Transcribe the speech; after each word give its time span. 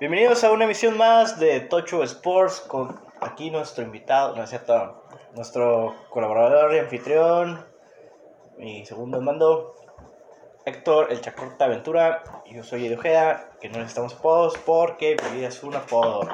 Bienvenidos 0.00 0.44
a 0.44 0.52
una 0.52 0.64
emisión 0.64 0.96
más 0.96 1.40
de 1.40 1.58
Tocho 1.58 2.04
Sports 2.04 2.60
con 2.60 3.00
aquí 3.20 3.50
nuestro 3.50 3.82
invitado, 3.82 4.36
no 4.36 4.44
es 4.44 4.50
cierto, 4.50 5.02
nuestro 5.34 5.92
colaborador 6.10 6.72
y 6.72 6.78
anfitrión, 6.78 7.66
mi 8.58 8.86
segundo 8.86 9.20
mando, 9.20 9.74
Héctor 10.64 11.08
El 11.10 11.20
Chacorta 11.20 11.64
Aventura. 11.64 12.22
Yo 12.46 12.62
soy 12.62 12.86
Edu 12.86 12.96
Ojeda, 12.96 13.50
que 13.60 13.68
no 13.68 13.78
necesitamos 13.78 14.14
apodos 14.14 14.56
porque 14.58 15.16
mi 15.24 15.38
vida 15.38 15.48
es 15.48 15.64
un 15.64 15.74
apodo. 15.74 16.28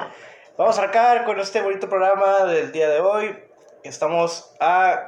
Vamos 0.57 0.77
a 0.77 0.83
arrancar 0.83 1.25
con 1.25 1.39
este 1.39 1.59
bonito 1.59 1.89
programa 1.89 2.43
del 2.45 2.71
día 2.71 2.87
de 2.87 2.99
hoy. 2.99 3.35
Estamos 3.83 4.55
a 4.59 5.07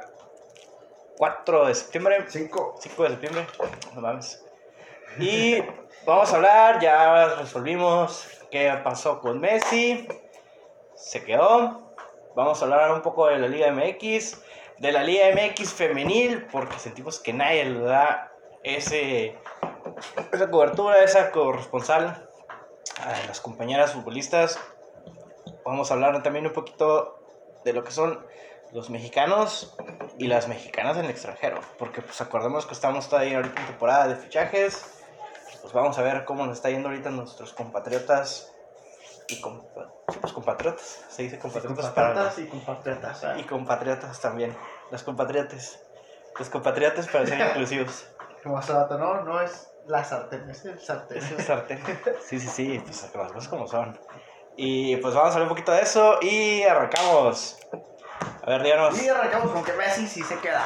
4 1.16 1.66
de 1.66 1.74
septiembre. 1.76 2.24
5. 2.26 2.74
5 2.80 3.02
de 3.04 3.08
septiembre. 3.10 3.46
No 3.94 4.00
mames. 4.00 4.44
Y 5.20 5.62
vamos 6.04 6.32
a 6.32 6.36
hablar, 6.36 6.80
ya 6.80 7.36
resolvimos 7.36 8.37
qué 8.50 8.72
pasó 8.82 9.20
con 9.20 9.40
Messi. 9.40 10.06
Se 10.94 11.24
quedó. 11.24 11.94
Vamos 12.34 12.60
a 12.60 12.64
hablar 12.64 12.92
un 12.92 13.02
poco 13.02 13.26
de 13.26 13.38
la 13.38 13.48
Liga 13.48 13.72
MX, 13.72 14.40
de 14.78 14.92
la 14.92 15.02
Liga 15.02 15.26
MX 15.32 15.72
femenil, 15.72 16.46
porque 16.52 16.78
sentimos 16.78 17.18
que 17.18 17.32
nadie 17.32 17.64
le 17.64 17.80
da 17.80 18.32
ese, 18.62 19.36
esa 20.32 20.50
cobertura, 20.50 21.02
esa 21.02 21.30
corresponsal 21.30 22.28
a 23.02 23.26
las 23.26 23.40
compañeras 23.40 23.92
futbolistas. 23.92 24.58
Vamos 25.64 25.90
a 25.90 25.94
hablar 25.94 26.22
también 26.22 26.46
un 26.46 26.52
poquito 26.52 27.18
de 27.64 27.72
lo 27.72 27.82
que 27.82 27.90
son 27.90 28.24
los 28.72 28.90
mexicanos 28.90 29.76
y 30.18 30.26
las 30.26 30.46
mexicanas 30.46 30.96
en 30.96 31.06
el 31.06 31.10
extranjero, 31.10 31.60
porque 31.78 32.02
pues 32.02 32.20
acordemos 32.20 32.66
que 32.66 32.74
estamos 32.74 33.08
todavía 33.08 33.38
ahorita 33.38 33.60
en 33.60 33.66
temporada 33.66 34.08
de 34.08 34.16
fichajes 34.16 34.97
pues 35.68 35.74
vamos 35.74 35.98
a 35.98 36.02
ver 36.02 36.24
cómo 36.24 36.46
nos 36.46 36.56
está 36.56 36.70
yendo 36.70 36.88
ahorita 36.88 37.10
nuestros 37.10 37.52
compatriotas 37.52 38.50
y 39.28 39.36
pues 39.36 40.32
compatriotas, 40.32 41.04
se 41.10 41.24
dice 41.24 41.38
compatriotas, 41.38 41.84
compatriotas 41.84 42.38
y 42.38 42.46
compatriotas. 42.46 43.24
Y 43.36 43.42
compatriotas 43.42 44.20
también, 44.22 44.56
las 44.90 45.02
compatriotas, 45.02 45.78
los 46.38 46.48
compatriotas 46.48 47.06
para 47.08 47.26
ser 47.26 47.48
inclusivos. 47.48 48.06
Como 48.42 48.58
rato, 48.58 48.96
no, 48.96 49.24
no 49.24 49.42
es 49.42 49.70
la 49.86 50.02
sartén, 50.02 50.48
es 50.48 50.64
el 50.64 50.80
sartén. 50.80 51.18
Es 51.18 51.30
el 51.38 51.42
sartén. 51.42 51.82
Sí, 52.22 52.40
sí, 52.40 52.48
sí, 52.48 52.82
pues 52.82 53.02
las 53.14 53.32
cosas 53.32 53.48
como 53.48 53.66
son. 53.66 53.98
Y 54.56 54.96
pues 54.96 55.14
vamos 55.14 55.32
a 55.32 55.34
hablar 55.34 55.42
un 55.42 55.48
poquito 55.50 55.72
de 55.72 55.82
eso 55.82 56.18
y 56.22 56.62
arrancamos. 56.62 57.57
A 58.48 58.52
ver, 58.52 58.62
díganos. 58.62 59.02
Y 59.02 59.06
arrancamos 59.10 59.52
con 59.52 59.62
que 59.62 59.74
Messi 59.74 60.06
sí 60.06 60.22
se 60.22 60.38
queda. 60.38 60.62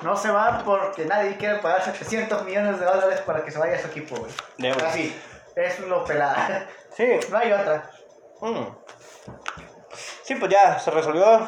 No 0.00 0.16
se 0.16 0.30
va 0.30 0.62
porque 0.64 1.04
nadie 1.04 1.36
quiere 1.36 1.56
pagar 1.56 1.84
700 1.84 2.46
millones 2.46 2.80
de 2.80 2.86
dólares 2.86 3.20
para 3.26 3.44
que 3.44 3.50
se 3.50 3.58
vaya 3.58 3.76
a 3.76 3.78
su 3.78 3.88
equipo, 3.88 4.16
güey. 4.16 4.72
Así, 4.82 5.14
es 5.54 5.78
lo 5.80 6.02
pelada. 6.06 6.66
Sí. 6.96 7.06
No 7.30 7.36
hay 7.36 7.52
otra. 7.52 7.90
Mm. 8.40 8.68
Sí, 10.22 10.34
pues 10.36 10.50
ya 10.50 10.78
se 10.78 10.90
resolvió 10.90 11.46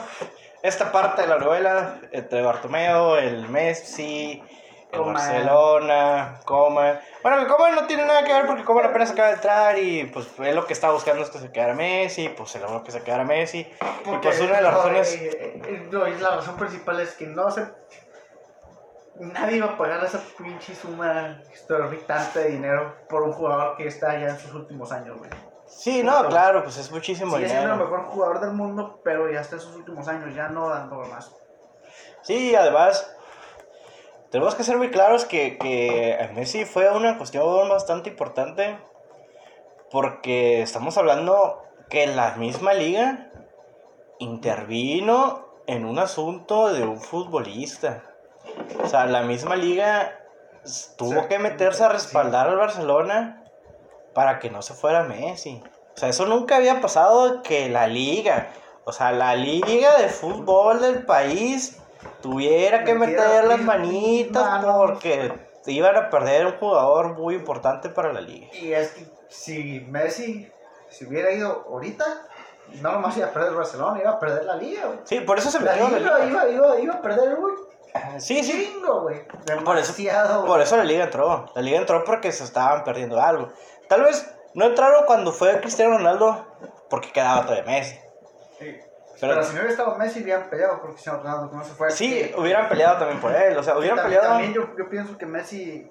esta 0.62 0.92
parte 0.92 1.22
de 1.22 1.28
la 1.28 1.38
novela 1.38 1.98
entre 2.12 2.42
Bartomeo, 2.42 3.16
el 3.16 3.48
Messi, 3.48 4.42
el 4.92 5.00
Barcelona, 5.00 6.40
Coman. 6.44 7.00
Bueno, 7.22 7.38
que 7.38 7.46
Coman 7.46 7.74
no 7.74 7.86
tiene 7.86 8.06
nada 8.06 8.24
que 8.24 8.32
ver 8.32 8.46
porque 8.46 8.64
Coman 8.64 8.86
apenas 8.86 9.10
acaba 9.10 9.28
de 9.28 9.34
entrar 9.34 9.78
y 9.78 10.04
pues 10.04 10.28
él 10.38 10.54
lo 10.54 10.66
que 10.66 10.72
estaba 10.72 10.94
buscando 10.94 11.22
es 11.22 11.30
que 11.30 11.38
se 11.38 11.52
quedara 11.52 11.74
Messi, 11.74 12.28
pues 12.30 12.50
se 12.50 12.58
logró 12.58 12.82
que 12.82 12.92
se 12.92 13.02
quedara 13.02 13.24
Messi. 13.24 13.60
y 13.60 14.16
pues 14.22 14.40
una 14.40 14.56
de 14.56 14.62
las 14.62 14.74
razones... 14.74 15.14
Eh, 15.14 15.60
eh, 15.64 15.88
no, 15.90 16.06
la 16.06 16.36
razón 16.36 16.56
principal 16.56 17.00
es 17.00 17.14
que 17.14 17.26
no 17.26 17.50
se... 17.50 17.66
Nadie 19.16 19.56
iba 19.56 19.66
a 19.66 19.76
pagar 19.76 20.02
esa 20.04 20.20
pinche 20.38 20.74
suma 20.74 21.42
exorbitante 21.50 22.38
de 22.38 22.50
dinero 22.50 22.94
por 23.08 23.22
un 23.24 23.32
jugador 23.32 23.76
que 23.76 23.88
está 23.88 24.16
ya 24.18 24.28
en 24.28 24.38
sus 24.38 24.54
últimos 24.54 24.92
años, 24.92 25.18
güey. 25.18 25.30
Sí, 25.66 26.02
no, 26.02 26.26
claro, 26.28 26.62
pues 26.62 26.78
es 26.78 26.90
muchísimo 26.90 27.32
Sigue 27.36 27.48
dinero. 27.48 27.66
siendo 27.66 27.84
el 27.84 27.90
mejor 27.90 28.06
jugador 28.06 28.40
del 28.40 28.52
mundo, 28.52 29.00
pero 29.04 29.30
ya 29.30 29.40
está 29.40 29.56
en 29.56 29.60
sus 29.60 29.74
últimos 29.76 30.08
años, 30.08 30.34
ya 30.34 30.48
no 30.48 30.68
dando 30.68 30.96
más. 31.06 31.34
Sí, 32.22 32.54
además, 32.54 33.14
tenemos 34.30 34.54
que 34.54 34.64
ser 34.64 34.76
muy 34.76 34.90
claros 34.90 35.24
que, 35.24 35.58
que 35.58 36.30
Messi 36.34 36.64
fue 36.64 36.90
una 36.90 37.16
cuestión 37.16 37.68
bastante 37.68 38.10
importante 38.10 38.78
porque 39.90 40.62
estamos 40.62 40.98
hablando 40.98 41.62
que 41.88 42.06
la 42.06 42.34
misma 42.36 42.74
liga 42.74 43.30
intervino 44.18 45.46
en 45.66 45.84
un 45.84 45.98
asunto 45.98 46.72
de 46.72 46.82
un 46.84 47.00
futbolista. 47.00 48.02
O 48.82 48.86
sea, 48.88 49.06
la 49.06 49.22
misma 49.22 49.56
liga 49.56 50.18
tuvo 50.96 51.28
que 51.28 51.38
meterse 51.38 51.84
a 51.84 51.88
respaldar 51.88 52.48
al 52.48 52.56
Barcelona 52.56 53.44
para 54.14 54.38
que 54.38 54.50
no 54.50 54.62
se 54.62 54.74
fuera 54.74 55.04
Messi. 55.04 55.62
O 55.94 55.98
sea, 55.98 56.08
eso 56.08 56.26
nunca 56.26 56.56
había 56.56 56.80
pasado 56.80 57.42
que 57.42 57.68
la 57.68 57.86
liga, 57.86 58.48
o 58.84 58.92
sea, 58.92 59.12
la 59.12 59.34
liga 59.34 59.96
de 59.98 60.08
fútbol 60.08 60.80
del 60.80 61.04
país 61.04 61.80
tuviera 62.20 62.84
que 62.84 62.94
meter 62.94 63.44
las 63.44 63.60
manitas 63.60 64.64
porque 64.64 65.32
iban 65.66 65.96
a 65.96 66.10
perder 66.10 66.46
un 66.46 66.58
jugador 66.58 67.18
muy 67.18 67.34
importante 67.34 67.88
para 67.88 68.12
la 68.12 68.20
liga. 68.20 68.48
Y 68.52 68.72
es 68.72 68.92
que 68.92 69.06
si 69.28 69.80
Messi 69.88 70.50
se 70.88 71.06
hubiera 71.06 71.30
ido 71.32 71.66
ahorita, 71.68 72.04
no 72.80 72.92
nomás 72.92 73.16
iba 73.16 73.26
a 73.26 73.32
perder 73.32 73.54
Barcelona, 73.54 74.00
iba 74.00 74.10
a 74.12 74.18
perder 74.18 74.44
la 74.44 74.56
liga, 74.56 75.00
Sí, 75.04 75.20
por 75.20 75.38
eso 75.38 75.50
se 75.50 75.60
metió 75.60 75.88
la 75.88 75.98
liga. 75.98 76.24
Iba, 76.26 76.48
iba, 76.48 76.80
iba 76.80 76.94
a 76.94 77.02
perder, 77.02 77.36
güey. 77.36 77.54
Sí, 78.18 78.42
sí. 78.42 78.70
Chingo, 78.72 79.02
güey. 79.02 79.26
Por 79.64 79.78
eso, 79.78 79.94
por 80.46 80.60
eso 80.60 80.76
la 80.76 80.84
liga 80.84 81.04
entró. 81.04 81.46
La 81.54 81.62
liga 81.62 81.78
entró 81.78 82.04
porque 82.04 82.32
se 82.32 82.44
estaban 82.44 82.84
perdiendo 82.84 83.20
algo. 83.20 83.48
Tal 83.88 84.02
vez 84.02 84.30
no 84.54 84.66
entraron 84.66 85.04
cuando 85.06 85.32
fue 85.32 85.60
Cristiano 85.60 85.96
Ronaldo 85.96 86.46
porque 86.90 87.12
quedaba 87.12 87.42
todavía 87.42 87.64
Messi. 87.64 87.98
Pero, 89.20 89.42
si 89.42 89.48
no 89.48 89.54
hubiera 89.54 89.70
estado 89.70 89.96
Messi, 89.96 90.22
hubieran 90.22 90.48
peleado 90.48 90.80
por 90.80 90.92
Cristiano 90.92 91.18
Ronaldo, 91.18 91.50
¿cómo 91.50 91.64
se 91.64 91.72
fue? 91.72 91.90
Sí, 91.90 92.32
hubieran 92.36 92.68
peleado 92.68 92.98
también 92.98 93.20
por 93.20 93.34
él, 93.34 93.56
o 93.56 93.62
sea, 93.62 93.76
hubieran 93.76 93.96
también, 93.96 94.20
peleado... 94.20 94.34
También 94.34 94.54
yo, 94.54 94.76
yo, 94.76 94.88
pienso 94.88 95.18
que 95.18 95.26
Messi 95.26 95.90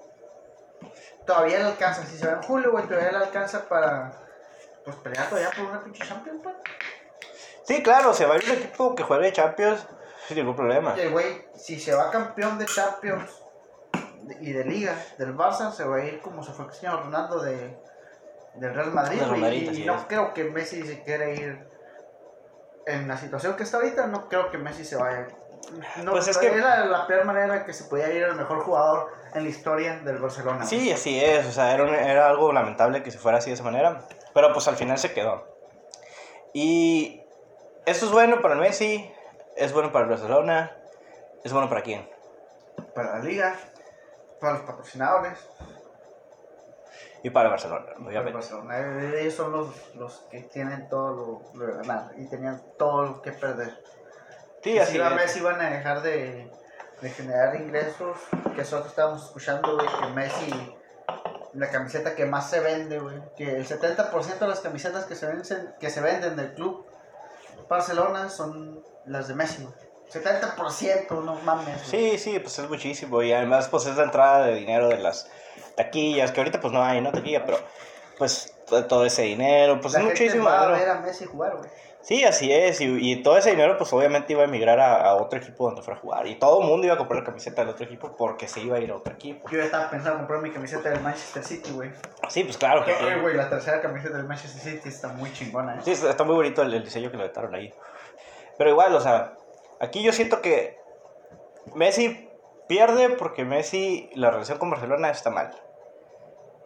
todavía 1.26 1.60
le 1.60 1.66
alcanza, 1.66 2.06
si 2.06 2.18
se 2.18 2.26
va 2.26 2.34
en 2.34 2.42
julio, 2.42 2.72
güey, 2.72 2.86
todavía 2.86 3.12
le 3.12 3.18
alcanza 3.18 3.68
para, 3.68 4.14
pues, 4.86 4.96
pelear 4.98 5.28
todavía 5.28 5.52
por 5.52 5.66
una 5.66 5.84
pinche 5.84 6.06
Champions, 6.06 6.42
güey. 6.42 6.56
Sí, 7.64 7.84
claro, 7.84 8.14
se 8.14 8.26
va 8.26 8.36
a 8.36 8.38
ir 8.38 8.46
un 8.46 8.52
equipo 8.52 8.96
que 8.96 9.04
juegue 9.04 9.34
Champions 9.34 9.86
sin 10.26 10.38
ningún 10.38 10.56
problema. 10.56 10.96
Y, 10.98 11.10
güey, 11.10 11.46
si 11.54 11.80
se 11.80 11.94
va 11.94 12.10
campeón 12.10 12.58
de 12.58 12.66
Champions 12.66 13.44
y 14.40 14.54
de 14.54 14.64
Liga 14.64 14.96
del 15.18 15.36
Barça, 15.36 15.74
se 15.74 15.84
va 15.84 15.98
a 15.98 16.06
ir 16.06 16.22
como 16.22 16.44
se 16.44 16.54
fue 16.54 16.68
Cristiano 16.68 17.02
Ronaldo 17.02 17.42
de, 17.42 17.78
del 18.56 18.74
Real 18.74 18.92
Madrid, 18.92 19.22
y 19.74 19.86
no 19.86 20.08
creo 20.08 20.34
que 20.34 20.46
Messi 20.46 20.82
se 20.84 21.04
quiera 21.04 21.30
ir 21.30 21.77
en 22.88 23.08
la 23.08 23.18
situación 23.18 23.56
que 23.56 23.64
está 23.64 23.78
ahorita, 23.78 24.08
no 24.08 24.28
creo 24.30 24.50
que 24.50 24.58
Messi 24.58 24.86
se 24.86 24.96
vaya. 24.96 25.28
No, 26.04 26.12
pues 26.12 26.28
es 26.30 26.38
que 26.38 26.48
era 26.48 26.86
la 26.86 27.06
peor 27.06 27.26
manera 27.26 27.66
que 27.66 27.74
se 27.74 27.84
podía 27.84 28.10
ir 28.14 28.24
el 28.24 28.36
mejor 28.36 28.62
jugador 28.62 29.12
en 29.34 29.44
la 29.44 29.50
historia 29.50 30.00
del 30.00 30.18
Barcelona. 30.20 30.66
Sí, 30.66 30.92
así 30.92 31.22
es, 31.22 31.46
o 31.46 31.52
sea, 31.52 31.74
era, 31.74 32.10
era 32.10 32.30
algo 32.30 32.54
lamentable 32.54 33.04
que 33.04 33.12
se 33.12 33.18
fuera 33.18 33.40
así 33.40 33.50
de 33.50 33.56
esa 33.56 33.64
manera, 33.64 34.04
pero 34.34 34.54
pues 34.54 34.68
al 34.70 34.78
final 34.78 34.98
se 34.98 35.14
quedó. 35.14 35.46
Y 36.54 37.22
esto 37.86 38.06
es 38.06 38.12
bueno 38.12 38.42
para 38.42 38.54
el 38.54 38.62
Messi, 38.62 39.12
es 39.58 39.74
bueno 39.74 39.92
para 39.92 40.06
el 40.06 40.12
Barcelona, 40.12 40.72
es 41.44 41.52
bueno 41.52 41.68
para 41.68 41.82
quién? 41.82 42.10
Para 42.96 43.18
la 43.18 43.20
liga, 43.20 43.56
para 44.40 44.54
los 44.54 44.62
patrocinadores. 44.62 45.38
Y 47.28 47.30
para 47.30 47.50
Barcelona, 47.50 47.88
obviamente. 47.98 48.32
Barcelona. 48.32 48.80
Ellos 49.20 49.34
son 49.34 49.52
los, 49.52 49.68
los 49.96 50.14
que 50.32 50.44
tienen 50.44 50.88
todo 50.88 51.44
lo, 51.54 51.66
de 51.66 51.74
ganar 51.74 52.12
y 52.18 52.26
tenían 52.30 52.64
todo 52.80 53.04
lo 53.04 53.22
que 53.22 53.34
perder. 53.34 53.84
Sí, 54.64 54.80
así 54.80 54.94
si 54.94 55.00
Messi 55.00 55.40
iban 55.40 55.60
a 55.60 55.70
dejar 55.70 56.02
de, 56.04 56.50
de 57.02 57.10
generar 57.10 57.58
ingresos, 57.58 58.18
que 58.56 58.60
nosotros 58.60 58.88
estábamos 58.88 59.26
escuchando, 59.26 59.76
güey, 59.76 59.88
que 59.88 60.08
Messi, 60.16 60.78
la 61.52 61.70
camiseta 61.70 62.16
que 62.16 62.26
más 62.26 62.50
se 62.50 62.62
vende, 62.62 62.98
güey, 62.98 63.22
que 63.36 63.58
el 63.58 63.68
70% 63.68 64.40
de 64.40 64.48
las 64.48 64.62
camisetas 64.62 65.04
que 65.04 65.16
se, 65.16 65.26
venden, 65.26 65.76
que 65.82 65.90
se 65.90 66.00
venden 66.00 66.38
del 66.38 66.54
club 66.54 66.86
Barcelona 67.68 68.30
son 68.30 68.82
las 69.06 69.28
de 69.28 69.36
Messi, 69.36 69.64
güey. 69.64 69.76
70%, 70.14 71.26
no 71.26 71.36
mames. 71.42 71.82
Sí, 71.82 72.18
sí, 72.18 72.40
pues 72.40 72.58
es 72.58 72.70
muchísimo. 72.70 73.22
Y 73.22 73.34
además, 73.34 73.68
pues 73.68 73.86
es 73.86 73.98
la 73.98 74.04
entrada 74.04 74.46
de 74.46 74.56
dinero 74.56 74.88
de 74.88 75.00
las 75.00 75.30
taquillas, 75.78 76.32
que 76.32 76.42
ahorita 76.42 76.60
pues 76.60 76.74
no 76.74 76.84
hay, 76.84 77.00
¿no? 77.00 77.12
Taquilla, 77.12 77.46
pero 77.46 77.60
pues 78.18 78.58
todo 78.90 79.06
ese 79.06 79.22
dinero, 79.22 79.80
pues 79.80 79.94
la 79.94 80.00
es 80.00 80.06
gente 80.08 80.24
muchísimo 80.24 80.46
va 80.46 80.68
dinero. 80.68 80.76
a 80.76 80.80
ver 80.80 80.90
a 80.90 81.00
Messi 81.02 81.26
jugar, 81.26 81.56
güey. 81.56 81.70
Sí, 82.02 82.24
así 82.24 82.52
es, 82.52 82.80
y, 82.80 82.86
y, 83.12 83.22
todo 83.22 83.38
ese 83.38 83.52
dinero 83.52 83.78
pues 83.78 83.92
obviamente 83.92 84.32
iba 84.32 84.42
a 84.42 84.46
emigrar 84.46 84.80
a, 84.80 85.02
a, 85.02 85.16
otro 85.16 85.40
equipo 85.40 85.66
donde 85.66 85.82
fuera 85.82 86.00
a 86.00 86.02
jugar, 86.02 86.28
y 86.28 86.36
todo 86.36 86.62
el 86.62 86.68
mundo 86.68 86.86
iba 86.86 86.96
a 86.96 86.98
comprar 86.98 87.20
la 87.20 87.26
camiseta 87.26 87.62
del 87.62 87.72
otro 87.72 87.86
equipo 87.86 88.16
porque 88.16 88.48
se 88.48 88.62
iba 88.62 88.78
a 88.78 88.80
ir 88.80 88.92
a 88.92 88.96
otro 88.96 89.14
equipo. 89.14 89.50
Yo 89.50 89.62
estaba 89.62 89.90
pensando 89.90 90.14
en 90.14 90.18
comprar 90.20 90.42
mi 90.42 90.52
camiseta 90.52 90.90
del 90.90 91.02
Manchester 91.02 91.44
City, 91.44 91.72
güey. 91.72 91.92
Sí, 92.30 92.44
pues 92.44 92.58
claro 92.58 92.86
que... 92.86 92.94
Oye, 92.94 93.20
güey, 93.20 93.36
la 93.36 93.50
tercera 93.50 93.82
camiseta 93.82 94.18
del 94.18 94.26
Manchester 94.26 94.62
City 94.62 94.90
está 94.90 95.10
muy 95.10 95.32
chingona, 95.34 95.76
¿eh? 95.76 95.82
Sí, 95.84 95.92
está 95.92 96.24
muy 96.24 96.36
bonito 96.36 96.62
el, 96.62 96.74
el 96.74 96.84
diseño 96.84 97.12
que 97.12 97.18
le 97.18 97.24
metaron 97.24 97.54
ahí. 97.54 97.74
Pero 98.58 98.70
igual, 98.70 98.96
o 98.96 99.02
sea, 99.02 99.34
aquí 99.82 100.02
yo 100.02 100.14
siento 100.14 100.42
que 100.42 100.80
Messi 101.76 102.30
pierde 102.68 103.10
porque 103.10 103.44
Messi, 103.44 104.10
la 104.16 104.32
relación 104.32 104.58
con 104.60 104.70
Barcelona 104.70 105.10
está 105.10 105.30
mal. 105.30 105.52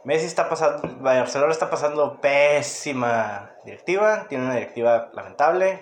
Messi 0.03 0.25
está 0.25 0.49
pasando, 0.49 0.81
Barcelona 0.99 1.51
está 1.51 1.69
pasando 1.69 2.19
pésima 2.19 3.51
directiva, 3.63 4.25
tiene 4.27 4.45
una 4.45 4.55
directiva 4.55 5.11
lamentable. 5.13 5.79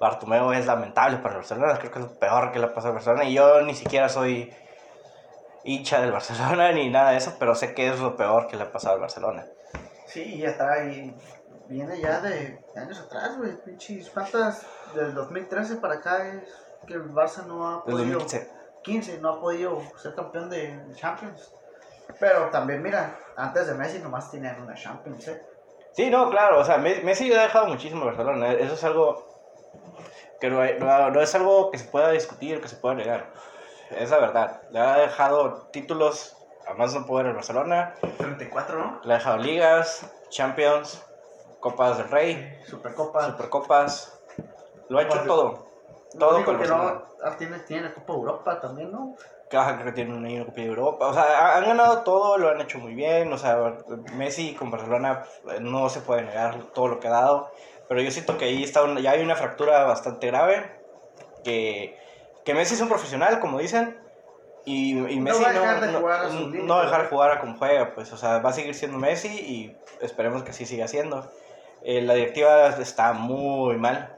Bartomeu 0.00 0.52
es 0.52 0.66
lamentable 0.66 1.18
para 1.18 1.36
Barcelona, 1.36 1.78
creo 1.78 1.90
que 1.90 1.98
es 1.98 2.04
lo 2.04 2.18
peor 2.18 2.52
que 2.52 2.58
le 2.58 2.66
ha 2.66 2.74
pasado 2.74 2.92
a 2.92 2.94
Barcelona. 2.96 3.24
Y 3.24 3.34
yo 3.34 3.62
ni 3.62 3.74
siquiera 3.74 4.08
soy 4.08 4.52
hincha 5.62 6.00
del 6.00 6.12
Barcelona 6.12 6.72
ni 6.72 6.90
nada 6.90 7.12
de 7.12 7.16
eso, 7.16 7.36
pero 7.38 7.54
sé 7.54 7.74
que 7.74 7.88
es 7.88 8.00
lo 8.00 8.16
peor 8.16 8.48
que 8.48 8.56
le 8.56 8.64
ha 8.64 8.72
pasado 8.72 8.96
al 8.96 9.00
Barcelona. 9.00 9.46
Sí, 10.06 10.38
ya 10.38 10.50
está 10.50 10.70
ahí. 10.72 11.16
Viene 11.68 11.98
ya 11.98 12.20
de 12.20 12.62
años 12.76 13.00
atrás, 13.00 13.38
güey. 13.38 13.56
Pinches, 13.64 14.10
¿cuántas? 14.10 14.66
Del 14.94 15.14
2013 15.14 15.76
para 15.76 15.94
acá 15.94 16.28
es 16.28 16.42
que 16.86 16.94
el 16.94 17.10
Barça 17.10 17.46
no 17.46 17.66
ha 17.66 17.84
podido. 17.84 18.18
2015. 18.18 18.50
15, 18.82 19.18
no 19.18 19.30
ha 19.30 19.40
podido 19.40 19.80
ser 19.96 20.14
campeón 20.14 20.50
de 20.50 20.78
Champions. 20.94 21.50
Pero 22.20 22.50
también, 22.50 22.82
mira, 22.82 23.18
antes 23.36 23.66
de 23.66 23.74
Messi 23.74 23.98
nomás 23.98 24.30
tenían 24.30 24.60
una 24.62 24.74
Champions, 24.74 25.28
¿eh? 25.28 25.42
Sí, 25.92 26.10
no, 26.10 26.28
claro, 26.30 26.60
o 26.60 26.64
sea, 26.64 26.76
Me- 26.78 27.00
Messi 27.02 27.32
ha 27.32 27.42
dejado 27.42 27.66
muchísimo 27.66 28.02
a 28.02 28.06
Barcelona, 28.06 28.52
eh, 28.52 28.58
eso 28.62 28.74
es 28.74 28.84
algo 28.84 29.26
que 30.40 30.50
no, 30.50 30.62
no- 30.78 31.10
no 31.10 31.20
es 31.20 31.34
algo 31.34 31.70
que 31.70 31.78
se 31.78 31.84
pueda 31.84 32.10
discutir, 32.10 32.60
que 32.60 32.68
se 32.68 32.76
pueda 32.76 32.94
negar, 32.96 33.32
es 33.90 34.10
la 34.10 34.18
verdad, 34.18 34.62
le 34.70 34.80
ha 34.80 34.96
dejado 34.98 35.68
títulos 35.72 36.36
a 36.66 36.74
más 36.74 36.94
no 36.94 37.06
poder 37.06 37.26
al 37.26 37.34
Barcelona, 37.34 37.94
34, 38.18 38.78
¿no? 38.78 39.00
le 39.04 39.12
ha 39.14 39.16
dejado 39.18 39.38
ligas, 39.38 40.04
Champions, 40.30 41.02
Copas 41.60 41.98
del 41.98 42.10
Rey, 42.10 42.60
Supercopa. 42.66 43.26
Supercopas, 43.26 44.20
lo 44.88 44.98
ha 44.98 45.02
hecho 45.02 45.22
todo, 45.22 45.70
todo 46.18 46.44
con 46.44 46.58
que 46.58 46.66
Barcelona. 46.66 47.02
no 47.24 47.36
tiene, 47.36 47.58
tiene 47.60 47.88
la 47.88 47.94
Copa 47.94 48.12
Europa 48.12 48.60
también, 48.60 48.90
¿no? 48.92 49.14
Caja 49.54 49.74
creo 49.74 49.86
que 49.86 49.92
tiene 49.92 50.14
una 50.14 50.44
Copa 50.44 50.60
de 50.60 50.66
Europa. 50.66 51.06
O 51.06 51.14
sea, 51.14 51.22
ha- 51.22 51.56
han 51.58 51.64
ganado 51.66 51.98
todo, 52.02 52.36
lo 52.38 52.50
han 52.50 52.60
hecho 52.60 52.78
muy 52.78 52.94
bien. 52.94 53.32
O 53.32 53.38
sea, 53.38 53.56
Messi 54.14 54.54
con 54.54 54.70
Barcelona 54.70 55.24
eh, 55.50 55.58
no 55.60 55.88
se 55.88 56.00
puede 56.00 56.22
negar 56.22 56.56
todo 56.74 56.88
lo 56.88 57.00
que 57.00 57.08
ha 57.08 57.12
dado. 57.12 57.50
Pero 57.88 58.00
yo 58.00 58.10
siento 58.10 58.36
que 58.38 58.46
ahí 58.46 58.62
está 58.64 58.82
una- 58.82 59.00
ya 59.00 59.12
hay 59.12 59.22
una 59.22 59.36
fractura 59.36 59.84
bastante 59.84 60.26
grave. 60.26 60.80
Que, 61.44 61.96
que 62.44 62.54
Messi 62.54 62.74
es 62.74 62.80
un 62.80 62.88
profesional, 62.88 63.40
como 63.40 63.58
dicen. 63.58 63.98
Y, 64.66 64.92
y 64.98 65.20
Messi 65.20 65.42
va 65.42 65.50
a 65.50 65.52
no, 65.52 65.60
dejar 65.60 65.80
de 65.82 65.92
no- 65.92 65.98
jugar 66.00 66.20
a 66.24 66.30
sus 66.30 66.40
no 66.54 66.74
a 66.76 66.82
dejar 66.84 66.98
¿no? 66.98 67.04
de 67.04 67.10
jugar 67.10 67.30
a 67.32 67.40
como 67.40 67.56
juega. 67.58 67.94
Pues, 67.94 68.12
o 68.12 68.16
sea, 68.16 68.38
va 68.38 68.50
a 68.50 68.52
seguir 68.52 68.74
siendo 68.74 68.98
Messi 68.98 69.28
y 69.28 69.76
esperemos 70.00 70.42
que 70.42 70.50
así 70.50 70.64
siga 70.66 70.88
siendo. 70.88 71.30
Eh, 71.82 72.00
la 72.00 72.14
directiva 72.14 72.68
está 72.68 73.12
muy 73.12 73.76
mal. 73.76 74.16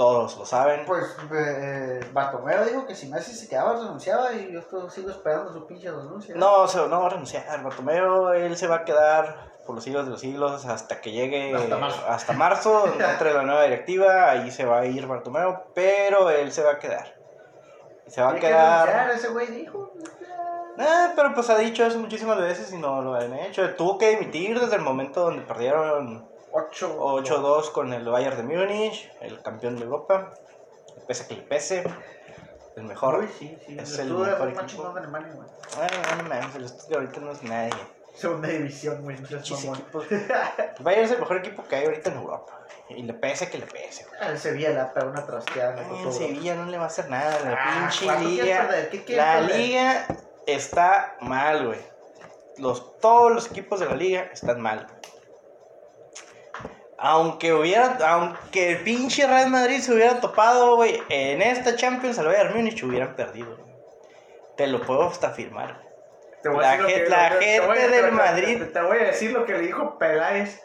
Todos 0.00 0.38
lo 0.38 0.46
saben. 0.46 0.86
Pues 0.86 1.14
eh, 1.30 2.00
Bartomeu 2.10 2.64
dijo 2.64 2.86
que 2.86 2.94
si 2.94 3.06
Messi 3.10 3.34
se 3.34 3.46
quedaba 3.50 3.74
renunciaba 3.74 4.32
y 4.32 4.50
yo 4.50 4.60
esto- 4.60 4.88
sigo 4.88 5.10
esperando 5.10 5.52
su 5.52 5.66
pinche 5.66 5.90
renuncia. 5.90 6.34
No, 6.36 6.66
se- 6.66 6.88
no 6.88 7.00
va 7.02 7.06
a 7.08 7.10
renunciar. 7.10 7.62
Bartomeu, 7.62 8.30
él 8.30 8.56
se 8.56 8.66
va 8.66 8.76
a 8.76 8.84
quedar 8.86 9.50
por 9.66 9.74
los 9.74 9.84
siglos 9.84 10.06
de 10.06 10.12
los 10.12 10.20
siglos 10.22 10.64
hasta 10.64 11.02
que 11.02 11.12
llegue 11.12 11.54
Hasta 11.54 11.76
marzo. 11.76 12.02
hasta 12.08 12.32
marzo, 12.32 12.84
entre 12.98 13.34
la 13.34 13.42
nueva 13.42 13.64
directiva, 13.64 14.30
ahí 14.30 14.50
se 14.50 14.64
va 14.64 14.78
a 14.80 14.86
ir 14.86 15.06
Bartomeu, 15.06 15.64
pero 15.74 16.30
él 16.30 16.50
se 16.50 16.62
va 16.62 16.70
a 16.72 16.78
quedar. 16.78 17.14
Se 18.06 18.22
va 18.22 18.30
a 18.30 18.32
Tiene 18.32 18.46
que 18.48 18.52
renunciar, 18.54 18.88
quedar... 18.88 19.10
ese 19.10 19.28
güey 19.28 19.46
dijo. 19.48 19.92
Eh, 20.78 21.12
pero 21.14 21.34
pues 21.34 21.50
ha 21.50 21.58
dicho 21.58 21.84
eso 21.84 21.98
muchísimas 21.98 22.38
veces 22.38 22.72
y 22.72 22.78
no 22.78 23.02
lo 23.02 23.12
han 23.16 23.34
hecho. 23.34 23.74
Tuvo 23.74 23.98
que 23.98 24.08
dimitir 24.16 24.58
desde 24.58 24.76
el 24.76 24.82
momento 24.82 25.20
donde 25.24 25.42
perdieron 25.42 26.26
8 26.26 26.29
8-2 26.52 27.72
con 27.72 27.92
el 27.92 28.08
Bayern 28.08 28.36
de 28.36 28.42
Múnich, 28.56 29.10
el 29.20 29.40
campeón 29.42 29.76
de 29.76 29.84
Europa. 29.84 30.34
Pese 31.06 31.24
a 31.24 31.28
que 31.28 31.34
le 31.34 31.42
pese, 31.42 31.84
el 32.76 32.84
mejor. 32.84 33.20
Uy, 33.20 33.28
sí, 33.38 33.58
sí. 33.66 33.76
Es 33.78 33.98
el 33.98 34.08
el 34.08 34.14
mejor 34.14 34.38
más 34.38 34.48
equipo. 34.48 34.66
chingón 34.66 34.94
de 34.94 35.00
Alemania, 35.00 35.32
güey. 35.34 35.48
Ay, 35.78 36.16
no 36.18 36.28
mames, 36.28 36.54
el 36.56 36.68
Stuttgart 36.68 37.00
ahorita 37.02 37.20
no 37.20 37.32
es 37.32 37.42
nadie. 37.42 37.72
Segunda 38.14 38.48
división, 38.48 39.02
güey. 39.02 39.16
El 40.10 40.84
Bayern 40.84 41.04
es 41.04 41.10
el 41.12 41.20
mejor 41.20 41.36
equipo 41.38 41.62
que 41.64 41.76
hay 41.76 41.84
ahorita 41.86 42.10
en 42.10 42.16
Europa. 42.16 42.58
Y 42.88 43.02
le 43.04 43.14
pese 43.14 43.48
que 43.48 43.58
le 43.58 43.66
pese. 43.66 44.04
güey. 44.06 44.30
El 44.32 44.38
Sevilla 44.38 44.70
le 44.70 44.84
pega 44.92 45.06
una 45.06 45.24
trasteada. 45.24 45.82
Todo. 45.88 46.10
Sevilla 46.12 46.56
no 46.56 46.64
le 46.66 46.76
va 46.76 46.84
a 46.84 46.86
hacer 46.88 47.08
nada. 47.08 47.38
La 47.44 47.52
Ah, 47.56 47.78
pinche 47.88 48.04
¿cuánto 48.04 48.28
quieres 48.28 48.44
liga. 48.44 48.88
¿Qué 48.90 49.04
quieres 49.04 49.24
La 49.24 49.32
perder? 49.38 49.56
liga 49.56 50.06
está 50.46 51.16
mal, 51.20 51.66
güey. 51.68 51.78
Los, 52.58 52.98
todos 52.98 53.30
los 53.32 53.46
equipos 53.50 53.78
de 53.78 53.86
la 53.86 53.94
liga 53.94 54.22
están 54.32 54.60
mal. 54.60 54.88
Aunque 57.02 57.52
hubiera, 57.54 57.96
aunque 58.08 58.72
el 58.72 58.78
pinche 58.84 59.26
Real 59.26 59.48
Madrid 59.48 59.80
se 59.80 59.92
hubiera 59.94 60.20
topado, 60.20 60.76
güey, 60.76 61.02
en 61.08 61.40
esta 61.40 61.74
Champions 61.74 62.18
al 62.18 62.26
Bayern 62.26 62.54
Múnich 62.54 62.82
hubieran 62.84 63.16
perdido. 63.16 63.56
güey. 63.56 63.70
Te 64.56 64.66
lo 64.66 64.82
puedo 64.82 65.04
hasta 65.08 65.28
afirmar. 65.28 65.80
Te 66.42 66.48
voy 66.50 66.58
a 66.64 66.68
La 66.68 66.76
la 66.76 66.82
lo 66.82 66.88
gente 67.40 67.60
voy 67.66 67.78
del 67.78 67.90
te- 68.04 68.10
Madrid. 68.10 68.58
Te, 68.58 68.64
te 68.66 68.80
voy 68.82 68.98
a 68.98 69.04
decir 69.04 69.32
lo 69.32 69.44
que 69.46 69.52
le 69.54 69.60
dijo 69.60 69.98
Peláez 69.98 70.60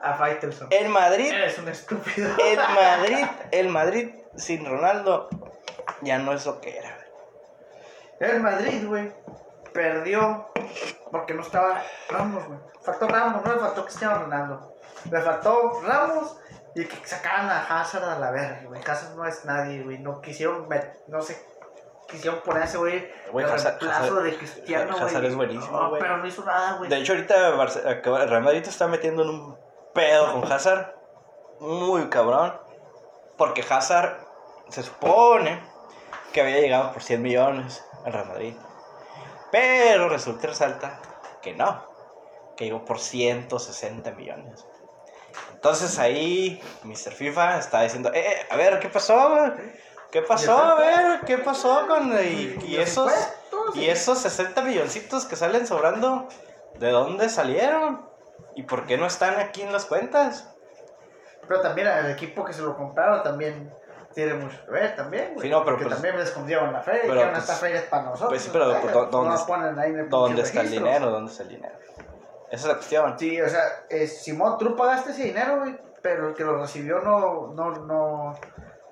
a 0.00 0.14
Faitelson. 0.14 0.68
El 0.72 0.88
Madrid 0.88 1.30
Eres 1.32 1.56
un 1.58 1.68
estúpido. 1.68 2.28
El 2.44 2.56
Madrid, 2.74 3.26
el 3.52 3.68
Madrid 3.68 4.10
sin 4.36 4.64
Ronaldo 4.66 5.28
ya 6.00 6.18
no 6.18 6.32
es 6.32 6.44
lo 6.44 6.60
que 6.60 6.76
era. 6.76 6.98
El 8.18 8.40
Madrid, 8.40 8.86
güey, 8.86 9.12
perdió 9.72 10.48
porque 11.10 11.34
no 11.34 11.42
estaba 11.42 11.82
Ramos, 12.08 12.46
güey. 12.46 12.58
Faltó 12.82 13.08
Ramos, 13.08 13.44
no 13.44 13.52
le 13.52 13.60
faltó 13.60 13.84
Cristiano 13.84 14.18
Ronaldo. 14.20 14.74
Le 15.10 15.20
faltó 15.20 15.80
Ramos 15.84 16.36
y 16.74 16.84
que 16.86 17.06
sacaran 17.06 17.48
a 17.50 17.80
Hazard 17.80 18.04
a 18.04 18.18
la 18.18 18.30
verga, 18.30 18.62
güey. 18.66 18.80
Hazard 18.80 19.14
no 19.16 19.26
es 19.26 19.44
nadie, 19.44 19.82
güey. 19.82 19.98
No 19.98 20.20
quisieron, 20.20 20.68
no 21.08 21.20
sé, 21.22 21.44
quisieron 22.08 22.40
ponerse, 22.40 22.78
güey, 22.78 22.96
el 22.96 23.46
Hazard- 23.46 23.78
Hazard- 23.80 24.22
de 24.22 24.36
Cristiano, 24.36 24.92
güey. 24.96 25.04
Hazard 25.06 25.24
es 25.24 25.34
buenísimo, 25.36 25.80
No, 25.80 25.92
pero 25.98 26.16
no 26.18 26.26
hizo 26.26 26.44
nada, 26.44 26.74
güey. 26.78 26.88
De 26.88 26.96
hecho, 26.98 27.12
ahorita 27.12 27.34
Barce- 27.56 27.82
Real 28.28 28.42
Madrid 28.42 28.62
está 28.66 28.86
metiendo 28.86 29.22
en 29.22 29.28
un 29.30 29.58
pedo 29.94 30.32
con 30.32 30.50
Hazard. 30.50 30.94
Muy 31.60 32.08
cabrón. 32.08 32.58
Porque 33.36 33.64
Hazard 33.68 34.18
se 34.68 34.82
supone 34.82 35.62
que 36.32 36.40
había 36.40 36.60
llegado 36.60 36.92
por 36.92 37.02
100 37.02 37.20
millones 37.22 37.84
al 38.04 38.12
Real 38.12 38.26
Madrid. 38.28 38.56
Pero 39.52 40.08
resulta 40.08 40.46
y 40.46 40.48
resalta 40.48 40.98
que 41.40 41.54
no. 41.54 41.86
Que 42.56 42.64
llegó 42.64 42.84
por 42.84 42.98
160 42.98 44.10
millones. 44.12 44.66
Entonces 45.54 45.98
ahí 46.00 46.60
Mr. 46.82 47.12
FIFA 47.12 47.58
está 47.58 47.82
diciendo, 47.82 48.10
eh, 48.12 48.24
eh, 48.26 48.46
a 48.50 48.56
ver, 48.56 48.80
¿qué 48.80 48.88
pasó? 48.88 49.52
¿Qué 50.10 50.22
pasó? 50.22 50.58
A 50.58 50.74
ver, 50.74 51.20
¿qué 51.20 51.38
pasó 51.38 51.86
con... 51.86 52.12
Y, 52.12 52.56
y 52.66 52.76
esos... 52.76 53.12
Y 53.74 53.88
esos 53.88 54.18
60 54.18 54.60
milloncitos 54.62 55.24
que 55.24 55.36
salen 55.36 55.66
sobrando, 55.66 56.28
¿de 56.78 56.90
dónde 56.90 57.28
salieron? 57.28 58.06
¿Y 58.54 58.64
por 58.64 58.86
qué 58.86 58.98
no 58.98 59.06
están 59.06 59.38
aquí 59.38 59.62
en 59.62 59.72
las 59.72 59.86
cuentas? 59.86 60.48
Pero 61.46 61.60
también 61.60 61.88
el 61.88 62.10
equipo 62.10 62.44
que 62.44 62.52
se 62.52 62.62
lo 62.62 62.76
compraron 62.76 63.22
también 63.22 63.72
tiene 64.14 64.34
mucho 64.34 64.56
que 64.64 64.70
ver 64.70 64.94
también, 64.96 65.34
güey. 65.34 65.46
Sí, 65.46 65.50
no, 65.50 65.64
pero 65.64 65.76
Porque 65.76 65.84
pues- 65.84 65.94
también 65.96 66.18
les 66.18 66.28
escondieron 66.28 66.72
la 66.72 66.80
feria, 66.80 67.00
pero, 67.02 67.14
dijeron, 67.14 67.32
pues- 67.34 67.44
esta 67.44 67.56
feria 67.56 67.80
es 67.80 67.86
para 67.86 68.02
nosotros. 68.04 68.28
pues 68.30 68.42
sí, 68.42 68.50
pero, 68.52 68.80
pues, 68.80 68.92
¿dó- 68.94 69.04
no 69.04 69.10
dónde 69.10 69.34
está- 69.34 69.46
ponen 69.46 69.78
ahí 69.78 69.90
en 69.90 70.08
¿Dónde 70.08 70.42
está 70.42 70.60
el 70.62 70.70
dinero? 70.70 71.10
¿Dónde 71.10 71.30
está 71.30 71.42
el 71.44 71.48
dinero? 71.50 71.74
Esa 72.50 72.62
es 72.62 72.64
la 72.66 72.74
cuestión. 72.74 73.18
Sí, 73.18 73.40
o 73.40 73.48
sea, 73.48 73.62
eh, 73.88 74.06
Simón, 74.06 74.58
tú 74.58 74.76
pagaste 74.76 75.12
ese 75.12 75.24
dinero, 75.24 75.60
güey, 75.60 75.78
pero 76.02 76.28
el 76.28 76.34
que 76.34 76.44
lo 76.44 76.58
recibió 76.58 76.98
no, 77.00 77.52
no, 77.54 77.70
no, 77.70 78.38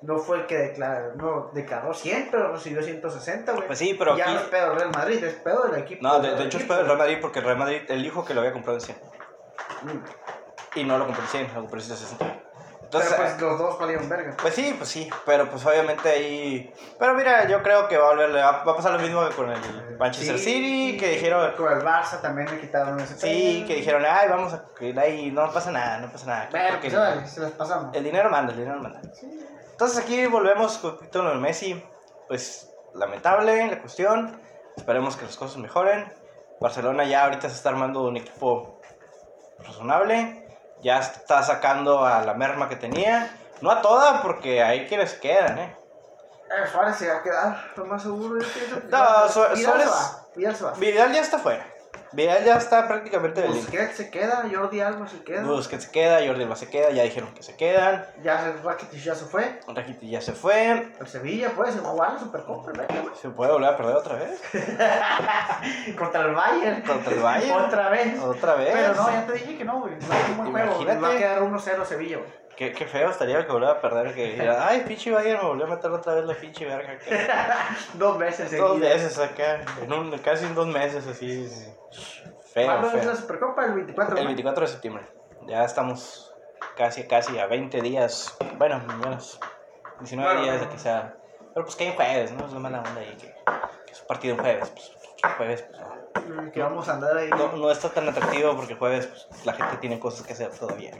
no 0.01 0.17
fue 0.17 0.37
el 0.39 0.45
que 0.47 0.57
declaró, 0.57 1.13
no, 1.15 1.51
declaró 1.53 1.93
100, 1.93 2.29
pero 2.31 2.51
recibió 2.53 2.81
160, 2.81 3.51
güey. 3.51 3.67
Pues 3.67 3.77
sí, 3.77 3.93
pero 3.99 4.17
ya 4.17 4.23
aquí- 4.23 4.33
no 4.33 4.39
es 4.39 4.45
pedo 4.47 4.69
del 4.69 4.75
Real 4.79 4.91
Madrid, 4.91 5.23
es 5.23 5.33
pedo 5.35 5.63
del 5.67 5.79
equipo. 5.83 6.01
No, 6.01 6.19
de, 6.19 6.29
del 6.29 6.37
de 6.39 6.43
hecho 6.45 6.57
es 6.57 6.63
equipo. 6.63 6.69
para 6.69 6.81
el 6.81 6.85
Real 6.87 6.97
Madrid 6.97 7.17
porque 7.21 7.39
el 7.39 7.45
Real 7.45 7.57
Madrid, 7.57 7.81
él 7.87 8.01
dijo 8.01 8.25
que 8.25 8.33
lo 8.33 8.39
había 8.39 8.53
comprado 8.53 8.79
en 8.79 8.81
100. 8.81 8.97
Mm. 9.83 10.03
Y 10.79 10.83
no 10.83 10.97
lo 10.97 11.05
compró 11.05 11.21
en 11.23 11.29
100, 11.29 11.47
lo 11.53 11.59
compró 11.61 11.79
en 11.79 11.85
160. 11.85 12.25
Pero 12.91 13.03
Entonces, 13.03 13.13
pues 13.15 13.41
los 13.41 13.57
dos 13.57 13.79
valieron 13.79 14.09
verga. 14.09 14.35
Pues 14.41 14.53
sí, 14.53 14.75
pues 14.77 14.89
sí, 14.89 15.09
pero 15.25 15.49
pues 15.49 15.65
obviamente 15.65 16.09
ahí... 16.09 16.73
Pero 16.99 17.13
mira, 17.13 17.47
yo 17.47 17.63
creo 17.63 17.87
que 17.87 17.97
va 17.97 18.07
a, 18.07 18.09
volver, 18.09 18.35
va 18.35 18.49
a 18.49 18.63
pasar 18.75 18.91
lo 18.91 18.99
mismo 18.99 19.27
que 19.27 19.33
con 19.35 19.49
el 19.49 19.97
Manchester 19.97 20.37
Sí, 20.37 20.43
City, 20.43 20.97
que 20.97 21.11
dijeron... 21.11 21.53
Con 21.55 21.71
el 21.71 21.79
Barça 21.85 22.19
también 22.21 22.49
le 22.51 22.59
quitaron 22.59 22.99
ese 22.99 23.15
Sí, 23.15 23.57
pedo. 23.59 23.67
que 23.67 23.75
dijeron, 23.75 24.03
ay, 24.05 24.27
vamos 24.27 24.53
a 24.53 24.65
ahí, 24.99 25.31
no 25.31 25.51
pasa 25.53 25.71
nada, 25.71 25.99
no 25.99 26.11
pasa 26.11 26.25
nada. 26.25 26.49
Porque 26.51 26.89
pues 26.89 27.31
se 27.31 27.41
pasamos. 27.51 27.95
el 27.95 28.03
dinero 28.03 28.29
manda, 28.29 28.51
el 28.51 28.59
dinero 28.59 28.79
manda. 28.79 29.01
Sí. 29.13 29.39
Entonces 29.71 30.03
aquí 30.03 30.27
volvemos 30.27 30.77
con 30.77 31.27
el 31.27 31.39
Messi, 31.39 31.81
pues 32.27 32.71
lamentable 32.93 33.67
la 33.67 33.79
cuestión, 33.79 34.39
esperemos 34.75 35.15
que 35.15 35.25
las 35.25 35.37
cosas 35.37 35.57
mejoren. 35.57 36.11
Barcelona 36.59 37.05
ya 37.05 37.23
ahorita 37.23 37.49
se 37.49 37.55
está 37.55 37.69
armando 37.69 38.03
un 38.03 38.17
equipo 38.17 38.79
razonable, 39.59 40.40
ya 40.81 40.99
está 40.99 41.43
sacando 41.43 42.05
a 42.05 42.21
la 42.21 42.33
merma 42.33 42.69
que 42.69 42.75
tenía, 42.75 43.35
no 43.61 43.71
a 43.71 43.81
toda 43.81 44.21
porque 44.21 44.63
hay 44.63 44.87
quienes 44.87 45.13
quedan, 45.13 45.57
¿eh? 45.57 45.75
Eh, 46.49 46.67
Suárez 46.69 46.97
se 46.97 47.07
va 47.07 47.17
a 47.17 47.23
quedar, 47.23 47.71
lo 47.77 47.85
más 47.85 48.01
seguro 48.01 48.41
es 48.41 48.47
que. 48.47 48.89
No, 48.89 49.29
Suárez-. 49.29 50.79
Vidal 50.79 51.13
ya 51.13 51.21
está 51.21 51.39
fuera. 51.39 51.65
Vidal 52.13 52.43
ya 52.43 52.57
está 52.57 52.87
prácticamente 52.87 53.41
del 53.41 53.51
Inter. 53.51 53.63
Busquets 53.63 53.95
se 53.95 54.09
queda, 54.09 54.43
Jordi 54.51 54.81
Alba 54.81 55.07
se 55.07 55.23
queda. 55.23 55.43
Busquets 55.43 55.85
se 55.85 55.91
queda, 55.91 56.19
Jordi 56.25 56.43
Alba 56.43 56.55
se 56.57 56.69
queda, 56.69 56.89
ya 56.91 57.03
dijeron 57.03 57.33
que 57.33 57.41
se 57.41 57.55
quedan. 57.55 58.05
Ya 58.21 58.53
Rakitic 58.63 59.01
ya 59.01 59.15
se 59.15 59.25
fue. 59.25 59.59
Rakitic 59.67 60.09
ya 60.09 60.21
se 60.21 60.33
fue. 60.33 60.91
El 60.99 61.07
Sevilla 61.07 61.51
puede 61.51 61.71
jugar 61.71 62.13
la 62.13 62.19
Supercopa, 62.19 62.71
¿verdad? 62.71 62.87
Se 63.21 63.29
puede 63.29 63.53
volver 63.53 63.69
a 63.69 63.77
perder 63.77 63.95
otra 63.95 64.15
vez. 64.15 64.41
Contra 65.97 66.25
el 66.25 66.35
Bayern. 66.35 66.81
Contra 66.81 67.13
el 67.13 67.19
Bayern. 67.21 67.61
Otra 67.63 67.89
vez. 67.89 68.19
Otra 68.19 68.55
vez. 68.55 68.69
Pero 68.73 68.95
no, 68.95 69.11
ya 69.11 69.25
te 69.25 69.33
dije 69.33 69.57
que 69.57 69.65
no, 69.65 69.79
güey. 69.79 69.93
No 69.95 70.13
es 70.13 70.29
un 70.29 70.37
buen 70.37 70.51
juego. 70.51 71.01
Va 71.01 71.09
a 71.13 71.17
quedar 71.17 71.41
1-0 71.41 71.85
Sevilla, 71.85 72.17
güey. 72.17 72.40
Qué, 72.55 72.71
qué 72.73 72.85
feo 72.85 73.09
estaría 73.09 73.45
que 73.45 73.51
volviera 73.51 73.73
a 73.75 73.81
perder. 73.81 74.13
Que 74.13 74.27
dijera, 74.31 74.67
ay, 74.67 74.81
pinche 74.87 75.11
Bayern 75.11 75.41
me 75.41 75.47
volvió 75.47 75.65
a 75.65 75.69
meter 75.69 75.89
otra 75.91 76.13
vez 76.15 76.25
la 76.25 76.35
pinche 76.35 76.65
verga. 76.65 76.93
acá". 76.93 77.75
Dos 77.95 78.17
veces 78.19 78.51
Dos 78.57 78.71
seguidas. 78.73 78.93
meses 78.95 79.19
acá. 79.19 79.61
En 79.81 79.91
un, 79.93 80.17
casi 80.19 80.45
en 80.45 80.53
dos 80.55 80.67
meses 80.67 81.07
así. 81.07 81.47
Feo, 82.53 82.65
¿Cuándo 82.67 82.87
es 82.89 82.93
la 82.93 83.01
feo. 83.01 83.15
Supercopa? 83.15 83.65
El 83.65 83.73
24 83.73 84.15
El 84.17 84.23
¿no? 84.23 84.27
24 84.27 84.61
de 84.65 84.71
septiembre. 84.71 85.05
Ya 85.47 85.63
estamos 85.63 86.33
casi, 86.77 87.07
casi 87.07 87.39
a 87.39 87.47
20 87.47 87.81
días. 87.81 88.37
Bueno, 88.57 88.79
menos. 89.03 89.39
19 89.99 90.31
Claro. 90.31 90.43
días 90.45 90.61
de 90.61 90.69
que 90.69 90.77
sea. 90.79 91.15
Pero 91.53 91.65
pues 91.65 91.75
que 91.75 91.87
hay 91.87 91.95
jueves, 91.95 92.31
¿no? 92.31 92.45
Es 92.45 92.53
la 92.53 92.59
mala 92.59 92.79
onda 92.81 93.01
ahí. 93.01 93.15
Que, 93.19 93.27
que 93.85 93.91
es 93.91 94.01
un 94.01 94.07
partido 94.07 94.35
un 94.35 94.41
jueves. 94.41 94.69
Pues, 94.69 94.91
jueves, 95.37 95.65
pues 96.13 96.25
no. 96.27 96.51
Que 96.51 96.61
vamos 96.61 96.87
a 96.89 96.93
andar 96.93 97.17
ahí. 97.17 97.29
No, 97.29 97.51
no 97.53 97.71
está 97.71 97.89
tan 97.89 98.07
atractivo 98.09 98.55
porque 98.55 98.75
jueves 98.75 99.07
pues, 99.07 99.45
la 99.45 99.53
gente 99.53 99.77
tiene 99.77 99.99
cosas 99.99 100.25
que 100.25 100.33
hacer 100.33 100.49
todavía. 100.51 100.91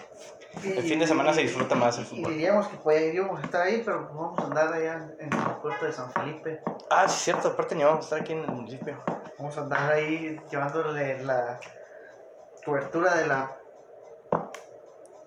El 0.64 0.84
fin 0.84 1.00
de 1.00 1.08
semana 1.08 1.34
se 1.34 1.42
disfruta 1.42 1.76
más 1.76 1.98
el 1.98 2.06
fútbol. 2.06 2.32
Y 2.32 2.36
diríamos 2.36 2.68
que 2.68 2.78
podríamos 2.78 3.44
estar 3.44 3.62
ahí, 3.62 3.82
pero 3.84 4.08
pues 4.08 4.16
vamos 4.16 4.40
a 4.40 4.44
andar 4.44 4.74
allá 4.74 5.10
en 5.20 5.34
el 5.34 5.56
puerto 5.62 5.86
de 5.86 5.94
San 5.94 6.12
Felipe. 6.12 6.62
Ah, 6.90 7.08
sí, 7.08 7.16
es 7.16 7.22
cierto. 7.24 7.48
Aparte, 7.48 7.76
ni 7.76 7.84
vamos 7.84 8.00
a 8.00 8.04
estar 8.04 8.20
aquí 8.20 8.34
en 8.34 8.40
el 8.40 8.52
municipio. 8.52 9.02
Vamos 9.38 9.58
a 9.58 9.62
andar 9.62 9.92
ahí 9.92 10.40
llevándole 10.50 11.24
la 11.24 11.60
cobertura 12.66 13.16
de 13.16 13.28
la 13.28 13.58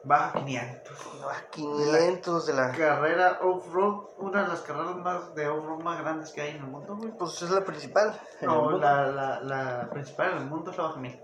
Baja 0.05 0.45
500. 0.45 0.99
Ah, 1.25 1.43
500 1.51 2.47
de 2.47 2.53
la. 2.53 2.73
Carrera 2.73 3.39
off-road, 3.43 4.09
una 4.19 4.43
de 4.43 4.49
las 4.49 4.61
carreras 4.61 4.97
más 4.97 5.35
de 5.35 5.49
off-road 5.49 5.83
más 5.83 6.01
grandes 6.01 6.31
que 6.33 6.43
hay 6.43 6.51
en 6.51 6.57
el 6.57 6.65
mundo, 6.65 6.97
güey. 6.97 7.11
Pues 7.13 7.41
es 7.41 7.51
la 7.51 7.65
principal. 7.65 8.21
No, 8.43 8.73
la, 8.73 9.07
la, 9.07 9.41
la 9.41 9.89
principal 9.91 10.33
en 10.33 10.39
el 10.39 10.47
mundo 10.47 10.71
es 10.71 10.77
la 10.77 10.85
Baja 10.85 11.01
1000. 11.01 11.21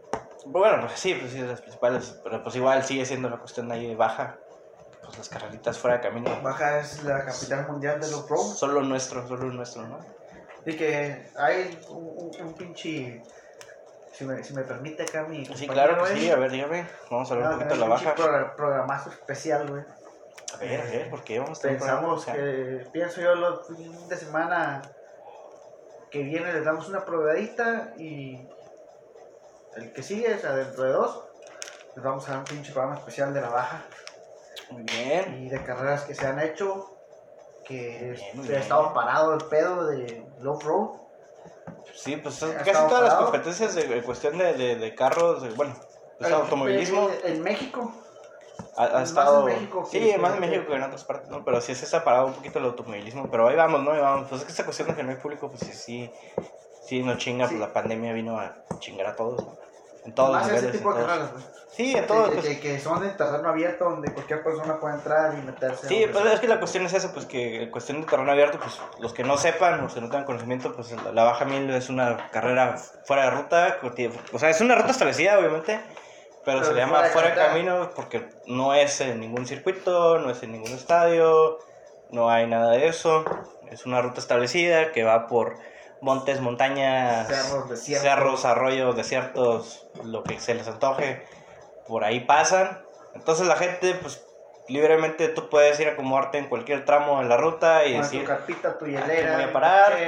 Bueno, 0.47 0.80
pues 0.87 0.99
sí, 0.99 1.14
pues 1.14 1.32
sí, 1.32 1.38
las 1.40 1.61
principales. 1.61 2.18
Pero 2.23 2.42
pues 2.42 2.56
igual 2.56 2.82
sigue 2.85 3.04
siendo 3.04 3.28
la 3.30 3.38
cuestión 3.38 3.70
ahí 3.73 3.87
de 3.88 3.97
baja. 3.97 4.37
Pues 5.02 5.18
las 5.18 5.28
carreritas 5.28 5.78
fuera 5.78 5.97
de 5.97 6.02
camino. 6.02 6.30
Baja 6.42 6.78
es 6.80 7.02
la 7.04 7.25
capital 7.25 7.66
mundial 7.68 8.00
del 8.00 8.14
off-road. 8.14 8.54
Solo 8.54 8.82
nuestro, 8.82 9.26
solo 9.26 9.44
nuestro, 9.47 9.82
¿no? 9.87 9.99
Y 10.66 10.76
que 10.76 11.30
hay 11.37 11.78
un, 11.88 11.97
un, 12.16 12.47
un 12.47 12.54
pinche. 12.54 13.23
Si 14.12 14.25
me, 14.25 14.42
si 14.44 14.52
me 14.52 14.62
permite 14.62 15.04
acá 15.04 15.23
mi. 15.25 15.47
Sí, 15.47 15.66
claro 15.66 16.02
que 16.04 16.14
sí. 16.16 16.28
eh, 16.28 16.32
A 16.32 16.37
ver, 16.37 16.50
dígame. 16.50 16.87
Vamos 17.11 17.30
a 17.30 17.35
hablar 17.35 17.49
un 17.49 17.54
ah, 17.54 17.59
poquito 17.59 17.75
de 17.75 17.80
la 17.80 17.85
un 17.87 17.90
baja. 17.90 18.14
pro- 18.14 18.56
programazo 18.56 19.11
especial, 19.11 19.68
güey. 19.70 19.82
A 20.52 20.56
ver, 20.59 20.80
a 20.80 20.85
ver, 20.85 21.11
¿por 21.11 21.23
qué 21.25 21.38
vamos 21.38 21.64
a 21.64 21.68
un? 21.68 21.75
Pensamos 21.76 22.20
O 22.20 22.25
sea, 22.25 22.35
que, 22.35 22.87
pienso 22.92 23.20
yo, 23.20 23.35
los 23.37 23.66
fin 23.68 24.09
de 24.09 24.16
semana 24.16 24.82
que 26.11 26.23
viene 26.25 26.52
les 26.52 26.64
damos 26.64 26.88
una 26.88 27.04
probadita 27.04 27.94
y 27.97 28.47
el 29.76 29.92
que 29.92 30.02
sigue, 30.02 30.34
o 30.34 30.38
sea, 30.38 30.52
dentro 30.54 30.84
de 30.84 30.92
dos, 30.92 31.22
les 31.94 32.04
vamos 32.04 32.26
a 32.28 32.32
dar 32.32 32.38
un 32.40 32.44
pinche 32.44 32.72
programa 32.72 32.98
especial 32.98 33.32
de 33.34 33.40
la 33.40 33.48
baja 33.50 33.84
Muy 34.70 34.82
bien. 34.82 35.42
y 35.44 35.48
de 35.48 35.62
carreras 35.64 36.02
que 36.02 36.14
se 36.14 36.26
han 36.26 36.38
hecho, 36.40 36.96
que 37.64 38.16
Bien, 38.34 38.54
ha 38.56 38.58
estado 38.60 38.92
parado 38.94 39.34
el 39.34 39.44
pedo 39.46 39.86
de 39.86 40.24
low 40.40 40.58
road. 40.60 40.88
Sí, 41.94 42.16
pues 42.16 42.42
Ha 42.42 42.56
casi 42.58 42.72
todas 42.88 43.02
las 43.04 43.14
competencias 43.14 43.74
de, 43.74 43.86
de 43.86 44.02
cuestión 44.02 44.38
de, 44.38 44.54
de, 44.54 44.76
de 44.76 44.94
carros, 44.94 45.54
bueno, 45.56 45.74
pues 46.18 46.28
El- 46.30 46.34
automovilismo, 46.36 47.08
En, 47.24 47.36
en 47.36 47.42
México, 47.42 47.92
ha, 48.76 48.84
ha 48.84 48.92
más 48.92 49.08
estado... 49.08 49.48
en 49.48 49.54
México 49.54 49.88
que- 49.90 50.12
sí, 50.12 50.18
más 50.18 50.34
en 50.34 50.40
México 50.40 50.64
que 50.68 50.74
en 50.74 50.82
otras 50.82 51.04
partes, 51.04 51.28
¿no? 51.30 51.44
Pero 51.44 51.60
sí 51.60 51.74
se 51.74 51.84
está 51.84 52.02
parado 52.04 52.26
un 52.26 52.32
poquito 52.34 52.58
el 52.58 52.64
automovilismo, 52.66 53.30
pero 53.30 53.48
ahí 53.48 53.56
vamos, 53.56 53.82
¿no? 53.82 53.92
Ahí 53.92 54.00
vamos. 54.00 54.28
Pues 54.28 54.40
es 54.40 54.46
que 54.46 54.50
esta 54.52 54.64
cuestión 54.64 54.88
de 54.88 54.94
que 54.94 55.02
no 55.02 55.10
hay 55.10 55.16
público, 55.16 55.48
pues 55.50 55.60
sí, 55.60 55.72
sí, 55.72 56.10
sí 56.90 57.02
nos 57.04 57.18
chinga, 57.18 57.47
Sí. 57.47 57.54
pues 57.54 57.68
la 57.68 57.73
pandemia 57.73 58.12
vino 58.12 58.37
a 58.40 58.52
chingar 58.80 59.06
a 59.06 59.14
todos, 59.16 59.44
¿no? 59.44 59.56
En 60.04 60.12
todos 60.14 60.32
los 60.35 60.42
ese 60.42 60.52
niveles. 60.56 60.73
tipo 60.73 60.90
en 60.92 60.99
de 60.99 61.06
carreras. 61.06 61.30
Sí, 61.70 61.94
en 61.97 62.06
todos. 62.09 62.30
Que, 62.30 62.35
pues, 62.35 62.47
que- 62.49 62.61
que 62.61 62.80
son 62.80 63.00
de 63.00 63.11
terreno 63.11 63.49
abierto 63.49 63.85
donde 63.85 64.12
cualquier 64.12 64.42
persona 64.42 64.80
puede 64.80 64.94
entrar 64.97 65.38
y 65.38 65.42
meterse. 65.42 65.87
Sí, 65.87 66.04
pues 66.11 66.25
es 66.26 66.40
que 66.40 66.49
la 66.49 66.59
cuestión 66.59 66.85
es 66.87 66.92
eso, 66.94 67.12
pues 67.12 67.26
que 67.26 67.62
en 67.62 67.70
cuestión 67.70 68.00
de 68.00 68.06
terreno 68.09 68.32
abierto, 68.32 68.59
pues 68.59 68.80
los 68.99 69.12
que 69.14 69.23
no 69.23 69.37
sepan, 69.38 69.80
los 69.82 69.94
que 69.94 70.00
no 70.00 70.09
tengan 70.09 70.25
conocimiento, 70.25 70.75
pues 70.75 70.90
la, 71.14 71.23
Baja 71.23 71.44
Mil 71.44 71.70
es 71.70 71.88
una 71.88 72.28
carrera 72.32 72.76
fuera 73.04 73.25
de 73.26 73.30
ruta, 73.30 73.78
o 74.32 74.38
sea, 74.40 74.50
es 74.50 74.61
una 74.61 74.75
ruta 74.75 74.90
establecida, 74.90 75.38
obviamente, 75.38 75.80
pero, 76.44 76.59
Pero 76.59 76.64
se 76.64 76.73
le 76.75 76.80
llama 76.80 77.04
fuera 77.04 77.28
de 77.30 77.35
camino 77.37 77.90
porque 77.94 78.28
no 78.47 78.75
es 78.75 79.00
en 79.02 79.20
ningún 79.20 79.47
circuito, 79.47 80.18
no 80.18 80.30
es 80.30 80.42
en 80.42 80.52
ningún 80.52 80.73
estadio, 80.73 81.59
no 82.11 82.30
hay 82.30 82.47
nada 82.49 82.73
de 82.73 82.88
eso, 82.88 83.25
es 83.70 83.87
una 83.87 84.00
ruta 84.02 84.18
establecida 84.18 84.90
que 84.90 85.04
va 85.04 85.26
por 85.28 85.54
montes, 86.00 86.40
montañas, 86.40 87.28
Cerros, 87.28 87.69
desiertos. 87.69 88.02
cerros, 88.11 88.45
arroyos, 88.45 88.97
desiertos, 88.97 89.87
lo 90.04 90.23
que 90.25 90.38
se 90.40 90.54
les 90.54 90.66
antoje, 90.69 91.26
por 91.87 92.04
ahí 92.04 92.21
pasan. 92.21 92.83
Entonces 93.14 93.47
la 93.47 93.57
gente, 93.57 93.95
pues 93.95 94.25
libremente 94.69 95.28
tú 95.28 95.49
puedes 95.49 95.78
ir 95.80 95.88
a 95.88 95.92
acomodarte 95.92 96.38
en 96.38 96.49
cualquier 96.49 96.85
tramo 96.85 97.21
de 97.21 97.28
la 97.28 97.37
ruta 97.37 97.85
y 97.87 97.92
Con 97.92 98.00
tu 98.02 98.04
decir, 98.04 98.25
carpita, 98.26 98.78
tu 98.78 98.85
"Aquí 98.87 98.95
hielera, 98.95 99.35
voy 99.35 99.45
a 99.45 99.52
parar". 99.52 99.99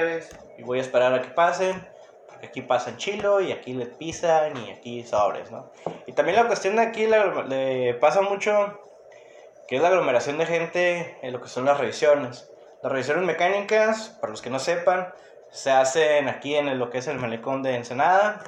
y 0.57 0.63
voy 0.63 0.79
a 0.79 0.83
esperar 0.83 1.13
a 1.15 1.23
que 1.23 1.31
pasen, 1.31 1.89
porque 2.29 2.47
aquí 2.47 2.63
pasan 2.63 2.97
chilo 2.97 3.41
y 3.41 3.51
aquí 3.53 3.73
les 3.75 3.89
pisan 3.89 4.57
y 4.57 4.71
aquí 4.71 5.05
sobres, 5.05 5.51
¿no? 5.51 5.71
Y 6.07 6.13
también 6.13 6.37
la 6.37 6.47
cuestión 6.47 6.77
de 6.77 6.83
aquí 6.83 7.07
la- 7.07 7.43
le 7.43 7.95
pasa 7.95 8.21
mucho, 8.23 8.79
que 9.67 9.77
es 9.77 9.83
la 9.83 9.89
aglomeración 9.89 10.39
de 10.39 10.47
gente 10.47 11.19
en 11.23 11.33
lo 11.33 11.41
que 11.41 11.49
son 11.49 11.65
las 11.65 11.79
revisiones. 11.79 12.49
Las 12.83 12.93
revisiones 12.93 13.25
mecánicas, 13.25 14.17
para 14.21 14.31
los 14.31 14.43
que 14.43 14.51
no 14.51 14.59
sepan, 14.59 15.13
se 15.52 15.71
hacen 15.71 16.28
aquí 16.28 16.56
en 16.56 16.66
el- 16.68 16.78
lo 16.78 16.90
que 16.90 16.99
es 16.99 17.06
el 17.06 17.18
malecón 17.18 17.62
de 17.62 17.76
Ensenada, 17.76 18.42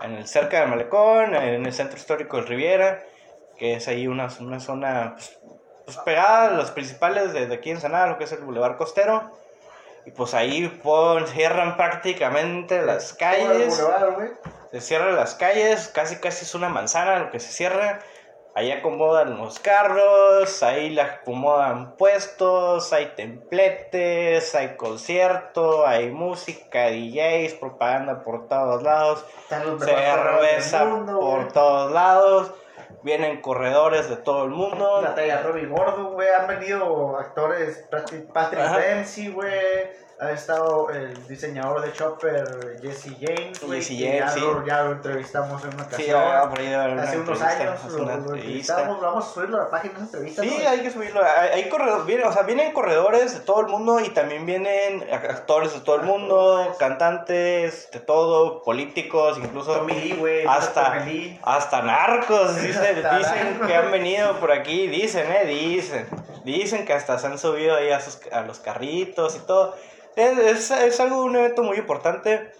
en 0.00 0.12
el 0.12 0.28
cerca 0.28 0.60
del 0.60 0.68
malecón, 0.68 1.34
en 1.34 1.64
el 1.66 1.72
centro 1.72 1.96
histórico 1.96 2.36
del 2.36 2.46
Riviera, 2.46 3.02
que 3.58 3.74
es 3.74 3.88
ahí 3.88 4.06
una, 4.06 4.28
una 4.40 4.60
zona 4.60 5.14
pues, 5.16 5.38
pues, 5.86 5.96
pegada 5.98 6.48
a 6.48 6.50
los 6.50 6.70
principales 6.70 7.32
de, 7.32 7.46
de 7.46 7.54
aquí 7.54 7.70
en 7.70 7.76
Ensenada, 7.76 8.06
lo 8.08 8.18
que 8.18 8.24
es 8.24 8.32
el 8.32 8.40
Boulevard 8.40 8.76
Costero. 8.76 9.30
Y 10.06 10.10
pues 10.10 10.34
ahí 10.34 10.68
pon- 10.82 11.26
cierran 11.26 11.78
prácticamente 11.78 12.82
las 12.82 13.14
calles. 13.14 13.74
Se 14.70 14.80
cierran 14.82 15.16
las 15.16 15.34
calles, 15.34 15.88
casi 15.88 16.16
casi 16.16 16.44
es 16.44 16.54
una 16.54 16.68
manzana 16.68 17.18
lo 17.20 17.30
que 17.30 17.40
se 17.40 17.50
cierra. 17.50 18.00
Ahí 18.56 18.70
acomodan 18.70 19.36
los 19.36 19.58
carros, 19.58 20.62
ahí 20.62 20.90
le 20.90 21.00
acomodan 21.02 21.96
puestos, 21.96 22.92
hay 22.92 23.06
templetes, 23.16 24.54
hay 24.54 24.76
concierto, 24.76 25.84
hay 25.84 26.10
música, 26.10 26.86
DJs, 26.88 27.54
propaganda 27.54 28.22
por 28.22 28.46
todos 28.46 28.80
lados, 28.84 29.24
cerveza 29.48 30.84
mundo, 30.84 31.18
por 31.18 31.40
güey. 31.40 31.48
todos 31.48 31.90
lados, 31.90 32.52
vienen 33.02 33.40
corredores 33.40 34.08
de 34.08 34.16
todo 34.16 34.44
el 34.44 34.50
mundo. 34.50 35.02
La 35.02 35.16
talla 35.16 35.42
Robbie 35.42 35.66
Gordo, 35.66 36.12
güey. 36.12 36.28
Han 36.28 36.46
venido 36.46 37.18
actores, 37.18 37.88
Patrick. 38.32 38.62
Dempsey, 38.62 39.32
güey. 39.32 40.03
Ha 40.20 40.30
estado 40.30 40.90
el 40.90 41.26
diseñador 41.26 41.82
de 41.82 41.92
Chopper, 41.92 42.78
Jesse 42.80 43.16
James. 43.20 43.58
Jesse 43.58 43.88
que 43.88 44.06
James, 44.06 44.18
ya, 44.18 44.28
sí. 44.28 44.40
lo, 44.40 44.64
ya 44.64 44.82
lo 44.84 44.92
entrevistamos 44.92 45.62
en 45.64 45.74
una 45.74 45.82
ocasión. 45.82 46.00
Sí, 46.00 46.06
ya, 46.06 46.48
por 46.48 46.58
ahí 46.60 46.68
una 46.68 47.02
Hace 47.02 47.18
unos 47.18 47.42
años 47.42 47.84
lo, 47.92 48.10
entrevistamos. 48.10 49.00
Vamos 49.00 49.26
a 49.26 49.34
subirlo 49.34 49.56
a 49.58 49.64
la 49.64 49.70
página 49.70 49.94
de 49.94 50.00
entrevista. 50.00 50.42
Sí, 50.42 50.58
¿no? 50.62 50.68
hay 50.68 50.80
que 50.82 50.90
subirlo. 50.90 51.20
Hay, 51.20 51.48
hay 51.50 51.68
corredores, 51.68 52.06
vienen, 52.06 52.26
o 52.26 52.32
sea, 52.32 52.42
vienen 52.42 52.72
corredores 52.72 53.34
de 53.34 53.40
todo 53.40 53.60
el 53.60 53.66
mundo 53.66 54.00
y 54.00 54.10
también 54.10 54.46
vienen 54.46 55.04
actores 55.12 55.74
de 55.74 55.80
todo 55.80 55.96
el 55.96 56.02
mundo, 56.02 56.74
cantantes 56.78 57.90
de 57.90 58.00
todo, 58.00 58.62
políticos, 58.62 59.38
incluso 59.38 59.74
Tommy 59.74 59.94
Lee, 59.94 60.16
güey. 60.16 60.46
hasta, 60.46 61.04
hasta 61.42 61.82
narcos. 61.82 62.54
Dicen, 62.62 62.96
dicen 62.96 63.60
que 63.66 63.74
han 63.74 63.90
venido 63.90 64.38
por 64.40 64.52
aquí, 64.52 64.86
dicen, 64.86 65.30
eh, 65.30 65.44
dicen. 65.44 66.06
Dicen 66.44 66.84
que 66.84 66.92
hasta 66.92 67.18
se 67.18 67.26
han 67.26 67.38
subido 67.38 67.74
ahí 67.76 67.90
a, 67.90 68.00
sus, 68.00 68.20
a 68.30 68.42
los 68.42 68.60
carritos 68.60 69.34
y 69.36 69.38
todo. 69.40 69.74
Es, 70.16 70.38
es, 70.38 70.70
es 70.70 71.00
algo, 71.00 71.22
un 71.24 71.36
evento 71.36 71.62
muy 71.62 71.76
importante 71.78 72.52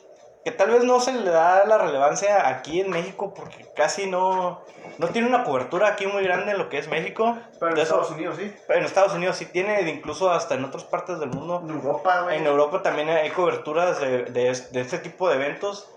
que 0.44 0.50
tal 0.50 0.70
vez 0.70 0.84
no 0.84 1.00
se 1.00 1.12
le 1.12 1.30
da 1.30 1.64
la 1.64 1.78
relevancia 1.78 2.48
aquí 2.48 2.80
en 2.80 2.90
México 2.90 3.32
porque 3.32 3.66
casi 3.74 4.06
no, 4.06 4.60
no 4.98 5.08
tiene 5.08 5.26
una 5.28 5.42
cobertura 5.42 5.88
aquí 5.88 6.06
muy 6.06 6.22
grande 6.22 6.52
en 6.52 6.58
lo 6.58 6.68
que 6.68 6.76
es 6.78 6.88
México. 6.88 7.38
Pero 7.58 7.72
en 7.72 7.78
eso- 7.78 7.94
Estados 7.94 8.10
Unidos, 8.10 8.36
sí. 8.38 8.52
en 8.68 8.84
Estados 8.84 9.14
Unidos 9.14 9.36
sí 9.36 9.46
tiene, 9.46 9.80
incluso 9.88 10.30
hasta 10.30 10.54
en 10.54 10.64
otras 10.66 10.84
partes 10.84 11.18
del 11.18 11.30
mundo. 11.30 11.62
En 11.64 11.70
Europa, 11.70 12.20
güey. 12.22 12.36
En 12.36 12.46
Europa 12.46 12.82
también 12.82 13.08
hay 13.08 13.30
coberturas 13.30 14.00
de, 14.00 14.24
de 14.24 14.80
este 14.80 14.98
tipo 14.98 15.28
de 15.30 15.36
eventos. 15.36 15.88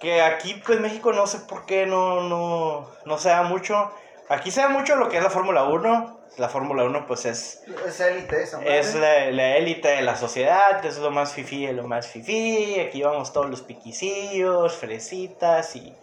Que 0.00 0.22
aquí, 0.22 0.60
pues 0.66 0.80
México, 0.80 1.12
no 1.12 1.26
sé 1.26 1.38
por 1.40 1.64
qué 1.66 1.84
no, 1.86 2.22
no, 2.22 2.88
no 3.04 3.18
se 3.18 3.28
da 3.30 3.42
mucho. 3.42 3.90
Aquí 4.28 4.50
se 4.50 4.60
da 4.60 4.68
mucho 4.68 4.94
lo 4.96 5.08
que 5.08 5.18
es 5.18 5.22
la 5.22 5.30
Fórmula 5.30 5.64
1. 5.64 6.17
La 6.38 6.48
Fórmula 6.48 6.84
1, 6.84 7.06
pues 7.08 7.24
es, 7.24 7.64
Es 7.84 7.98
élite 7.98 8.46
madre. 8.52 8.78
es 8.78 8.94
la, 8.94 9.56
élite 9.56 9.88
de 9.88 10.02
la 10.02 10.16
sociedad, 10.16 10.84
es 10.84 10.98
lo 10.98 11.10
más 11.10 11.32
fifí 11.32 11.66
de 11.66 11.72
lo 11.72 11.88
más 11.88 12.06
fifí. 12.06 12.78
Aquí 12.78 13.02
vamos 13.02 13.32
todos 13.32 13.50
los 13.50 13.62
piquicillos, 13.62 14.76
fresitas 14.76 15.74
y 15.74 15.96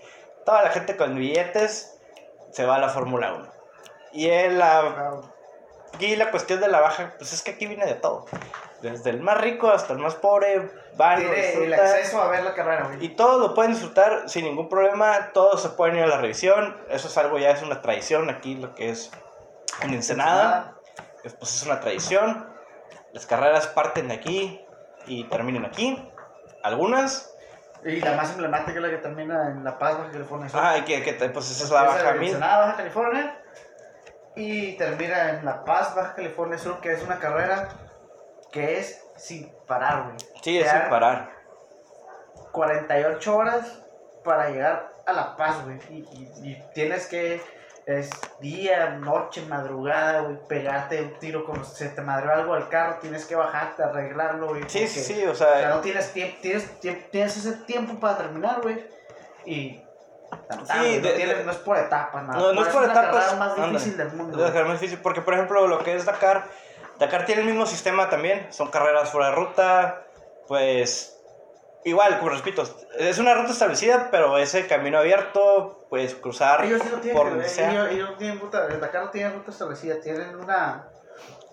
toda 0.45 0.63
la 0.63 0.71
gente 0.71 0.97
con 0.97 1.15
billetes 1.15 1.97
se 2.51 2.65
va 2.65 2.75
a 2.75 2.79
la 2.79 2.89
Fórmula 2.89 3.33
1. 3.33 3.47
Y 4.11 4.27
la, 4.49 5.21
aquí 5.93 6.17
la 6.17 6.31
cuestión 6.31 6.59
de 6.59 6.67
la 6.67 6.81
baja, 6.81 7.13
pues 7.17 7.31
es 7.31 7.41
que 7.41 7.51
aquí 7.51 7.65
viene 7.65 7.85
de 7.85 7.95
todo. 7.95 8.25
Desde 8.81 9.11
el 9.11 9.21
más 9.21 9.39
rico 9.39 9.69
hasta 9.69 9.93
el 9.93 9.99
más 9.99 10.15
pobre, 10.15 10.69
van 10.97 11.19
Tiene 11.19 11.63
el 11.63 11.73
acceso 11.73 12.21
a 12.21 12.27
ver 12.29 12.43
la 12.43 12.53
carrera, 12.53 12.87
güey. 12.87 13.05
Y 13.05 13.09
todos 13.09 13.39
lo 13.39 13.53
pueden 13.53 13.71
disfrutar 13.71 14.29
sin 14.29 14.43
ningún 14.43 14.67
problema, 14.67 15.31
todos 15.33 15.61
se 15.61 15.69
pueden 15.69 15.95
ir 15.95 16.03
a 16.03 16.07
la 16.07 16.17
revisión, 16.17 16.75
eso 16.89 17.07
es 17.07 17.17
algo 17.17 17.39
ya, 17.39 17.51
es 17.51 17.61
una 17.61 17.81
tradición 17.81 18.29
aquí, 18.29 18.55
lo 18.55 18.75
que 18.75 18.89
es 18.89 19.11
en 19.81 19.93
Ensenada, 19.93 20.75
pues 21.21 21.55
es 21.55 21.63
una 21.63 21.79
tradición, 21.79 22.47
las 23.13 23.25
carreras 23.25 23.67
parten 23.67 24.07
de 24.07 24.15
aquí 24.15 24.65
y 25.05 25.23
terminan 25.25 25.65
aquí, 25.65 26.09
algunas. 26.63 27.31
Y 27.83 28.01
la 28.01 28.15
más 28.15 28.31
emblemática 28.31 28.73
es 28.73 28.81
la 28.81 28.89
que 28.89 28.97
termina 28.97 29.49
en 29.49 29.63
La 29.63 29.77
Paz, 29.77 29.97
Baja 29.97 30.11
California. 30.11 30.49
Ah, 30.53 30.77
y 30.77 30.81
que, 30.83 31.03
que 31.03 31.13
pues 31.29 31.51
esa 31.51 31.63
es 31.65 31.69
la 31.69 31.83
Baja 31.83 32.13
Mil. 32.13 32.29
Ensenada, 32.29 32.65
Baja 32.65 32.77
California 32.77 33.41
y 34.35 34.73
termina 34.73 35.29
en 35.29 35.45
La 35.45 35.63
Paz, 35.63 35.95
Baja 35.95 36.13
California 36.13 36.57
Sur, 36.57 36.81
que 36.81 36.91
es 36.91 37.01
una 37.03 37.19
carrera 37.19 37.69
que 38.51 38.79
es 38.79 39.03
sin 39.15 39.51
parar, 39.65 40.03
güey. 40.05 40.17
Sí, 40.41 40.59
es 40.59 40.69
sin 40.69 40.89
parar. 40.89 41.31
48 42.51 43.35
horas 43.35 43.81
para 44.23 44.49
llegar 44.49 44.93
a 45.05 45.13
La 45.13 45.35
Paz, 45.37 45.63
güey. 45.63 45.79
Y, 45.89 46.61
tienes 46.73 47.07
que, 47.07 47.41
es 47.85 48.09
día, 48.39 48.91
noche, 48.91 49.45
madrugada, 49.47 50.21
güey, 50.21 50.37
pegarte 50.47 51.01
un 51.01 51.19
tiro 51.19 51.45
como 51.45 51.63
se 51.63 51.89
te 51.89 52.01
madreó 52.01 52.33
algo 52.33 52.53
al 52.53 52.67
carro, 52.69 52.97
tienes 52.99 53.25
que 53.25 53.35
bajarte, 53.35 53.83
arreglarlo, 53.83 54.49
güey. 54.49 54.63
Sí, 54.67 54.87
sí, 54.87 55.01
sí, 55.01 55.25
o 55.25 55.35
sea... 55.35 55.47
O 55.49 55.53
sea, 55.57 55.69
no 55.69 55.79
tienes 55.81 56.11
tiempo, 56.11 56.37
tienes, 56.41 56.79
tienes 56.79 57.37
ese 57.37 57.53
tiempo 57.63 57.99
para 57.99 58.17
terminar, 58.17 58.61
güey. 58.61 58.83
Y 59.45 59.85
Sí, 60.31 61.01
no, 61.01 61.51
es 61.51 61.57
por 61.57 61.77
etapas, 61.77 62.23
No, 62.23 62.53
no 62.53 62.61
es 62.61 62.67
por 62.69 62.83
etapas. 62.83 63.33
Es 63.33 63.39
más 63.39 63.55
difícil 63.55 63.97
del 63.97 64.11
mundo. 64.13 64.45
Es 64.45 64.53
la 64.53 64.63
más 64.63 64.79
difícil, 64.79 64.99
porque 64.99 65.21
por 65.21 65.33
ejemplo, 65.33 65.67
lo 65.67 65.79
que 65.83 65.95
es 65.95 66.05
Dakar, 66.05 66.45
Dakar 66.99 67.25
tiene 67.25 67.41
el 67.41 67.47
mismo 67.47 67.65
sistema 67.65 68.09
también. 68.09 68.47
Son 68.51 68.69
carreras 68.69 69.09
fuera 69.11 69.29
de 69.29 69.35
ruta, 69.35 70.03
pues. 70.47 71.14
Igual, 71.85 72.17
como 72.17 72.31
repito, 72.31 72.63
es 72.97 73.19
una 73.19 73.35
ruta 73.35 73.51
establecida, 73.51 74.09
pero 74.09 74.39
ese 74.39 74.65
camino 74.65 74.97
abierto, 74.97 75.85
pues 75.87 76.15
cruzar 76.15 76.65
ellos 76.65 76.81
no 76.91 76.99
tienen, 76.99 77.15
por 77.15 77.31
Ellos, 77.31 77.91
ellos 77.91 78.09
no 78.09 78.17
tienen 78.17 78.39
ruta, 78.39 78.67
Dakar 78.67 79.05
no 79.05 79.11
tiene 79.11 79.29
ruta 79.29 79.51
establecida, 79.51 80.01
tienen 80.01 80.35
una 80.35 80.89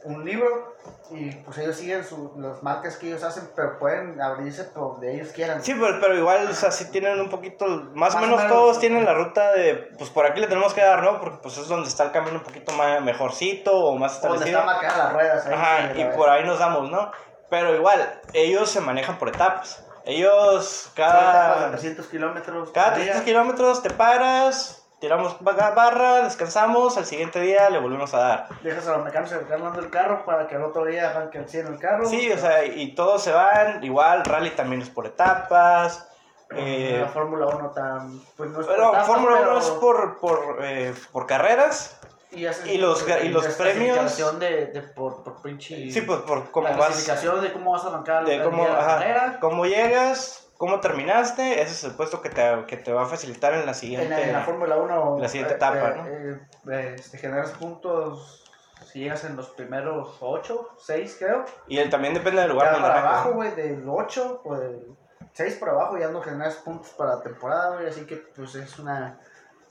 un 0.04 0.24
libro 0.24 0.74
y 1.10 1.30
pues 1.30 1.58
ellos 1.58 1.76
siguen 1.76 2.02
su, 2.02 2.32
las 2.38 2.62
marcas 2.62 2.96
que 2.96 3.08
ellos 3.08 3.22
hacen, 3.22 3.50
pero 3.54 3.78
pueden 3.78 4.20
abrirse 4.20 4.64
por 4.64 4.94
donde 4.94 5.14
ellos 5.14 5.32
quieran. 5.32 5.62
Sí, 5.62 5.74
pero, 5.74 6.00
pero 6.00 6.16
igual, 6.16 6.48
o 6.48 6.54
sea, 6.54 6.70
sí 6.70 6.90
tienen 6.90 7.20
un 7.20 7.28
poquito, 7.28 7.66
más, 7.94 8.14
o 8.14 8.18
menos, 8.18 8.46
todos 8.48 8.80
tienen 8.80 9.04
la 9.04 9.14
ruta 9.14 9.52
de, 9.52 9.90
pues 9.98 10.10
por 10.10 10.26
aquí 10.26 10.40
le 10.40 10.46
tenemos 10.46 10.72
que 10.74 10.80
dar, 10.80 11.02
¿no? 11.02 11.20
Porque 11.20 11.38
pues 11.42 11.58
es 11.58 11.68
donde 11.68 11.88
está 11.88 12.04
el 12.04 12.10
camino 12.12 12.38
un 12.38 12.42
poquito 12.42 12.72
más 12.72 13.02
mejorcito 13.02 13.72
o 13.72 13.96
más 13.96 14.14
establecido. 14.14 14.60
Donde 14.60 14.86
están 14.86 14.98
las 14.98 15.12
ruedas. 15.12 15.46
Ajá, 15.46 15.92
y 15.94 16.04
por 16.16 16.30
ahí 16.30 16.44
nos 16.44 16.58
damos, 16.58 16.90
¿no? 16.90 17.12
Pero 17.50 17.74
igual, 17.76 18.20
ellos 18.32 18.70
se 18.70 18.80
manejan 18.80 19.18
por 19.18 19.28
etapas. 19.28 19.86
Ellos 20.04 20.90
cada... 20.94 21.70
300 21.70 22.06
kilómetros. 22.06 22.70
Cada 22.72 22.94
300 22.94 23.22
kilómetros 23.22 23.82
te 23.82 23.90
paras, 23.90 24.82
tiramos 25.00 25.36
barra, 25.40 26.22
descansamos, 26.22 26.96
al 26.96 27.06
siguiente 27.06 27.40
día 27.40 27.68
le 27.70 27.78
volvemos 27.78 28.14
a 28.14 28.18
dar. 28.18 28.48
Dejas 28.62 28.86
a 28.88 28.96
los 28.96 29.04
mecánicos 29.04 29.32
arreglando 29.32 29.80
el 29.80 29.90
carro 29.90 30.24
para 30.24 30.46
que 30.46 30.56
el 30.56 30.62
otro 30.62 30.84
día 30.84 31.10
arranque 31.10 31.38
el 31.38 31.66
el 31.66 31.78
carro. 31.78 32.06
Sí, 32.06 32.30
o 32.30 32.38
sea, 32.38 32.64
y 32.64 32.94
todos 32.94 33.22
se 33.22 33.32
van, 33.32 33.82
igual, 33.82 34.24
rally 34.24 34.50
también 34.50 34.82
es 34.82 34.90
por 34.90 35.06
etapas. 35.06 36.08
Eh, 36.54 36.98
la 37.00 37.08
Fórmula 37.08 37.46
1 37.46 37.70
tan, 37.70 38.20
pues 38.36 38.50
no 38.50 38.60
es 38.60 38.66
pero 38.66 38.92
Fórmula 39.04 39.40
1 39.40 39.58
es 39.58 39.70
por, 39.70 40.20
por, 40.20 40.58
eh, 40.60 40.94
por 41.10 41.26
carreras. 41.26 41.98
Y, 42.34 42.40
y 42.40 42.78
los, 42.78 43.06
y 43.22 43.28
los 43.28 43.46
premios. 43.54 44.16
de, 44.38 44.66
de 44.66 44.82
por, 44.82 45.22
por 45.22 45.42
pinche. 45.42 45.90
Sí, 45.90 46.00
pues 46.00 46.20
por 46.20 46.50
cómo 46.50 46.68
la 46.68 46.76
vas. 46.76 47.06
de 47.06 47.52
cómo 47.52 47.72
vas 47.72 47.84
a 47.84 47.88
arrancar 47.88 48.24
de 48.24 48.42
cómo, 48.42 48.66
la 48.66 48.78
carrera. 48.78 49.38
Cómo 49.40 49.66
llegas, 49.66 50.50
cómo 50.56 50.80
terminaste, 50.80 51.60
ese 51.60 51.72
es 51.72 51.84
el 51.84 51.92
puesto 51.92 52.22
que 52.22 52.30
te, 52.30 52.64
que 52.66 52.76
te 52.76 52.92
va 52.92 53.02
a 53.02 53.06
facilitar 53.06 53.52
en 53.54 53.66
la 53.66 53.74
siguiente. 53.74 54.22
En 54.22 54.32
la, 54.32 54.42
Fórmula 54.42 54.76
1. 54.76 55.18
La 55.20 55.28
siguiente 55.28 55.54
etapa, 55.54 55.90
eh, 55.90 55.94
¿no? 55.96 56.06
Eh, 56.06 56.40
eh, 56.70 56.96
este, 56.98 57.18
generas 57.18 57.50
puntos 57.50 58.42
si 58.90 59.00
llegas 59.00 59.24
en 59.24 59.36
los 59.36 59.48
primeros 59.50 60.16
8, 60.20 60.76
6 60.78 61.16
creo. 61.18 61.44
Y 61.68 61.78
él 61.78 61.90
también 61.90 62.14
depende 62.14 62.40
del 62.40 62.50
lugar. 62.50 62.74
Ya 62.74 62.82
para 62.82 63.00
abajo, 63.00 63.32
güey, 63.32 63.54
del 63.54 63.84
8 63.88 64.42
o 64.44 64.56
del 64.56 64.96
6 65.32 65.56
para 65.56 65.72
abajo 65.72 65.98
ya 65.98 66.08
no 66.08 66.20
generas 66.20 66.56
puntos 66.56 66.90
para 66.90 67.16
la 67.16 67.22
temporada, 67.22 67.76
güey, 67.76 67.88
así 67.88 68.06
que 68.06 68.16
pues 68.16 68.54
es 68.54 68.78
una... 68.78 69.18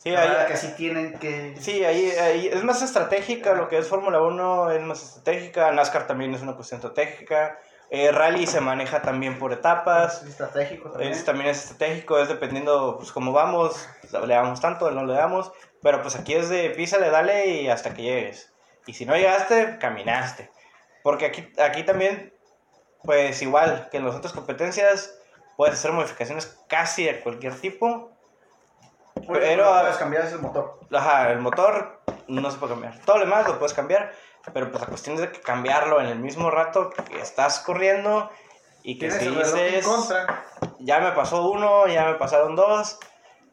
Sí, 0.01 0.15
ahí, 0.15 0.47
que 0.47 0.57
sí 0.57 0.73
tienen 0.75 1.19
que... 1.19 1.55
Sí, 1.59 1.85
ahí, 1.85 2.09
ahí 2.09 2.47
es 2.47 2.63
más 2.63 2.81
estratégica, 2.81 3.53
lo 3.53 3.69
que 3.69 3.77
es 3.77 3.87
Fórmula 3.87 4.19
1 4.19 4.71
es 4.71 4.81
más 4.81 5.03
estratégica, 5.03 5.71
NASCAR 5.71 6.07
también 6.07 6.33
es 6.33 6.41
una 6.41 6.55
cuestión 6.55 6.79
estratégica. 6.79 7.59
Eh, 7.91 8.11
rally 8.11 8.47
se 8.47 8.61
maneja 8.61 9.03
también 9.03 9.37
por 9.37 9.53
etapas. 9.53 10.23
Es 10.23 10.29
estratégico 10.29 10.89
también. 10.89 11.11
Es, 11.11 11.23
también 11.23 11.49
es 11.51 11.59
estratégico, 11.59 12.17
es 12.17 12.29
dependiendo 12.29 12.97
pues 12.97 13.11
cómo 13.11 13.31
vamos, 13.31 13.87
le 14.11 14.33
damos 14.33 14.59
tanto, 14.59 14.89
no 14.89 15.05
le 15.05 15.13
damos. 15.13 15.51
Pero 15.83 16.01
pues 16.01 16.15
aquí 16.15 16.33
es 16.33 16.49
de 16.49 16.71
písale, 16.71 17.11
dale 17.11 17.47
y 17.47 17.69
hasta 17.69 17.93
que 17.93 18.01
llegues. 18.01 18.51
Y 18.87 18.93
si 18.93 19.05
no 19.05 19.15
llegaste, 19.15 19.77
caminaste. 19.77 20.49
Porque 21.03 21.27
aquí, 21.27 21.47
aquí 21.63 21.83
también, 21.83 22.33
pues 23.03 23.39
igual 23.43 23.87
que 23.91 23.97
en 23.97 24.05
las 24.05 24.15
otras 24.15 24.33
competencias, 24.33 25.19
puedes 25.57 25.75
hacer 25.75 25.91
modificaciones 25.91 26.57
casi 26.67 27.03
de 27.03 27.19
cualquier 27.19 27.53
tipo. 27.53 28.17
Pero 29.27 29.71
puedes 29.81 29.97
cambiar 29.97 30.25
es 30.25 30.33
el 30.33 30.39
motor. 30.39 30.79
Ajá, 30.91 31.31
el 31.31 31.39
motor 31.39 32.01
no 32.27 32.51
se 32.51 32.57
puede 32.57 32.73
cambiar. 32.73 32.99
Todo 33.05 33.17
lo 33.17 33.25
demás 33.25 33.47
lo 33.47 33.57
puedes 33.57 33.73
cambiar. 33.73 34.11
Pero 34.53 34.71
pues 34.71 34.81
la 34.81 34.87
cuestión 34.87 35.15
es 35.15 35.21
de 35.21 35.31
que 35.31 35.41
cambiarlo 35.41 36.01
en 36.01 36.07
el 36.07 36.19
mismo 36.19 36.49
rato 36.49 36.89
que 36.89 37.19
estás 37.19 37.59
corriendo 37.59 38.29
y 38.83 38.97
que 38.97 39.11
si 39.11 39.29
dices, 39.29 39.87
ya 40.79 40.99
me 40.99 41.11
pasó 41.11 41.49
uno, 41.49 41.85
ya 41.87 42.05
me 42.07 42.15
pasaron 42.15 42.55
dos, 42.55 42.97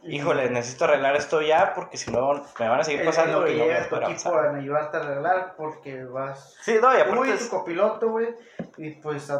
híjole, 0.03 0.49
necesito 0.51 0.85
arreglar 0.85 1.17
esto 1.17 1.43
ya 1.43 1.75
porque 1.75 1.97
si 1.97 2.11
no 2.11 2.43
me 2.59 2.69
van 2.69 2.81
a 2.81 2.85
seguir 2.85 3.05
pasando. 3.05 3.47
y 3.47 3.59
no 3.59 3.67
me 3.67 3.75
tu 3.85 3.97
equipo 3.97 4.35
a 4.35 4.57
ayudarte 4.57 4.97
a 4.97 5.01
arreglar 5.01 5.55
porque 5.57 6.05
vas. 6.05 6.57
Sí, 6.63 6.79
no, 6.81 6.97
y 6.97 7.01
aparte. 7.01 7.37
tu 7.37 7.49
copiloto, 7.49 8.09
güey, 8.09 8.35
y 8.79 8.93
pues 8.93 9.31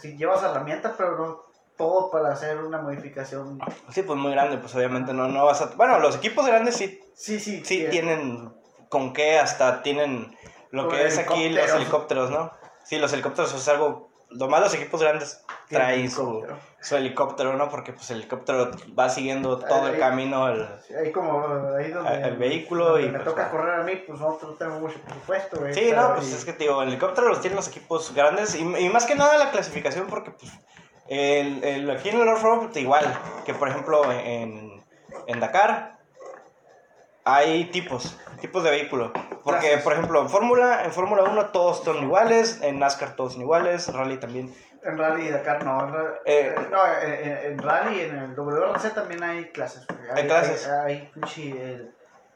si 0.00 0.16
llevas 0.16 0.42
herramientas, 0.42 0.94
pero 0.96 1.18
no 1.18 1.53
todo 1.76 2.10
para 2.10 2.32
hacer 2.32 2.58
una 2.58 2.80
modificación. 2.80 3.58
Sí, 3.90 4.02
pues 4.02 4.18
muy 4.18 4.32
grande, 4.32 4.58
pues 4.58 4.74
obviamente 4.74 5.12
no, 5.12 5.28
no 5.28 5.44
vas 5.44 5.62
a. 5.62 5.66
Bueno, 5.76 5.98
los 5.98 6.16
equipos 6.16 6.46
grandes 6.46 6.76
sí. 6.76 7.00
Sí, 7.14 7.38
sí. 7.40 7.62
Sí, 7.64 7.86
tienen 7.90 8.52
con 8.88 9.12
qué 9.12 9.38
hasta 9.38 9.82
tienen 9.82 10.36
lo 10.70 10.88
que 10.88 11.06
es 11.06 11.18
aquí 11.18 11.50
los 11.50 11.70
helicópteros, 11.72 12.30
¿no? 12.30 12.52
Sí, 12.84 12.98
los 12.98 13.12
helicópteros 13.12 13.54
es 13.54 13.68
algo... 13.68 14.08
Lo 14.30 14.48
más 14.48 14.60
los 14.60 14.74
equipos 14.74 15.00
grandes 15.00 15.44
traen 15.68 16.10
su, 16.10 16.44
su, 16.80 16.96
helicóptero, 16.96 17.56
¿no? 17.56 17.68
Porque 17.68 17.92
pues 17.92 18.10
el 18.10 18.18
helicóptero 18.18 18.72
va 18.98 19.08
siguiendo 19.08 19.58
todo 19.58 19.86
el 19.88 19.98
camino 19.98 20.48
el, 20.48 20.66
ahí 20.98 21.12
como 21.12 21.46
ahí 21.76 21.92
donde 21.92 22.22
el 22.22 22.36
vehículo 22.36 22.98
y 22.98 23.04
me 23.04 23.20
pues, 23.20 23.24
toca 23.24 23.50
correr 23.50 23.80
a 23.80 23.84
mí 23.84 23.94
pues 24.04 24.18
no 24.18 24.36
tengo 24.58 24.80
mucho 24.80 24.98
presupuesto 25.00 25.60
sí 25.70 25.92
no 25.94 26.14
pues 26.16 26.32
es 26.32 26.44
que 26.44 26.52
digo 26.54 26.82
el 26.82 26.88
helicóptero 26.88 27.28
los 27.28 27.40
tienen 27.40 27.56
los 27.56 27.68
equipos 27.68 28.12
grandes 28.12 28.56
y, 28.56 28.62
y 28.62 28.88
más 28.88 29.04
que 29.04 29.14
nada 29.14 29.38
la 29.38 29.52
clasificación 29.52 30.08
porque 30.08 30.32
pues 30.32 30.50
el, 31.08 31.62
el, 31.64 31.90
aquí 31.90 32.08
en 32.08 32.20
el 32.20 32.28
off-road 32.28 32.66
pues, 32.66 32.76
igual 32.78 33.04
que 33.44 33.54
por 33.54 33.68
ejemplo 33.68 34.10
en, 34.10 34.82
en 35.26 35.40
Dakar 35.40 35.94
hay 37.24 37.64
tipos, 37.70 38.18
tipos 38.40 38.62
de 38.62 38.70
vehículo. 38.70 39.12
Porque, 39.42 39.78
por 39.78 39.92
ejemplo, 39.94 40.20
en 40.20 40.28
Fórmula 40.28 40.84
en 40.84 40.92
Fórmula 40.92 41.24
1 41.24 41.46
todos 41.48 41.82
son 41.82 42.02
iguales, 42.02 42.60
en 42.62 42.78
NASCAR 42.78 43.16
todos 43.16 43.34
son 43.34 43.42
iguales, 43.42 43.92
Rally 43.92 44.18
también. 44.18 44.54
En 44.82 44.98
Rally 44.98 45.28
y 45.28 45.30
Dakar 45.30 45.64
no. 45.64 45.88
En, 45.88 46.14
eh, 46.26 46.54
no, 46.70 46.80
en, 47.02 47.58
Rally, 47.58 48.00
en 48.00 48.18
el 48.18 48.34
WRC 48.34 48.90
también 48.94 49.22
hay 49.22 49.46
clases. 49.46 49.86
Hay, 50.14 50.26
clases. 50.26 50.68
Hay, 50.68 51.10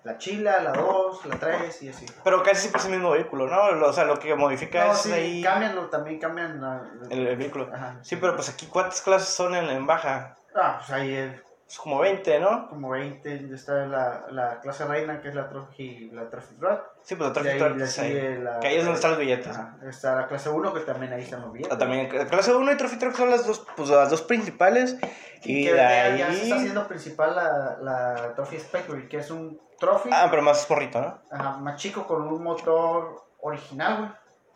la 0.09 0.17
chila, 0.17 0.63
la 0.63 0.73
2, 0.73 1.27
la 1.27 1.37
3 1.39 1.83
y 1.83 1.89
así. 1.91 2.07
Pero 2.25 2.43
casi 2.43 2.63
siempre 2.63 2.81
es 2.81 2.87
el 2.87 2.93
mismo 2.93 3.11
vehículo, 3.11 3.47
¿no? 3.47 3.87
O 3.87 3.93
sea, 3.93 4.05
lo 4.05 4.19
que 4.19 4.35
modifica 4.35 4.93
es 4.93 4.99
sí, 5.01 5.13
ahí... 5.13 5.43
Cambian, 5.43 5.91
también 5.91 6.19
cambian 6.19 6.97
el, 7.11 7.37
vehículo. 7.37 7.69
Sí, 8.01 8.17
pero 8.17 8.35
pues 8.35 8.49
aquí, 8.49 8.67
¿cuántas 8.67 9.03
clases 9.03 9.29
son 9.29 9.55
en, 9.55 9.69
en 9.69 9.87
baja? 9.87 10.35
Ah, 10.55 10.77
pues 10.79 10.91
ahí 10.91 11.15
es 11.15 11.79
como 11.79 11.99
20, 11.99 12.41
¿no? 12.41 12.71
Como 12.71 12.89
20, 12.89 13.53
está 13.53 13.85
la, 13.85 14.25
la 14.31 14.61
clase 14.61 14.87
reina 14.87 15.21
que 15.21 15.29
es 15.29 15.35
la 15.35 15.51
Trophy, 15.51 16.11
la 16.15 16.31
trophy 16.31 16.55
Truck. 16.55 16.81
Sí, 17.03 17.15
pues 17.15 17.29
la 17.29 17.35
Trophy 17.35 17.59
Truck 17.59 17.81
es 17.81 17.99
ahí. 17.99 18.39
La, 18.43 18.61
que 18.61 18.69
ahí 18.69 18.77
es 18.77 18.85
donde 18.85 18.97
están 18.97 19.11
los 19.11 19.21
billetes. 19.21 19.59
está 19.87 20.15
la 20.15 20.27
clase 20.27 20.49
1 20.49 20.73
que 20.73 20.81
también 20.81 21.13
ahí 21.13 21.25
están 21.25 21.43
los 21.43 21.53
billetes. 21.53 21.75
Ah, 21.75 21.79
también, 21.79 22.09
la 22.17 22.27
clase 22.27 22.55
1 22.55 22.73
y 22.73 22.77
Trophy 22.79 22.97
Truck 22.97 23.15
son 23.15 23.29
las 23.29 23.47
dos, 23.47 23.67
pues, 23.77 23.91
las 23.91 24.09
dos 24.09 24.23
principales. 24.23 24.97
Y, 25.45 25.65
que 25.65 25.79
ahí... 25.79 26.19
ya 26.19 26.33
se 26.33 26.45
está 26.45 26.57
haciendo 26.57 26.89
principal 26.89 27.37
la, 27.37 27.77
la 27.83 28.35
Trophy 28.35 28.59
Spectre, 28.59 29.07
que 29.07 29.19
es 29.19 29.31
un 29.31 29.61
Trophy. 29.79 30.11
Ah, 30.13 30.27
pero 30.31 30.43
más 30.43 30.67
porrito, 30.67 31.01
¿no? 31.01 31.19
Ajá, 31.31 31.57
más 31.59 31.77
chico 31.77 32.07
con 32.07 32.23
un 32.23 32.43
motor 32.43 33.25
original, 33.41 33.99
güey. 33.99 34.11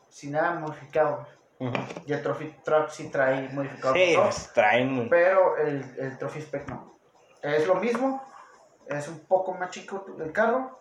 Sin 0.09 0.33
nada 0.33 0.53
modificado. 0.53 1.27
Y 2.07 2.13
el 2.13 2.23
Trophy 2.23 2.57
Truck 2.65 2.89
sí 2.91 3.09
trae 3.09 3.49
modificado. 3.51 3.95
Sí, 3.95 4.17
traen. 4.53 5.09
Pero 5.09 5.57
el, 5.59 5.97
el 5.99 6.19
Trophy 6.19 6.41
Spec 6.41 6.69
no. 6.69 6.99
Es 7.41 7.67
lo 7.67 7.77
mismo, 7.77 8.23
es 8.89 9.09
un 9.09 9.21
poco 9.21 9.55
más 9.55 9.71
chico 9.71 10.05
el 10.19 10.33
carro, 10.33 10.81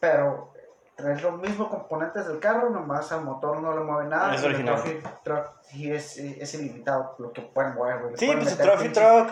pero 0.00 0.52
trae 0.96 1.20
los 1.20 1.38
mismos 1.38 1.68
componentes 1.68 2.26
del 2.26 2.40
carro, 2.40 2.70
nomás 2.70 3.12
al 3.12 3.24
motor 3.24 3.60
no 3.62 3.72
le 3.72 3.84
mueve 3.84 4.08
nada. 4.08 4.34
Es 4.34 4.42
original. 4.42 4.74
El 4.74 4.82
Trophy 4.82 5.08
Truck 5.22 5.46
sí 5.62 5.92
es, 5.92 6.18
es 6.18 6.54
ilimitado 6.54 7.14
lo 7.18 7.32
que 7.32 7.42
pueden 7.42 7.74
mover, 7.74 8.00
güey. 8.00 8.16
Sí, 8.16 8.26
pueden 8.26 8.42
pues 8.42 8.58
el 8.58 8.58
Trophy 8.58 8.88
Truck 8.88 9.30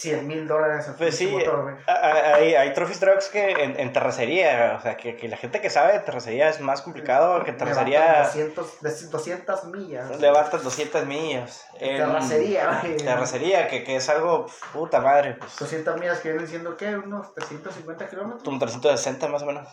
100 0.00 0.26
mil 0.26 0.48
dólares 0.48 0.88
al 0.88 0.94
Pues 0.94 1.16
sí, 1.16 1.26
motor, 1.26 1.76
hay, 1.86 2.54
hay 2.54 2.72
trophy 2.72 2.94
trucks 2.98 3.28
que 3.28 3.50
en, 3.50 3.78
en 3.78 3.92
terracería, 3.92 4.76
o 4.78 4.82
sea, 4.82 4.96
que, 4.96 5.16
que 5.16 5.28
la 5.28 5.36
gente 5.36 5.60
que 5.60 5.68
sabe 5.68 5.92
de 5.92 6.00
terracería 6.00 6.48
es 6.48 6.60
más 6.60 6.80
complicado 6.82 7.42
que 7.44 7.50
en 7.50 7.58
terracería 7.58 8.22
200, 8.24 8.80
de 8.80 8.90
200 9.08 9.64
millas. 9.66 10.18
levantas 10.20 10.62
200 10.64 11.06
millas. 11.06 11.66
En 11.78 11.98
Terracería, 11.98 12.80
güey. 12.82 12.96
Terracería, 12.96 13.68
que, 13.68 13.84
que 13.84 13.96
es 13.96 14.08
algo, 14.08 14.46
puta 14.72 15.00
madre, 15.00 15.34
pues, 15.38 15.58
200 15.58 15.98
millas 16.00 16.20
que 16.20 16.30
vienen 16.30 16.48
siendo, 16.48 16.76
¿qué? 16.76 16.96
Unos 16.96 17.34
350 17.34 18.08
kilómetros. 18.08 18.42
como 18.42 18.58
360 18.58 19.28
más 19.28 19.42
o 19.42 19.46
menos. 19.46 19.68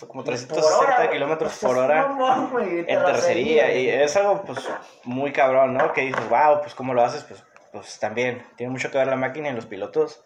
Como 0.00 0.24
Por 0.24 0.32
360 0.32 0.78
hora, 0.78 0.96
güey. 0.96 1.10
kilómetros 1.10 1.58
por 1.60 1.76
hora. 1.78 2.06
mamón, 2.08 2.50
güey, 2.50 2.78
en 2.80 2.86
terracería 2.86 3.72
y 3.74 3.88
es 3.88 4.16
algo 4.16 4.42
pues 4.42 4.58
muy 5.04 5.32
cabrón, 5.32 5.74
¿no? 5.74 5.92
Que 5.92 6.02
dices, 6.02 6.28
wow, 6.30 6.60
pues 6.62 6.74
cómo 6.74 6.94
lo 6.94 7.04
haces, 7.04 7.24
pues, 7.24 7.42
pues 7.72 7.98
también 7.98 8.46
tiene 8.56 8.70
mucho 8.70 8.90
que 8.90 8.98
ver 8.98 9.06
la 9.06 9.16
máquina 9.16 9.48
y 9.48 9.54
los 9.54 9.66
pilotos 9.66 10.22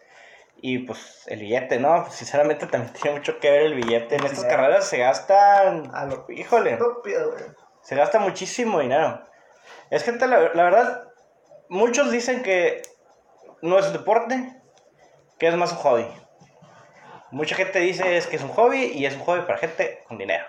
y 0.57 0.79
pues 0.79 1.23
el 1.27 1.39
billete, 1.39 1.79
¿no? 1.79 2.03
Pues, 2.03 2.15
sinceramente 2.15 2.67
también 2.67 2.93
tiene 3.01 3.17
mucho 3.17 3.39
que 3.39 3.49
ver 3.49 3.61
el 3.63 3.75
billete. 3.75 4.15
En 4.15 4.25
estas 4.25 4.45
carreras 4.45 4.87
se 4.87 4.97
gastan, 4.97 5.89
A 5.95 6.05
lo 6.05 6.25
híjole, 6.29 6.73
estúpido, 6.73 7.33
se 7.81 7.95
gasta 7.95 8.19
muchísimo 8.19 8.79
dinero. 8.79 9.21
Es 9.89 10.03
gente, 10.03 10.27
la, 10.27 10.53
la 10.53 10.63
verdad, 10.63 11.07
muchos 11.69 12.11
dicen 12.11 12.43
que 12.43 12.81
no 13.61 13.79
es 13.79 13.87
un 13.87 13.93
deporte, 13.93 14.61
que 15.39 15.47
es 15.47 15.55
más 15.55 15.71
un 15.71 15.77
hobby. 15.77 16.07
Mucha 17.31 17.55
gente 17.55 17.79
dice 17.79 18.17
es 18.17 18.27
que 18.27 18.37
es 18.37 18.43
un 18.43 18.49
hobby 18.49 18.83
y 18.85 19.05
es 19.05 19.15
un 19.15 19.21
hobby 19.21 19.41
para 19.41 19.57
gente 19.57 20.03
con 20.07 20.17
dinero. 20.17 20.45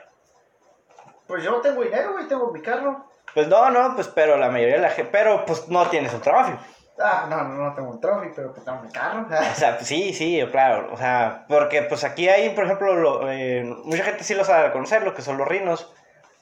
Pues 1.27 1.45
yo 1.45 1.61
tengo 1.61 1.83
dinero, 1.83 2.13
güey, 2.13 2.27
tengo 2.27 2.51
mi 2.53 2.63
carro. 2.63 3.05
Pues 3.35 3.49
no, 3.49 3.71
no, 3.71 3.95
pues 3.95 4.09
pero 4.09 4.37
la 4.37 4.49
mayoría 4.49 4.77
de 4.77 4.83
la 4.83 4.91
gente, 4.91 5.11
pero 5.13 5.45
pues 5.45 5.69
no 5.69 5.87
tienes 5.89 6.15
un 6.15 6.21
trabajo. 6.21 6.59
Ah, 7.01 7.27
no, 7.31 7.45
no, 7.45 7.65
no 7.69 7.75
tengo 7.75 7.91
un 7.91 8.01
trophy, 8.01 8.31
pero 8.35 8.53
pues 8.53 8.65
tengo 8.65 8.81
mi 8.83 8.91
carro. 8.91 9.27
O 9.31 9.55
sea, 9.55 9.79
sí, 9.81 10.13
sí, 10.13 10.43
claro. 10.51 10.89
O 10.93 10.97
sea, 10.97 11.45
porque 11.49 11.83
pues 11.83 12.03
aquí 12.05 12.29
hay, 12.29 12.51
por 12.51 12.65
ejemplo, 12.65 12.95
lo- 12.97 13.31
eh, 13.31 13.63
mucha 13.85 14.03
gente 14.05 14.25
sí 14.25 14.35
lo 14.35 14.45
sabe 14.45 14.73
conocer, 14.73 15.03
lo 15.05 15.15
que 15.15 15.23
son 15.23 15.39
los 15.39 15.47
rinos. 15.47 15.93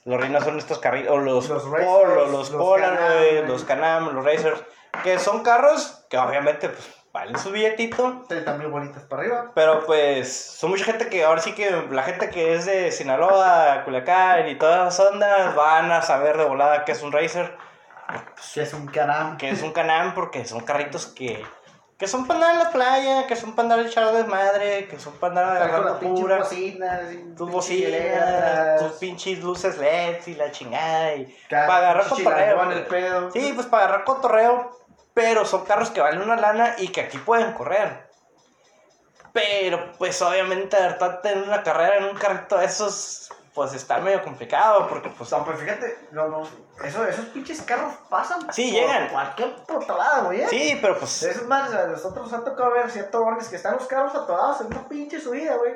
Los 0.04 0.20
rinos 0.20 0.44
son 0.44 0.56
estos 0.56 0.78
carritos, 0.78 1.10
o 1.12 1.18
los, 1.18 1.48
Los 1.48 1.68
racers, 1.68 1.90
los, 2.16 2.30
los 2.30 2.50
Polaroid, 2.50 3.44
los. 3.48 3.64
Canam, 3.64 4.14
los 4.14 4.24
Racers, 4.24 4.62
que 5.02 5.18
son 5.18 5.42
carros 5.42 6.06
que 6.08 6.16
obviamente 6.16 6.68
pues 6.68 6.88
valen 7.12 7.36
su 7.38 7.50
billetito, 7.50 8.22
30 8.28 8.52
mil 8.54 8.68
bolitas 8.68 9.02
para 9.04 9.22
arriba. 9.22 9.50
pero 9.54 9.84
pues 9.84 10.32
son 10.32 10.70
mucha 10.70 10.84
gente 10.84 11.08
que 11.08 11.24
ahora 11.24 11.40
sí 11.42 11.54
que 11.54 11.70
la 11.90 12.02
gente 12.04 12.30
que 12.30 12.54
es 12.54 12.66
de 12.66 12.92
Sinaloa, 12.92 13.82
Culiacán 13.84 14.48
y 14.48 14.54
todas 14.54 14.94
esas 14.94 15.08
ondas 15.10 15.54
van 15.56 15.90
a 15.90 16.02
saber 16.02 16.36
de 16.36 16.44
volada 16.44 16.84
que 16.84 16.92
es 16.92 17.02
un 17.02 17.10
Racer 17.10 17.56
Que 18.54 18.62
es 18.62 18.72
un 18.72 18.86
canam. 18.86 19.36
que 19.36 19.50
es 19.50 19.62
un 19.62 19.72
Canam 19.72 20.14
porque 20.14 20.44
son 20.44 20.60
carritos 20.60 21.06
que, 21.06 21.44
que 21.98 22.06
son 22.06 22.26
para 22.26 22.40
andar 22.40 22.52
en 22.52 22.58
la 22.64 22.70
playa, 22.70 23.26
que 23.26 23.36
son 23.36 23.54
para 23.54 23.74
andar 23.74 23.86
echar 23.86 24.12
desmadre, 24.12 24.86
que 24.86 24.98
son 24.98 25.14
para 25.14 25.40
andar 25.40 25.62
agarrando 25.62 25.98
pura, 26.00 26.38
tus 26.38 27.50
bocinas, 27.50 28.78
tus 28.78 28.92
pinches 28.98 29.40
luces 29.40 29.78
LED 29.78 30.26
y 30.26 30.34
la 30.34 30.50
chingada, 30.50 31.14
y 31.14 31.36
para 31.48 31.76
agarrar 31.76 32.08
cotorreo. 32.08 32.34
chilangón 32.34 32.72
el 32.72 32.86
pedo. 32.86 33.30
Sí, 33.30 33.52
pues 33.54 33.66
para 33.66 33.84
agarrar 33.84 34.04
cotorreo, 34.04 34.78
pero 35.14 35.44
son 35.46 35.64
carros 35.64 35.90
que 35.90 36.00
valen 36.00 36.20
una 36.20 36.36
lana 36.36 36.74
y 36.78 36.88
que 36.88 37.00
aquí 37.00 37.18
pueden 37.18 37.52
correr. 37.54 38.06
Pero 39.32 39.92
pues 39.98 40.20
obviamente 40.22 40.76
hartarte 40.76 41.32
en 41.32 41.42
una 41.42 41.62
carrera 41.62 41.98
en 41.98 42.04
un 42.04 42.16
carrito 42.16 42.58
de 42.58 42.66
esos, 42.66 43.30
pues 43.56 43.72
está 43.72 43.98
medio 43.98 44.22
complicado 44.22 44.86
porque 44.88 45.08
pues 45.08 45.32
No, 45.32 45.44
pero 45.44 45.56
fíjate, 45.58 45.98
no, 46.12 46.28
no, 46.28 46.42
eso, 46.84 47.04
esos 47.06 47.24
pinches 47.26 47.62
carros 47.62 47.94
pasan 48.08 48.40
Sí, 48.52 48.70
por 48.70 48.80
llegan. 48.80 49.08
cualquier 49.08 49.56
putalada, 49.66 50.20
güey. 50.20 50.42
¿eh? 50.42 50.46
Sí, 50.48 50.78
pero 50.80 50.96
pues 50.98 51.22
Esos 51.24 51.46
más, 51.48 51.72
a 51.72 51.86
nosotros 51.88 52.30
nos 52.30 52.40
ha 52.40 52.44
tocado 52.44 52.70
ver 52.72 52.88
ciertos 52.90 53.20
bordes 53.20 53.48
que 53.48 53.56
están 53.56 53.74
los 53.74 53.86
carros 53.86 54.14
atorados 54.14 54.60
en 54.60 54.66
una 54.68 54.86
pinche 54.86 55.18
subida, 55.18 55.56
güey. 55.56 55.72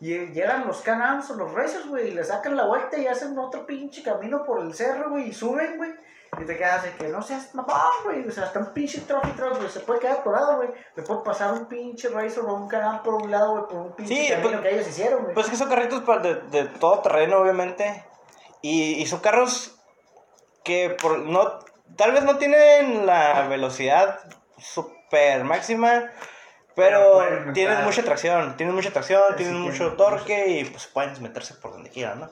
Y 0.00 0.18
llegan 0.32 0.66
los 0.66 0.82
Can-Ams 0.82 1.30
o 1.30 1.34
los 1.36 1.52
Racers, 1.54 1.86
güey, 1.88 2.08
y 2.08 2.10
le 2.10 2.24
sacan 2.24 2.56
la 2.56 2.66
vuelta 2.66 2.98
y 2.98 3.06
hacen 3.06 3.38
otro 3.38 3.64
pinche 3.64 4.02
camino 4.02 4.44
por 4.44 4.60
el 4.60 4.74
cerro, 4.74 5.10
güey, 5.10 5.28
y 5.28 5.32
suben, 5.32 5.76
güey. 5.78 5.94
Y 6.40 6.44
te 6.44 6.56
quedas 6.56 6.82
de 6.82 6.92
que 6.92 7.08
no 7.08 7.22
seas 7.22 7.54
mamón, 7.54 7.76
güey. 8.04 8.26
O 8.26 8.30
sea, 8.30 8.44
hasta 8.44 8.58
un 8.58 8.72
pinche 8.72 9.00
trophy 9.02 9.30
truck, 9.32 9.56
güey, 9.56 9.68
se 9.68 9.80
puede 9.80 10.00
quedar 10.00 10.18
atorado, 10.18 10.56
güey. 10.56 10.70
Le 10.96 11.02
puede 11.02 11.20
pasar 11.22 11.52
un 11.52 11.66
pinche 11.66 12.08
Racer 12.08 12.40
o 12.44 12.54
un 12.54 12.68
Can-Am 12.68 13.02
por 13.02 13.14
un 13.14 13.30
lado, 13.30 13.52
güey, 13.52 13.64
por 13.64 13.76
un 13.76 13.92
pinche 13.94 14.14
Sí, 14.14 14.28
camino 14.30 14.50
pues- 14.50 14.60
que 14.62 14.74
ellos 14.74 14.88
hicieron, 14.88 15.22
güey. 15.22 15.34
Pues 15.34 15.48
que 15.48 15.56
son 15.56 15.68
carritos 15.68 16.02
de, 16.22 16.34
de 16.50 16.64
todo 16.78 17.00
terreno, 17.00 17.38
obviamente. 17.38 18.04
Y, 18.62 18.94
y 18.94 19.06
son 19.06 19.20
carros 19.20 19.76
que 20.64 20.96
por 21.00 21.18
no 21.18 21.58
tal 21.96 22.12
vez 22.12 22.24
no 22.24 22.38
tienen 22.38 23.04
la 23.06 23.46
velocidad 23.48 24.20
super 24.58 25.44
máxima, 25.44 26.10
Pero 26.74 27.22
tienen 27.52 27.84
mucha 27.84 28.02
tracción, 28.02 28.56
tienen 28.56 28.74
mucha 28.74 28.90
tracción, 28.90 29.36
tienen 29.36 29.60
mucho 29.60 29.92
torque 29.92 30.48
y 30.48 30.64
pues 30.64 30.86
pueden 30.86 31.22
meterse 31.22 31.54
por 31.54 31.72
donde 31.72 31.90
quieran, 31.90 32.20
¿no? 32.20 32.30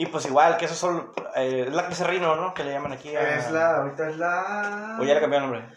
Y 0.00 0.06
pues 0.06 0.26
igual 0.26 0.56
que 0.56 0.66
esos 0.66 0.78
son 0.78 1.10
eh, 1.34 1.64
es 1.66 1.74
la 1.74 1.84
clase 1.86 2.04
Rino, 2.04 2.36
¿no? 2.36 2.54
Que 2.54 2.62
le 2.62 2.70
llaman 2.70 2.92
aquí 2.92 3.16
a... 3.16 3.36
es 3.36 3.50
la, 3.50 3.78
ahorita 3.78 4.08
es 4.08 4.16
la... 4.16 4.96
O 5.00 5.02
ya 5.02 5.14
le 5.14 5.20
cambió 5.20 5.38
el 5.38 5.42
nombre. 5.42 5.68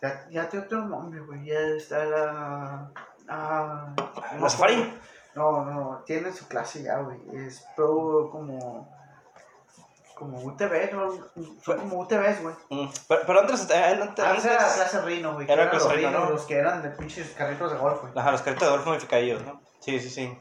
Ya, 0.00 0.26
ya 0.30 0.48
tiene 0.48 0.64
otro 0.64 0.80
nombre, 0.86 1.20
güey. 1.20 1.44
Ya 1.44 1.58
está 1.60 2.04
la. 2.06 2.90
Ah, 3.28 3.94
no 4.34 4.40
¿La 4.40 4.48
Safari? 4.48 4.98
No, 5.34 5.62
no, 5.66 6.02
tiene 6.06 6.32
su 6.32 6.48
clase 6.48 6.82
ya, 6.84 7.00
güey. 7.00 7.18
Es 7.34 7.66
pro 7.76 8.30
como. 8.30 8.94
Como 10.14 10.38
UTV, 10.38 10.92
¿no? 10.94 11.12
Fue 11.60 11.76
como 11.76 11.98
UTVs, 12.00 12.42
güey. 12.42 12.54
Mm, 12.70 12.88
Pero, 13.06 13.20
pero 13.26 13.40
antes, 13.40 13.68
eh, 13.68 13.98
antes, 14.00 14.24
Antes 14.24 14.44
era 14.46 14.66
la 14.66 14.74
clase 14.74 15.02
Rino, 15.02 15.34
güey. 15.34 15.50
Era 15.50 15.68
clase 15.68 15.84
los 15.84 15.94
Rhino, 15.94 16.08
Rhinos, 16.08 16.24
¿no? 16.24 16.30
Los 16.30 16.46
que 16.46 16.56
eran 16.56 16.82
de 16.82 16.88
pinches 16.90 17.34
carritos 17.36 17.72
de 17.72 17.76
golf, 17.76 18.00
güey. 18.00 18.12
Ajá, 18.16 18.32
los 18.32 18.40
carritos 18.40 18.66
de 18.66 18.72
golf 18.74 18.86
modificadillos, 18.86 19.44
¿no? 19.44 19.60
Sí, 19.80 20.00
sí, 20.00 20.08
sí. 20.08 20.38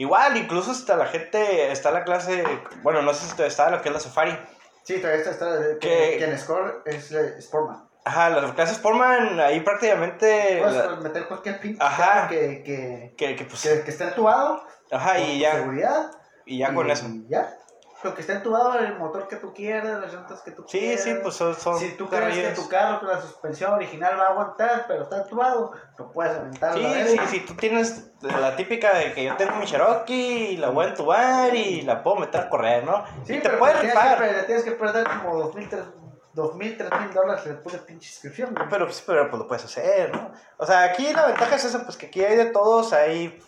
Igual, 0.00 0.34
incluso 0.38 0.70
hasta 0.70 0.96
la 0.96 1.04
gente, 1.04 1.70
está 1.70 1.90
la 1.90 2.04
clase, 2.04 2.42
bueno, 2.82 3.02
no 3.02 3.12
sé 3.12 3.24
si 3.26 3.32
todavía 3.32 3.48
está 3.48 3.68
lo 3.70 3.82
que 3.82 3.90
es 3.90 3.94
la 3.94 4.00
Safari. 4.00 4.34
Sí, 4.82 4.96
todavía 4.98 5.20
está, 5.20 5.30
está 5.32 5.78
Que- 5.78 6.12
que, 6.12 6.18
que 6.18 6.24
en 6.24 6.38
Score 6.38 6.82
es 6.86 7.10
la 7.10 7.38
Sportman. 7.38 7.86
Ajá, 8.06 8.30
las 8.30 8.52
clases 8.52 8.78
Sportman, 8.78 9.38
ahí 9.40 9.60
prácticamente... 9.60 10.56
Puedes 10.62 10.76
la- 10.86 10.96
meter 10.96 11.28
cualquier 11.28 11.60
pinche 11.60 11.84
Ajá. 11.84 12.28
que, 12.28 12.62
que, 12.62 13.14
que, 13.14 13.36
que 13.36 13.44
pues... 13.44 13.60
que, 13.60 13.82
que 13.82 13.90
esté 13.90 14.04
entubado. 14.04 14.64
Ajá, 14.90 15.18
y 15.20 15.38
ya, 15.40 15.52
Seguridad. 15.56 16.10
y 16.46 16.58
ya 16.60 16.72
con 16.72 16.88
y 16.88 16.92
eso. 16.92 17.06
Ya. 17.28 17.54
Pero 18.02 18.14
que 18.14 18.22
esté 18.22 18.32
entubado 18.32 18.78
el 18.78 18.96
motor 18.98 19.28
que 19.28 19.36
tú 19.36 19.52
quieras, 19.52 20.00
las 20.00 20.12
llantas 20.12 20.40
que 20.40 20.52
tú 20.52 20.64
Sí, 20.66 20.78
quieras. 20.78 21.04
sí, 21.04 21.14
pues 21.22 21.34
son, 21.34 21.54
son 21.54 21.78
Si 21.78 21.90
tú 21.98 22.08
crees 22.08 22.34
que 22.34 22.62
tu 22.62 22.66
carro 22.68 22.98
con 23.00 23.08
la 23.10 23.20
suspensión 23.20 23.72
original 23.74 24.18
va 24.18 24.24
a 24.24 24.28
aguantar, 24.30 24.86
pero 24.88 25.02
está 25.02 25.18
entubado, 25.22 25.72
lo 25.98 26.10
puedes 26.10 26.34
aventar 26.36 26.70
a 26.72 26.76
la 26.76 26.88
Sí, 26.88 26.94
verga. 26.94 27.26
sí, 27.26 27.38
sí, 27.38 27.44
tú 27.46 27.54
tienes 27.56 28.10
la 28.22 28.56
típica 28.56 28.94
de 28.96 29.12
que 29.12 29.24
yo 29.24 29.36
tengo 29.36 29.56
mi 29.56 29.66
Cherokee 29.66 30.52
y 30.52 30.56
la 30.56 30.70
voy 30.70 30.86
a 30.86 30.88
entubar 30.88 31.54
y 31.54 31.82
la 31.82 32.02
puedo 32.02 32.16
meter 32.16 32.40
a 32.40 32.48
correr, 32.48 32.84
¿no? 32.84 33.04
Sí, 33.26 33.34
y 33.34 33.40
te 33.40 33.50
puedes 33.50 33.76
le 33.76 33.80
tienes, 33.90 34.02
rifar. 34.02 34.20
le 34.20 34.42
tienes 34.44 34.64
que 34.64 34.72
perder 34.72 35.06
como 35.06 35.38
dos 35.38 35.54
mil, 35.54 35.68
tres, 35.68 35.84
dos 36.32 36.54
mil, 36.54 36.78
tres 36.78 36.90
mil 37.00 37.12
dólares 37.12 37.44
de 37.44 37.54
pura 37.54 37.78
pinche 37.86 38.08
inscripción. 38.08 38.54
güey. 38.54 38.66
Pero, 38.70 38.86
pues, 38.86 39.02
pero 39.06 39.28
pues 39.28 39.38
lo 39.42 39.46
puedes 39.46 39.64
hacer, 39.66 40.10
¿no? 40.14 40.32
O 40.56 40.64
sea, 40.64 40.84
aquí 40.84 41.12
la 41.12 41.26
ventaja 41.26 41.54
es 41.56 41.64
esa, 41.66 41.84
pues 41.84 41.98
que 41.98 42.06
aquí 42.06 42.24
hay 42.24 42.36
de 42.36 42.46
todos, 42.46 42.94
hay 42.94 43.38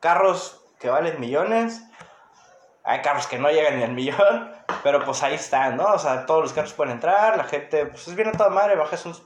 carros 0.00 0.58
que 0.78 0.90
valen 0.90 1.20
millones, 1.20 1.80
hay 2.84 3.00
carros 3.02 3.26
que 3.26 3.38
no 3.38 3.50
llegan 3.50 3.76
ni 3.78 3.84
al 3.84 3.92
millón, 3.92 4.52
pero 4.82 5.04
pues 5.04 5.22
ahí 5.22 5.34
están, 5.34 5.76
¿no? 5.76 5.84
O 5.84 5.98
sea, 5.98 6.26
todos 6.26 6.42
los 6.42 6.52
carros 6.52 6.72
pueden 6.72 6.92
entrar, 6.94 7.36
la 7.36 7.44
gente, 7.44 7.86
pues 7.86 8.08
es 8.08 8.14
bien 8.14 8.28
a 8.28 8.32
toda 8.32 8.50
madre, 8.50 8.76
baja 8.76 8.94
es, 8.96 9.06
un- 9.06 9.16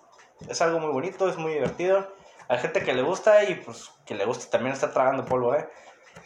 es 0.48 0.60
algo 0.62 0.78
muy 0.80 0.90
bonito, 0.90 1.28
es 1.28 1.36
muy 1.36 1.52
divertido. 1.54 2.14
Hay 2.48 2.58
gente 2.58 2.82
que 2.84 2.92
le 2.92 3.02
gusta 3.02 3.42
y 3.44 3.54
pues 3.56 3.90
que 4.04 4.14
le 4.14 4.24
gusta 4.24 4.50
también 4.50 4.74
estar 4.74 4.92
tragando 4.92 5.24
polvo, 5.24 5.54
¿eh? 5.54 5.68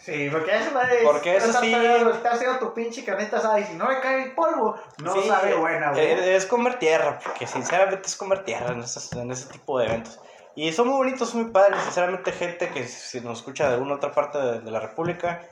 Sí, 0.01 0.29
porque 0.31 0.55
eso 0.57 0.81
es. 0.83 1.03
Porque 1.05 1.37
eso 1.37 1.53
sí- 1.61 1.75
Estás 1.75 2.35
haciendo 2.35 2.59
tu 2.59 2.73
pinche 2.75 3.05
carnita 3.05 3.39
asada 3.39 3.59
y 3.61 3.65
si 3.65 3.75
no 3.75 3.91
le 3.91 4.01
cae 4.01 4.23
el 4.25 4.35
polvo, 4.35 4.77
no 5.03 5.15
Sí, 5.15 5.27
sabe 5.29 5.55
buena, 5.55 5.91
güey. 5.91 6.05
eh, 6.07 6.37
Es 6.37 6.47
comer 6.47 6.79
tierra, 6.79 7.19
porque 7.25 7.47
sinceramente 7.47 8.07
es 8.07 8.17
comer 8.17 8.45
tierra 8.45 8.73
en, 8.73 8.81
esas- 8.81 9.13
en 9.13 9.31
ese 9.31 9.49
tipo 9.51 9.79
de 9.79 9.87
eventos. 9.87 10.21
Y 10.55 10.73
son 10.73 10.89
muy 10.89 10.97
bonitos, 10.99 11.35
muy 11.35 11.51
padres. 11.51 11.81
Sinceramente, 11.83 12.33
gente 12.33 12.69
que 12.71 12.87
si 12.87 13.21
nos 13.21 13.39
escucha 13.39 13.69
de 13.69 13.75
alguna 13.75 13.95
otra 13.97 14.13
parte 14.13 14.39
de, 14.39 14.61
de 14.61 14.71
la 14.71 14.81
República 14.81 15.43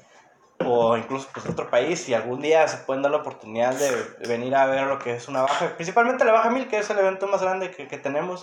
o 0.64 0.96
incluso 0.96 1.28
pues, 1.32 1.46
otro 1.46 1.70
país, 1.70 2.00
si 2.00 2.14
algún 2.14 2.40
día 2.40 2.66
se 2.68 2.78
pueden 2.78 3.02
dar 3.02 3.12
la 3.12 3.18
oportunidad 3.18 3.74
de 3.74 3.90
venir 4.26 4.54
a 4.54 4.66
ver 4.66 4.86
lo 4.86 4.98
que 4.98 5.14
es 5.14 5.28
una 5.28 5.42
baja, 5.42 5.74
principalmente 5.76 6.24
la 6.24 6.32
Baja 6.32 6.50
Mil, 6.50 6.68
que 6.68 6.78
es 6.78 6.90
el 6.90 6.98
evento 6.98 7.26
más 7.26 7.42
grande 7.42 7.70
que, 7.70 7.86
que 7.86 7.98
tenemos, 7.98 8.42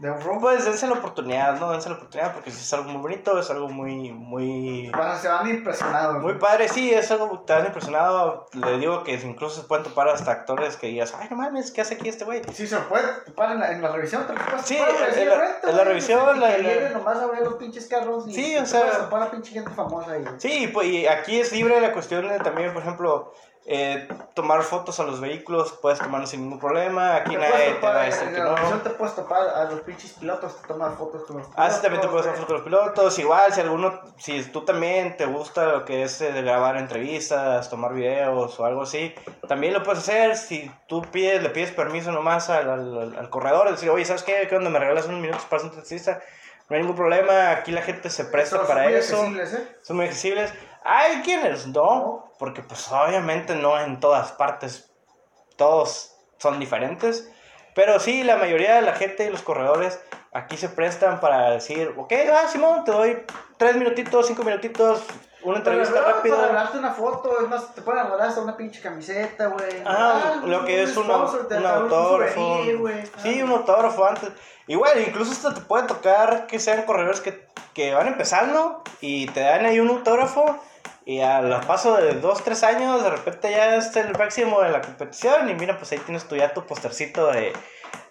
Pues 0.00 0.64
dense 0.64 0.86
la 0.86 0.92
oportunidad, 0.92 1.58
¿no? 1.58 1.72
Dense 1.72 1.88
la 1.88 1.96
oportunidad 1.96 2.32
porque 2.32 2.50
es 2.50 2.72
algo 2.72 2.88
muy 2.90 3.02
bonito, 3.02 3.36
es 3.38 3.50
algo 3.50 3.68
muy, 3.68 4.12
muy... 4.12 4.90
Bueno, 4.94 5.18
se 5.18 5.26
van 5.26 5.48
impresionados. 5.50 6.22
Muy 6.22 6.34
padre, 6.34 6.68
sí, 6.68 6.94
es 6.94 7.10
algo 7.10 7.40
te 7.40 7.52
has 7.52 7.66
impresionado. 7.66 8.46
Le 8.52 8.78
digo 8.78 9.02
que 9.02 9.14
incluso 9.14 9.60
se 9.62 9.66
pueden 9.66 9.82
topar 9.84 10.08
hasta 10.08 10.30
actores 10.30 10.76
que 10.76 10.86
digas, 10.86 11.14
ay, 11.18 11.26
no 11.30 11.36
mames, 11.36 11.72
¿qué 11.72 11.80
hace 11.80 11.94
aquí 11.94 12.08
este 12.08 12.24
güey? 12.24 12.42
Sí, 12.54 12.68
se 12.68 12.76
puede 12.76 13.02
topar 13.26 13.50
en 13.52 13.58
la, 13.60 13.72
en 13.72 13.82
la 13.82 13.90
revisión. 13.90 14.24
Te 14.26 14.34
Sí, 14.62 14.76
güey, 14.76 14.88
en 14.88 15.00
la- 15.00 15.34
de 15.34 15.40
frente, 15.40 15.70
en 15.70 15.76
la 15.76 15.84
revisión, 15.84 16.40
la- 16.40 16.56
que 16.56 16.80
la- 16.80 16.90
nomás 16.90 17.16
a 17.18 17.26
ver 17.26 17.40
los 17.42 17.54
pinches 17.54 17.88
carros 17.88 18.28
y 18.28 18.34
Sí, 18.34 18.56
o 18.56 18.66
sea- 18.66 18.98
topar 18.98 19.22
a 19.22 19.30
pinche 19.32 19.50
gente 19.52 19.70
famosa 19.72 20.12
ahí. 20.12 20.22
güey. 20.22 20.34
Sí, 20.38 20.70
pues 20.72 20.86
y 20.86 21.06
aquí 21.08 21.40
es 21.40 21.50
libre 21.50 21.80
la 21.80 21.92
cuestión 21.92 22.28
de 22.28 22.38
también, 22.38 22.72
por 22.72 22.82
ejemplo, 22.82 23.32
eh, 23.70 24.08
tomar 24.32 24.62
fotos 24.62 24.98
a 24.98 25.04
los 25.04 25.20
vehículos, 25.20 25.72
puedes 25.82 25.98
tomarlos 25.98 26.30
sin 26.30 26.40
ningún 26.42 26.58
problema. 26.58 27.16
Aquí 27.16 27.32
Te 27.32 27.36
nadie 27.38 27.74
te 27.74 27.86
va 27.86 28.00
a 28.00 28.04
decir 28.04 28.28
que 28.30 28.38
la 28.38 28.54
revisión 28.54 28.78
no. 28.78 28.82
te 28.82 28.90
puedes 28.90 29.14
topar 29.14 29.46
a 29.46 29.64
los 29.64 29.80
pinches 29.82 30.12
pilotos, 30.14 30.56
te 30.62 30.66
tomas 30.68 30.96
fotos 30.96 31.24
con 31.24 31.36
los 31.36 31.46
pilotos. 31.48 31.54
Ah, 31.66 31.70
sí, 31.70 31.82
también 31.82 32.00
te 32.00 32.08
puedes 32.08 32.24
güey. 32.24 32.34
hacer 32.34 32.46
con 32.46 32.54
los 32.56 32.64
pilotos. 32.64 33.18
Igual, 33.18 33.52
si 33.52 33.60
alguno, 33.60 34.00
si 34.16 34.42
tú 34.44 34.64
también 34.64 35.18
te 35.18 35.26
gusta 35.26 35.66
lo 35.66 35.84
que 35.84 36.02
es 36.04 36.18
eh, 36.22 36.32
grabar 36.40 36.78
entrevistas, 36.78 37.68
tomar 37.68 37.92
videos 37.92 38.58
o 38.58 38.64
algo 38.64 38.82
así, 38.82 39.14
también 39.48 39.74
lo 39.74 39.82
puedes 39.82 39.98
hacer. 40.00 40.36
Si 40.36 40.70
tú 40.86 41.02
pides, 41.02 41.42
le 41.42 41.50
pides 41.50 41.70
permiso 41.72 42.10
nomás 42.10 42.48
al, 42.48 42.70
al, 42.70 43.16
al 43.18 43.28
corredor, 43.30 43.70
decir, 43.70 43.90
oye, 43.90 44.04
¿sabes 44.06 44.22
qué? 44.22 44.46
¿Qué 44.48 44.56
onda? 44.56 44.70
¿Me 44.70 44.78
regalas 44.78 45.04
unos 45.06 45.20
minutos 45.20 45.44
para 45.44 45.56
hacer 45.58 45.70
una 45.72 45.80
entrevista? 45.80 46.22
No 46.70 46.76
hay 46.76 46.82
ningún 46.82 46.96
problema, 46.96 47.50
aquí 47.52 47.72
la 47.72 47.80
gente 47.80 48.10
se 48.10 48.26
presta 48.26 48.58
Son 48.58 48.66
para 48.66 48.82
muy 48.84 48.92
eso. 48.94 49.16
accesibles, 49.16 49.54
¿eh? 49.54 49.68
Son 49.82 49.96
muy 49.96 50.04
accesibles. 50.04 50.52
Hay 50.90 51.20
quienes 51.20 51.66
no, 51.66 52.32
porque 52.38 52.62
pues 52.62 52.90
obviamente 52.90 53.54
no 53.54 53.78
en 53.78 54.00
todas 54.00 54.32
partes 54.32 54.90
todos 55.56 56.14
son 56.38 56.58
diferentes. 56.58 57.30
Pero 57.74 58.00
sí, 58.00 58.22
la 58.24 58.36
mayoría 58.36 58.76
de 58.76 58.82
la 58.82 58.94
gente 58.94 59.26
y 59.26 59.30
los 59.30 59.42
corredores 59.42 60.00
aquí 60.32 60.56
se 60.56 60.70
prestan 60.70 61.20
para 61.20 61.50
decir, 61.50 61.94
ok, 61.96 62.12
va 62.32 62.48
Simón, 62.48 62.84
te 62.84 62.92
doy 62.92 63.22
tres 63.58 63.76
minutitos, 63.76 64.26
cinco 64.28 64.42
minutitos, 64.44 65.02
una 65.42 65.58
entrevista 65.58 66.00
rápida. 66.00 66.36
Para 66.36 66.48
regalarte 66.48 66.78
una 66.78 66.92
foto, 66.92 67.38
es 67.40 67.48
más, 67.48 67.74
te 67.74 67.82
pueden 67.82 68.04
regalar 68.04 68.28
hasta 68.28 68.40
una 68.40 68.56
pinche 68.56 68.80
camiseta, 68.80 69.48
güey. 69.48 69.82
Ah, 69.84 70.40
lo 70.42 70.64
que 70.64 70.82
es 70.82 70.96
un, 70.96 71.04
sponsor, 71.04 71.48
un 71.50 71.66
autógrafo. 71.66 72.34
souvenir, 72.34 72.78
güey. 72.78 73.06
Sí, 73.22 73.40
Ah. 73.40 73.44
un 73.44 73.50
autógrafo 73.52 74.06
antes. 74.06 74.30
Igual, 74.66 75.00
incluso 75.06 75.32
hasta 75.32 75.52
te 75.54 75.60
puede 75.60 75.86
tocar 75.86 76.46
que 76.46 76.58
sean 76.58 76.82
corredores 76.84 77.20
que, 77.20 77.46
que 77.74 77.92
van 77.94 78.06
empezando 78.06 78.82
y 79.00 79.26
te 79.28 79.40
dan 79.40 79.66
ahí 79.66 79.80
un 79.80 79.88
autógrafo 79.90 80.58
y 81.10 81.22
al 81.22 81.60
paso 81.66 81.96
de 81.96 82.12
dos, 82.20 82.44
tres 82.44 82.62
años, 82.62 83.02
de 83.02 83.08
repente 83.08 83.50
ya 83.50 83.76
es 83.76 83.96
el 83.96 84.12
máximo 84.18 84.60
de 84.60 84.68
la 84.68 84.82
competición 84.82 85.48
y 85.48 85.54
mira, 85.54 85.78
pues 85.78 85.90
ahí 85.92 85.98
tienes 86.00 86.28
tu 86.28 86.36
ya 86.36 86.52
tu 86.52 86.66
postercito 86.66 87.32
de, 87.32 87.54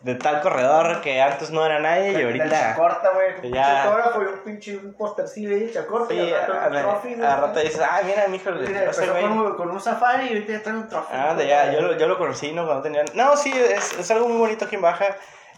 de 0.02 0.16
tal 0.16 0.42
corredor 0.42 1.02
que 1.02 1.22
antes 1.22 1.52
no 1.52 1.64
era 1.64 1.80
nadie 1.80 2.14
y 2.14 2.24
ahorita... 2.24 2.50
Chacorta, 2.50 3.12
güey. 3.12 3.52
Ya- 3.54 3.86
y 4.16 4.20
un 4.20 4.40
pinche 4.44 4.78
un 4.78 4.94
postercillo 4.96 5.56
ahí, 5.56 5.72
Chacorta. 5.72 6.10
Sí, 6.12 6.20
y 6.20 6.34
al 6.34 6.48
rato 6.48 6.54
a, 6.60 6.68
un 6.68 6.74
trophy, 6.74 7.14
güey. 7.14 7.28
a 7.28 7.36
rato 7.36 7.60
dices, 7.60 7.82
ah, 7.88 8.02
mira, 8.04 8.28
mijo, 8.30 8.50
Mira, 8.50 8.64
ese 8.66 8.80
empezó 9.04 9.12
güey. 9.12 9.22
con, 9.22 9.32
un- 9.34 9.56
con 9.56 9.70
un 9.70 9.80
safari 9.80 10.26
y 10.26 10.30
ahorita 10.30 10.54
ya 10.54 10.64
trae 10.64 10.76
un 10.76 10.90
trofeo. 10.90 11.20
Ah, 11.22 11.36
de 11.36 11.48
ya, 11.48 11.72
yo 11.72 11.82
lo, 11.82 11.98
yo 11.98 12.08
lo 12.08 12.18
conocí, 12.18 12.52
¿no? 12.52 12.66
Cuando 12.66 12.82
tenía... 12.82 13.06
No, 13.14 13.38
sí, 13.38 13.54
es, 13.54 13.94
es 14.00 14.10
algo 14.10 14.28
muy 14.28 14.38
bonito 14.38 14.66
aquí 14.66 14.74
en 14.76 14.82
Baja. 14.82 15.06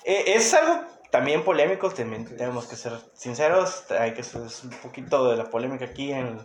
Eh, 0.04 0.25
es 0.36 0.54
algo 0.54 0.82
también 1.10 1.45
polémico, 1.45 1.89
también 1.89 2.25
tenemos 2.25 2.67
que 2.67 2.75
ser 2.75 2.91
sinceros. 3.13 3.86
Hay 3.97 4.13
que 4.13 4.23
ser 4.23 4.41
un 4.41 4.69
poquito 4.84 5.32
de 5.32 5.38
la 5.38 5.45
polémica 5.45 5.86
aquí 5.86 6.12
en... 6.12 6.38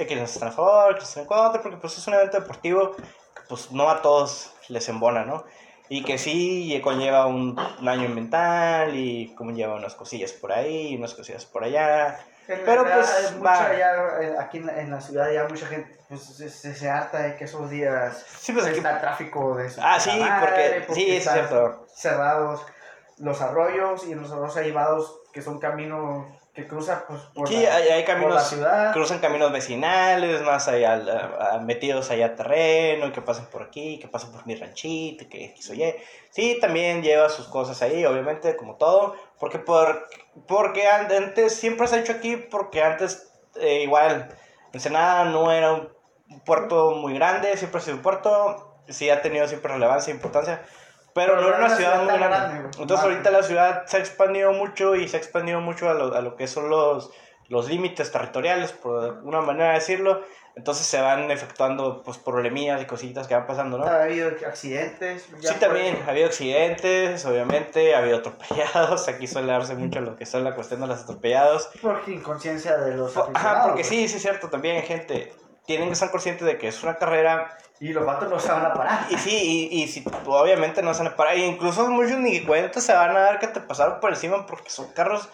De 0.00 0.06
que 0.06 0.16
nos 0.16 0.32
están 0.32 0.48
a 0.48 0.52
favor, 0.52 0.94
que 0.94 1.00
nos 1.00 1.08
están 1.10 1.24
en 1.24 1.28
contra, 1.28 1.60
porque 1.60 1.76
pues 1.76 1.98
es 1.98 2.06
un 2.06 2.14
evento 2.14 2.40
deportivo 2.40 2.96
que 2.96 3.02
pues 3.46 3.70
no 3.70 3.90
a 3.90 4.00
todos 4.00 4.50
les 4.68 4.88
embona, 4.88 5.26
¿no? 5.26 5.44
Y 5.90 6.02
que 6.04 6.16
sí 6.16 6.80
conlleva 6.82 7.26
un, 7.26 7.54
un 7.80 7.86
año 7.88 8.08
mental 8.08 8.96
y 8.96 9.34
como 9.34 9.50
lleva 9.50 9.74
unas 9.74 9.94
cosillas 9.94 10.32
por 10.32 10.52
ahí, 10.52 10.96
unas 10.96 11.12
cosillas 11.12 11.44
por 11.44 11.64
allá. 11.64 12.18
En 12.48 12.60
Pero, 12.64 12.82
realidad, 12.84 13.06
pues, 13.20 13.36
mucha 13.36 13.50
va. 13.68 13.76
ya, 13.76 14.40
aquí 14.40 14.56
en 14.56 14.66
la, 14.68 14.80
en 14.80 14.90
la 14.90 15.00
ciudad 15.02 15.30
ya 15.30 15.46
mucha 15.46 15.66
gente 15.66 15.94
pues, 16.08 16.22
se, 16.22 16.48
se, 16.48 16.74
se 16.74 16.88
harta 16.88 17.18
de 17.18 17.36
que 17.36 17.44
esos 17.44 17.68
días 17.68 18.24
Sí, 18.38 18.52
pues 18.54 18.64
aquí... 18.64 18.78
está 18.78 19.00
tráfico 19.02 19.54
de 19.56 19.68
su 19.68 19.80
Ah, 19.84 20.00
sí, 20.00 20.12
puta 20.18 20.38
porque- 20.40 20.86
sí, 20.94 21.14
es 21.14 21.24
cierto. 21.30 21.84
cerrados 21.94 22.64
los 23.18 23.42
arroyos 23.42 24.06
y 24.08 24.12
en 24.12 24.22
los 24.22 24.32
arroyos 24.32 24.56
hay 24.56 24.72
vados 24.72 25.20
que 25.34 25.42
son 25.42 25.58
caminos 25.58 26.26
que 26.54 26.66
cruzan 26.66 27.04
pues, 27.06 27.20
por, 27.34 27.48
Sí, 27.48 27.62
la, 27.62 27.76
hay, 27.76 27.88
hay 27.88 28.02
por 28.02 28.08
la 28.10 28.14
caminos 28.20 28.48
ciudad. 28.48 28.92
cruzan 28.92 29.18
caminos 29.20 29.52
vecinales, 29.52 30.42
más 30.42 30.66
allá, 30.68 30.94
a- 30.94 31.54
a- 31.54 31.58
metidos 31.60 32.10
allá 32.10 32.26
a 32.26 32.34
terreno, 32.36 33.12
que 33.12 33.22
pasen 33.22 33.46
por 33.46 33.62
aquí, 33.62 33.98
que 34.00 34.08
pasen 34.08 34.32
por 34.32 34.46
mi 34.46 34.54
ranchito, 34.56 35.28
que 35.28 35.44
X 35.46 35.70
o 35.70 35.74
Y. 35.74 35.94
Sí, 36.30 36.58
también 36.60 37.02
lleva 37.02 37.28
sus 37.28 37.46
cosas 37.46 37.80
ahí, 37.82 38.04
obviamente, 38.04 38.56
como 38.56 38.76
todo, 38.76 39.14
porque 39.38 39.58
por, 39.58 40.08
porque 40.48 40.88
an- 40.88 41.10
antes, 41.12 41.54
siempre 41.54 41.86
se 41.86 41.96
ha 41.96 42.00
hecho 42.00 42.12
aquí, 42.12 42.36
porque 42.36 42.82
antes, 42.82 43.30
eh, 43.56 43.82
igual, 43.82 44.28
Ensenada 44.72 45.24
no 45.26 45.50
era 45.52 45.72
un 45.72 45.90
puerto 46.44 46.92
muy 46.92 47.14
grande, 47.14 47.56
siempre 47.56 47.78
ha 47.80 47.82
sido 47.82 47.96
un 47.96 48.02
puerto, 48.02 48.74
sí 48.88 49.08
ha 49.10 49.22
tenido 49.22 49.46
siempre 49.48 49.72
relevancia 49.72 50.10
e 50.12 50.14
importancia, 50.14 50.62
pero, 51.14 51.34
Pero 51.34 51.40
no 51.42 51.48
era 51.48 51.58
una 51.66 51.76
ciudad 51.76 51.98
muy 51.98 52.08
tan 52.08 52.18
grande. 52.20 52.36
grande. 52.58 52.78
Entonces 52.78 53.04
ahorita 53.04 53.30
la 53.30 53.42
ciudad 53.42 53.86
se 53.86 53.96
ha 53.96 54.00
expandido 54.00 54.52
mucho 54.52 54.94
y 54.96 55.08
se 55.08 55.16
ha 55.16 55.20
expandido 55.20 55.60
mucho 55.60 55.88
a 55.90 55.94
lo, 55.94 56.14
a 56.14 56.20
lo 56.20 56.36
que 56.36 56.46
son 56.46 56.68
los, 56.70 57.10
los 57.48 57.68
límites 57.68 58.10
territoriales, 58.12 58.72
por 58.72 59.02
alguna 59.04 59.40
manera 59.40 59.68
de 59.68 59.74
decirlo. 59.74 60.22
Entonces 60.56 60.84
se 60.84 61.00
van 61.00 61.30
efectuando 61.30 62.02
pues 62.02 62.18
problemillas 62.18 62.82
y 62.82 62.84
cositas 62.84 63.28
que 63.28 63.34
van 63.34 63.46
pasando, 63.46 63.78
¿no? 63.78 63.84
Ha 63.86 64.02
habido 64.02 64.30
accidentes. 64.46 65.26
ya 65.40 65.52
Sí, 65.52 65.60
también, 65.60 65.96
ha 66.06 66.10
habido 66.10 66.26
accidentes, 66.26 67.24
obviamente, 67.24 67.94
ha 67.94 67.98
habido 67.98 68.18
atropellados, 68.18 69.08
aquí 69.08 69.26
suele 69.28 69.52
darse 69.52 69.74
mucho 69.76 70.00
lo 70.00 70.16
que 70.16 70.26
son 70.26 70.42
la 70.44 70.54
cuestión 70.54 70.80
de 70.80 70.88
los 70.88 71.02
atropellados. 71.02 71.70
Por 71.80 72.02
inconsciencia 72.08 72.76
de 72.78 72.96
los 72.96 73.16
Ajá, 73.16 73.26
aficionados, 73.30 73.62
porque 73.68 73.82
güey. 73.82 73.94
sí, 74.02 74.08
sí 74.08 74.16
es 74.16 74.22
cierto, 74.22 74.50
también 74.50 74.82
gente, 74.82 75.32
tienen 75.70 75.86
que 75.86 75.92
estar 75.92 76.10
conscientes 76.10 76.44
de 76.44 76.58
que 76.58 76.66
es 76.66 76.82
una 76.82 76.96
carrera 76.96 77.56
Y 77.78 77.92
los 77.92 78.04
vatos 78.04 78.28
no 78.28 78.40
se 78.40 78.50
van 78.50 78.66
a 78.66 78.74
parar. 78.74 79.06
y 79.08 79.16
sí, 79.18 79.68
y, 79.70 79.82
y 79.84 79.86
si 79.86 80.02
obviamente 80.26 80.82
no 80.82 80.92
se 80.94 81.04
van 81.04 81.12
a 81.12 81.16
parar, 81.16 81.36
y 81.38 81.44
incluso 81.44 81.88
muchos 81.88 82.18
ni 82.18 82.40
cuenta 82.40 82.80
se 82.80 82.92
van 82.92 83.16
a 83.16 83.20
dar 83.20 83.38
que 83.38 83.46
te 83.46 83.60
pasaron 83.60 84.00
por 84.00 84.10
encima 84.10 84.46
porque 84.46 84.68
son 84.68 84.88
carros 84.94 85.28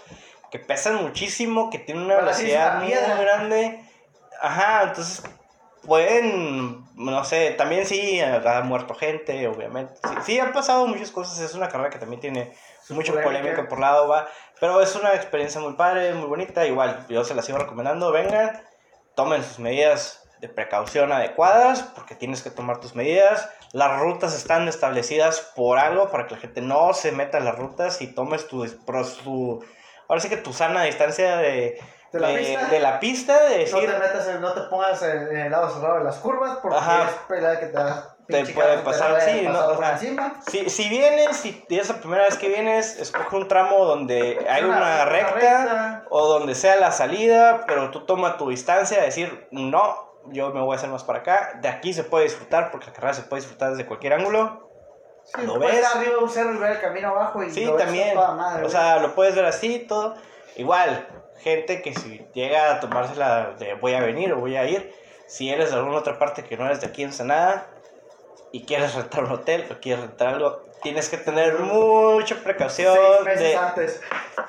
que 0.51 0.59
pesan 0.59 0.97
muchísimo, 0.97 1.71
que 1.71 1.79
tienen 1.79 2.05
una 2.05 2.17
es 2.17 2.21
velocidad 2.21 2.83
muy 2.83 2.91
grande. 2.91 3.83
Ajá, 4.43 4.83
entonces 4.83 5.23
pueden, 5.87 6.85
no 6.97 7.25
sé, 7.25 7.53
también 7.53 7.87
sí 7.87 8.21
ha 8.21 8.61
muerto 8.61 8.95
gente, 8.95 9.49
obviamente. 9.49 9.95
Sí, 10.05 10.15
sí, 10.27 10.39
han 10.39 10.53
pasado 10.53 10.87
muchas 10.87 11.11
cosas, 11.11 11.39
es 11.39 11.55
una 11.55 11.71
carrera 11.71 11.89
que 11.89 11.99
también 11.99 12.21
tiene 12.21 12.53
Su 12.87 12.95
mucha 12.95 13.13
polémica. 13.15 13.39
polémica 13.41 13.69
por 13.71 13.81
lado, 13.81 14.07
va. 14.07 14.29
Pero 14.61 14.83
es 14.83 14.95
una 14.97 15.15
experiencia 15.15 15.63
muy 15.63 15.73
padre, 15.73 16.13
muy 16.13 16.29
bonita, 16.29 16.67
igual 16.67 17.07
yo 17.09 17.25
se 17.25 17.35
la 17.35 17.41
sigo 17.41 17.57
recomendando, 17.57 18.13
vengan, 18.13 18.63
tomen 19.15 19.43
sus 19.43 19.59
medidas 19.61 20.26
de 20.41 20.49
precaución 20.49 21.13
adecuadas, 21.13 21.83
porque 21.95 22.15
tienes 22.15 22.43
que 22.43 22.51
tomar 22.51 22.81
tus 22.81 22.95
medidas. 22.95 23.49
Las 23.73 23.99
rutas 24.01 24.35
están 24.35 24.69
establecidas 24.69 25.41
por 25.57 25.79
algo, 25.79 26.11
para 26.11 26.27
que 26.27 26.35
la 26.35 26.41
gente 26.41 26.61
no 26.61 26.93
se 26.93 27.13
meta 27.13 27.39
en 27.39 27.45
las 27.45 27.57
rutas 27.59 28.01
y 28.03 28.09
tomes 28.15 28.47
tu, 28.49 28.67
tu 29.25 29.65
ahora 30.09 30.21
sí 30.21 30.29
que 30.29 30.37
tu 30.37 30.53
sana 30.53 30.83
distancia 30.85 31.37
de, 31.39 31.81
¿De 32.13 32.21
la 32.21 32.29
de- 32.29 32.39
pista? 32.39 32.65
de 32.69 32.81
la 32.81 33.01
pista, 33.01 33.43
de 33.45 33.71
No 33.71 33.79
te 33.81 33.87
metas, 33.89 34.29
en- 34.29 34.41
no 34.41 34.53
te 34.53 34.61
pongas 34.63 35.03
en, 35.03 35.29
en 35.29 35.37
el 35.39 35.51
lado 35.51 35.69
cerrado 35.71 35.99
de 35.99 36.05
las 36.05 36.17
curvas 36.17 36.59
porque 36.63 36.77
Ajá. 36.79 37.05
es 37.05 37.11
pelada 37.29 37.59
que 37.59 37.67
te 37.67 37.79
Te 38.45 38.53
puede 38.55 38.77
te 38.79 38.83
pasar, 38.83 39.21
sí, 39.21 39.43
no, 39.43 39.67
o 39.69 39.79
sea. 39.79 39.99
Si, 40.49 40.69
si 40.71 40.89
vienes, 40.89 41.37
si 41.37 41.65
es 41.71 41.89
la 41.89 41.97
primera 41.97 42.25
vez 42.25 42.37
que 42.39 42.49
vienes, 42.49 42.99
escoge 42.99 43.37
un 43.37 43.49
tramo 43.49 43.85
donde 43.85 44.45
hay 44.49 44.65
Una- 44.65 44.77
una, 44.77 44.87
una 44.95 45.05
recta, 45.07 45.33
recta. 45.35 46.05
o 46.11 46.27
donde 46.27 46.55
sea 46.55 46.77
la 46.77 46.93
salida, 46.93 47.65
pero 47.67 47.91
tú 47.91 48.05
toma 48.07 48.37
tu 48.37 48.49
distancia, 48.51 49.01
decir, 49.03 49.49
no, 49.51 50.07
yo 50.31 50.51
me 50.53 50.61
voy 50.61 50.75
a 50.75 50.79
hacer 50.79 50.91
más 50.91 51.05
para 51.05 51.21
acá. 51.21 51.59
De 51.61 51.69
aquí 51.69 51.93
se 51.93 52.05
puede 52.05 52.25
disfrutar, 52.25 52.71
porque 52.71 52.87
la 52.87 52.93
carrera 52.93 53.15
se 53.15 53.23
puede 53.23 53.43
disfrutar 53.43 53.71
desde 53.71 53.87
cualquier 53.87 54.13
ángulo. 54.15 54.71
Sí, 55.25 55.43
¿Lo 55.45 55.59
ves? 55.59 55.85
arriba 55.95 56.13
de 56.13 56.19
un 56.19 56.31
cerro 56.31 56.55
y 56.55 56.59
ver 56.59 56.73
el 56.73 56.81
camino 56.81 57.09
abajo 57.09 57.43
y 57.43 57.51
Sí, 57.51 57.65
lo 57.65 57.77
también. 57.77 58.11
a 58.11 58.15
toda 58.15 58.33
madre, 58.35 58.65
o 58.65 58.69
sea, 58.69 58.99
lo 59.01 59.15
puedes 59.15 59.35
ver 59.35 59.45
así, 59.45 59.81
todo. 59.81 60.15
Igual, 60.57 61.07
gente 61.39 61.83
que 61.83 61.95
si 61.95 62.25
llega 62.33 62.73
a 62.75 62.81
tomársela 62.81 63.55
de 63.59 63.75
voy 63.75 63.95
a 63.95 64.01
venir 64.01 64.33
o 64.33 64.39
voy 64.39 64.57
a 64.57 64.65
ir, 64.69 64.95
si 65.27 65.51
eres 65.51 65.71
de 65.71 65.77
alguna 65.77 65.99
otra 65.99 66.19
parte 66.19 66.45
que 66.45 66.57
no 66.57 66.67
eres 66.67 66.81
de 66.81 66.87
aquí 66.87 67.03
en 67.03 67.09
Ensenada 67.09 67.67
y 68.53 68.65
quieres 68.65 68.95
rentar 68.95 69.25
un 69.25 69.33
hotel 69.33 69.67
o 69.71 69.81
quieres 69.81 70.05
rentar 70.07 70.29
algo, 70.29 70.63
tienes 70.83 71.09
que 71.09 71.17
tener 71.17 71.59
mucha 71.59 72.37
precaución 72.37 72.95
Seis 72.97 73.25
meses 73.25 73.41
de 73.41 73.57
antes. 73.57 74.01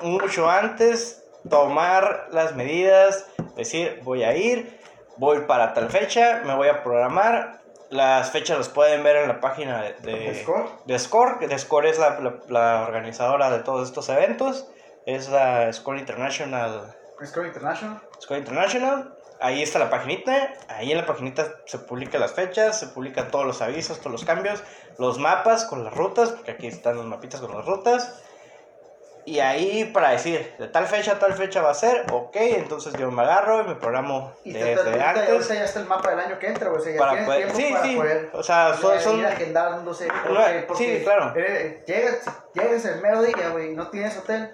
mucho 0.02 0.48
antes, 0.48 1.24
tomar 1.50 2.28
las 2.30 2.54
medidas, 2.54 3.26
decir 3.56 4.00
voy 4.04 4.22
a 4.22 4.36
ir, 4.36 4.77
voy 5.18 5.40
para 5.42 5.74
tal 5.74 5.90
fecha, 5.90 6.42
me 6.44 6.54
voy 6.54 6.68
a 6.68 6.82
programar. 6.82 7.58
Las 7.90 8.30
fechas 8.32 8.58
las 8.58 8.68
pueden 8.68 9.02
ver 9.02 9.16
en 9.16 9.28
la 9.28 9.40
página 9.40 9.80
de, 9.82 9.94
de, 10.00 10.12
¿De 10.18 10.42
Score? 10.42 10.68
de 10.84 10.98
Score, 10.98 11.38
que 11.38 11.48
de 11.48 11.58
Score 11.58 11.86
es 11.86 11.98
la, 11.98 12.20
la- 12.20 12.34
la 12.48 12.82
organizadora 12.82 13.50
de 13.50 13.60
todos 13.60 13.88
estos 13.88 14.08
eventos, 14.10 14.66
es 15.06 15.28
la 15.30 15.72
Score 15.72 15.98
International. 15.98 16.94
Score 17.24 17.46
International. 17.46 18.00
Score 18.20 18.38
International, 18.40 19.16
ahí 19.40 19.62
está 19.62 19.78
la 19.78 19.88
paginita, 19.88 20.52
ahí 20.68 20.92
en 20.92 20.98
la 20.98 21.06
paginita 21.06 21.46
se 21.64 21.78
publican 21.78 22.20
las 22.20 22.32
fechas, 22.34 22.78
se 22.78 22.88
publican 22.88 23.30
todos 23.30 23.46
los 23.46 23.62
avisos, 23.62 23.98
todos 24.00 24.12
los 24.12 24.24
cambios, 24.26 24.62
los 24.98 25.18
mapas 25.18 25.64
con 25.64 25.82
las 25.82 25.94
rutas, 25.94 26.28
porque 26.32 26.50
aquí 26.50 26.66
están 26.66 26.96
los 26.96 27.06
mapitas 27.06 27.40
con 27.40 27.54
las 27.56 27.64
rutas. 27.64 28.22
Y 29.28 29.40
ahí 29.40 29.84
para 29.86 30.10
decir, 30.10 30.54
de 30.58 30.68
tal 30.68 30.86
fecha 30.86 31.12
a 31.12 31.18
tal 31.18 31.34
fecha 31.34 31.62
va 31.62 31.70
a 31.70 31.74
ser, 31.74 32.06
ok, 32.12 32.34
entonces 32.36 32.92
yo 32.98 33.10
me 33.10 33.22
agarro 33.22 33.60
y 33.62 33.64
me 33.68 33.74
programo 33.76 34.32
Y 34.44 34.52
desde 34.52 34.76
te, 34.76 34.90
te, 34.90 35.00
antes. 35.02 35.48
ya 35.48 35.64
está 35.64 35.80
el 35.80 35.86
mapa 35.86 36.10
del 36.10 36.20
año 36.20 36.38
que 36.38 36.46
entra, 36.48 36.68
güey. 36.68 36.80
O 36.80 36.84
sea, 36.84 36.92
ya 36.92 36.98
Para 36.98 37.24
poder- 37.26 37.38
tiempo 37.52 37.56
sí, 37.56 37.72
para 37.72 37.84
sí, 37.84 37.96
poder 37.96 38.30
o 38.32 38.42
sea, 38.42 38.74
son- 38.74 38.94
ir 38.94 39.00
son- 39.00 39.24
agendándose. 39.24 40.06
No, 40.08 40.14
Porque, 40.66 40.98
sí, 40.98 41.04
claro. 41.04 41.32
eres- 41.36 41.84
llegas, 41.86 42.20
llegas 42.54 42.84
el 42.84 43.00
mero 43.00 43.22
día, 43.22 43.48
güey, 43.50 43.72
y 43.72 43.74
no 43.74 43.88
tienes 43.88 44.16
hotel, 44.18 44.50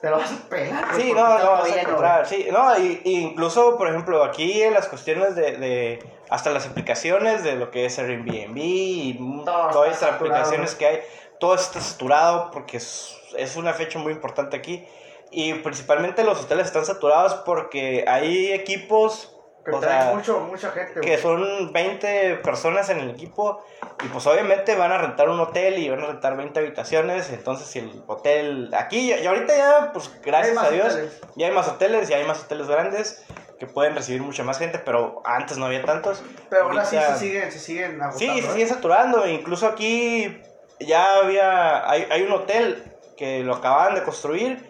te 0.00 0.08
lo 0.10 0.16
vas 0.18 0.30
a 0.32 0.48
güey, 0.48 0.70
Sí, 0.96 1.12
no, 1.12 1.38
no, 1.38 1.50
vas 1.52 1.70
a 1.70 1.80
encontrar, 1.80 2.26
sí, 2.26 2.48
no, 2.50 2.78
y, 2.78 3.02
y 3.04 3.20
incluso, 3.20 3.76
por 3.76 3.88
ejemplo, 3.88 4.24
aquí 4.24 4.62
en 4.62 4.74
las 4.74 4.88
cuestiones 4.88 5.34
de, 5.36 5.56
de 5.58 6.10
hasta 6.30 6.50
las 6.50 6.66
aplicaciones 6.66 7.42
de 7.44 7.56
lo 7.56 7.70
que 7.70 7.84
es 7.86 7.98
Airbnb 7.98 8.56
y 8.56 9.18
todas 9.44 9.92
estas 9.92 10.14
aplicaciones 10.14 10.74
que 10.74 10.86
hay, 10.86 11.00
todo 11.38 11.54
está 11.54 11.80
saturado 11.80 12.50
porque 12.50 12.76
es, 12.78 13.16
es 13.36 13.56
una 13.56 13.72
fecha 13.72 13.98
muy 13.98 14.12
importante 14.12 14.56
aquí. 14.56 14.86
Y 15.30 15.54
principalmente 15.54 16.24
los 16.24 16.40
hoteles 16.42 16.66
están 16.66 16.84
saturados 16.84 17.34
porque 17.46 18.04
hay 18.08 18.52
equipos, 18.52 19.36
Que 19.64 19.70
o 19.70 19.80
sea, 19.80 20.12
mucho, 20.14 20.40
mucha 20.40 20.70
gente, 20.72 21.00
que 21.00 21.18
son 21.18 21.72
20 21.72 22.36
personas 22.36 22.88
en 22.90 22.98
el 22.98 23.10
equipo 23.10 23.62
y 24.02 24.08
pues 24.08 24.26
obviamente 24.26 24.74
van 24.74 24.90
a 24.90 24.98
rentar 24.98 25.28
un 25.28 25.38
hotel 25.38 25.78
y 25.78 25.88
van 25.88 26.00
a 26.02 26.06
rentar 26.06 26.36
20 26.36 26.58
habitaciones, 26.58 27.30
entonces 27.30 27.68
si 27.68 27.78
el 27.80 28.02
hotel 28.06 28.70
aquí 28.74 29.12
y 29.12 29.26
ahorita 29.26 29.56
ya 29.56 29.90
pues 29.92 30.10
gracias 30.22 30.56
a 30.56 30.70
Dios 30.70 30.94
hoteles. 30.94 31.20
ya 31.36 31.46
hay 31.46 31.52
más 31.52 31.68
hoteles 31.68 32.10
y 32.10 32.14
hay 32.14 32.24
más 32.26 32.40
hoteles 32.42 32.66
grandes 32.66 33.24
que 33.60 33.66
pueden 33.66 33.94
recibir 33.94 34.22
mucha 34.22 34.42
más 34.42 34.58
gente, 34.58 34.78
pero 34.78 35.20
antes 35.24 35.58
no 35.58 35.66
había 35.66 35.82
tantos. 35.84 36.22
Pero 36.48 36.70
así 36.78 36.96
Ahorita- 36.96 37.14
se 37.14 37.20
siguen, 37.26 37.52
se 37.52 37.58
siguen 37.58 38.02
agotando. 38.02 38.18
Sí, 38.18 38.26
se 38.40 38.48
¿eh? 38.48 38.52
sigue 38.54 38.66
saturando. 38.66 39.28
Incluso 39.28 39.66
aquí 39.66 40.40
ya 40.80 41.18
había. 41.18 41.88
Hay, 41.88 42.06
hay 42.10 42.22
un 42.22 42.32
hotel 42.32 42.89
que 43.20 43.44
lo 43.44 43.56
acababan 43.56 43.94
de 43.94 44.02
construir. 44.02 44.66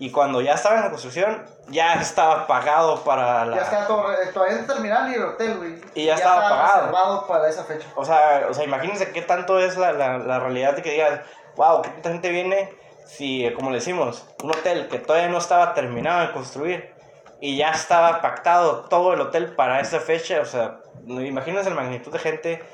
Y 0.00 0.10
cuando 0.10 0.40
ya 0.40 0.54
estaba 0.54 0.78
en 0.78 0.82
la 0.82 0.90
construcción, 0.90 1.46
ya 1.68 1.94
estaba 1.94 2.48
pagado 2.48 3.04
para 3.04 3.44
la. 3.44 3.56
Ya 3.56 3.62
está 3.62 3.86
todo, 3.86 4.04
todavía 4.34 4.58
no 4.58 4.66
terminal 4.66 5.08
ni 5.08 5.14
el 5.14 5.22
hotel, 5.22 5.58
güey. 5.58 5.80
Y 5.94 6.06
ya 6.06 6.16
estaba 6.16 6.40
pagado. 6.48 6.80
reservado 6.80 7.26
para 7.28 7.48
esa 7.48 7.62
fecha. 7.62 7.86
O 7.94 8.04
sea, 8.04 8.48
o 8.50 8.54
sea, 8.54 8.64
imagínense 8.64 9.12
qué 9.12 9.22
tanto 9.22 9.60
es 9.60 9.76
la, 9.76 9.92
la, 9.92 10.18
la 10.18 10.40
realidad 10.40 10.74
de 10.74 10.82
que 10.82 10.90
digas, 10.90 11.20
wow, 11.54 11.82
qué 11.82 11.90
tanta 11.90 12.10
gente 12.10 12.30
viene. 12.30 12.74
Si, 13.06 13.48
como 13.54 13.70
le 13.70 13.76
decimos, 13.76 14.26
un 14.42 14.50
hotel 14.50 14.88
que 14.88 14.98
todavía 14.98 15.28
no 15.28 15.38
estaba 15.38 15.72
terminado 15.74 16.26
de 16.26 16.32
construir 16.32 16.92
y 17.40 17.56
ya 17.56 17.70
estaba 17.70 18.20
pactado 18.20 18.86
todo 18.88 19.12
el 19.12 19.20
hotel 19.20 19.54
para 19.54 19.78
esa 19.78 20.00
fecha. 20.00 20.40
O 20.40 20.46
sea, 20.46 20.80
imagínense 21.06 21.70
la 21.70 21.76
magnitud 21.76 22.10
de 22.10 22.18
gente 22.18 22.64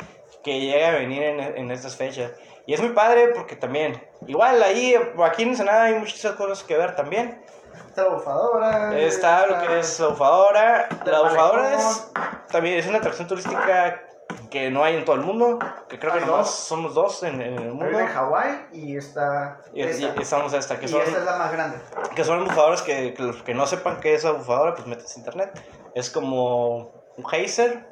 que 0.42 0.60
llega 0.60 0.88
a 0.88 0.92
venir 0.92 1.22
en, 1.22 1.40
en 1.40 1.70
estas 1.70 1.96
fechas. 1.96 2.30
Y 2.68 2.74
es 2.74 2.80
muy 2.82 2.90
padre 2.90 3.28
porque 3.34 3.56
también, 3.56 3.98
igual 4.26 4.62
ahí, 4.62 4.94
aquí 5.24 5.42
en 5.42 5.48
Ensenada 5.48 5.84
hay 5.84 5.94
muchas 5.94 6.32
cosas 6.32 6.62
que 6.62 6.76
ver 6.76 6.94
también. 6.94 7.42
Está 7.88 8.02
la 8.02 8.08
bufadora. 8.10 8.98
Está 8.98 9.46
lo 9.46 9.58
que 9.66 9.78
es 9.78 9.98
la 9.98 10.08
bufadora. 10.08 10.88
La 11.06 11.22
bufadora 11.22 11.72
es 11.74 12.10
también 12.48 12.78
es 12.78 12.86
una 12.86 12.98
atracción 12.98 13.26
turística 13.26 14.02
que 14.50 14.70
no 14.70 14.84
hay 14.84 14.96
en 14.96 15.06
todo 15.06 15.16
el 15.16 15.22
mundo. 15.22 15.58
Que 15.88 15.98
creo 15.98 16.12
que 16.12 16.18
Hay 16.18 16.26
nomás 16.26 16.44
dos. 16.44 16.54
somos 16.54 16.94
dos 16.94 17.22
en, 17.22 17.40
en 17.40 17.54
el 17.54 17.58
Hay 17.58 17.64
mundo. 17.70 17.86
una 17.88 18.00
en 18.00 18.06
Hawái 18.08 18.66
y 18.72 18.96
está. 18.98 19.62
Y, 19.72 19.80
esta. 19.82 20.02
y- 20.18 20.20
estamos 20.22 20.52
esta, 20.52 20.78
que 20.78 20.84
Y 20.84 20.88
son, 20.88 21.00
esta 21.00 21.18
es 21.20 21.24
la 21.24 21.36
más 21.38 21.50
grande. 21.50 21.78
que 22.14 22.22
son 22.22 22.44
bufadoras 22.44 22.82
que, 22.82 23.14
que 23.14 23.22
los 23.22 23.42
que 23.42 23.54
no 23.54 23.66
sepan 23.66 23.98
qué 24.00 24.12
es 24.12 24.24
la 24.24 24.32
bufadora, 24.32 24.74
pues 24.74 24.86
metes 24.86 25.16
a 25.16 25.18
internet. 25.18 25.58
Es 25.94 26.10
como 26.10 26.92
un 27.16 27.24
geyser 27.30 27.86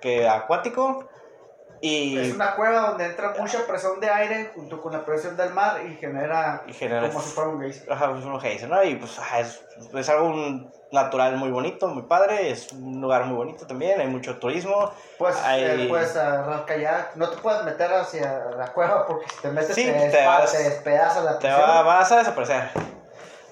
que 0.00 0.28
acuático. 0.28 1.08
Y, 1.82 2.18
Es 2.18 2.34
una 2.34 2.54
cueva 2.56 2.90
donde 2.90 3.06
entra 3.06 3.34
mucha 3.38 3.66
presión 3.66 4.00
de 4.00 4.10
aire 4.10 4.50
junto 4.54 4.82
con 4.82 4.92
la 4.92 5.02
presión 5.04 5.34
del 5.36 5.54
mar 5.54 5.80
y 5.86 5.94
genera, 5.96 6.62
y 6.66 6.74
genera 6.74 7.08
como 7.08 7.22
si 7.22 7.30
fuera 7.30 7.48
un 7.50 7.60
geyser. 7.62 7.90
Ajá, 7.90 8.12
es 8.18 8.24
un 8.24 8.38
geyser, 8.38 8.68
¿no? 8.68 8.82
Y 8.84 8.96
pues 8.96 9.18
ajá, 9.18 9.40
es, 9.40 9.62
es 9.94 10.08
algo 10.10 10.34
natural 10.92 11.36
muy 11.36 11.50
bonito, 11.50 11.88
muy 11.88 12.02
padre. 12.02 12.50
Es 12.50 12.70
un 12.72 13.00
lugar 13.00 13.24
muy 13.24 13.36
bonito 13.36 13.66
también. 13.66 13.98
Hay 13.98 14.08
mucho 14.08 14.38
turismo. 14.38 14.92
Pues 15.18 15.36
Hay- 15.42 15.64
eh, 15.64 15.86
puedes 15.88 16.14
agarrar 16.16 16.66
kayak, 16.66 17.16
no 17.16 17.30
te 17.30 17.38
puedes 17.38 17.64
meter 17.64 17.90
hacia 17.94 18.44
la 18.58 18.66
cueva 18.74 19.06
porque 19.06 19.26
si 19.30 19.40
te 19.40 19.48
metes 19.48 19.74
Sí, 19.74 19.84
te, 19.86 20.10
te 20.10 20.26
vas- 20.26 20.52
te 20.52 20.62
despedaza 20.62 21.22
la 21.22 21.38
Te 21.38 21.48
presión. 21.48 21.62
va, 21.70 21.82
vas 21.82 22.12
a 22.12 22.18
desaparecer. 22.18 22.62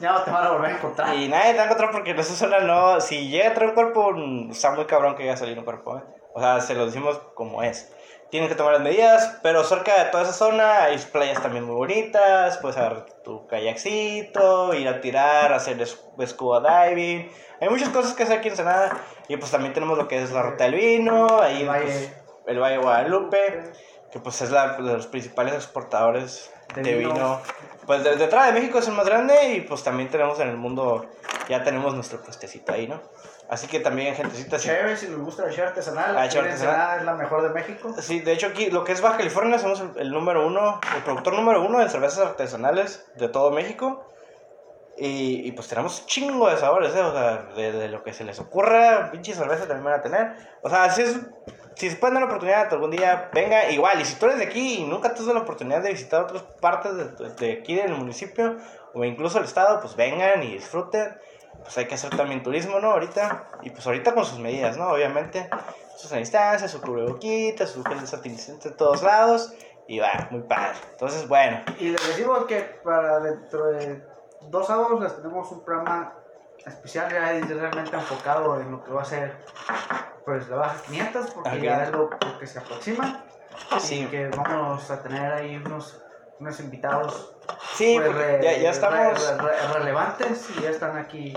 Ya 0.00 0.12
no 0.12 0.22
te 0.22 0.30
van 0.30 0.46
a 0.46 0.50
volver 0.50 0.70
a 0.72 0.76
encontrar. 0.76 1.14
Y 1.16 1.28
nadie 1.28 1.52
te 1.52 1.56
va 1.56 1.62
a 1.62 1.64
encontrar 1.64 1.90
porque 1.92 2.10
en 2.10 2.18
esa 2.18 2.34
zona 2.34 2.60
no. 2.60 3.00
Si 3.00 3.28
llega 3.30 3.48
a 3.50 3.54
traer 3.54 3.70
un 3.70 3.74
cuerpo, 3.74 4.12
está 4.50 4.70
muy 4.72 4.84
cabrón 4.84 5.14
que 5.16 5.22
llegue 5.22 5.32
a 5.32 5.36
salir 5.38 5.58
un 5.58 5.64
cuerpo. 5.64 5.96
¿eh? 5.96 6.02
O 6.34 6.40
sea, 6.40 6.60
se 6.60 6.74
lo 6.74 6.84
decimos 6.86 7.18
como 7.34 7.62
es. 7.62 7.90
Tienen 8.30 8.48
que 8.50 8.54
tomar 8.54 8.74
las 8.74 8.82
medidas, 8.82 9.38
pero 9.42 9.64
cerca 9.64 10.04
de 10.04 10.10
toda 10.10 10.24
esa 10.24 10.34
zona 10.34 10.84
hay 10.84 10.98
playas 10.98 11.40
también 11.42 11.64
muy 11.64 11.74
bonitas. 11.76 12.58
Puedes 12.58 12.76
agarrar 12.76 13.06
tu 13.24 13.46
kayakcito, 13.46 14.74
ir 14.74 14.86
a 14.88 15.00
tirar, 15.00 15.52
hacer 15.52 15.84
scuba 15.86 16.60
diving. 16.88 17.30
Hay 17.60 17.68
muchas 17.70 17.88
cosas 17.88 18.12
que 18.14 18.24
hacer 18.24 18.38
aquí 18.38 18.48
en 18.48 18.52
Ensenada. 18.52 18.96
Y 19.28 19.36
pues 19.38 19.50
también 19.50 19.72
tenemos 19.72 19.96
lo 19.96 20.08
que 20.08 20.22
es 20.22 20.30
la 20.30 20.42
ruta 20.42 20.64
del 20.64 20.74
vino, 20.74 21.40
ahí 21.40 21.62
El 21.62 21.68
Valle. 21.68 21.84
pues, 21.84 22.12
el 22.46 22.58
Valle 22.60 22.76
de 22.76 22.82
Guadalupe, 22.82 23.62
que 24.12 24.20
pues 24.20 24.40
es 24.42 24.50
la, 24.50 24.74
de 24.76 24.92
los 24.94 25.06
principales 25.06 25.54
exportadores 25.54 26.50
de, 26.74 26.82
De 26.82 26.94
vino. 26.96 27.12
vino. 27.14 27.40
Pues 27.86 28.04
de- 28.04 28.16
detrás 28.16 28.46
de 28.46 28.52
México 28.52 28.78
es 28.78 28.88
el 28.88 28.94
más 28.94 29.06
grande 29.06 29.54
y 29.54 29.60
pues 29.62 29.82
también 29.82 30.10
tenemos 30.10 30.38
en 30.40 30.48
el 30.48 30.56
mundo, 30.58 31.06
ya 31.48 31.62
tenemos 31.64 31.94
nuestro 31.94 32.20
puestecito 32.20 32.72
ahí, 32.72 32.86
¿no? 32.86 33.00
Así 33.48 33.66
que 33.66 33.80
también, 33.80 34.14
gentecita. 34.14 34.58
Chévere, 34.58 34.96
si 34.96 35.06
les 35.06 35.16
gusta 35.18 35.44
la 35.46 35.50
cheve 35.50 35.68
artesanal, 35.68 36.14
La 36.14 36.22
la 36.22 36.28
cheve 36.28 36.48
artesanal. 36.48 36.98
es 36.98 37.04
la 37.06 37.14
mejor 37.14 37.42
de 37.42 37.48
México. 37.50 37.94
Sí, 37.98 38.20
de 38.20 38.32
hecho 38.32 38.48
aquí, 38.48 38.70
lo 38.70 38.84
que 38.84 38.92
es 38.92 39.00
Baja 39.00 39.16
California, 39.16 39.58
somos 39.58 39.80
el, 39.80 39.90
el 39.96 40.10
número 40.10 40.46
uno, 40.46 40.80
el 40.94 41.02
productor 41.02 41.32
número 41.34 41.62
uno 41.64 41.78
de 41.78 41.88
cervezas 41.88 42.26
artesanales 42.26 43.10
de 43.16 43.28
todo 43.28 43.50
México. 43.50 44.04
Y, 45.00 45.46
y 45.46 45.52
pues 45.52 45.68
tenemos 45.68 46.00
un 46.00 46.06
chingo 46.06 46.50
de 46.50 46.56
sabores, 46.56 46.94
¿eh? 46.94 47.00
O 47.00 47.12
sea, 47.12 47.44
de, 47.54 47.72
de 47.72 47.88
lo 47.88 48.02
que 48.02 48.12
se 48.12 48.24
les 48.24 48.38
ocurra, 48.40 49.10
pinche 49.12 49.32
cerveza 49.32 49.60
también 49.66 49.84
van 49.84 50.00
a 50.00 50.02
tener. 50.02 50.34
O 50.62 50.68
sea, 50.68 50.90
si, 50.90 51.02
es, 51.02 51.16
si 51.76 51.88
se 51.88 51.96
pueden 51.96 52.14
dar 52.14 52.22
la 52.24 52.26
oportunidad 52.26 52.70
algún 52.72 52.90
día, 52.90 53.30
venga, 53.32 53.70
igual. 53.70 54.00
Y 54.00 54.04
si 54.04 54.16
tú 54.16 54.26
eres 54.26 54.38
de 54.38 54.44
aquí 54.46 54.80
y 54.80 54.84
nunca 54.84 55.10
te 55.10 55.20
has 55.20 55.26
dado 55.26 55.34
la 55.34 55.44
oportunidad 55.44 55.82
de 55.82 55.92
visitar 55.92 56.22
otras 56.22 56.42
partes 56.60 56.96
de, 56.96 57.28
de 57.34 57.52
aquí 57.60 57.76
del 57.76 57.92
municipio 57.94 58.56
o 58.92 59.04
incluso 59.04 59.38
el 59.38 59.44
estado, 59.44 59.80
pues 59.80 59.94
vengan 59.94 60.42
y 60.42 60.54
disfruten. 60.54 61.16
Pues 61.68 61.76
hay 61.76 61.86
que 61.86 61.96
hacer 61.96 62.16
también 62.16 62.42
turismo, 62.42 62.80
¿no? 62.80 62.92
Ahorita. 62.92 63.50
Y 63.60 63.68
pues 63.68 63.86
ahorita 63.86 64.14
con 64.14 64.24
sus 64.24 64.38
medidas, 64.38 64.78
¿no? 64.78 64.88
Obviamente. 64.88 65.50
Sus 65.98 66.10
distancias, 66.12 66.70
su 66.70 66.80
cubreboquita, 66.80 67.66
su 67.66 67.84
gel 67.84 67.98
de 68.00 68.70
todos 68.70 69.02
lados. 69.02 69.52
Y 69.86 69.98
va, 69.98 70.28
muy 70.30 70.40
padre. 70.40 70.78
Entonces, 70.92 71.28
bueno. 71.28 71.60
Y 71.78 71.90
les 71.90 72.08
decimos 72.08 72.46
que 72.46 72.62
para 72.82 73.20
dentro 73.20 73.66
de 73.66 74.02
dos 74.48 74.66
sábados 74.66 74.98
les 75.02 75.14
tenemos 75.16 75.52
un 75.52 75.62
programa 75.62 76.14
especial 76.64 77.10
ya 77.10 77.18
realmente 77.54 77.94
enfocado 77.94 78.58
en 78.62 78.70
lo 78.70 78.82
que 78.82 78.90
va 78.90 79.02
a 79.02 79.04
ser 79.04 79.36
pues 80.24 80.48
la 80.48 80.56
baja 80.56 80.82
500 80.86 81.30
porque 81.34 81.60
ya 81.60 81.84
es 81.84 81.90
lo, 81.90 82.10
que 82.38 82.46
se 82.46 82.60
aproxima 82.60 83.24
Sí. 83.78 84.04
y 84.04 84.06
que 84.06 84.28
vamos 84.28 84.90
a 84.90 85.02
tener 85.02 85.32
ahí 85.32 85.56
unos, 85.56 86.02
unos 86.40 86.60
invitados 86.60 87.34
Sí, 87.74 87.96
pues, 87.98 88.14
re- 88.14 88.40
ya, 88.42 88.56
ya 88.58 88.70
estamos, 88.70 89.26
re- 89.26 89.38
re- 89.38 89.72
relevantes 89.78 90.46
y 90.56 90.62
ya 90.62 90.70
están 90.70 90.96
aquí 90.98 91.32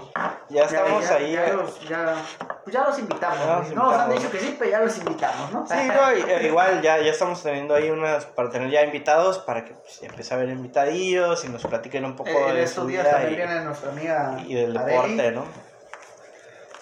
ya 0.50 0.64
estamos 0.66 1.08
ya, 1.08 1.16
ahí. 1.16 1.32
ya 1.32 1.48
eh. 1.48 1.54
los, 1.54 1.72
pues 1.72 2.74
ya 2.76 2.84
los 2.86 3.00
invitamos 3.00 3.46
los 3.68 3.72
no 3.76 3.84
nos 3.92 3.96
han 3.96 4.12
dicho 4.12 4.30
que 4.30 4.40
sí 4.40 4.56
pero 4.60 4.72
ya 4.72 4.80
los 4.82 4.98
invitamos 4.98 5.52
¿no? 5.52 5.66
Sí, 5.66 5.74
no, 5.88 6.10
eh, 6.12 6.48
igual 6.48 6.82
ya, 6.82 7.00
ya 7.00 7.12
estamos 7.12 7.42
teniendo 7.42 7.74
ahí 7.74 7.90
unas, 7.90 8.26
para 8.26 8.50
tener 8.50 8.70
ya 8.70 8.84
invitados, 8.84 9.40
para 9.40 9.64
que 9.66 9.74
pues, 9.74 10.04
empiece 10.04 10.34
a 10.34 10.38
haber 10.38 10.50
invitadillos 10.50 11.46
y 11.46 11.50
nos 11.50 11.64
platiquen 11.66 12.04
un 12.06 12.16
poco 12.16 12.30
Eh, 12.30 12.54
de 12.54 12.64
estos 12.64 12.84
su 12.84 12.90
días 12.90 13.04
vida 13.06 13.12
también 13.18 13.34
y, 13.34 13.36
viene 13.38 13.62
nuestra 13.62 13.90
amiga 13.92 14.36
y 14.46 14.54
del 14.56 14.78
Adeli. 14.78 14.92
deporte, 15.16 15.32
¿no? 15.32 15.46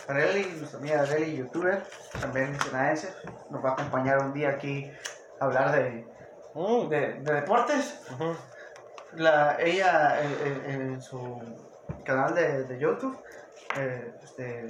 Areli, 0.08 0.44
nuestra 0.58 0.80
amiga 0.80 1.02
Areli, 1.02 1.38
youtuber, 1.38 1.84
también 2.20 2.60
senadense, 2.62 3.14
nos 3.52 3.64
va 3.64 3.70
a 3.70 3.74
acompañar 3.74 4.18
un 4.20 4.34
día 4.34 4.50
aquí 4.50 4.90
a 5.40 5.46
hablar 5.46 5.72
de, 5.72 6.04
De, 6.54 7.14
de 7.22 7.34
deportes. 7.34 8.02
La, 9.14 9.58
ella 9.60 10.20
eh, 10.22 10.28
eh, 10.46 10.62
en 10.72 11.02
su 11.02 11.40
canal 12.06 12.34
de, 12.36 12.64
de 12.66 12.80
YouTube 12.80 13.18
eh, 13.78 14.14
este, 14.24 14.66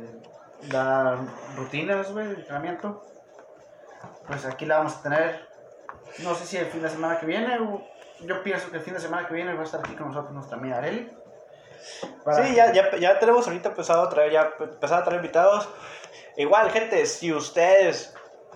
da 0.69 1.17
rutinas 1.57 2.13
de 2.13 2.23
entrenamiento. 2.23 3.01
Pues 4.27 4.45
aquí 4.45 4.65
la 4.65 4.77
vamos 4.77 4.95
a 4.97 5.01
tener, 5.03 5.47
no 6.19 6.35
sé 6.35 6.45
si 6.45 6.57
el 6.57 6.67
fin 6.67 6.81
de 6.81 6.89
semana 6.89 7.19
que 7.19 7.25
viene, 7.25 7.59
o 7.59 7.81
yo 8.21 8.43
pienso 8.43 8.69
que 8.71 8.77
el 8.77 8.83
fin 8.83 8.93
de 8.93 8.99
semana 8.99 9.27
que 9.27 9.33
viene 9.33 9.53
va 9.53 9.61
a 9.61 9.65
estar 9.65 9.79
aquí 9.81 9.95
con 9.95 10.07
nosotros 10.09 10.33
nuestra 10.33 10.57
amiga 10.57 10.77
Areli. 10.77 11.11
Para- 12.23 12.45
Sí, 12.45 12.55
ya, 12.55 12.71
ya, 12.71 12.95
ya 12.97 13.19
tenemos 13.19 13.47
ahorita 13.47 13.69
empezado 13.69 14.03
a 14.03 14.09
traer, 14.09 14.31
ya 14.31 14.51
empezado 14.59 15.01
a 15.01 15.03
traer 15.03 15.19
invitados. 15.21 15.67
Igual, 16.37 16.69
gente, 16.71 17.05
si 17.07 17.33
ustedes 17.33 18.13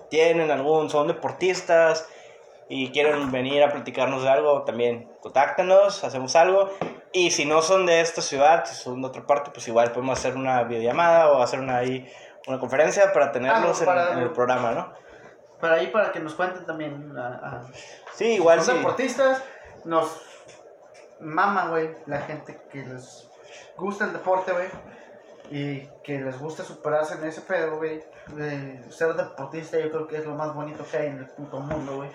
tienen 0.08 0.50
algún, 0.50 0.88
son 0.88 1.08
deportistas 1.08 2.08
y 2.68 2.90
quieren 2.92 3.30
venir 3.30 3.62
a 3.62 3.70
platicarnos 3.70 4.22
de 4.22 4.28
algo, 4.30 4.62
también 4.64 5.10
contáctenos, 5.20 6.02
hacemos 6.04 6.34
algo. 6.36 6.70
Y 7.12 7.30
si 7.30 7.44
no 7.44 7.62
son 7.62 7.86
de 7.86 8.00
esta 8.00 8.22
ciudad, 8.22 8.64
si 8.64 8.74
son 8.74 9.00
de 9.02 9.08
otra 9.08 9.26
parte, 9.26 9.50
pues 9.52 9.66
igual 9.68 9.92
podemos 9.92 10.18
hacer 10.18 10.34
una 10.36 10.62
videollamada 10.64 11.30
o 11.30 11.42
hacer 11.42 11.60
una, 11.60 11.76
ahí, 11.78 12.10
una 12.46 12.58
conferencia 12.58 13.12
para 13.12 13.30
tenerlos 13.32 13.80
en- 13.80 13.86
para- 13.86 14.12
en, 14.12 14.18
el 14.18 14.30
programa, 14.30 14.72
¿no? 14.72 14.92
Para 15.60 15.76
ahí, 15.76 15.86
para 15.88 16.10
que 16.12 16.20
nos 16.20 16.34
cuenten 16.34 16.66
también 16.66 17.16
a- 17.16 17.26
a- 17.28 17.62
Sí, 18.14 18.34
igual 18.34 18.60
son 18.62 18.74
sí. 18.74 18.80
deportistas, 18.80 19.42
nos 19.84 20.20
mama, 21.20 21.68
güey, 21.68 21.90
la 22.06 22.20
gente 22.22 22.60
que 22.70 22.78
les 22.84 23.28
gusta 23.76 24.04
el 24.06 24.12
deporte, 24.12 24.52
güey. 24.52 24.68
Y 25.50 25.86
que 26.02 26.18
les 26.20 26.38
gusta 26.38 26.64
superarse 26.64 27.14
en 27.14 27.24
ese 27.24 27.42
pedo, 27.42 27.76
güey. 27.76 28.02
ser 28.88 29.12
deportista 29.14 29.78
yo 29.78 29.90
creo 29.90 30.06
que 30.08 30.16
es 30.16 30.24
lo 30.24 30.34
más 30.34 30.54
bonito 30.54 30.82
que 30.90 30.96
hay 30.96 31.06
en 31.08 31.18
el 31.18 31.26
puto 31.26 31.60
mundo, 31.60 31.96
güey. 31.96 32.10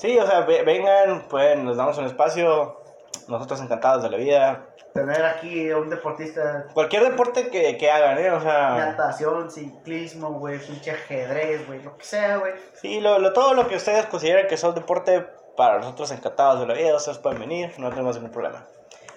Sí, 0.00 0.18
o 0.18 0.26
sea, 0.26 0.40
vengan, 0.40 1.26
pues 1.28 1.58
nos 1.58 1.76
damos 1.76 1.98
un 1.98 2.06
espacio. 2.06 2.80
Nosotros 3.28 3.60
encantados 3.60 4.02
de 4.02 4.08
la 4.08 4.16
vida. 4.16 4.66
Tener 4.94 5.22
aquí 5.26 5.70
a 5.70 5.76
un 5.76 5.90
deportista. 5.90 6.68
Cualquier 6.72 7.04
deporte 7.04 7.50
que, 7.50 7.76
que 7.76 7.90
hagan, 7.90 8.16
¿eh? 8.16 8.30
O 8.30 8.40
sea. 8.40 8.76
Natación, 8.76 9.50
ciclismo, 9.50 10.32
güey, 10.32 10.58
pinche 10.58 10.92
ajedrez, 10.92 11.66
güey, 11.66 11.82
lo 11.82 11.98
que 11.98 12.04
sea, 12.04 12.38
güey. 12.38 12.54
Sí, 12.80 13.00
lo, 13.00 13.18
lo, 13.18 13.34
todo 13.34 13.52
lo 13.52 13.68
que 13.68 13.76
ustedes 13.76 14.06
consideren 14.06 14.46
que 14.46 14.56
son 14.56 14.74
deporte, 14.74 15.26
para 15.54 15.78
nosotros 15.78 16.10
encantados 16.12 16.60
de 16.60 16.66
la 16.66 16.72
vida, 16.72 16.96
ustedes 16.96 17.18
pueden 17.18 17.38
venir, 17.38 17.74
no 17.76 17.90
tenemos 17.90 18.16
ningún 18.16 18.32
problema. 18.32 18.64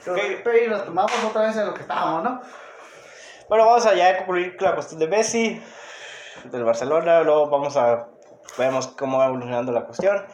Pero, 0.03 0.17
okay. 0.17 0.41
pero 0.43 0.77
retomamos 0.77 1.23
otra 1.23 1.43
vez 1.43 1.55
en 1.55 1.65
lo 1.65 1.73
que 1.73 1.81
estábamos, 1.84 2.25
¿no? 2.25 2.41
Bueno, 3.47 3.65
vamos 3.65 3.86
a 3.86 3.93
ya 3.93 4.17
concluir 4.17 4.57
la 4.59 4.73
cuestión 4.73 4.99
de 4.99 5.07
Messi, 5.07 5.63
del 6.43 6.65
Barcelona, 6.65 7.21
luego 7.21 7.49
vamos 7.49 7.77
a, 7.77 8.07
vemos 8.57 8.88
cómo 8.89 9.19
va 9.19 9.27
evolucionando 9.27 9.71
la 9.71 9.86
cuestión. 9.86 10.25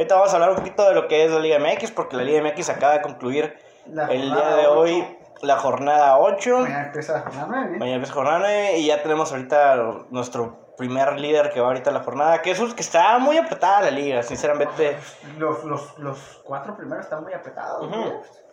Ahorita 0.00 0.14
vamos 0.14 0.32
a 0.32 0.36
hablar 0.36 0.50
un 0.52 0.56
poquito 0.56 0.88
de 0.88 0.94
lo 0.94 1.08
que 1.08 1.26
es 1.26 1.30
la 1.30 1.40
Liga 1.40 1.58
MX, 1.58 1.90
porque 1.90 2.16
la 2.16 2.22
Liga 2.22 2.42
MX 2.42 2.70
acaba 2.70 2.94
de 2.94 3.02
concluir 3.02 3.54
el 3.84 4.32
día 4.32 4.56
de 4.56 4.66
hoy 4.66 5.18
la 5.42 5.58
jornada 5.58 6.16
8. 6.16 6.58
Mañana 6.60 6.86
empieza 6.86 7.12
la 7.12 7.20
jornada 7.20 7.46
9. 7.50 7.78
Mañana 7.78 7.96
empieza 7.96 8.14
la 8.14 8.14
jornada 8.14 8.38
9 8.38 8.78
y 8.78 8.86
ya 8.86 9.02
tenemos 9.02 9.30
ahorita 9.30 9.76
nuestro 10.08 10.74
primer 10.78 11.20
líder 11.20 11.50
que 11.50 11.60
va 11.60 11.66
ahorita 11.66 11.90
a 11.90 11.92
la 11.92 12.02
jornada, 12.02 12.40
que 12.40 12.52
es 12.52 12.58
que 12.72 12.80
está 12.80 13.18
muy 13.18 13.36
apretada 13.36 13.82
la 13.82 13.90
liga, 13.90 14.22
sinceramente. 14.22 14.96
Los, 15.36 15.64
los, 15.64 15.98
los 15.98 16.40
cuatro 16.44 16.74
primeros 16.78 17.04
están 17.04 17.22
muy 17.22 17.34
apretados, 17.34 17.86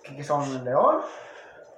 que 0.04 0.24
son 0.26 0.66
León, 0.66 0.98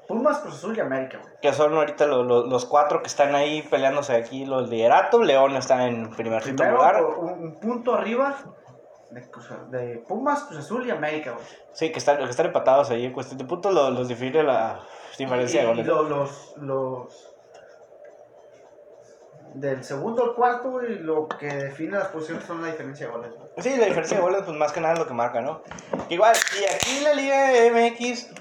Pumas, 0.07 0.39
Cruz 0.39 0.55
Azul 0.55 0.75
y 0.75 0.79
América, 0.79 1.19
güey. 1.21 1.33
Que 1.43 1.53
son 1.53 1.75
ahorita 1.75 2.07
los, 2.07 2.25
los, 2.25 2.65
cuatro 2.65 3.03
que 3.03 3.07
están 3.07 3.35
ahí 3.35 3.61
peleándose 3.61 4.15
aquí 4.15 4.47
los 4.47 4.67
lideratos. 4.67 5.23
León 5.23 5.55
está 5.55 5.85
en 5.85 6.09
primer 6.09 6.41
Primero, 6.41 6.71
lugar. 6.71 7.03
Un, 7.03 7.59
punto 7.59 7.93
arriba 7.93 8.35
de, 9.11 10.03
Pumas, 10.07 10.43
Cruz 10.43 10.59
Azul 10.59 10.85
y 10.85 10.91
América, 10.91 11.31
güey. 11.31 11.45
Sí, 11.73 11.91
que 11.91 11.99
están, 11.99 12.17
que 12.17 12.29
están 12.29 12.47
empatados 12.47 12.89
ahí 12.89 13.05
en 13.05 13.13
cuestión 13.13 13.37
de 13.37 13.45
puntos, 13.45 13.73
los, 13.73 13.91
los 13.91 14.07
define 14.07 14.43
la 14.43 14.79
diferencia 15.17 15.61
de 15.61 15.67
goles. 15.67 15.87
Los, 15.87 16.09
los, 16.09 16.57
los, 16.57 17.35
del 19.55 19.83
segundo 19.83 20.23
al 20.23 20.33
cuarto, 20.35 20.83
y 20.83 20.99
lo 20.99 21.27
que 21.27 21.47
define 21.47 21.97
las 21.97 22.09
posiciones 22.09 22.45
son 22.45 22.61
la 22.61 22.67
diferencia 22.67 23.07
de 23.07 23.11
goles. 23.11 23.31
Sí, 23.57 23.75
la 23.77 23.85
diferencia 23.85 24.17
de 24.17 24.23
goles, 24.23 24.41
pues 24.45 24.57
más 24.57 24.71
que 24.71 24.79
nada 24.79 24.93
es 24.93 24.99
lo 24.99 25.07
que 25.07 25.13
marca, 25.13 25.41
¿no? 25.41 25.61
Igual, 26.09 26.35
y 26.59 26.65
aquí 26.65 27.03
la 27.03 27.13
Liga 27.13 27.49
MX 27.73 28.31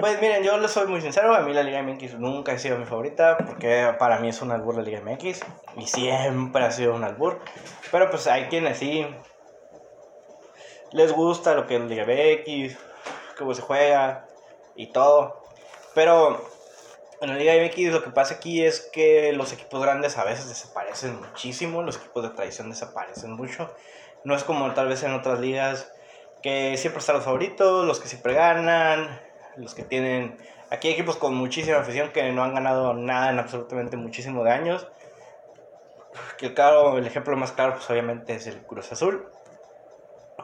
pues 0.00 0.18
miren, 0.18 0.42
yo 0.42 0.56
les 0.56 0.70
soy 0.70 0.86
muy 0.86 1.02
sincero, 1.02 1.34
a 1.34 1.42
mí 1.42 1.52
la 1.52 1.62
Liga 1.62 1.82
MX 1.82 2.18
nunca 2.18 2.52
ha 2.52 2.58
sido 2.58 2.78
mi 2.78 2.86
favorita, 2.86 3.36
porque 3.36 3.94
para 3.98 4.18
mí 4.18 4.30
es 4.30 4.40
un 4.40 4.50
albur 4.50 4.76
la 4.76 4.82
Liga 4.82 5.02
MX, 5.02 5.42
y 5.76 5.86
siempre 5.86 6.64
ha 6.64 6.70
sido 6.70 6.94
un 6.94 7.04
albur. 7.04 7.38
Pero 7.92 8.08
pues 8.08 8.26
hay 8.26 8.44
quienes 8.44 8.78
sí 8.78 9.06
les 10.92 11.12
gusta 11.12 11.54
lo 11.54 11.66
que 11.66 11.76
es 11.76 11.82
Liga 11.82 12.04
MX, 12.04 12.76
cómo 13.38 13.54
se 13.54 13.62
juega 13.62 14.26
y 14.74 14.88
todo. 14.88 15.44
Pero 15.94 16.48
en 17.20 17.30
la 17.30 17.36
Liga 17.36 17.54
MX 17.54 17.92
lo 17.92 18.02
que 18.02 18.10
pasa 18.10 18.34
aquí 18.34 18.64
es 18.64 18.80
que 18.92 19.32
los 19.32 19.52
equipos 19.52 19.82
grandes 19.82 20.18
a 20.18 20.24
veces 20.24 20.48
desaparecen 20.48 21.20
muchísimo, 21.20 21.82
los 21.82 21.96
equipos 21.96 22.22
de 22.22 22.30
tradición 22.30 22.70
desaparecen 22.70 23.32
mucho. 23.32 23.74
No 24.24 24.34
es 24.34 24.44
como 24.44 24.72
tal 24.72 24.88
vez 24.88 25.02
en 25.02 25.14
otras 25.14 25.40
ligas 25.40 25.92
que 26.42 26.76
siempre 26.76 27.00
están 27.00 27.16
los 27.16 27.24
favoritos, 27.24 27.86
los 27.86 28.00
que 28.00 28.08
siempre 28.08 28.34
ganan, 28.34 29.20
los 29.56 29.74
que 29.74 29.82
tienen... 29.82 30.38
Aquí 30.70 30.88
hay 30.88 30.94
equipos 30.94 31.16
con 31.16 31.34
muchísima 31.34 31.78
afición 31.78 32.12
que 32.12 32.30
no 32.32 32.44
han 32.44 32.54
ganado 32.54 32.94
nada 32.94 33.30
en 33.30 33.38
absolutamente 33.38 33.96
muchísimos 33.96 34.44
de 34.44 34.52
años. 34.52 34.86
Que 36.38 36.46
el, 36.46 36.54
claro, 36.54 36.96
el 36.96 37.06
ejemplo 37.06 37.36
más 37.36 37.52
claro, 37.52 37.74
pues 37.74 37.88
obviamente 37.90 38.34
es 38.34 38.46
el 38.46 38.58
Cruz 38.62 38.90
Azul, 38.92 39.28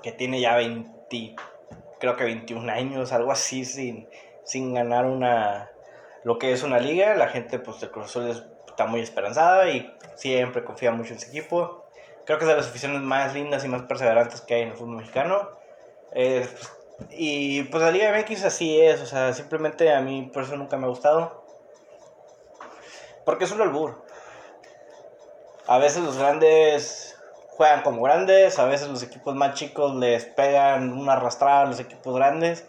que 0.07 0.12
tiene 0.12 0.40
ya 0.40 0.54
20, 0.54 1.34
creo 1.98 2.16
que 2.16 2.22
21 2.22 2.70
años, 2.70 3.11
algo 3.11 3.32
así, 3.32 3.64
sin, 3.64 4.09
sin 4.44 4.72
ganar 4.72 5.04
una, 5.04 5.72
lo 6.22 6.38
que 6.38 6.52
es 6.52 6.62
una 6.62 6.78
liga. 6.78 7.16
La 7.16 7.26
gente, 7.26 7.59
pues, 7.59 7.80
del 7.80 7.90
Cruz 7.90 8.07
Azul 8.07 8.30
está 8.68 8.86
muy 8.86 9.00
esperanzada 9.00 9.68
y 9.68 9.92
siempre 10.14 10.62
confía 10.62 10.92
mucho 10.92 11.12
en 11.12 11.18
su 11.18 11.26
equipo. 11.26 11.86
Creo 12.24 12.38
que 12.38 12.44
es 12.44 12.48
de 12.48 12.54
las 12.54 12.68
aficiones 12.68 13.00
más 13.00 13.34
lindas 13.34 13.64
y 13.64 13.68
más 13.68 13.82
perseverantes 13.82 14.42
que 14.42 14.54
hay 14.54 14.62
en 14.62 14.68
el 14.68 14.74
fútbol 14.76 14.98
mexicano. 14.98 15.50
Eh, 16.12 16.48
y 17.11 17.64
pues 17.64 17.82
la 17.82 17.90
Liga 17.90 18.16
MX 18.16 18.44
así 18.44 18.80
es, 18.80 19.00
o 19.00 19.07
sea, 19.07 19.32
simplemente 19.32 19.92
a 19.92 20.00
mí 20.00 20.30
por 20.32 20.44
eso 20.44 20.57
nunca 20.57 20.76
me 20.76 20.84
ha 20.84 20.88
gustado. 20.88 21.44
Porque 23.24 23.42
es 23.42 23.50
un 23.50 23.61
albur. 23.61 24.04
A 25.66 25.78
veces 25.78 26.04
los 26.04 26.16
grandes 26.16 27.15
juegan 27.57 27.82
como 27.82 28.02
grandes, 28.02 28.59
a 28.59 28.66
veces 28.66 28.88
los 28.88 29.02
equipos 29.02 29.34
más 29.34 29.54
chicos 29.54 29.94
les 29.96 30.26
pegan 30.26 30.92
una 30.92 31.14
arrastrada 31.14 31.62
a 31.62 31.66
los 31.66 31.80
equipos 31.80 32.14
grandes, 32.14 32.66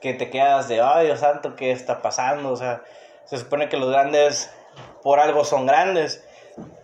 que 0.00 0.14
te 0.14 0.30
quedas 0.30 0.68
de, 0.68 0.80
ay 0.80 1.06
Dios 1.06 1.20
santo, 1.20 1.56
¿qué 1.56 1.72
está 1.72 2.02
pasando? 2.02 2.52
O 2.52 2.56
sea, 2.56 2.82
se 3.24 3.36
supone 3.36 3.68
que 3.68 3.76
los 3.76 3.90
grandes 3.90 4.50
por 5.02 5.18
algo 5.18 5.44
son 5.44 5.66
grandes 5.66 6.24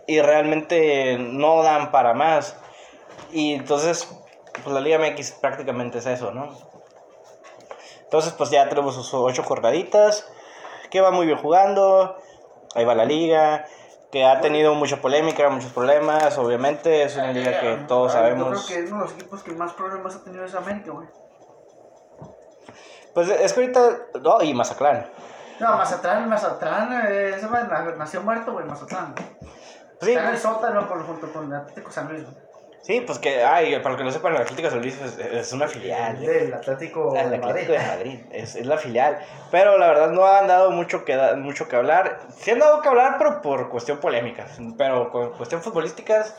y 0.05 0.19
realmente 0.21 1.17
no 1.17 1.63
dan 1.63 1.91
para 1.91 2.13
más. 2.13 2.57
Y 3.31 3.53
entonces, 3.53 4.07
pues 4.63 4.73
la 4.73 4.81
Liga 4.81 4.99
MX 4.99 5.31
prácticamente 5.31 5.99
es 5.99 6.05
eso, 6.07 6.31
¿no? 6.31 6.57
Entonces, 8.03 8.33
pues 8.33 8.49
ya 8.49 8.67
tenemos 8.67 8.95
sus 8.95 9.13
ocho 9.13 9.43
jornaditas, 9.43 10.27
que 10.89 10.99
va 10.99 11.11
muy 11.11 11.25
bien 11.25 11.37
jugando, 11.37 12.17
ahí 12.75 12.83
va 12.83 12.95
la 12.95 13.05
liga, 13.05 13.67
que 14.11 14.25
ha 14.25 14.41
tenido 14.41 14.73
mucha 14.75 14.97
polémica, 15.01 15.49
muchos 15.49 15.71
problemas, 15.71 16.37
obviamente, 16.37 17.03
es 17.03 17.15
una 17.15 17.31
liga 17.31 17.59
que 17.59 17.85
todos 17.87 18.13
sabemos. 18.13 18.61
Yo 18.61 18.65
creo 18.65 18.77
que 18.77 18.85
es 18.85 18.91
uno 18.91 19.01
de 19.01 19.05
los 19.05 19.13
equipos 19.13 19.43
que 19.43 19.51
más 19.51 19.73
problemas 19.73 20.15
ha 20.15 20.23
tenido 20.23 20.45
esa 20.45 20.61
mente, 20.61 20.89
güey. 20.89 21.07
Pues 23.13 23.29
es 23.29 23.53
que 23.53 23.61
ahorita, 23.61 23.97
no, 24.21 24.41
y 24.41 24.53
Mazatlán. 24.53 25.11
No, 25.59 25.77
Mazatlán, 25.77 26.29
Mazatlán, 26.29 27.07
eh, 27.07 27.35
ese 27.35 27.47
nació 27.97 28.21
muerto, 28.21 28.53
güey, 28.53 28.65
Mazatlán. 28.65 29.13
Sí. 30.01 30.11
Está 30.11 30.23
en 30.23 30.29
el 30.29 30.37
sótano 30.37 30.87
junto 31.05 31.31
con 31.33 31.53
Atlético 31.53 31.91
San 31.91 32.07
Luis, 32.07 32.23
güey. 32.23 32.48
Sí, 32.81 33.01
pues 33.01 33.19
que, 33.19 33.43
ay, 33.43 33.77
para 33.81 33.97
que 33.97 34.03
no 34.03 34.11
sepan, 34.11 34.35
el 34.35 34.41
Atlético 34.41 34.67
de 34.67 34.71
San 34.71 34.81
Luis 34.81 34.99
es, 35.01 35.53
una 35.53 35.67
filial. 35.67 36.19
Del 36.19 36.53
Atlético, 36.53 37.13
de 37.13 37.37
Madrid. 37.37 38.21
Es, 38.31 38.55
es, 38.55 38.65
la 38.65 38.77
filial. 38.77 39.19
Pero 39.51 39.77
la 39.77 39.87
verdad 39.87 40.09
no 40.11 40.25
han 40.25 40.47
dado 40.47 40.71
mucho 40.71 41.03
que, 41.03 41.17
mucho 41.35 41.67
que 41.67 41.75
hablar. 41.75 42.19
Sí 42.29 42.51
han 42.51 42.59
dado 42.59 42.81
que 42.81 42.87
hablar, 42.87 43.15
pero 43.17 43.41
por 43.41 43.69
cuestión 43.69 43.99
polémica. 43.99 44.47
Pero 44.77 45.11
con 45.11 45.31
cuestión 45.33 45.61
futbolísticas, 45.61 46.35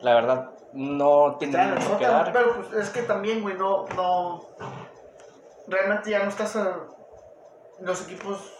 la 0.00 0.14
verdad 0.14 0.50
no 0.72 1.36
tienen 1.38 1.74
mucho 1.74 1.96
que 1.96 2.06
dar. 2.06 2.32
Pero 2.32 2.56
pues 2.56 2.72
es 2.72 2.90
que 2.90 3.02
también, 3.02 3.40
güey, 3.42 3.56
no, 3.56 3.86
no. 3.96 4.42
Realmente 5.68 6.10
ya 6.10 6.24
no 6.24 6.28
estás. 6.28 6.58
los 7.80 8.02
equipos 8.02 8.52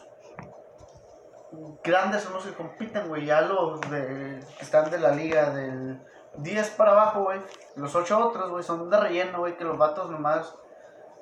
grandes 1.83 2.23
son 2.23 2.35
los 2.35 2.45
que 2.47 2.55
compiten, 2.55 3.09
güey. 3.09 3.27
Ya 3.27 3.41
los 3.41 3.81
de, 3.91 4.41
que 4.57 4.65
están 4.65 4.91
de 4.91 4.99
la 4.99 5.11
liga 5.11 5.51
del 5.51 6.01
10 6.37 6.71
para 6.71 6.93
abajo, 6.93 7.25
güey. 7.25 7.41
Los 7.77 7.95
8 7.95 8.19
otros, 8.19 8.51
güey, 8.51 8.63
son 8.63 8.91
de 8.91 8.99
relleno, 8.99 9.39
güey, 9.39 9.57
que 9.57 9.65
los 9.65 9.79
vatos 9.79 10.11
nomás. 10.11 10.55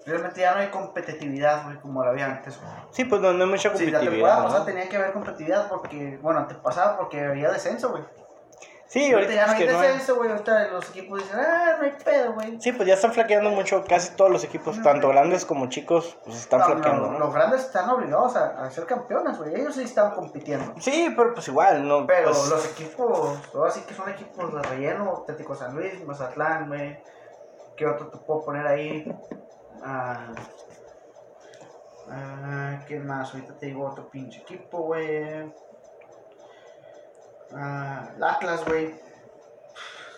Realmente 0.05 0.41
ya 0.41 0.55
no 0.55 0.61
hay 0.61 0.69
competitividad, 0.69 1.65
güey, 1.65 1.77
como 1.79 2.05
la 2.05 2.11
había 2.11 2.27
antes, 2.27 2.61
güey. 2.61 2.73
Sí, 2.91 3.05
pues 3.05 3.21
no, 3.21 3.29
hay 3.29 3.37
mucha 3.37 3.69
competitividad. 3.69 4.01
Sí, 4.01 4.05
la 4.05 4.11
temporada 4.11 4.43
pasada 4.45 4.65
tenía 4.65 4.89
que 4.89 4.97
haber 4.97 5.13
competitividad 5.13 5.69
porque, 5.69 6.19
bueno, 6.21 6.49
pasaba 6.63 6.97
porque 6.97 7.25
había 7.25 7.51
descenso, 7.51 7.91
güey. 7.91 8.03
Sí, 8.93 9.11
ahorita, 9.11 9.33
ya 9.33 9.47
no 9.47 9.53
hay 9.53 9.67
descenso, 9.67 10.17
güey. 10.17 10.31
Ahorita 10.31 10.69
los 10.69 10.91
equipos 10.91 11.21
dicen, 11.21 11.41
ah, 11.41 11.77
no 11.79 11.85
hay 11.85 11.93
pedo, 12.05 12.35
güey. 12.35 12.61
Sí, 12.61 12.73
pues 12.73 12.87
ya 12.87 12.93
están 12.93 13.15
flaqueando 13.15 13.49
mucho. 13.49 13.83
Casi 13.89 14.15
todos 14.17 14.31
los 14.31 14.45
equipos, 14.45 14.83
tanto 14.83 15.09
grandes 15.09 15.47
como 15.47 15.71
chicos, 15.71 16.19
pues 16.27 16.37
están 16.37 16.63
flaqueando. 16.63 17.11
¿no? 17.11 17.19
Los 17.19 17.33
grandes 17.33 17.63
están 17.63 17.89
obligados 17.89 18.37
a, 18.37 18.71
ser 18.71 18.85
campeones, 18.85 19.39
güey. 19.39 19.55
Ellos 19.55 19.77
sí 19.77 19.85
están 19.85 20.11
compitiendo. 20.11 20.75
Sí, 20.79 21.11
pero 21.17 21.33
pues 21.33 21.49
igual, 21.49 21.89
¿no? 21.89 22.07
Pero 22.07 22.33
pues 22.33 22.49
los 22.51 22.67
equipos, 22.67 23.39
así 23.67 23.81
que 23.81 23.95
son 23.95 24.11
equipos 24.11 24.53
de 24.53 24.63
relleno: 24.63 25.23
Atlético 25.23 25.55
San 25.55 25.75
Luis, 25.75 26.05
Mazatlán, 26.05 26.69
güey. 26.69 27.03
¿Qué 27.75 27.87
otro 27.87 28.09
te 28.09 28.19
puedo 28.19 28.45
poner 28.45 28.67
ahí? 28.67 29.11
Ah. 29.83 30.35
Ah, 32.11 32.85
¿Qué 32.87 33.01
más? 33.01 33.33
Ahorita 33.33 33.57
te 33.57 33.67
digo 33.67 33.87
otro 33.89 34.11
pinche 34.11 34.41
equipo, 34.41 34.83
güey. 34.83 35.51
Ah, 37.57 38.09
Atlas, 38.23 38.65
güey. 38.65 38.95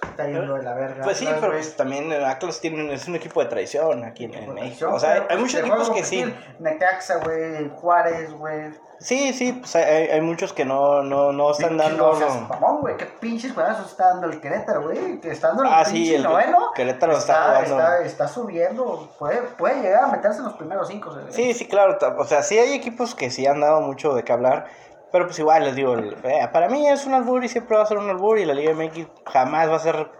está 0.02 0.26
yendo 0.26 0.54
de 0.54 0.62
la 0.62 0.74
verga. 0.74 1.04
Pues 1.04 1.18
sí, 1.18 1.26
Atlas, 1.26 1.40
pero 1.40 1.52
güey. 1.52 1.62
pues 1.62 1.76
también 1.76 2.12
Atlas 2.12 2.60
tiene, 2.60 2.92
es 2.92 3.08
un 3.08 3.16
equipo 3.16 3.42
de 3.42 3.46
traición 3.46 4.04
aquí 4.04 4.24
en, 4.24 4.34
en 4.34 4.54
México. 4.54 4.92
O 4.92 4.98
sea, 5.00 5.12
hay, 5.12 5.20
pues, 5.22 5.40
muchos 5.40 5.60
equipos 5.60 5.90
que 5.90 6.04
sí. 6.04 6.22
competir. 6.22 6.56
Necaxa, 6.60 7.16
güey, 7.18 7.68
Juárez, 7.70 8.32
güey. 8.32 8.72
Sí, 9.00 9.32
sí, 9.34 9.52
pues 9.52 9.74
hay, 9.76 10.06
hay 10.08 10.20
muchos 10.20 10.52
que 10.52 10.64
no, 10.64 11.02
no, 11.02 11.32
no 11.32 11.50
están 11.50 11.76
dando. 11.76 12.12
No 12.12 12.16
seas 12.16 12.48
mamón, 12.48 12.80
güey. 12.80 12.96
Qué 12.96 13.04
pinches 13.04 13.52
juegazos 13.52 13.90
está 13.90 14.10
dando 14.10 14.28
el 14.28 14.40
Querétaro, 14.40 14.82
güey. 14.82 15.20
Que 15.20 15.30
está 15.30 15.48
dando 15.48 15.64
el 15.64 15.68
Ah, 15.70 15.84
sí, 15.84 16.14
el 16.14 16.22
noveno. 16.22 16.70
Querétaro 16.74 17.16
está 17.18 17.34
jugando. 17.34 17.80
Está, 17.80 17.98
está 18.04 18.28
subiendo. 18.28 19.10
Puede, 19.18 19.42
puede 19.42 19.82
llegar 19.82 20.04
a 20.04 20.06
meterse 20.06 20.38
en 20.38 20.44
los 20.44 20.54
primeros 20.54 20.88
cinco. 20.88 21.14
Sí, 21.30 21.52
sí, 21.52 21.66
claro. 21.66 21.98
O 22.18 22.24
sea, 22.24 22.42
sí 22.42 22.56
hay 22.58 22.72
equipos 22.72 23.14
que 23.14 23.30
sí 23.30 23.46
han 23.46 23.60
dado 23.60 23.80
mucho 23.80 24.14
de 24.14 24.22
qué 24.22 24.32
hablar. 24.32 24.66
Pero 25.14 25.26
pues 25.26 25.38
igual 25.38 25.62
les 25.62 25.76
digo, 25.76 25.96
eh, 25.96 26.48
para 26.52 26.68
mí 26.68 26.88
es 26.88 27.06
un 27.06 27.14
albur 27.14 27.44
y 27.44 27.48
siempre 27.48 27.76
va 27.76 27.84
a 27.84 27.86
ser 27.86 27.98
un 27.98 28.10
albur. 28.10 28.36
Y 28.36 28.44
la 28.44 28.52
Liga 28.52 28.72
MX 28.74 29.06
jamás 29.24 29.70
va 29.70 29.76
a 29.76 29.78
ser 29.78 30.10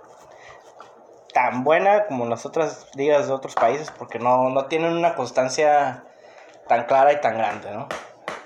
tan 1.33 1.65
buena 1.65 2.07
como 2.07 2.27
las 2.27 2.47
otras 2.47 2.87
ligas 2.95 3.27
de 3.27 3.33
otros 3.33 3.57
países. 3.57 3.91
Porque 3.91 4.21
no, 4.21 4.51
no 4.51 4.67
tienen 4.67 4.93
una 4.97 5.17
constancia 5.17 6.05
tan 6.69 6.85
clara 6.85 7.13
y 7.13 7.21
tan 7.21 7.37
grande, 7.37 7.73
¿no? 7.73 7.89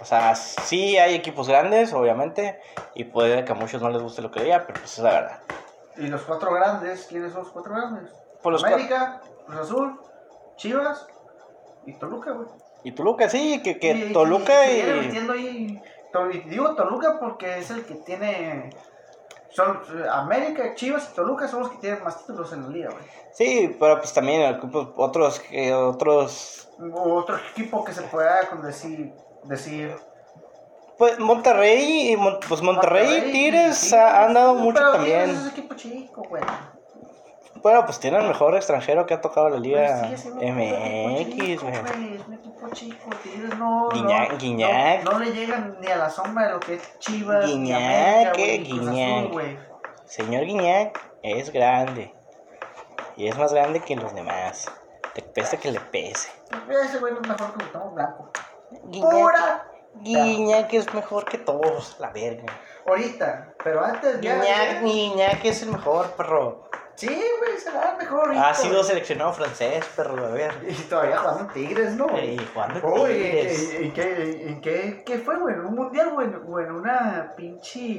O 0.01 0.07
sea, 0.07 0.34
sí 0.36 0.96
hay 0.96 1.14
equipos 1.16 1.51
grandes, 1.51 1.92
obviamente. 1.92 2.59
Y 2.94 3.05
puede 3.05 3.44
que 3.44 3.53
a 3.53 3.55
muchos 3.55 3.82
no 3.82 3.90
les 3.90 4.01
guste 4.03 4.22
lo 4.22 4.30
que 4.30 4.42
diga, 4.42 4.64
pero 4.66 4.80
pues 4.80 4.94
es 4.96 5.05
la 5.05 5.11
verdad. 5.11 5.38
Y 5.99 6.07
los 6.07 6.22
cuatro 6.22 6.51
grandes, 6.55 7.05
¿quiénes 7.11 7.32
son 7.34 7.42
los 7.42 7.53
cuatro 7.53 7.74
grandes? 7.74 8.11
Por 8.42 8.55
los 8.55 8.64
América, 8.64 9.20
Cruz 9.46 9.61
Azul, 9.61 10.01
Chivas 10.57 11.07
y 11.84 11.92
Toluca, 11.92 12.30
güey. 12.30 12.49
Y 12.84 12.92
Toluca, 12.92 13.28
sí, 13.28 13.61
que, 13.62 13.78
que 13.78 13.90
Y- 13.90 14.12
Toluca 14.14 14.66
y, 14.70 14.80
y... 14.80 14.80
y 14.80 15.82
Digo 16.47 16.75
Toluca 16.75 17.19
porque 17.21 17.59
es 17.59 17.71
el 17.71 17.85
que 17.85 17.95
tiene. 17.97 18.71
Son 19.51 19.81
América, 20.11 20.75
Chivas 20.75 21.09
y 21.11 21.15
Toluca 21.15 21.49
son 21.49 21.61
los 21.61 21.71
que 21.71 21.79
tienen 21.79 22.05
más 22.05 22.19
títulos 22.19 22.53
en 22.53 22.63
la 22.65 22.69
liga, 22.69 22.91
güey. 22.91 23.03
Sí, 23.33 23.77
pero 23.81 23.99
pues 23.99 24.13
también 24.13 24.61
otros, 24.97 25.41
que 25.41 25.73
otros 25.75 26.69
Otro 26.95 27.37
equipo 27.51 27.83
que 27.85 27.93
se 27.93 28.03
pueda 28.03 28.47
con 28.49 28.63
decir, 28.63 29.13
decir 29.45 29.97
Pues 30.99 31.19
Monterrey, 31.19 32.13
y 32.13 32.17
Mon- 32.17 32.39
pues 32.47 32.61
Monterrey, 32.63 33.25
y 33.29 33.33
Tigres 33.33 33.77
sí, 33.79 33.95
ha- 33.97 34.25
han 34.25 34.35
dado 34.35 34.55
sí, 34.57 34.63
mucho 34.63 34.79
pero 34.79 34.93
también. 34.93 35.31
Es 35.31 35.47
equipo 35.47 35.75
chico, 35.75 36.23
güey. 36.29 36.43
Bueno, 37.63 37.85
pues 37.87 37.99
tiene 37.99 38.19
el 38.19 38.29
mejor 38.29 38.55
extranjero 38.55 39.07
que 39.07 39.15
ha 39.15 39.21
tocado 39.21 39.49
la 39.49 39.57
Pero 39.57 39.63
Liga 39.65 40.03
un 40.03 40.13
equipo 40.13 40.37
MX, 40.41 41.63
güey. 41.63 41.75
Chico, 42.73 43.11
Tigres 43.23 43.57
no. 43.57 43.89
Guiñac, 43.91 44.33
no, 44.33 44.39
Guiñac. 44.39 45.05
No, 45.05 45.13
no 45.13 45.19
le 45.21 45.33
llegan 45.33 45.79
ni 45.81 45.87
a 45.89 45.97
la 45.97 46.11
sombra 46.11 46.47
de 46.47 46.53
lo 46.53 46.61
que 46.61 46.75
es 46.75 46.99
Chivas. 46.99 47.47
Guiñac, 47.47 47.81
América, 47.81 48.33
eh, 48.37 48.65
Cruz 48.69 48.81
Azul, 48.81 49.31
Guiñac. 49.31 49.69
Señor 50.05 50.45
Guiñac 50.45 51.01
es 51.23 51.53
grande. 51.53 52.15
Y 53.17 53.29
es 53.29 53.37
más 53.37 53.53
grande 53.53 53.81
que 53.81 53.97
los 53.97 54.15
demás. 54.15 54.71
Te 55.15 55.23
pese 55.23 55.59
que 55.59 55.73
le 55.73 55.81
pese. 55.81 56.31
Ese 56.69 56.99
güey 56.99 57.13
no 57.13 57.21
es 57.21 57.29
mejor 57.29 57.53
que 57.55 57.65
Gustavo 57.65 57.91
Blanco. 57.91 58.31
Guiñac, 58.85 59.11
¡Pura! 59.11 59.71
Guiñac 60.01 60.73
es 60.75 60.95
mejor 60.95 61.25
que 61.25 61.39
todos, 61.39 61.97
la 61.99 62.11
verga. 62.11 62.53
Ahorita, 62.87 63.55
pero 63.65 63.85
antes 63.85 64.21
ya. 64.21 64.35
Guiñac, 64.37 64.83
Guiñac 64.83 65.45
es 65.45 65.63
el 65.63 65.73
mejor, 65.73 66.11
perro. 66.13 66.68
Sí, 66.99 67.07
güey, 67.38 67.57
será 67.59 67.92
el 67.92 67.99
mejor. 67.99 68.34
Ha 68.36 68.53
sido 68.55 68.74
güey. 68.74 68.84
seleccionado 68.84 69.32
francés, 69.32 69.84
perro, 69.94 70.26
a 70.26 70.30
ver. 70.30 70.53
Y 70.68 70.72
todavía 70.74 71.16
jugando 71.18 71.44
en 71.44 71.49
Tigres, 71.51 71.92
¿no? 71.94 72.07
Y 72.18 72.36
jugando 72.53 72.78
en 72.80 72.84
Oye, 72.84 73.14
Tigres. 73.14 73.74
¿en 73.74 73.92
qué, 73.92 74.46
en 74.49 74.61
qué, 74.61 75.03
qué 75.07 75.18
fue, 75.18 75.38
güey? 75.38 75.55
¿En 75.55 75.61
un 75.61 75.74
mundial, 75.76 76.11
güey? 76.11 76.28
¿O 76.49 76.61
en 76.61 76.72
una 76.72 77.34
pinche... 77.36 77.99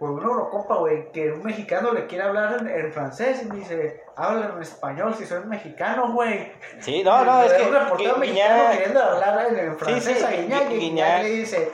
o 0.00 0.06
en 0.06 0.12
una 0.14 0.22
Eurocopa, 0.26 0.76
güey? 0.76 1.12
Que 1.12 1.32
un 1.32 1.42
mexicano 1.42 1.92
le 1.92 2.06
quiere 2.06 2.24
hablar 2.24 2.56
en, 2.60 2.68
en 2.68 2.92
francés 2.94 3.42
y 3.42 3.46
me 3.46 3.56
dice, 3.56 4.02
habla 4.16 4.52
en 4.54 4.62
español 4.62 5.14
si 5.14 5.26
soy 5.26 5.44
mexicano, 5.44 6.12
güey. 6.14 6.50
Sí, 6.80 7.02
no, 7.04 7.24
no, 7.26 7.42
es 7.44 7.52
que 7.52 7.62
Un 7.64 7.74
reportero 7.74 8.16
mexicano 8.16 8.70
queriendo 8.72 9.02
hablar 9.02 9.46
en, 9.54 9.76
francés 9.76 10.18
sí, 10.18 10.24
a 10.24 10.30
Guiñac 10.30 10.68
Gui- 10.70 10.74
y 10.76 10.78
Guiñac- 10.92 11.22
le 11.24 11.28
dice, 11.28 11.70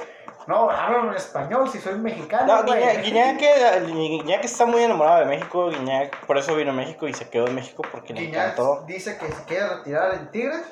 no, 0.47 0.71
hablo 0.71 1.11
en 1.11 1.15
español 1.17 1.69
si 1.71 1.79
soy 1.79 1.95
mexicano, 1.99 2.63
No. 2.63 2.63
Guiñac, 2.65 3.03
Guiñac, 3.03 3.39
que- 3.39 3.81
Guiñac 3.87 4.45
está 4.45 4.67
muy 4.67 4.83
enamorado 4.83 5.21
de 5.21 5.27
México, 5.27 5.69
Guiñac 5.71 6.27
por 6.27 6.39
eso 6.39 6.55
vino 6.55 6.71
a 6.71 6.75
México 6.75 7.07
y 7.09 7.15
se 7.15 7.29
quedó 7.29 7.47
en 7.47 7.55
México 7.55 7.83
porque 7.91 8.13
le 8.13 8.21
Guiñac 8.23 8.53
encantó. 8.53 8.85
dice 8.87 9.17
que 9.19 9.31
se 9.33 9.45
quiere 9.45 9.69
retirar 9.69 10.15
en 10.15 10.31
Tigres 10.31 10.63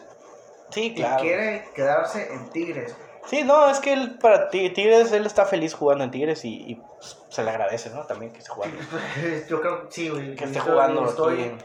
Sí, 0.70 0.86
y 0.86 0.94
claro. 0.94 1.22
quiere 1.22 1.64
quedarse 1.74 2.32
en 2.32 2.48
Tigres. 2.50 2.96
Sí, 3.26 3.44
no, 3.44 3.68
es 3.70 3.78
que 3.78 3.92
él 3.92 4.18
para 4.18 4.48
Ti- 4.50 4.70
Tigres, 4.70 5.12
él 5.12 5.26
está 5.26 5.44
feliz 5.44 5.74
jugando 5.74 6.02
en 6.02 6.10
Tigres 6.10 6.44
y, 6.44 6.70
y, 6.70 6.74
pues, 6.76 7.18
se 7.28 7.44
le 7.44 7.50
agradece, 7.50 7.90
¿no? 7.90 8.04
También 8.06 8.32
que 8.32 8.38
esté 8.38 8.50
jugando. 8.50 8.76
Yo 9.48 9.60
creo 9.60 9.86
que 9.86 9.92
sí, 9.92 10.08
güey. 10.08 10.34
Que 10.34 10.44
esté 10.44 10.58
jugando 10.60 11.04
Estoy 11.04 11.56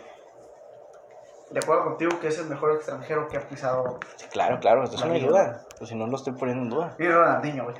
de 1.49 1.59
acuerdo 1.59 1.85
contigo 1.85 2.19
que 2.19 2.27
es 2.27 2.37
el 2.39 2.45
mejor 2.47 2.73
extranjero 2.75 3.27
que 3.29 3.37
ha 3.37 3.47
pisado. 3.47 3.99
Sí, 4.17 4.25
claro, 4.27 4.59
claro, 4.59 4.83
no 4.83 5.03
hay 5.13 5.21
liga. 5.21 5.27
duda. 5.31 5.65
Pues 5.77 5.89
si 5.89 5.95
no 5.95 6.05
lo 6.05 6.15
estoy 6.17 6.33
poniendo 6.33 6.63
en 6.63 6.69
duda. 6.69 6.95
Y 6.99 7.07
Ronaldinho, 7.07 7.63
güey. 7.63 7.75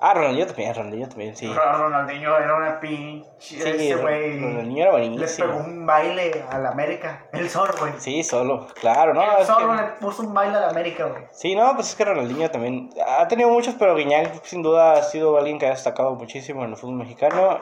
Ah, 0.00 0.14
Ronaldinho 0.14 0.46
también, 0.46 0.74
Ronaldinho 0.74 1.08
también, 1.08 1.36
sí. 1.36 1.52
Ro- 1.52 1.72
Ronaldinho 1.78 2.36
era 2.36 2.54
una 2.54 2.78
pinche. 2.80 3.28
Sí, 3.40 3.58
ese 3.60 3.96
güey. 3.96 4.40
Ronaldinho 4.40 4.82
era 4.84 4.92
Le 4.92 4.98
pegó 4.98 5.16
buenísimo. 5.16 5.56
un 5.56 5.86
baile 5.86 6.44
al 6.50 6.66
América. 6.66 7.26
Él 7.32 7.50
solo, 7.50 7.74
güey. 7.80 7.92
Sí, 7.98 8.22
solo, 8.22 8.68
claro, 8.80 9.12
¿no? 9.14 9.22
Él 9.22 9.28
Es 9.40 9.46
solo 9.48 9.70
que- 9.76 9.82
le 9.82 9.88
puso 10.00 10.22
un 10.22 10.32
baile 10.34 10.56
al 10.56 10.64
América, 10.70 11.06
güey. 11.06 11.24
Sí, 11.32 11.54
no, 11.56 11.74
pues 11.74 11.88
es 11.90 11.94
que 11.96 12.04
Ronaldinho 12.04 12.50
también 12.50 12.90
ha 13.06 13.26
tenido 13.26 13.48
muchos, 13.50 13.74
pero 13.78 13.96
Guiñac 13.96 14.44
sin 14.44 14.62
duda 14.62 14.92
ha 14.92 15.02
sido 15.02 15.36
alguien 15.36 15.58
que 15.58 15.66
ha 15.66 15.70
destacado 15.70 16.14
muchísimo 16.14 16.64
en 16.64 16.70
el 16.70 16.76
fútbol 16.76 16.94
mexicano 16.96 17.58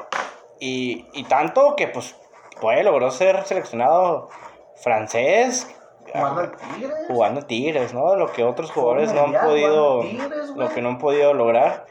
y, 0.61 1.07
y 1.15 1.25
tanto 1.25 1.75
que 1.77 1.89
pues 1.89 2.17
pues, 2.61 2.85
logró 2.85 3.11
ser 3.11 3.45
seleccionado 3.45 4.29
francés 4.77 5.73
Jugando 6.13 6.41
ah, 6.41 6.45
en 6.45 6.51
Tigres. 6.81 6.95
jugando 7.09 7.41
en 7.41 7.47
Tigres, 7.49 7.93
¿no? 7.95 8.15
Lo 8.15 8.31
que 8.33 8.45
otros 8.45 8.71
jugadores 8.71 9.13
no 9.13 9.23
han 9.25 9.33
podido, 9.33 10.01
Tigres, 10.03 10.51
lo 10.55 10.69
que 10.69 10.81
no 10.81 10.91
han 10.91 10.99
podido 10.99 11.35
lograr 11.35 11.85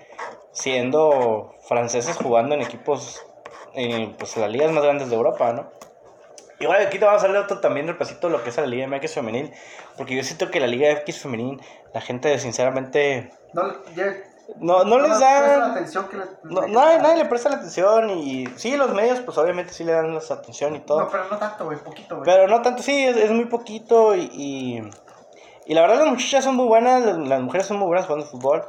siendo 0.56 1.54
franceses 1.68 2.16
jugando 2.18 2.56
en 2.56 2.62
equipos, 2.62 3.24
en 3.74 4.14
pues 4.14 4.36
las 4.38 4.50
ligas 4.50 4.72
más 4.72 4.84
grandes 4.84 5.10
de 5.10 5.16
Europa, 5.16 5.52
¿no? 5.54 5.70
Igual 6.60 6.82
aquí 6.88 6.98
te 6.98 7.04
vamos 7.06 7.22
a 7.22 7.26
darle 7.28 7.40
otro 7.40 7.60
también 7.60 7.86
repasito 7.88 8.28
de 8.28 8.34
lo 8.38 8.42
que 8.42 8.50
es 8.50 8.56
la 8.58 8.66
Liga 8.66 8.88
MX 8.88 9.14
femenil, 9.14 9.52
porque 9.98 10.16
yo 10.16 10.24
siento 10.24 10.50
que 10.50 10.62
la 10.62 10.68
Liga 10.68 10.90
MX 10.94 11.20
femenil, 11.20 11.62
la 11.94 12.00
gente 12.00 12.40
sinceramente 12.40 13.32
No, 13.54 13.64
ya- 13.94 14.16
no, 14.60 14.86
no 14.86 15.00
les 15.00 15.08
presta 15.08 15.42
la 15.42 15.58
da... 15.58 15.72
atención 15.74 16.08
que 16.08 16.18
le. 16.18 16.24
No, 16.44 16.62
le- 16.62 16.68
nadie, 16.70 17.00
nadie 17.00 17.18
le 17.24 17.26
presta 17.26 17.50
la 17.50 17.56
atención 17.58 18.10
y 18.12 18.48
sí, 18.56 18.78
los 18.78 18.94
medios 18.94 19.20
pues 19.20 19.38
obviamente 19.38 19.74
sí 19.74 19.84
le 19.84 19.92
dan 19.92 20.14
la 20.14 20.20
atención 20.20 20.76
y 20.78 20.80
todo. 20.80 21.02
No, 21.02 21.10
pero 21.10 21.26
no 21.30 21.38
tanto, 21.38 21.66
güey. 21.66 21.78
Poquito, 21.80 22.16
güey. 22.18 22.26
Pero 22.26 22.48
no 22.48 22.62
tanto, 22.62 22.82
sí, 22.84 23.04
es, 23.06 23.18
es 23.18 23.32
muy 23.32 23.46
poquito 23.46 24.16
y, 24.16 24.30
y, 24.32 24.90
y 25.66 25.74
la 25.74 25.82
verdad 25.82 25.98
las 25.98 26.08
muchachas 26.08 26.46
son 26.46 26.56
muy 26.56 26.68
buenas, 26.68 27.04
las, 27.04 27.18
las 27.18 27.42
mujeres 27.42 27.68
son 27.68 27.78
muy 27.80 27.88
buenas 27.88 28.06
jugando 28.06 28.28
fútbol. 28.28 28.64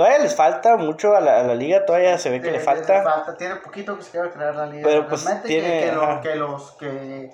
Todavía 0.00 0.18
les 0.20 0.34
falta 0.34 0.78
mucho 0.78 1.14
a 1.14 1.20
la, 1.20 1.40
a 1.40 1.42
la 1.42 1.54
liga, 1.54 1.84
todavía 1.84 2.16
se 2.16 2.30
ve 2.30 2.40
que 2.40 2.46
le 2.50 2.52
Le- 2.56 2.60
falta. 2.64 3.34
Tiene 3.36 3.56
poquito 3.56 3.98
que 3.98 4.02
se 4.02 4.10
quiere 4.12 4.30
crear 4.30 4.54
la 4.54 4.64
liga. 4.64 4.82
Pero, 4.88 5.06
pues, 5.06 5.24
Realmente 5.26 5.48
tiene- 5.48 5.80
que, 5.80 5.86
que, 5.90 5.92
lo- 5.92 6.20
que 6.22 6.34
los 6.36 6.70
que 6.78 7.30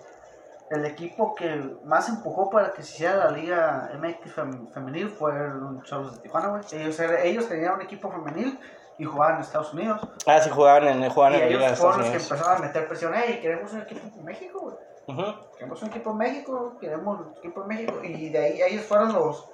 el 0.71 0.85
equipo 0.85 1.33
que 1.37 1.77
más 1.85 2.09
empujó 2.09 2.51
para 2.51 2.73
que 2.73 2.83
se 2.83 2.95
hiciera 2.95 3.14
la 3.19 3.31
liga 3.31 3.89
MX 3.95 4.35
fem- 4.35 4.73
femenil 4.75 5.09
fue 5.11 5.33
los 5.49 5.85
Cholos 5.85 6.17
de 6.17 6.23
Tijuana, 6.23 6.49
güey. 6.49 6.62
Ellos, 6.73 6.99
ellos 6.99 7.49
tenían 7.49 7.75
un 7.75 7.83
equipo 7.83 8.11
femenil 8.11 8.59
y 8.99 9.05
jugaban 9.05 9.37
en 9.37 9.43
Estados 9.43 9.73
Unidos. 9.73 10.01
Ah, 10.27 10.41
sí, 10.41 10.51
jugaban 10.51 10.89
en, 10.89 11.09
jugaban 11.09 11.35
y 11.35 11.37
en 11.37 11.43
la 11.43 11.47
liga 11.47 11.59
de 11.61 11.67
ellos 11.67 11.73
Estados 11.75 11.79
fueron 11.79 11.99
los 12.01 12.07
que 12.09 12.17
Unidos. 12.17 12.31
empezaron 12.33 12.57
a 12.64 12.67
meter 12.67 12.89
presión. 12.89 13.12
Hey, 13.14 13.39
queremos 13.41 13.73
un 13.75 13.83
equipo 13.83 14.01
en 14.19 14.25
México, 14.25 14.59
güey. 14.61 14.77
Ujú. 15.07 15.35
Queremos 15.57 15.83
un 15.83 15.89
equipo 15.89 16.11
en 16.11 16.17
México, 16.17 16.77
queremos 16.81 17.21
un 17.21 17.35
equipo 17.39 17.62
en 17.62 17.69
México. 17.69 17.95
Y 18.03 18.29
de 18.31 18.39
ahí 18.39 18.61
ellos 18.62 18.85
fueron 18.87 19.12
los, 19.12 19.49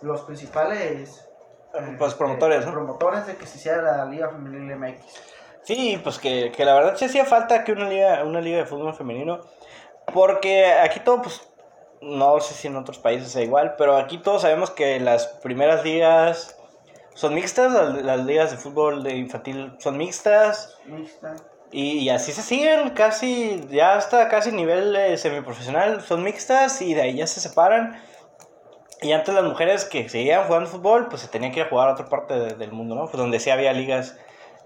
los 0.00 0.22
principales 0.22 1.28
Pues, 1.98 2.14
promotores, 2.14 2.62
eh, 2.62 2.66
¿no? 2.66 2.72
promotores 2.72 3.26
de 3.26 3.36
que 3.36 3.46
se 3.46 3.58
hiciera 3.58 3.82
la 3.82 4.04
liga 4.04 4.28
femenil 4.30 4.76
MX. 4.76 5.04
Sí, 5.62 5.98
pues 6.02 6.18
que, 6.18 6.52
que 6.52 6.64
la 6.64 6.74
verdad 6.74 6.94
sí 6.96 7.06
hacía 7.06 7.24
falta 7.24 7.64
que 7.64 7.72
una 7.72 7.88
liga, 7.88 8.22
una 8.24 8.40
liga 8.40 8.58
de 8.58 8.66
fútbol 8.66 8.94
femenino. 8.94 9.40
Porque 10.12 10.66
aquí 10.66 11.00
todo, 11.00 11.22
pues, 11.22 11.48
no 12.00 12.38
sé 12.40 12.54
si 12.54 12.68
en 12.68 12.76
otros 12.76 12.98
países 12.98 13.32
sea 13.32 13.42
igual, 13.42 13.74
pero 13.76 13.96
aquí 13.96 14.18
todos 14.18 14.42
sabemos 14.42 14.70
que 14.70 15.00
las 15.00 15.26
primeras 15.26 15.84
ligas 15.84 16.56
son 17.14 17.34
mixtas, 17.34 17.72
las, 17.72 18.02
las 18.02 18.24
ligas 18.24 18.50
de 18.50 18.56
fútbol 18.58 19.02
de 19.02 19.16
infantil 19.16 19.74
son 19.78 19.96
mixtas. 19.96 20.78
Mixta. 20.84 21.36
Y, 21.72 21.98
y 21.98 22.10
así 22.10 22.30
se 22.30 22.42
siguen, 22.42 22.90
casi, 22.90 23.66
ya 23.70 23.96
hasta 23.96 24.28
casi 24.28 24.52
nivel 24.52 24.94
eh, 24.94 25.16
semiprofesional, 25.16 26.02
son 26.02 26.22
mixtas 26.22 26.80
y 26.82 26.94
de 26.94 27.02
ahí 27.02 27.16
ya 27.16 27.26
se 27.26 27.40
separan. 27.40 28.00
Y 29.04 29.12
antes 29.12 29.34
las 29.34 29.44
mujeres 29.44 29.84
que 29.84 30.08
seguían 30.08 30.44
jugando 30.44 30.68
fútbol, 30.70 31.08
pues 31.08 31.22
se 31.22 31.28
tenían 31.28 31.52
que 31.52 31.60
ir 31.60 31.66
a 31.66 31.68
jugar 31.68 31.88
a 31.88 31.92
otra 31.92 32.06
parte 32.06 32.34
de- 32.34 32.54
del 32.54 32.72
mundo, 32.72 32.94
¿no? 32.94 33.02
Pues 33.04 33.16
donde 33.18 33.38
sí 33.38 33.50
había 33.50 33.72
ligas, 33.72 34.16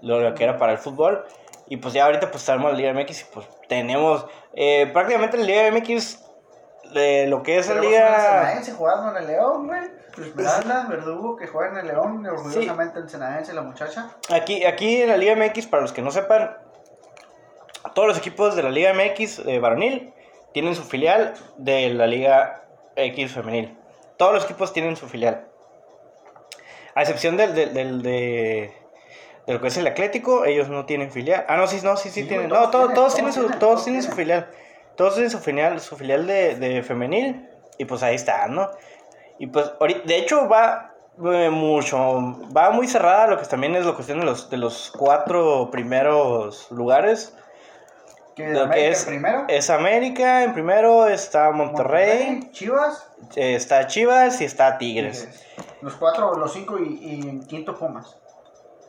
lo 0.01 0.33
que 0.33 0.43
era 0.45 0.57
para 0.57 0.71
el 0.71 0.77
fútbol. 0.77 1.25
Y 1.67 1.77
pues 1.77 1.93
ya 1.93 2.05
ahorita 2.05 2.31
pues 2.31 2.45
tenemos 2.45 2.71
la 2.71 2.77
Liga 2.77 2.93
MX 2.93 3.21
y 3.21 3.25
pues 3.33 3.47
tenemos 3.67 4.25
eh, 4.53 4.89
prácticamente 4.93 5.37
la 5.37 5.43
Liga 5.43 5.71
MX, 5.71 6.23
de 6.93 7.27
lo 7.27 7.43
que 7.43 7.59
es 7.59 7.67
la 7.69 7.75
Liga... 7.81 8.15
Ensenadense 8.15 8.71
jugando 8.71 9.11
en 9.11 9.17
el 9.23 9.27
León, 9.27 9.67
güey. 9.67 9.81
Esmeralda, 10.17 10.87
Verdugo, 10.89 11.35
que 11.35 11.45
juega 11.47 11.71
en 11.71 11.77
el 11.77 11.87
León, 11.87 12.25
orgullosamente 12.25 12.97
en 12.97 13.03
Ensenadense, 13.03 13.53
la 13.53 13.61
muchacha. 13.61 14.09
Aquí, 14.31 14.65
aquí 14.65 15.01
en 15.03 15.09
la 15.09 15.17
Liga 15.17 15.35
MX, 15.35 15.67
para 15.67 15.81
los 15.83 15.93
que 15.93 16.01
no 16.01 16.09
sepan, 16.11 16.57
todos 17.93 18.07
los 18.07 18.17
equipos 18.17 18.55
de 18.55 18.63
la 18.63 18.69
Liga 18.69 18.93
MX 18.93 19.39
eh, 19.45 19.59
varonil 19.59 20.13
tienen 20.53 20.75
su 20.75 20.83
filial 20.83 21.33
de 21.57 21.93
la 21.93 22.07
Liga 22.07 22.63
X 22.95 23.31
femenil. 23.33 23.77
Todos 24.19 24.33
los 24.33 24.43
equipos 24.43 24.73
tienen 24.73 24.97
su 24.97 25.07
filial. 25.07 25.47
A 26.93 27.01
excepción 27.03 27.37
del, 27.37 27.55
del, 27.55 27.73
del- 27.73 28.01
de, 28.01 28.73
de 29.47 29.53
lo 29.53 29.61
que 29.61 29.69
es 29.69 29.77
el 29.77 29.87
Atlético, 29.87 30.43
ellos 30.43 30.67
no 30.67 30.85
tienen 30.85 31.09
filial. 31.09 31.45
Ah, 31.47 31.55
no, 31.55 31.67
sí, 31.67 31.79
no, 31.81 31.95
sí, 31.95 32.09
sí, 32.09 32.23
Sí, 32.23 32.27
tienen. 32.27 32.49
No, 32.49 32.69
todos 32.69 32.93
todos, 32.93 33.15
tienen, 33.15 33.33
todos 33.33 33.33
tienen 33.33 33.33
todos 33.33 33.51
su, 33.53 33.59
todos 33.59 33.83
tienen 33.85 34.03
su 34.03 34.11
filial. 34.11 34.49
Todos 34.97 35.13
tienen 35.13 35.31
su 35.31 35.39
filial, 35.39 35.79
su 35.79 35.95
filial 35.95 36.27
de, 36.27 36.55
de 36.55 36.83
femenil. 36.83 37.47
Y 37.77 37.85
pues 37.85 38.03
ahí 38.03 38.15
está, 38.15 38.47
¿no? 38.47 38.69
Y 39.37 39.47
pues, 39.47 39.71
de 40.03 40.17
hecho, 40.17 40.49
va 40.49 40.93
eh, 41.31 41.49
mucho, 41.49 41.97
va 42.53 42.71
muy 42.71 42.89
cerrada 42.89 43.27
lo 43.27 43.37
que 43.37 43.45
también 43.45 43.73
es 43.77 43.85
la 43.85 43.93
cuestión 43.93 44.19
de 44.19 44.25
los, 44.25 44.49
de 44.49 44.57
los 44.57 44.91
cuatro 44.91 45.69
primeros 45.71 46.69
lugares. 46.71 47.33
Que 48.35 48.49
Lo 48.49 48.63
América 48.63 48.75
que 48.75 48.89
es, 48.89 49.05
primero. 49.05 49.45
es 49.47 49.69
América, 49.69 50.43
en 50.43 50.51
primero 50.53 51.07
está 51.07 51.51
Monterrey, 51.51 52.49
Chivas. 52.51 53.08
Está 53.35 53.87
Chivas 53.87 54.41
y 54.41 54.45
está 54.45 54.77
Tigres. 54.77 55.19
Tigres. 55.21 55.45
Los 55.81 55.95
cuatro, 55.95 56.35
los 56.35 56.51
cinco 56.53 56.77
y, 56.77 56.99
y 57.01 57.21
en 57.29 57.45
quinto 57.45 57.77
Pumas. 57.77 58.17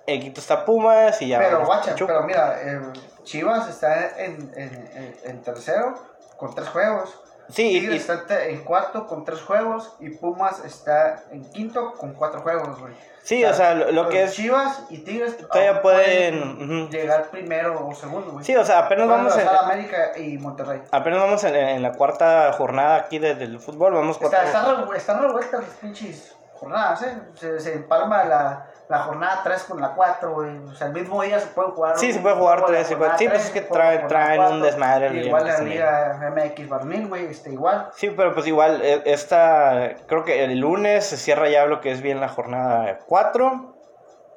En 0.06 0.20
quinto 0.20 0.40
está 0.40 0.64
Pumas 0.64 1.20
y 1.22 1.28
ya. 1.28 1.38
pero 1.38 1.64
guacha, 1.64 1.94
pero 1.98 2.22
mira, 2.24 2.60
eh, 2.62 2.80
Chivas 3.22 3.68
está 3.68 4.22
en, 4.24 4.52
en, 4.56 4.90
en, 4.94 5.16
en 5.24 5.42
tercero 5.42 5.94
con 6.36 6.54
tres 6.54 6.68
juegos. 6.68 7.20
Sí, 7.50 7.68
y- 7.76 7.80
Tigres 7.80 8.08
y- 8.08 8.12
está 8.12 8.44
en 8.46 8.64
cuarto 8.64 9.06
con 9.06 9.24
tres 9.24 9.40
juegos 9.42 9.94
y 10.00 10.10
Pumas 10.10 10.64
está 10.64 11.24
en 11.30 11.44
quinto 11.50 11.92
con 11.92 12.14
cuatro 12.14 12.40
juegos, 12.42 12.78
güey. 12.80 12.94
sí, 13.22 13.44
o 13.44 13.52
sea, 13.52 13.74
lo, 13.74 13.90
lo 13.92 14.08
que 14.08 14.24
es... 14.24 14.32
Chivas 14.34 14.84
y 14.88 14.98
Tigres 14.98 15.36
Todavía 15.36 15.82
pueden, 15.82 16.42
ujú. 16.82 16.90
llegar 16.90 17.30
primero 17.30 17.86
o 17.86 17.94
segundo, 17.94 18.32
güey. 18.32 18.44
Sí, 18.44 18.56
o 18.56 18.64
sea, 18.64 18.80
apenas 18.80 19.06
Pueden 19.06 19.24
vamos 19.24 19.38
en, 19.38 19.48
América 19.48 20.12
y 20.18 20.38
Monterrey. 20.38 20.82
apenas 20.90 21.20
vamos 21.20 21.44
en, 21.44 21.54
en 21.54 21.82
la 21.82 21.92
cuarta 21.92 22.52
jornada 22.54 22.96
aquí 22.96 23.18
de- 23.18 23.34
del 23.34 23.58
fútbol, 23.60 23.94
vamos 23.94 24.16
cuatro... 24.18 24.38
Está, 24.38 24.48
están 24.96 25.20
revueltas 25.22 25.60
las 25.62 25.70
pinches 25.80 26.34
jornadas, 26.54 27.02
¿eh? 27.02 27.14
Se, 27.34 27.58
se 27.60 27.74
empalma 27.74 28.24
la, 28.24 28.66
la 28.90 28.98
jornada 29.04 29.40
3 29.44 29.62
con 29.64 29.80
la 29.80 29.94
4, 29.94 30.34
güey. 30.34 30.58
O 30.66 30.74
sea, 30.74 30.88
el 30.88 30.92
mismo 30.92 31.22
día 31.22 31.38
se 31.38 31.46
puede 31.46 31.70
jugar. 31.70 31.96
Sí, 31.96 32.08
un- 32.08 32.12
se 32.14 32.18
puede 32.20 32.34
jugar 32.34 32.58
juego 32.58 32.72
de 32.72 32.78
tres, 32.78 32.90
la 32.90 32.96
igual. 32.96 33.10
jornada 33.10 33.18
Sí, 33.18 33.28
pues 33.28 33.44
es 33.44 33.50
que 33.52 33.60
traen- 33.72 34.02
la 34.02 34.06
traen 34.08 34.40
un 34.42 34.62
desmadre 34.62 35.06
el 35.06 35.26
Igual 35.26 35.46
la 35.46 35.58
Liga 35.60 36.18
MX 36.34 36.68
Barnil, 36.68 37.06
güey, 37.08 37.26
este, 37.26 37.52
igual. 37.52 37.88
Sí, 37.94 38.10
pero 38.16 38.34
pues 38.34 38.48
igual, 38.48 38.82
e- 38.82 39.02
esta, 39.06 39.90
creo 40.08 40.24
que 40.24 40.42
el 40.44 40.58
lunes 40.58 41.06
se 41.06 41.16
cierra 41.16 41.48
ya 41.48 41.66
lo 41.66 41.80
que 41.80 41.92
es 41.92 42.02
bien 42.02 42.18
la 42.20 42.28
jornada 42.28 42.98
4 43.06 43.76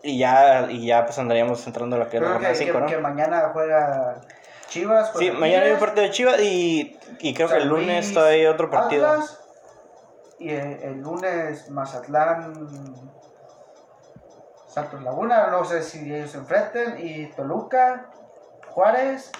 y 0.03 0.19
ya, 0.19 0.67
y 0.69 0.85
ya 0.85 1.03
pues 1.05 1.17
andaríamos 1.17 1.65
entrando 1.65 1.95
a 1.95 1.99
lo 1.99 2.09
que 2.09 2.17
es 2.17 2.21
la 2.23 2.29
jornada 2.33 2.53
que, 2.53 2.59
5, 2.59 2.79
¿no? 2.79 2.85
que 2.85 2.97
mañana 2.99 3.49
juega 3.53 4.21
Chivas. 4.67 5.13
Sí, 5.17 5.31
mañana 5.31 5.65
hay 5.65 5.71
un 5.71 5.79
partido 5.79 6.03
de 6.03 6.11
Chivas 6.11 6.39
y, 6.41 6.99
y 7.19 7.33
creo 7.33 7.47
que 7.47 7.55
el 7.55 7.61
San 7.61 7.69
lunes 7.69 8.05
Luis, 8.05 8.13
todavía 8.13 8.37
hay 8.41 8.45
otro 8.45 8.69
partido. 8.69 9.07
Atlas, 9.07 9.39
y 10.37 10.49
el, 10.51 10.73
el 10.83 11.01
lunes 11.01 11.71
Mazatlán. 11.71 13.12
Santos 14.73 15.01
Laguna, 15.03 15.47
no 15.47 15.63
sé 15.65 15.83
si 15.83 16.13
ellos 16.13 16.31
se 16.31 16.37
enfrenten. 16.39 16.95
Y 16.99 17.27
Toluca, 17.27 18.07
Juárez 18.69 19.31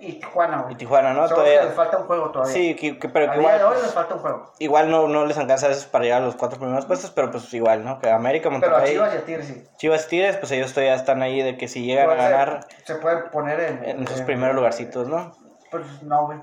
y 0.00 0.14
Tijuana, 0.14 0.62
güey. 0.62 0.72
Y 0.74 0.76
Tijuana, 0.78 1.12
¿no? 1.12 1.24
Solo 1.28 1.42
Todavía- 1.42 1.64
les 1.64 1.74
falta 1.74 1.98
un 1.98 2.06
juego 2.06 2.30
todavía. 2.30 2.52
Sí, 2.54 2.74
que, 2.74 2.98
que- 2.98 3.08
pero 3.10 3.30
A 3.30 3.34
que 3.34 3.38
día 3.40 3.50
de 3.50 3.56
igual, 3.58 3.66
hoy 3.68 3.74
les 3.74 3.82
pues, 3.82 3.94
falta 3.94 4.14
un 4.14 4.20
juego. 4.20 4.52
igual 4.58 4.90
no, 4.90 5.08
no 5.08 5.26
les 5.26 5.36
alcanza 5.36 5.66
a 5.66 5.68
veces 5.68 5.84
para 5.84 6.04
llegar 6.04 6.22
a 6.22 6.24
los 6.24 6.36
cuatro 6.36 6.58
primeros 6.58 6.86
puestos, 6.86 7.10
pero 7.10 7.30
pues 7.30 7.52
igual, 7.52 7.84
¿no? 7.84 7.98
Que 7.98 8.10
América, 8.10 8.48
Pero 8.48 8.56
a 8.56 8.70
Monterrey, 8.70 8.92
Chivas 8.94 9.10
Chivas, 9.10 9.14
y 9.14 9.18
a 9.18 9.24
Tigres 9.26 9.46
sí. 9.46 9.68
y 10.06 10.08
Tigres, 10.08 10.36
pues 10.38 10.52
ellos 10.52 10.72
todavía 10.72 10.94
están 10.94 11.20
ahí 11.22 11.42
de 11.42 11.58
que 11.58 11.68
si 11.68 11.84
llegan 11.84 12.08
a 12.10 12.14
ganar 12.14 12.66
Se 12.84 12.94
pueden 12.94 13.30
poner 13.30 13.60
en. 13.60 13.84
en 13.84 14.06
sus 14.08 14.20
en- 14.20 14.26
primeros 14.26 14.56
lugarcitos, 14.56 15.06
¿no? 15.06 15.36
Pues 15.70 16.02
no, 16.02 16.26
güey. 16.26 16.38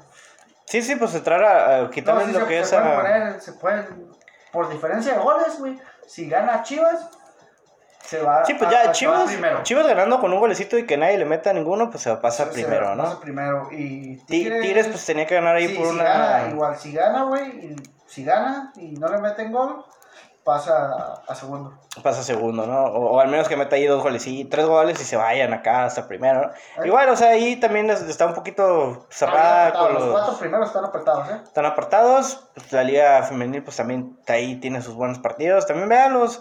Sí, 0.65 0.81
sí, 0.83 0.95
pues 0.95 1.15
entrar 1.15 1.43
a, 1.43 1.77
a 1.77 1.81
No, 1.83 1.89
quitarles 1.89 2.27
sí, 2.27 2.33
lo 2.33 2.39
se, 2.41 2.45
que 2.47 2.63
se 2.63 2.75
es 2.75 2.81
pueden 2.81 2.87
a... 2.87 2.95
poner, 3.01 3.41
se 3.41 3.53
pueden, 3.53 4.11
por 4.51 4.69
diferencia 4.69 5.13
de 5.13 5.19
goles, 5.19 5.59
güey, 5.59 5.79
si 6.05 6.29
gana 6.29 6.61
Chivas, 6.61 7.09
se 8.07 8.21
va 8.21 8.45
Sí, 8.45 8.53
pues 8.53 8.69
a- 8.69 8.71
ya 8.71 8.79
a- 8.89 8.93
se 8.93 9.05
va 9.05 9.25
Chivas, 9.63 9.85
ganando 9.85 10.19
con 10.19 10.31
un 10.33 10.39
golecito 10.39 10.77
y 10.77 10.85
que 10.85 10.95
nadie 10.97 11.17
le 11.17 11.25
meta 11.25 11.51
ninguno, 11.51 11.89
pues 11.89 12.03
se 12.03 12.15
pasa 12.15 12.45
Se- 12.45 12.51
se 12.53 12.63
primero, 12.63 12.95
¿no? 12.95 13.03
pasa 13.03 13.19
primero. 13.19 13.67
Y 13.71 14.15
Ti- 14.25 14.49
Tigres, 14.61 14.87
pues 14.87 15.05
tenía 15.05 15.27
que 15.27 15.35
ganar 15.35 15.55
ahí 15.57 15.67
sí, 15.67 15.75
por 15.75 15.87
si 15.87 15.91
una... 15.93 16.03
gana, 16.03 16.49
igual, 16.49 16.75
si 16.77 16.93
gana, 16.93 17.23
güey, 17.23 17.75
si 18.05 18.23
gana 18.23 18.71
y 18.77 18.91
no 18.93 19.09
le 19.09 19.17
meten 19.17 19.51
gol, 19.51 19.83
pasa 20.45 20.73
a, 21.27 21.31
a 21.31 21.35
segundo. 21.35 21.73
pasa 22.01 22.23
segundo, 22.23 22.65
¿no? 22.65 22.85
O, 22.85 23.15
o 23.15 23.19
al 23.19 23.27
menos 23.27 23.49
que 23.49 23.57
meta 23.57 23.75
ahí 23.75 23.85
dos 23.85 24.01
goles 24.01 24.25
y 24.27 24.45
tres 24.45 24.65
goles 24.65 25.01
y 25.01 25.03
se 25.03 25.17
vayan 25.17 25.51
acá 25.53 25.83
hasta 25.83 26.07
primero, 26.07 26.43
¿no? 26.43 26.51
Ahí. 26.81 26.87
Igual, 26.87 27.09
o 27.09 27.17
sea, 27.17 27.31
ahí 27.31 27.57
también 27.57 27.89
es- 27.89 28.03
está 28.03 28.25
un 28.25 28.33
poquito 28.33 29.05
cerrada 29.09 29.73
con 29.73 29.93
los, 29.93 30.03
los... 30.05 30.11
cuatro 30.13 30.37
primeros 30.37 30.67
están 30.67 30.85
apretados, 30.85 31.27
¿eh? 31.29 31.41
Están 31.43 31.65
apartados, 31.65 32.47
pues, 32.53 32.71
la 32.71 32.83
liga 32.83 33.23
femenil 33.23 33.61
pues 33.61 33.75
también 33.75 34.17
ahí 34.29 34.55
tiene 34.61 34.81
sus 34.81 34.93
buenos 34.95 35.19
partidos, 35.19 35.65
también 35.67 35.89
véanlos. 35.89 36.39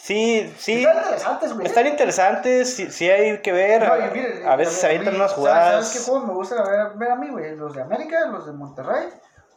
Sí, 0.00 0.54
sí, 0.58 0.84
Están 0.84 0.96
interesantes, 1.02 1.52
güey. 1.54 1.66
están 1.66 1.86
interesantes, 1.88 2.74
sí, 2.76 2.90
sí 2.90 3.10
hay 3.10 3.42
que 3.42 3.50
ver, 3.52 3.82
No, 3.84 3.92
a, 3.92 3.98
y 3.98 4.10
miren, 4.12 4.48
a 4.48 4.54
veces 4.56 4.76
a 4.76 4.80
se 4.82 4.86
avientan 4.86 5.16
unas 5.16 5.30
¿sabes- 5.32 5.36
jugadas. 5.36 5.72
¿Sabes 5.88 5.92
qué 6.06 6.10
juegos 6.10 6.28
me 6.28 6.34
gusta 6.34 6.62
ver, 6.62 6.90
ver 6.96 7.10
a 7.10 7.16
mí, 7.16 7.28
güey? 7.28 7.56
Los 7.56 7.74
de 7.74 7.82
América, 7.82 8.26
los 8.26 8.46
de 8.46 8.52
Monterrey, 8.52 9.08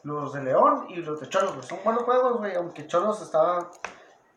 los 0.04 0.34
de 0.34 0.42
León 0.44 0.88
y 0.89 0.96
los 0.98 1.22
de 1.22 1.30
Cholos, 1.30 1.54
güey. 1.56 1.68
Son 1.68 1.78
buenos 1.84 2.04
juegos, 2.04 2.38
güey, 2.39 2.56
aunque 2.56 2.88
Cholos 2.88 3.22
estaba... 3.22 3.70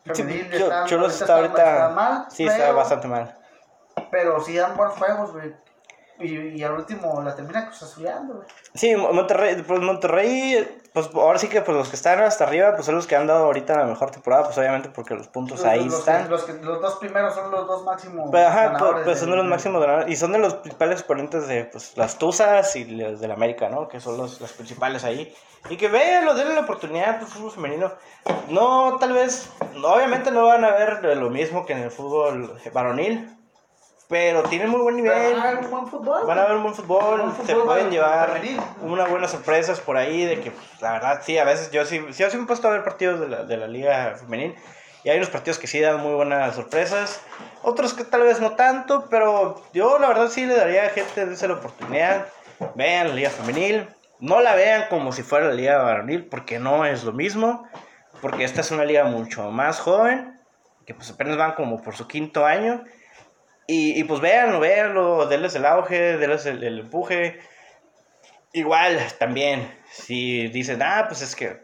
Sí, 0.04 0.22
femenil, 0.22 0.52
está- 0.52 0.84
Cholos 0.84 1.18
está 1.20 1.36
ahorita, 1.36 1.72
está 1.72 1.88
mal, 1.88 2.26
sí, 2.30 2.44
está 2.46 2.58
pero- 2.58 2.76
bastante 2.76 3.08
mal. 3.08 3.38
Pero 4.10 4.40
sí 4.40 4.56
dan 4.56 4.76
buenos 4.76 4.96
juegos, 4.98 5.32
güey. 5.32 5.54
Y, 6.20 6.38
y 6.58 6.62
al 6.62 6.72
último 6.74 7.20
la 7.22 7.34
termina 7.34 7.66
cruzazuleando, 7.66 8.34
güey. 8.34 8.46
Sí, 8.74 8.94
Mo- 8.94 9.12
Monterrey, 9.12 9.60
pues 9.66 9.80
Monterrey, 9.80 10.80
pues 10.92 11.10
ahora 11.12 11.38
sí 11.40 11.48
que 11.48 11.60
pues 11.60 11.76
los 11.76 11.88
que 11.88 11.96
están 11.96 12.20
hasta 12.20 12.44
arriba, 12.44 12.72
pues 12.74 12.86
son 12.86 12.94
los 12.94 13.08
que 13.08 13.16
han 13.16 13.26
dado 13.26 13.46
ahorita 13.46 13.76
la 13.78 13.84
mejor 13.86 14.12
temporada, 14.12 14.44
pues 14.44 14.56
obviamente 14.56 14.90
porque 14.90 15.14
los 15.14 15.26
puntos 15.26 15.58
Los, 15.58 15.66
ahí 15.66 15.84
los 15.84 15.98
están. 15.98 16.30
los, 16.30 16.44
que- 16.44 16.52
los 16.52 16.80
dos 16.80 16.96
primeros 16.98 17.34
son 17.34 17.50
los 17.50 17.66
dos 17.66 17.82
máximos 17.84 18.30
Pues, 18.30 18.46
ajá, 18.46 18.62
pues, 18.62 18.72
ganadores 18.74 19.04
pues 19.04 19.18
son 19.18 19.30
de 19.30 19.36
los 19.36 19.46
máximos 19.46 19.80
ganadores 19.80 20.08
y 20.08 20.16
son 20.16 20.30
de 20.32 20.38
los 20.38 20.54
principales 20.54 21.00
exponentes 21.00 21.48
de 21.48 21.64
pues, 21.64 21.96
las 21.96 22.16
Tuzas 22.16 22.76
y 22.76 22.84
los 22.84 23.20
del 23.20 23.32
América, 23.32 23.68
¿no? 23.68 23.88
Que 23.88 23.98
son 24.00 24.16
los, 24.16 24.40
los 24.40 24.52
principales 24.52 25.02
ahí. 25.02 25.34
Y 25.68 25.76
que 25.76 25.88
vean, 25.88 26.26
denle 26.36 26.54
la 26.54 26.60
oportunidad 26.60 27.16
al 27.20 27.26
fútbol 27.26 27.50
femenino. 27.50 27.90
No, 28.50 28.98
tal 29.00 29.14
vez, 29.14 29.50
no, 29.74 29.88
obviamente 29.88 30.30
no 30.30 30.46
van 30.46 30.64
a 30.64 30.70
ver 30.72 31.02
lo 31.16 31.30
mismo 31.30 31.66
que 31.66 31.72
en 31.72 31.80
el 31.80 31.90
fútbol 31.90 32.56
varonil, 32.72 33.36
pero 34.08 34.42
tienen 34.44 34.68
muy 34.68 34.80
buen 34.80 34.96
nivel. 34.96 35.34
van 35.34 35.46
a 35.46 35.50
ver 35.52 35.64
un 35.64 35.70
buen 35.70 35.86
fútbol. 35.86 36.26
Van 36.26 36.38
a 36.38 36.44
ver 36.44 36.56
un 36.56 36.62
buen 36.62 36.74
fútbol, 36.74 37.32
se 37.46 37.54
fútbol 37.54 37.66
pueden 37.66 37.90
llevar 37.90 38.40
unas 38.82 39.10
buenas 39.10 39.30
sorpresas 39.30 39.80
por 39.80 39.96
ahí, 39.96 40.24
de 40.24 40.40
que 40.40 40.50
pues, 40.50 40.66
la 40.80 40.92
verdad 40.92 41.22
sí, 41.24 41.38
a 41.38 41.44
veces 41.44 41.70
yo 41.70 41.84
sí, 41.84 42.04
sí, 42.10 42.22
yo 42.22 42.30
sí 42.30 42.36
me 42.36 42.44
he 42.44 42.46
puesto 42.46 42.68
a 42.68 42.72
ver 42.72 42.84
partidos 42.84 43.20
de 43.20 43.28
la, 43.28 43.44
de 43.44 43.56
la 43.56 43.66
liga 43.66 44.16
femenil 44.16 44.54
y 45.04 45.10
hay 45.10 45.18
unos 45.18 45.28
partidos 45.28 45.58
que 45.58 45.66
sí 45.66 45.80
dan 45.80 46.00
muy 46.00 46.14
buenas 46.14 46.54
sorpresas, 46.54 47.20
otros 47.62 47.92
que 47.92 48.04
tal 48.04 48.22
vez 48.22 48.40
no 48.40 48.52
tanto, 48.52 49.06
pero 49.10 49.62
yo 49.74 49.98
la 49.98 50.08
verdad 50.08 50.28
sí 50.28 50.46
le 50.46 50.56
daría 50.56 50.86
a 50.86 50.88
gente 50.88 51.26
de 51.26 51.48
la 51.48 51.54
oportunidad, 51.54 52.26
vean 52.74 53.08
la 53.08 53.14
liga 53.14 53.30
femenil, 53.30 53.86
no 54.20 54.40
la 54.40 54.54
vean 54.54 54.86
como 54.88 55.12
si 55.12 55.22
fuera 55.22 55.48
la 55.48 55.52
liga 55.52 55.82
varonil, 55.82 56.24
porque 56.24 56.58
no 56.58 56.86
es 56.86 57.04
lo 57.04 57.12
mismo, 57.12 57.68
porque 58.22 58.44
esta 58.44 58.62
es 58.62 58.70
una 58.70 58.86
liga 58.86 59.04
mucho 59.04 59.50
más 59.50 59.78
joven, 59.78 60.40
que 60.86 60.94
pues 60.94 61.10
apenas 61.10 61.36
van 61.36 61.52
como 61.52 61.82
por 61.82 61.94
su 61.94 62.08
quinto 62.08 62.46
año. 62.46 62.84
Y, 63.66 63.98
y 63.98 64.04
pues 64.04 64.20
véanlo, 64.20 64.60
véanlo, 64.60 65.26
denles 65.26 65.54
el 65.54 65.64
auge, 65.64 66.16
denles 66.18 66.44
el, 66.46 66.62
el 66.62 66.80
empuje. 66.80 67.40
Igual, 68.52 68.98
también, 69.18 69.76
si 69.90 70.48
dicen, 70.48 70.80
ah, 70.82 71.06
pues 71.08 71.22
es 71.22 71.34
que 71.34 71.60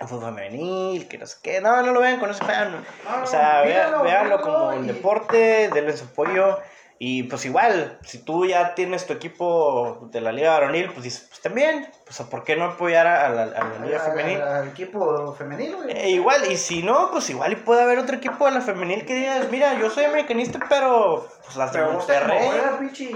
el 0.00 0.08
fútbol 0.08 0.34
femenil, 0.34 1.06
que 1.06 1.18
no 1.18 1.26
sé 1.26 1.36
qué, 1.42 1.60
no, 1.60 1.82
no 1.82 1.92
lo 1.92 2.00
vean 2.00 2.18
con 2.18 2.30
ese 2.30 2.42
fan. 2.44 2.84
No, 3.04 3.22
o 3.22 3.26
sea, 3.26 3.62
véanlo 3.62 4.04
mírenlo 4.04 4.40
como 4.40 4.72
el 4.72 4.84
y- 4.84 4.88
deporte, 4.88 5.68
denles 5.72 5.98
su 5.98 6.06
apoyo. 6.06 6.58
Y 6.98 7.24
pues 7.24 7.44
igual, 7.44 7.98
si 8.04 8.18
tú 8.18 8.46
ya 8.46 8.74
tienes 8.74 9.06
tu 9.06 9.12
equipo 9.12 10.08
de 10.12 10.20
la 10.20 10.30
liga 10.30 10.52
varonil, 10.52 10.90
pues 10.92 11.02
dices, 11.02 11.26
pues 11.28 11.40
también, 11.40 11.90
pues 12.04 12.20
¿por 12.28 12.44
qué 12.44 12.54
no 12.54 12.66
apoyar 12.66 13.06
a 13.06 13.28
la, 13.30 13.42
a 13.42 13.46
la 13.46 13.84
liga 13.84 13.98
femenil? 13.98 14.40
Al, 14.40 14.68
equipo 14.68 15.34
femenil, 15.34 15.74
güey. 15.74 15.90
Eh, 15.90 16.10
igual, 16.10 16.50
y 16.50 16.56
si 16.56 16.82
no, 16.84 17.10
pues 17.10 17.28
igual 17.30 17.52
y 17.52 17.56
puede 17.56 17.82
haber 17.82 17.98
otro 17.98 18.16
equipo 18.16 18.44
de 18.46 18.52
la 18.52 18.60
femenil 18.60 19.04
que 19.04 19.14
digas, 19.16 19.50
mira, 19.50 19.74
yo 19.74 19.90
soy 19.90 20.04
americanista, 20.04 20.60
pero 20.68 21.26
pues 21.44 21.56
las 21.56 21.72
de 21.72 21.80
Me 21.80 21.94
gusta 21.94 22.20
como 22.20 22.32
Monterrey. 22.34 22.48
juega 22.48 22.78
pinche 22.78 23.10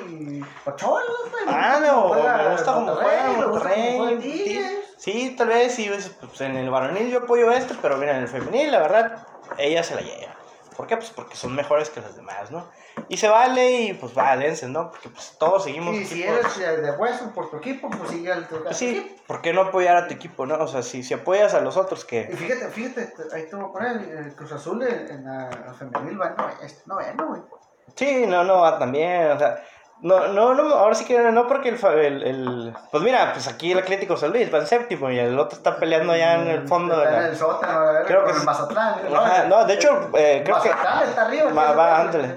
Ochoa, 0.67 1.03
Ah, 1.47 1.79
no, 1.81 2.15
me 2.15 2.51
gusta 2.51 2.75
como 2.75 2.95
juega 2.97 3.29
Monterrey. 3.47 4.81
Sí, 4.97 5.35
tal 5.39 5.49
vez, 5.49 5.73
sí, 5.73 5.89
ves, 5.89 6.11
pues 6.21 6.41
en 6.41 6.57
el 6.57 6.69
varonil 6.69 7.11
yo 7.11 7.21
apoyo 7.21 7.53
este, 7.53 7.75
pero 7.81 7.97
mira, 7.97 8.17
en 8.17 8.23
el 8.25 8.29
femenil, 8.29 8.73
la 8.73 8.81
verdad, 8.81 9.27
ella 9.57 9.85
se 9.85 9.95
la 9.95 10.01
lleva. 10.01 10.35
¿Por 10.79 10.87
qué? 10.87 10.97
Pues 10.97 11.11
porque 11.11 11.35
son 11.35 11.57
mejores 11.57 11.91
que 11.91 12.01
las 12.01 12.15
demás, 12.15 12.53
¿no? 12.53 12.71
Y 13.09 13.17
se 13.17 13.27
vale 13.27 13.81
y 13.81 13.95
pues 13.95 14.17
va, 14.17 14.37
dense, 14.37 14.69
¿no? 14.69 14.93
Porque 14.93 15.09
pues 15.09 15.35
todos 15.37 15.65
seguimos 15.65 15.97
Y 15.97 16.05
si 16.05 16.23
eres 16.23 16.57
de 16.57 16.93
hueso 16.93 17.33
por 17.35 17.51
tu 17.51 17.57
equipo, 17.57 17.91
pues 17.91 18.11
sigue 18.11 18.31
al 18.31 18.47
tu 18.47 18.63
Pues 18.63 18.77
sí. 18.77 19.17
¿por 19.27 19.43
qué 19.43 19.53
no 19.53 19.63
apoyar 19.63 19.97
a 19.97 20.07
tu 20.07 20.15
equipo, 20.15 20.47
no? 20.47 20.55
O 20.55 20.69
sea, 20.69 20.83
si, 20.83 21.03
si 21.03 21.15
apoyas 21.15 21.53
a 21.55 21.61
los 21.61 21.77
otros 21.77 22.05
Y 22.05 22.07
que... 22.07 22.29
fíjate, 22.29 22.69
fíjate, 22.69 23.13
ahí 23.33 23.49
te 23.51 23.57
voy 23.57 23.65
a 23.65 23.73
poner 23.73 24.19
el 24.19 24.37
Cruz 24.37 24.53
Azul 24.53 24.81
en, 24.85 25.25
la 25.25 25.75
femenil, 25.77 26.21
va, 26.21 26.37
no, 26.39 26.49
este, 26.65 26.83
no, 26.87 27.01
no, 27.15 27.27
güey. 27.27 27.43
Sí, 27.97 28.25
no, 28.29 28.45
no, 28.45 28.61
va 28.61 28.79
también, 28.79 29.33
o 29.33 29.39
sea... 29.39 29.61
No, 30.01 30.29
no, 30.29 30.55
no, 30.55 30.75
ahora 30.75 30.95
sí 30.95 31.05
que 31.05 31.19
no, 31.19 31.49
porque 31.49 31.71
el, 31.71 31.77
el, 31.85 32.23
el, 32.23 32.77
Pues 32.93 33.03
mira, 33.03 33.33
pues 33.33 33.49
aquí 33.49 33.73
el 33.73 33.79
Atlético 33.79 34.17
San 34.17 34.31
Luis 34.31 34.53
va 34.53 34.59
en 34.59 34.67
séptimo 34.67 35.11
y 35.11 35.19
el 35.19 35.37
otro 35.39 35.57
está 35.59 35.77
peleando 35.77 36.13
allá 36.13 36.35
en 36.41 36.47
el 36.49 36.69
fondo. 36.69 36.95
Está 37.03 37.11
de 37.11 37.17
en 37.19 37.25
el 37.25 37.37
sótano, 37.37 37.81
Creo 38.07 38.25
que 38.25 38.31
es- 38.31 38.37
el 38.39 38.45
Mazatlán. 38.45 38.95
Ajá, 39.15 39.45
no, 39.45 39.65
de 39.65 39.75
hecho, 39.75 40.11
eh, 40.15 40.43
creo 40.45 40.61
que. 40.63 40.69
Mazatlán 40.69 41.09
está 41.09 41.23
arriba. 41.27 41.53
Va, 41.53 41.71
que- 41.71 41.77
va, 41.77 42.01
ándale. 42.01 42.37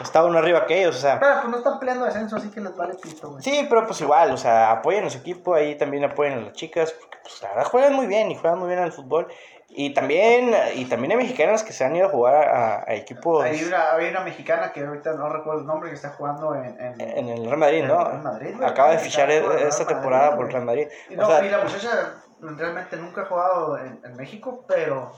Está 0.00 0.24
uno 0.24 0.38
arriba 0.38 0.64
que 0.64 0.80
ellos, 0.80 0.96
o 0.96 1.00
sea. 1.00 1.20
Pero 1.20 1.34
pues 1.40 1.48
no 1.50 1.56
están 1.58 1.78
peleando 1.78 2.04
descenso, 2.06 2.36
así 2.36 2.48
que 2.50 2.60
les 2.60 2.74
vale 2.76 2.94
pito, 2.94 3.28
güey. 3.30 3.42
Sí, 3.42 3.66
pero 3.68 3.86
pues 3.86 4.00
igual, 4.00 4.30
o 4.32 4.36
sea, 4.38 4.70
apoyen 4.70 5.04
a 5.04 5.10
su 5.10 5.18
equipo, 5.18 5.54
ahí 5.54 5.76
también 5.76 6.04
apoyen 6.04 6.38
a 6.38 6.40
las 6.42 6.52
chicas, 6.54 6.92
porque 6.98 7.18
pues 7.22 7.42
la 7.42 7.48
verdad 7.50 7.64
juegan 7.66 7.92
muy 7.94 8.06
bien 8.06 8.30
y 8.30 8.36
juegan 8.36 8.58
muy 8.58 8.68
bien 8.68 8.80
al 8.80 8.92
fútbol. 8.92 9.28
Y 9.74 9.94
también, 9.94 10.54
y 10.74 10.84
también 10.84 11.12
hay 11.12 11.16
mexicanas 11.18 11.62
que 11.64 11.72
se 11.72 11.82
han 11.84 11.96
ido 11.96 12.06
a 12.06 12.10
jugar 12.10 12.34
a, 12.48 12.84
a 12.86 12.94
equipos 12.94 13.42
Hay 13.42 13.62
una, 13.64 13.92
hay 13.94 14.08
una 14.10 14.20
mexicana 14.20 14.70
que 14.70 14.80
ahorita 14.84 15.14
no 15.14 15.28
recuerdo 15.30 15.60
el 15.60 15.66
nombre 15.66 15.88
que 15.88 15.96
está 15.96 16.10
jugando 16.10 16.54
en, 16.54 16.78
en, 16.78 17.00
en 17.00 17.28
el 17.28 17.44
Real 17.46 17.56
Madrid, 17.56 17.84
¿no? 17.84 18.04
Real 18.04 18.22
Madrid. 18.22 18.62
Acaba 18.62 18.90
de 18.90 18.98
fichar 18.98 19.28
por 19.42 19.56
esta 19.56 19.84
Madrid, 19.84 19.86
temporada 19.96 20.26
por 20.30 20.36
güey. 20.36 20.46
el 20.48 20.52
Real 20.52 20.64
Madrid. 20.66 20.86
Y, 21.08 21.14
O 21.14 21.16
no, 21.22 21.26
sea, 21.26 21.44
y 21.44 21.48
la 21.48 21.58
muchacha 21.64 22.14
realmente 22.40 22.96
nunca 22.98 23.22
ha 23.22 23.24
jugado 23.26 23.78
en, 23.78 23.98
en 24.04 24.14
México, 24.16 24.64
pero 24.68 25.12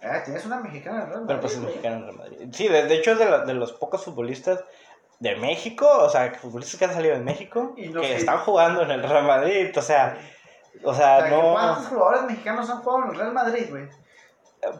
eh, 0.00 0.20
tienes 0.24 0.44
una 0.46 0.60
mexicana 0.60 0.98
en 0.98 1.02
el 1.02 1.08
Real 1.12 1.24
pero 1.26 1.40
pues 1.40 1.52
es 1.54 1.58
Madrid, 1.58 1.70
mexicana 1.74 1.96
en 1.96 2.02
Real 2.04 2.16
Madrid. 2.16 2.48
Sí, 2.52 2.68
de, 2.68 2.82
de 2.84 2.94
hecho 2.94 3.12
es 3.12 3.18
de, 3.18 3.24
la- 3.30 3.44
de 3.44 3.54
los 3.54 3.72
pocos 3.72 4.04
futbolistas 4.04 4.64
de 5.18 5.34
México, 5.36 5.88
o 5.88 6.08
sea, 6.08 6.32
futbolistas 6.34 6.78
que 6.78 6.84
han 6.84 6.94
salido 6.94 7.14
de 7.16 7.22
México, 7.22 7.74
no 7.76 8.00
que 8.00 8.06
sé. 8.06 8.16
están 8.16 8.38
jugando 8.38 8.82
en 8.82 8.90
el 8.92 9.02
Real 9.02 9.24
Madrid, 9.24 9.76
o 9.76 9.82
sea, 9.82 10.16
o 10.84 10.94
sea, 10.94 11.18
O 11.18 11.20
sea, 11.20 11.30
no... 11.30 11.52
¿Cuántos 11.52 11.86
jugadores 11.88 12.22
mexicanos 12.24 12.70
han 12.70 12.82
jugado 12.82 13.04
en 13.04 13.10
el 13.10 13.16
Real 13.18 13.32
Madrid, 13.32 13.66
güey? 13.70 13.88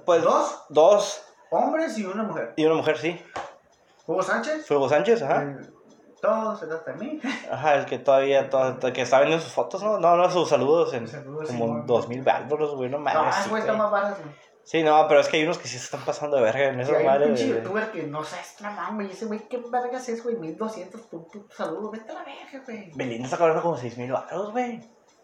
Pues 0.04 0.22
¿Dos? 0.22 0.64
Dos 0.68 1.24
Hombres 1.50 1.98
y 1.98 2.04
una 2.06 2.22
mujer. 2.22 2.54
y 2.56 2.64
una 2.64 2.76
mujer, 2.76 2.96
sí. 2.98 3.22
Hugo 4.06 4.22
Sánchez. 4.22 4.66
Fue 4.66 4.76
Hugo 4.78 4.88
Sánchez, 4.88 5.22
ajá. 5.22 5.42
el- 5.42 5.72
todo 6.20 6.56
se 6.56 6.66
trata 6.68 6.92
de 6.92 6.98
mí. 6.98 7.20
Ajá, 7.50 7.74
el 7.74 7.84
que 7.84 7.98
todavía, 7.98 8.48
todo- 8.48 8.78
que 8.92 9.02
está 9.02 9.18
viendo 9.20 9.40
sus 9.40 9.52
fotos, 9.52 9.82
¿no? 9.82 9.98
No, 9.98 10.16
no, 10.16 10.30
sus 10.30 10.48
saludos 10.48 10.94
en 10.94 11.08
Saludos, 11.08 11.48
como 11.50 11.80
dos 11.84 12.08
mil 12.08 12.22
bárbaros, 12.22 12.74
güey, 12.76 12.88
no 12.88 12.98
No, 12.98 13.04
mames. 13.04 13.34
ese 13.34 13.44
sí, 13.44 13.50
güey 13.50 13.60
está 13.62 13.72
más 13.74 13.90
barato, 13.90 14.22
güey. 14.22 14.34
Sí, 14.64 14.84
no, 14.84 15.06
pero 15.08 15.20
es 15.20 15.26
que 15.28 15.38
hay 15.38 15.42
unos 15.42 15.58
que 15.58 15.66
sí 15.66 15.76
se 15.76 15.84
están 15.86 16.04
pasando 16.04 16.36
de 16.36 16.42
verga 16.44 16.66
en 16.68 16.76
Sí, 16.76 16.80
esas 16.82 16.94
hay 16.94 17.00
un 17.00 17.06
madres. 17.10 17.28
pinche 17.40 17.48
youtuber 17.48 17.90
que 17.90 18.04
no 18.04 18.22
sabes 18.22 18.60
la 18.60 18.70
mamá, 18.70 18.94
güey. 18.94 19.10
Ese 19.10 19.26
güey, 19.26 19.40
¿qué 19.48 19.60
vergas 19.68 20.08
es, 20.08 20.22
güey? 20.22 20.36
1200 20.36 21.00
por 21.02 21.20
un 21.20 21.26
puto 21.28 21.52
saludo. 21.56 21.90
Vete 21.90 22.12
a 22.12 22.14
la 22.14 22.22
verga, 22.22 22.64
güey. 22.64 22.92
Belinda 22.94 23.24
está 23.24 23.36
cobrando 23.38 23.60
como 23.60 23.76
seis 23.76 23.98
mil 23.98 24.12
baros, 24.12 24.52
güey. 24.52 24.78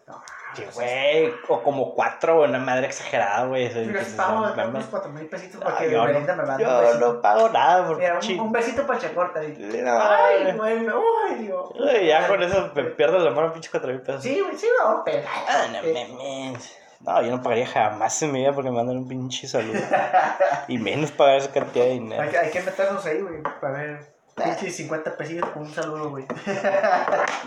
No, 0.05 0.21
Sí, 0.53 0.65
güey. 0.73 1.33
O 1.47 1.61
como 1.61 1.93
cuatro, 1.93 2.41
una 2.41 2.57
madre 2.59 2.87
exagerada, 2.87 3.45
güey. 3.45 3.71
Yo 3.71 3.91
les 3.91 4.13
pago 4.13 4.39
unos 4.39 4.85
4 4.85 5.11
mil 5.11 5.27
pesitos 5.27 5.63
para 5.63 5.77
que 5.77 5.91
yo 5.91 6.03
Belinda 6.03 6.35
me 6.35 6.41
no, 6.41 6.47
mande 6.47 6.63
yo 6.63 6.93
no 6.95 7.21
pago 7.21 7.49
nada 7.49 7.85
por 7.85 7.97
Mira, 7.97 8.19
un, 8.19 8.39
un 8.39 8.51
besito 8.51 8.85
para 8.87 8.99
Chacorta. 8.99 9.39
Ay, 9.41 10.53
güey. 10.55 10.79
me 10.79 10.91
ay, 11.29 11.35
Dios. 11.35 11.69
Uy, 11.75 12.07
ya 12.07 12.27
con 12.27 12.41
eso 12.41 12.71
me 12.73 12.83
pierdo 12.85 13.19
la 13.19 13.31
mano, 13.31 13.53
pinche 13.53 13.69
cuatro 13.69 13.91
mil 13.91 14.01
pesos. 14.01 14.23
Sí, 14.23 14.39
güey, 14.39 14.57
sí, 14.57 14.67
no, 14.83 15.03
pero. 15.05 15.27
Ah, 15.47 15.67
no 15.71 17.21
yo 17.21 17.31
no 17.31 17.41
pagaría 17.41 17.65
jamás 17.65 18.21
en 18.23 18.31
mi 18.31 18.39
vida 18.39 18.51
porque 18.51 18.69
me 18.69 18.75
mandan 18.75 18.97
un 18.97 19.07
pinche 19.07 19.47
saludo. 19.47 19.79
y 20.67 20.77
menos 20.77 21.11
pagar 21.11 21.37
esa 21.37 21.51
cantidad 21.51 21.85
de 21.85 21.91
dinero. 21.91 22.21
Hay, 22.21 22.29
que- 22.29 22.37
hay 22.37 22.51
que 22.51 22.61
meternos 22.61 23.05
ahí, 23.05 23.21
güey, 23.21 23.41
para 23.61 23.73
ver. 23.73 24.19
Pinche 24.35 24.71
50 24.71 25.17
pesitos 25.17 25.49
con 25.49 25.63
un 25.63 25.73
saludo, 25.73 26.11
güey. 26.11 26.25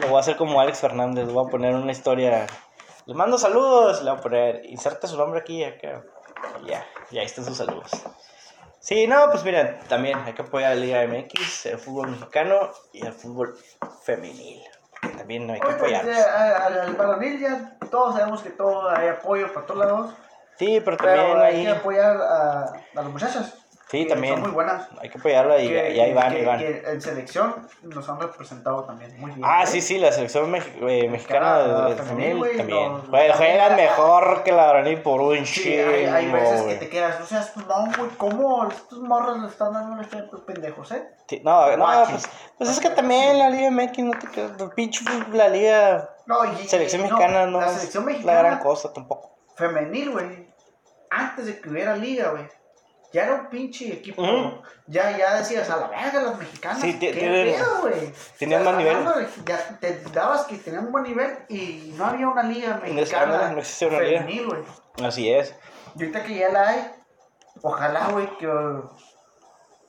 Lo 0.01 0.09
voy 0.09 0.17
a 0.17 0.21
hacer 0.21 0.37
como 0.37 0.61
Alex 0.61 0.81
Fernández, 0.81 1.27
voy 1.27 1.47
a 1.47 1.51
poner 1.51 1.75
una 1.75 1.91
historia. 1.93 2.47
Les 3.07 3.17
mando 3.17 3.37
saludos, 3.39 4.03
le 4.03 4.11
voy 4.11 4.19
a 4.19 4.23
poner, 4.23 4.65
inserte 4.67 5.07
su 5.07 5.17
nombre 5.17 5.41
aquí, 5.41 5.65
acá. 5.65 6.03
Ya, 6.67 6.85
ya 7.11 7.21
ahí 7.21 7.27
están 7.27 7.45
sus 7.45 7.57
saludos. 7.57 7.91
Sí, 8.81 9.07
no, 9.07 9.31
pues 9.31 9.45
miren, 9.45 9.79
también 9.89 10.19
hay 10.25 10.33
que 10.33 10.43
apoyar 10.43 10.73
a 10.73 10.75
la 10.75 10.81
Liga 10.81 11.07
MX, 11.07 11.67
el 11.67 11.79
fútbol 11.79 12.09
mexicano 12.11 12.71
y 12.93 13.07
el 13.07 13.13
fútbol 13.13 13.57
femenil. 14.05 14.61
porque 15.01 15.17
También 15.19 15.49
hay 15.51 15.61
que 15.61 15.67
Ahorita, 15.67 15.79
apoyarlos. 15.85 16.17
ya, 16.17 16.67
al, 16.67 16.95
varonil 16.97 17.41
ya 17.41 17.77
todos 17.91 18.15
sabemos 18.17 18.43
que 18.43 18.51
todo 18.51 18.89
hay 18.91 19.09
apoyo 19.09 19.53
para 19.53 19.67
todos 19.67 19.81
lados. 19.87 20.15
Sí, 20.59 20.81
pero 20.85 20.97
también 20.97 21.39
hay 21.41 21.57
ahí. 21.57 21.65
que 21.65 21.71
apoyar 21.71 22.17
a, 22.21 22.63
a 22.65 22.73
las 22.95 23.05
muchachas. 23.07 23.55
Sí, 23.93 24.05
que 24.05 24.11
también. 24.11 24.33
Son 24.35 24.43
muy 24.43 24.51
buenas. 24.53 24.89
Hay 25.03 25.11
que 25.11 25.19
apoyarla 25.19 25.61
y, 25.61 25.69
que, 25.69 25.93
y 25.93 26.01
ahí 26.01 26.15
van, 26.15 26.33
que- 26.33 26.39
ahí 26.39 26.45
van. 26.47 26.59
que 26.59 26.83
en 26.87 27.01
selección 27.03 27.69
nos 27.83 28.09
han 28.09 28.19
representado 28.21 28.85
también 28.85 29.15
muy 29.21 29.31
bien. 29.33 29.43
Ah, 29.45 29.65
¿eh? 29.65 29.67
sí, 29.67 29.83
sí, 29.83 29.99
la 29.99 30.11
selección 30.11 30.51
mex- 30.51 30.65
eh, 30.89 31.09
mexicana 31.11 31.59
de, 31.59 31.95
de 31.95 32.03
femenil, 32.03 32.57
también. 32.57 32.69
no, 32.91 33.03
Jue- 33.05 33.29
no, 33.29 33.35
juegan 33.35 33.71
no, 33.73 33.77
mejor 33.77 34.43
que 34.45 34.53
la 34.53 34.65
varonil 34.65 35.03
por 35.03 35.21
un 35.21 35.45
Sí, 35.45 35.63
chingo, 35.63 35.89
hay, 35.91 36.05
hay 36.07 36.31
veces 36.33 36.61
que 36.61 36.65
güey. 36.67 36.79
te 36.79 36.89
quedas, 36.89 37.21
o 37.21 37.27
sea, 37.27 37.47
no, 37.69 37.85
güey, 37.99 38.11
¿cómo 38.17 38.67
estos 38.67 38.99
morros 39.01 39.39
le 39.43 39.49
están 39.49 39.75
dando 39.75 40.01
este 40.01 40.21
estos 40.21 40.41
pendejos, 40.41 40.91
eh? 40.93 41.09
Sí, 41.29 41.43
No, 41.45 41.77
no, 41.77 41.87
pues, 42.11 42.25
pues 42.57 42.71
es 42.71 42.81
que 42.81 42.89
también 42.89 43.39
la 43.39 43.51
Liga 43.51 43.71
MX, 43.71 43.99
no 44.05 44.13
te 44.19 44.41
el 44.65 44.71
pinche 44.71 45.05
la 45.35 45.49
Liga 45.49 46.09
No, 46.27 46.45
y, 46.51 46.67
Selección 46.67 47.03
y- 47.03 47.05
mexicana 47.05 47.45
no, 47.47 47.61
La 47.61 47.67
es 47.67 47.73
selección 47.75 48.07
la 48.07 48.11
mexicana 48.13 48.39
gran 48.39 48.59
cosa 48.59 48.91
tampoco. 48.91 49.37
femenil, 49.55 50.13
güey, 50.13 50.49
antes 51.11 51.45
de 51.45 51.61
que 51.61 51.69
hubiera 51.69 51.95
liga, 51.95 52.31
güey, 52.31 52.45
ya 53.13 53.25
era 53.25 53.35
un 53.35 53.47
pinche 53.49 53.93
equipo. 53.93 54.23
Ya, 54.87 55.17
ya 55.17 55.37
decías, 55.37 55.69
a 55.71 55.77
la 55.77 55.89
verga, 55.89 56.23
las 56.23 56.39
mexicanas. 56.39 56.81
Sí, 56.81 56.99
¿qué 56.99 57.13
pedo, 57.13 57.81
güey? 57.83 58.13
tenían 58.39 58.65
más 58.65 58.77
nivel. 58.77 58.97
Ya 59.45 59.79
te 59.81 60.01
dabas 60.13 60.45
que 60.47 60.57
tenían 60.57 60.87
un 60.87 60.93
buen 60.93 61.05
nivel 61.05 61.31
y 61.49 61.95
no 61.97 62.07
había 62.07 62.29
una 62.29 62.43
liga 62.43 62.81
No 62.85 62.95
mexicana. 62.95 63.51
no 63.51 63.59
existía 63.59 63.89
una 63.89 64.01
liga. 64.01 64.27
Así 65.03 65.31
es. 65.31 65.55
Y 65.97 66.03
ahorita 66.03 66.23
que 66.25 66.35
ya 66.37 66.49
la 66.49 66.69
hay, 66.69 66.91
ojalá, 67.61 68.09
güey, 68.09 68.29
que, 68.39 68.49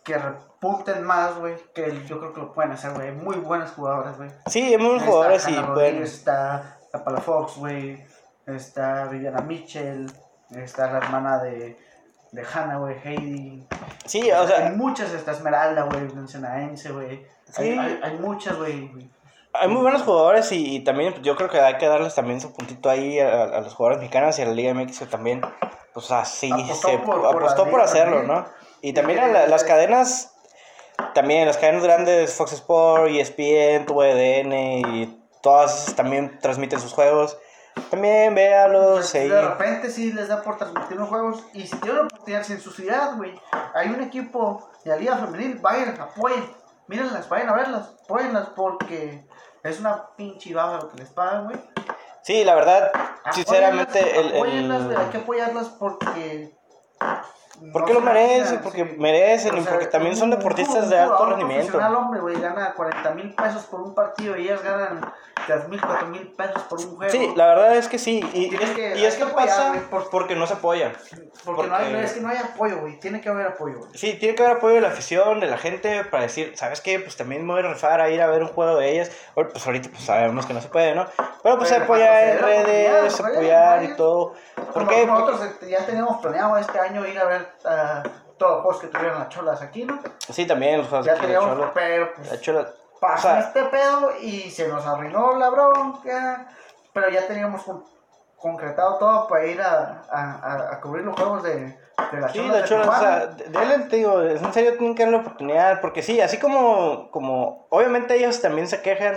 que 0.03 0.17
repunten 0.17 1.03
más, 1.03 1.37
güey. 1.37 1.55
Que 1.73 2.05
yo 2.05 2.19
creo 2.19 2.33
que 2.33 2.41
lo 2.41 2.53
pueden 2.53 2.73
hacer, 2.73 2.91
güey. 2.91 3.11
Muy 3.11 3.37
buenas 3.37 3.71
jugadoras, 3.71 4.17
güey. 4.17 4.29
Sí, 4.47 4.61
hay 4.61 4.77
muchos 4.77 4.97
Está 5.01 5.11
jugadores 5.11 5.47
y 5.47 5.53
pueden... 5.53 6.03
Está 6.03 6.77
la 6.91 7.03
Palafox, 7.03 7.57
güey. 7.57 8.05
Está 8.45 9.05
Viviana 9.05 9.41
Mitchell. 9.41 10.11
Está 10.51 10.91
la 10.91 10.97
hermana 10.97 11.41
de, 11.41 11.77
de 12.33 12.43
Hannah, 12.53 12.77
güey, 12.77 12.95
Heidi. 13.03 13.63
Sí, 14.05 14.29
o 14.31 14.47
sea, 14.47 14.67
hay 14.67 14.75
muchas, 14.75 15.11
está 15.13 15.31
Esmeralda, 15.31 15.83
güey, 15.83 16.27
Senaense, 16.27 16.91
güey. 16.91 17.25
Sí. 17.51 17.77
hay, 17.77 17.99
hay 18.03 18.17
muchas, 18.19 18.57
güey. 18.57 18.89
hay 19.53 19.67
muy 19.69 19.81
buenos 19.81 20.01
jugadores 20.01 20.51
y, 20.51 20.75
y 20.77 20.79
también 20.83 21.13
pues, 21.13 21.23
yo 21.23 21.35
creo 21.35 21.47
que 21.49 21.59
hay 21.59 21.77
que 21.77 21.87
darles 21.87 22.15
también 22.15 22.41
su 22.41 22.51
puntito 22.51 22.89
ahí 22.89 23.19
a, 23.19 23.43
a 23.43 23.61
los 23.61 23.75
jugadores 23.75 23.99
mexicanos 24.01 24.37
y 24.39 24.41
a 24.41 24.45
la 24.45 24.51
Liga 24.53 24.73
MX 24.73 24.99
que 24.99 25.05
también, 25.05 25.41
pues 25.93 26.11
así 26.11 26.51
Apostó 26.51 26.87
se 26.89 26.97
por- 26.97 27.21
por 27.21 27.35
apostó 27.37 27.69
por 27.69 27.81
hacerlo, 27.81 28.17
también. 28.17 28.37
¿no? 28.39 28.45
Y 28.81 28.93
también 28.93 29.19
a 29.19 29.27
la- 29.27 29.47
las 29.47 29.63
cadenas, 29.63 30.33
también 31.13 31.45
las 31.45 31.57
cadenas 31.57 31.83
grandes, 31.83 32.33
Fox 32.33 32.53
Sport, 32.53 33.09
E 33.09 33.21
ESPN, 33.21 33.85
TUDN 33.85 34.53
y 34.53 35.19
todas 35.41 35.83
esas 35.83 35.95
también 35.95 36.39
transmiten 36.41 36.79
sus 36.79 36.93
juegos. 36.93 37.37
También 37.93 38.33
véalos 38.33 39.13
de 39.13 39.41
repente 39.41 39.87
sí 39.91 40.11
les 40.13 40.27
da 40.27 40.41
por 40.41 40.57
transmitir 40.57 40.97
los 40.97 41.07
juegos. 41.07 41.45
Y 41.53 41.67
si 41.67 41.77
tienen 41.77 42.05
oportunidad, 42.05 42.49
en 42.49 42.59
su 42.59 42.71
ciudad, 42.71 43.15
güey, 43.17 43.39
hay 43.75 43.89
un 43.89 44.01
equipo 44.01 44.67
de 44.83 44.89
la 44.89 44.95
Liga 44.95 45.17
Femenil, 45.17 45.59
vayan, 45.59 46.01
apoyen. 46.01 46.43
Mírenlas, 46.87 47.29
vayan 47.29 47.49
a 47.49 47.53
verlas, 47.53 47.93
apóyenlas 48.03 48.49
porque 48.55 49.27
es 49.61 49.79
una 49.79 50.07
pinche 50.15 50.55
baba 50.55 50.79
lo 50.79 50.89
que 50.89 50.97
les 50.97 51.09
pagan, 51.11 51.45
güey. 51.45 51.57
Sí, 52.23 52.43
la 52.43 52.55
verdad, 52.55 52.91
sinceramente, 53.31 53.99
Apóyenlas, 53.99 54.25
el, 54.25 54.37
apóyenlas, 54.37 54.85
güey, 54.85 54.97
hay 54.97 55.05
que 55.11 55.17
el, 55.17 55.23
apoyarlas 55.23 55.67
porque. 55.69 56.57
Porque 57.71 57.93
no 57.93 57.99
lo 57.99 58.05
merecen, 58.05 58.59
porque 58.61 58.83
sí. 58.85 58.95
merecen 58.97 59.53
O 59.53 59.57
y 59.57 59.61
sea, 59.61 59.71
porque 59.73 59.85
también 59.87 60.13
un- 60.13 60.19
son 60.19 60.29
un- 60.31 60.37
deportistas 60.37 60.83
un 60.85 60.89
de 60.89 60.99
alto 60.99 61.25
rendimiento. 61.25 61.71
profesional, 61.71 61.95
hombre, 61.95 62.19
güey, 62.19 62.41
gana 62.41 62.73
40 62.73 63.11
mil 63.11 63.33
pesos 63.35 63.63
por 63.65 63.81
un 63.81 63.93
partido 63.95 64.35
y 64.37 64.43
ellas 64.45 64.61
ganan 64.63 65.13
3 65.45 65.67
mil, 65.69 65.79
4 65.81 66.07
mil 66.07 66.27
pesos 66.33 66.61
por 66.63 66.79
un 66.79 66.95
juego. 66.97 67.11
Sí, 67.11 67.31
la 67.35 67.47
verdad 67.47 67.75
es 67.75 67.87
que 67.87 67.99
sí. 67.99 68.21
Y, 68.33 68.45
y- 68.45 68.49
que- 68.49 68.95
y 68.97 69.05
es 69.05 69.15
que 69.15 69.23
que 69.23 69.29
apoyar, 69.29 69.47
pasa 69.47 69.73
porque 70.11 70.35
no 70.35 70.47
se 70.47 70.53
apoya. 70.55 70.93
Porque, 71.45 71.67
no 71.67 71.75
hay, 71.75 71.85
porque- 71.91 72.03
es 72.03 72.13
que 72.13 72.21
no 72.21 72.29
hay 72.29 72.37
apoyo, 72.37 72.79
güey. 72.81 72.99
Tiene 72.99 73.21
que 73.21 73.29
haber 73.29 73.47
apoyo, 73.47 73.77
güey. 73.79 73.91
Sí, 73.93 74.13
tiene 74.19 74.35
que 74.35 74.43
haber 74.43 74.57
apoyo 74.57 74.75
de 74.75 74.81
la 74.81 74.87
afición, 74.89 75.39
de 75.39 75.47
la 75.47 75.57
gente, 75.57 76.03
para 76.05 76.23
decir, 76.23 76.53
¿sabes 76.55 76.81
qué? 76.81 76.99
Pues 76.99 77.15
también 77.17 77.45
me 77.45 77.53
voy 77.53 77.63
a 77.63 77.67
rifar 77.73 78.01
a 78.01 78.09
ir 78.09 78.21
a 78.21 78.27
ver 78.27 78.41
un 78.41 78.49
juego 78.49 78.77
de 78.77 78.91
ellas. 78.91 79.11
Pues 79.35 79.65
ahorita 79.65 79.89
pues 79.89 80.03
sabemos 80.03 80.45
que 80.45 80.53
no 80.53 80.61
se 80.61 80.69
puede, 80.69 80.95
¿no? 80.95 81.05
Pero 81.43 81.57
pues 81.57 81.69
Pero 81.71 81.83
apoyar 81.83 82.23
en 82.29 82.39
redes, 82.39 83.19
apoyar 83.19 83.83
y 83.83 83.95
todo. 83.95 84.33
Porque 84.73 85.05
nosotros 85.05 85.43
este, 85.43 85.69
ya 85.69 85.85
teníamos 85.85 86.19
planeado 86.21 86.57
este 86.57 86.79
año 86.79 87.05
ir 87.05 87.19
a 87.19 87.25
ver 87.25 87.42
ah, 87.65 88.03
todos 88.37 88.51
los 88.53 88.61
juegos 88.63 88.81
que 88.81 88.87
tuvieron 88.87 89.19
las 89.19 89.29
cholas 89.29 89.61
aquí, 89.61 89.83
¿no? 89.85 89.99
sí, 90.29 90.45
también 90.45 90.79
los 90.79 90.87
juegos 90.87 91.05
Ya 91.05 91.13
aquí 91.13 91.21
de 91.27 91.33
teníamos, 91.33 91.69
pero 91.73 92.13
pues 92.15 92.29
pasó 92.99 93.27
o 93.27 93.31
sea, 93.31 93.39
este 93.39 93.63
pedo 93.65 94.11
y 94.21 94.49
se 94.49 94.67
nos 94.67 94.85
arruinó 94.85 95.37
la 95.37 95.49
bronca. 95.49 96.47
Pero 96.93 97.09
ya 97.09 97.25
teníamos 97.27 97.63
con- 97.63 97.83
concretado 98.37 98.97
todo 98.97 99.27
para 99.27 99.45
ir 99.45 99.61
a, 99.61 100.03
a, 100.11 100.79
cubrir 100.81 101.05
los 101.05 101.15
juegos 101.15 101.43
de, 101.43 101.55
de 102.11 102.19
las 102.21 102.31
Sí, 102.31 102.39
cholas. 102.39 102.61
la 102.61 102.65
chola, 102.67 102.89
o 102.89 102.99
sea, 102.99 103.25
de 103.27 103.79
te 103.89 103.95
digo, 103.95 104.21
en 104.21 104.53
serio 104.53 104.73
tienen 104.77 104.95
que 104.95 105.03
dar 105.03 105.11
la 105.13 105.19
oportunidad, 105.19 105.81
porque 105.81 106.03
sí, 106.03 106.19
así 106.21 106.37
como, 106.37 107.09
como, 107.09 107.67
obviamente 107.69 108.15
ellos 108.15 108.41
también 108.41 108.67
se 108.67 108.81
quejan 108.81 109.15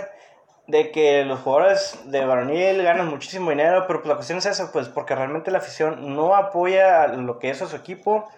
de 0.67 0.91
que 0.91 1.23
los 1.25 1.39
jugadores 1.39 1.99
de 2.05 2.25
varonil 2.25 2.83
ganan 2.83 3.07
muchísimo 3.07 3.49
dinero, 3.49 3.85
pero 3.87 3.99
pues 3.99 4.09
la 4.09 4.15
cuestión 4.15 4.39
es 4.39 4.45
esa, 4.45 4.71
pues 4.71 4.89
porque 4.89 5.15
realmente 5.15 5.51
la 5.51 5.59
afición 5.59 6.15
no 6.15 6.35
apoya 6.35 7.07
lo 7.07 7.39
que 7.39 7.49
es 7.49 7.57
su 7.57 7.75
equipo, 7.75 8.29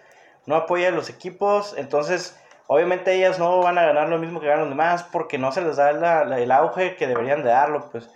no 0.46 0.56
apoya 0.56 0.88
a 0.88 0.92
los 0.92 1.10
equipos, 1.10 1.74
entonces 1.76 2.40
Obviamente 2.72 3.12
ellas 3.12 3.40
no 3.40 3.58
van 3.58 3.78
a 3.78 3.84
ganar 3.84 4.08
lo 4.08 4.16
mismo 4.16 4.38
que 4.38 4.46
ganan 4.46 4.60
los 4.60 4.68
demás 4.68 5.02
porque 5.02 5.38
no 5.38 5.50
se 5.50 5.60
les 5.60 5.74
da 5.74 5.90
el 6.22 6.52
auge 6.52 6.94
que 6.94 7.08
deberían 7.08 7.42
de 7.42 7.48
darlo, 7.48 7.90
pues. 7.90 8.08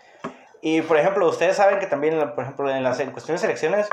Y 0.63 0.81
por 0.83 0.97
ejemplo, 0.97 1.29
ustedes 1.29 1.57
saben 1.57 1.81
que 1.81 1.89
también, 1.89 2.17
por 2.37 2.45
ejemplo, 2.45 2.71
en 2.71 2.85
las 2.85 3.01
en 3.01 3.11
cuestiones 3.11 3.43
de 3.43 3.49
selecciones, 3.49 3.89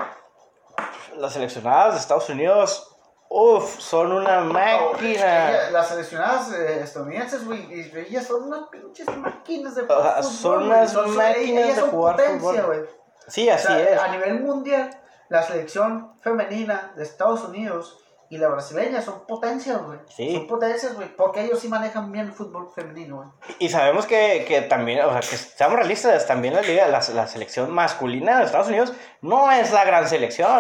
las 1.18 1.34
seleccionadas 1.34 1.96
de 1.96 2.00
Estados 2.00 2.30
Unidos 2.30 2.91
Uf, 3.34 3.80
son 3.80 4.12
una 4.12 4.42
máquina. 4.42 5.70
las 5.72 5.88
seleccionadas 5.88 6.52
eh, 6.52 6.82
estadounidenses, 6.84 7.46
güey, 7.46 7.66
ellas 7.96 8.28
son 8.28 8.44
unas 8.44 8.68
pinches 8.68 9.08
máquinas 9.16 9.74
de 9.74 9.84
jugar 9.84 10.22
Son 10.22 10.64
unas 10.64 10.94
máquinas 10.94 11.78
de 11.78 11.82
jugar 11.82 12.20
fútbol. 12.20 12.90
Sí, 13.30 13.50
así 13.50 13.72
es. 13.72 13.98
A 13.98 14.10
nivel 14.10 14.42
mundial, 14.42 14.90
la 15.30 15.44
selección 15.44 16.20
femenina 16.20 16.92
de 16.98 17.04
Estados 17.04 17.46
Unidos 17.46 18.04
y 18.30 18.38
la 18.38 18.50
brasileña 18.50 19.02
son 19.02 19.26
potencias, 19.26 19.82
güey. 19.82 20.00
Sí. 20.10 20.36
Son 20.36 20.48
potencias, 20.48 20.94
güey, 20.94 21.08
porque 21.16 21.46
ellos 21.46 21.62
sí 21.62 21.70
manejan 21.70 22.12
bien 22.12 22.26
el 22.26 22.34
fútbol 22.34 22.70
femenino, 22.76 23.16
güey. 23.16 23.30
Y 23.60 23.70
sabemos 23.70 24.06
que, 24.08 24.44
que, 24.46 24.64
también, 24.64 25.06
o 25.06 25.10
sea, 25.10 25.22
que 25.22 25.38
seamos 25.38 25.78
realistas, 25.78 26.28
también 26.28 26.54
la 26.54 26.62
liga, 26.64 26.86
la, 26.88 27.02
la 27.14 27.28
selección 27.28 27.72
masculina 27.72 28.40
de 28.40 28.46
Estados 28.46 28.68
Unidos 28.68 28.92
no 29.22 29.50
es 29.54 29.72
la 29.72 29.86
gran 29.86 30.10
selección. 30.10 30.60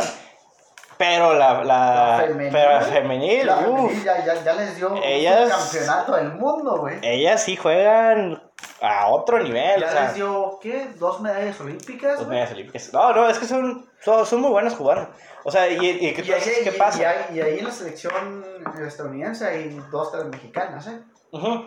Pero 1.02 1.34
la, 1.34 1.64
la, 1.64 2.24
femenil, 2.28 2.54
pero 2.54 2.82
femenil, 2.82 3.48
la 3.48 3.56
femenil 3.56 4.04
ya, 4.04 4.24
ya, 4.24 4.44
ya, 4.44 4.54
les 4.54 4.76
dio 4.76 4.96
ellas, 5.04 5.46
un 5.46 5.50
campeonato 5.50 6.16
del 6.16 6.34
mundo, 6.34 6.78
güey. 6.78 7.00
Ellas 7.02 7.44
sí 7.44 7.56
juegan 7.56 8.40
a 8.84 9.08
otro 9.08 9.40
nivel. 9.40 9.82
Ya 9.82 9.88
o 9.88 9.92
sea, 9.92 10.04
les 10.04 10.14
dio, 10.14 10.60
¿qué? 10.62 10.90
¿Dos 11.00 11.20
medallas 11.22 11.60
olímpicas? 11.60 12.20
Dos 12.20 12.28
medallas 12.28 12.52
olímpicas. 12.52 12.94
No, 12.94 13.14
no, 13.14 13.28
es 13.28 13.40
que 13.40 13.48
son, 13.48 13.90
son, 14.00 14.28
son 14.28 14.42
muy 14.42 14.52
buenas 14.52 14.76
jugando. 14.76 15.10
O 15.44 15.50
sea, 15.50 15.68
¿y, 15.68 15.74
y, 15.74 16.14
¿qué, 16.14 16.22
y 16.22 16.32
ahí, 16.34 16.42
¿qué 16.64 16.72
pasa? 16.74 17.32
Y, 17.34 17.42
ahí 17.42 17.58
en 17.58 17.66
la 17.66 17.72
selección 17.72 18.46
estadounidense 18.86 19.48
hay 19.48 19.82
dos, 19.90 20.12
tres 20.12 20.26
mexicanas, 20.26 20.86
¿eh? 20.86 21.00
Uh 21.32 21.64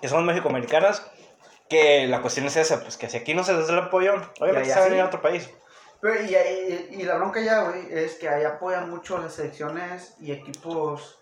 Que 0.00 0.08
son 0.08 0.26
mexicoamericanas. 0.26 1.08
Que 1.68 2.08
la 2.08 2.20
cuestión 2.20 2.46
es 2.46 2.56
esa, 2.56 2.80
pues 2.80 2.96
que 2.96 3.08
si 3.08 3.16
aquí 3.16 3.32
no 3.32 3.44
se 3.44 3.54
les 3.54 3.68
da 3.68 3.74
el 3.74 3.78
apoyo, 3.78 4.14
obviamente 4.40 4.70
se 4.70 4.80
van 4.80 4.98
a 4.98 5.02
a 5.04 5.06
otro 5.06 5.22
país 5.22 5.48
y, 6.12 7.02
la 7.02 7.16
bronca 7.16 7.40
ya, 7.40 7.62
güey, 7.62 7.86
es 7.90 8.16
que 8.16 8.28
ahí 8.28 8.44
apoyan 8.44 8.90
mucho 8.90 9.18
las 9.18 9.34
selecciones 9.34 10.16
y 10.20 10.32
equipos 10.32 11.18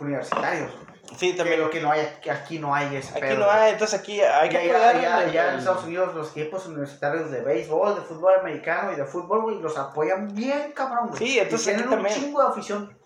universitarios. 0.00 0.72
Sí, 1.16 1.34
también. 1.34 1.60
lo 1.60 1.68
que 1.68 1.80
no 1.80 1.90
hay, 1.90 2.08
aquí 2.30 2.58
no 2.58 2.74
hay 2.74 2.96
ese 2.96 3.18
Aquí 3.18 3.36
no 3.36 3.50
hay, 3.50 3.72
entonces 3.72 4.00
aquí 4.00 4.20
hay 4.20 4.48
que 4.48 4.68
ya, 4.68 5.30
ya, 5.30 5.52
en 5.52 5.58
Estados 5.58 5.84
Unidos 5.84 6.14
los 6.14 6.30
equipos 6.34 6.66
universitarios 6.66 7.30
de 7.30 7.42
béisbol, 7.42 7.96
de 7.96 8.00
fútbol 8.00 8.32
americano 8.40 8.92
y 8.92 8.96
de 8.96 9.04
fútbol, 9.04 9.42
güey, 9.42 9.60
los 9.60 9.76
apoyan 9.76 10.34
bien, 10.34 10.72
cabrón, 10.72 11.08
güey. 11.08 11.18
Sí, 11.18 11.38
entonces 11.38 11.74
y 11.74 11.76
tienen 11.76 11.98
un 11.98 12.06
chingo 12.06 12.42
de 12.42 12.48
afición. 12.48 12.98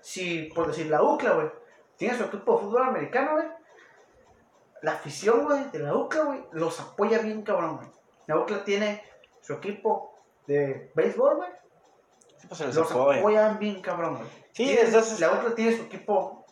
Si, 0.00 0.44
por 0.54 0.68
decir, 0.68 0.86
la 0.86 1.02
UCLA, 1.02 1.32
güey, 1.32 1.50
tiene 1.96 2.16
su 2.16 2.24
equipo 2.24 2.54
de 2.54 2.62
fútbol 2.62 2.82
americano, 2.84 3.32
güey. 3.32 3.46
La 4.80 4.92
afición, 4.92 5.44
güey, 5.44 5.70
de 5.70 5.80
la 5.80 5.94
UCLA, 5.94 6.22
güey, 6.22 6.44
los 6.52 6.80
apoya 6.80 7.18
bien, 7.18 7.42
cabrón, 7.42 7.76
güey. 7.76 7.88
La 8.26 8.38
UCLA 8.38 8.64
tiene 8.64 9.02
su 9.42 9.52
equipo 9.54 10.17
de 10.48 10.90
béisbol, 10.94 11.36
güey. 11.36 11.50
Sí, 12.38 12.46
pues 12.48 12.58
se 12.58 12.66
los, 12.66 12.90
apoyan 12.90 13.58
bien, 13.58 13.80
cabrón, 13.80 14.16
güey. 14.16 14.28
Sí, 14.52 14.76
entonces... 14.76 15.20
La 15.20 15.32
otra 15.32 15.54
tiene 15.54 15.76
su 15.76 15.82
equipo 15.84 16.46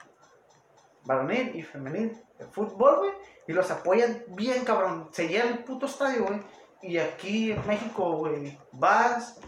varonil 1.05 1.57
y 1.57 1.63
femenil 1.63 2.23
de 2.39 2.45
fútbol, 2.47 2.99
güey. 2.99 3.11
Y 3.49 3.53
los 3.53 3.71
apoyan 3.71 4.23
bien, 4.29 4.65
cabrón. 4.65 5.09
Se 5.13 5.29
llena 5.29 5.49
el 5.49 5.65
puto 5.65 5.87
estadio, 5.87 6.27
güey. 6.27 6.41
Y 6.83 6.99
aquí 6.99 7.53
en 7.53 7.67
México, 7.67 8.19
güey, 8.19 8.59
vas 8.73 9.41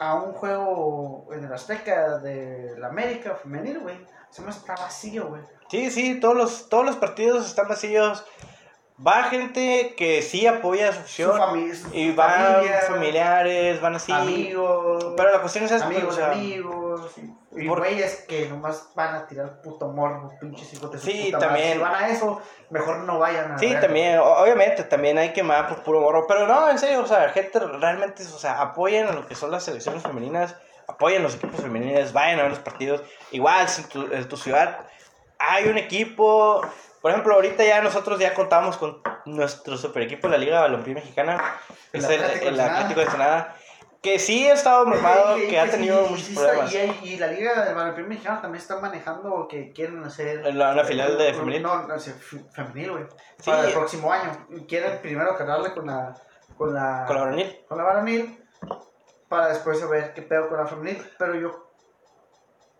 a 0.00 0.14
un 0.14 0.32
juego 0.32 1.28
en 1.32 1.44
el 1.44 1.52
Azteca 1.52 2.18
de 2.18 2.76
la 2.78 2.88
América 2.88 3.36
femenil, 3.36 3.78
güey. 3.78 3.96
Se 4.30 4.42
me 4.42 4.50
está 4.50 4.74
vacío, 4.74 5.28
güey. 5.28 5.42
Sí, 5.70 5.90
sí, 5.90 6.18
todos 6.18 6.36
los, 6.36 6.68
todos 6.68 6.84
los 6.84 6.96
partidos 6.96 7.46
están 7.46 7.68
vacíos 7.68 8.24
va 9.04 9.24
gente 9.24 9.94
que 9.96 10.22
sí 10.22 10.46
apoya 10.46 10.92
su 10.92 11.00
opción. 11.00 11.40
y 11.92 12.10
van 12.12 12.64
familiares, 12.88 13.80
van 13.80 13.94
así. 13.94 14.12
Amigos. 14.12 15.14
Pero 15.16 15.32
la 15.32 15.40
cuestión 15.40 15.64
es 15.64 15.72
esa. 15.72 15.86
Amigos, 15.86 16.18
amigos. 16.18 17.12
Y 17.56 17.66
güeyes 17.66 18.24
que 18.28 18.48
nomás 18.48 18.90
van 18.94 19.14
a 19.14 19.26
tirar 19.26 19.60
puto 19.62 19.88
morbo, 19.88 20.32
pinches 20.40 20.72
hijos 20.74 20.92
de 20.92 20.98
Sí, 20.98 21.32
también. 21.32 21.74
Si 21.74 21.78
van 21.78 21.94
a 21.94 22.08
eso, 22.08 22.40
mejor 22.70 22.98
no 22.98 23.18
vayan 23.18 23.52
a 23.52 23.58
Sí, 23.58 23.74
también. 23.80 24.18
Obviamente, 24.18 24.84
también 24.84 25.18
hay 25.18 25.32
que 25.32 25.42
más 25.42 25.66
por 25.66 25.82
puro 25.82 26.00
morro. 26.00 26.26
Pero 26.26 26.46
no, 26.46 26.70
en 26.70 26.78
serio, 26.78 27.00
o 27.00 27.06
sea, 27.06 27.28
gente 27.30 27.58
realmente, 27.58 28.22
o 28.22 28.38
sea, 28.38 28.60
apoyen 28.60 29.08
a 29.08 29.12
lo 29.12 29.26
que 29.26 29.34
son 29.34 29.50
las 29.50 29.64
selecciones 29.64 30.02
femeninas. 30.02 30.56
Apoyen 30.86 31.22
los 31.22 31.34
equipos 31.34 31.60
femeninos, 31.60 32.12
vayan 32.12 32.38
a 32.38 32.42
ver 32.42 32.52
los 32.52 32.60
partidos. 32.60 33.02
Igual, 33.30 33.68
si 33.68 33.84
en 34.12 34.28
tu 34.28 34.36
ciudad 34.36 34.86
hay 35.38 35.68
un 35.68 35.78
equipo 35.78 36.62
por 37.00 37.10
ejemplo, 37.10 37.34
ahorita 37.34 37.64
ya 37.64 37.80
nosotros 37.80 38.18
ya 38.18 38.34
contamos 38.34 38.76
con 38.76 39.02
nuestro 39.24 39.76
super 39.76 40.02
equipo 40.02 40.28
de 40.28 40.36
la 40.36 40.44
Liga 40.44 40.60
Balompié 40.60 40.94
Mexicana, 40.94 41.40
el, 41.92 42.04
es 42.04 42.10
el, 42.42 42.58
Atlético, 42.58 43.00
de 43.00 43.06
Sonada, 43.06 43.56
que 44.02 44.18
sí 44.18 44.48
ha 44.48 44.54
estado 44.54 44.86
mermado, 44.86 45.36
que, 45.36 45.58
ha 45.58 45.70
tenido 45.70 46.06
muchos 46.06 46.28
problemas. 46.30 46.72
Y, 47.02 47.16
la 47.18 47.28
Liga 47.28 47.64
del 47.64 47.74
Balompié 47.74 48.04
Mexicano 48.04 48.40
también 48.40 48.60
está 48.60 48.80
manejando 48.80 49.46
que 49.48 49.72
quieren 49.72 50.02
hacer... 50.04 50.40
una 50.46 50.84
filial 50.84 51.16
de 51.16 51.34
femenil. 51.34 51.62
No, 51.62 51.86
no, 51.86 51.94
femenil, 51.98 52.90
güey. 52.92 53.04
Para 53.44 53.66
el 53.66 53.72
próximo 53.72 54.12
año. 54.12 54.46
Quieren 54.66 54.98
primero 55.00 55.36
cargarle 55.36 55.72
con 55.72 55.86
la... 55.86 56.14
Con 56.56 56.74
la, 56.74 57.04
con 57.06 57.16
la 57.16 57.22
varonil. 57.22 57.64
Con 57.68 57.78
la 57.78 57.84
varonil. 57.84 58.44
Para 59.28 59.48
después 59.48 59.78
saber 59.78 60.12
qué 60.14 60.22
pedo 60.22 60.48
con 60.48 60.58
la 60.58 60.66
femenil. 60.66 61.00
Pero 61.16 61.34
yo 61.36 61.68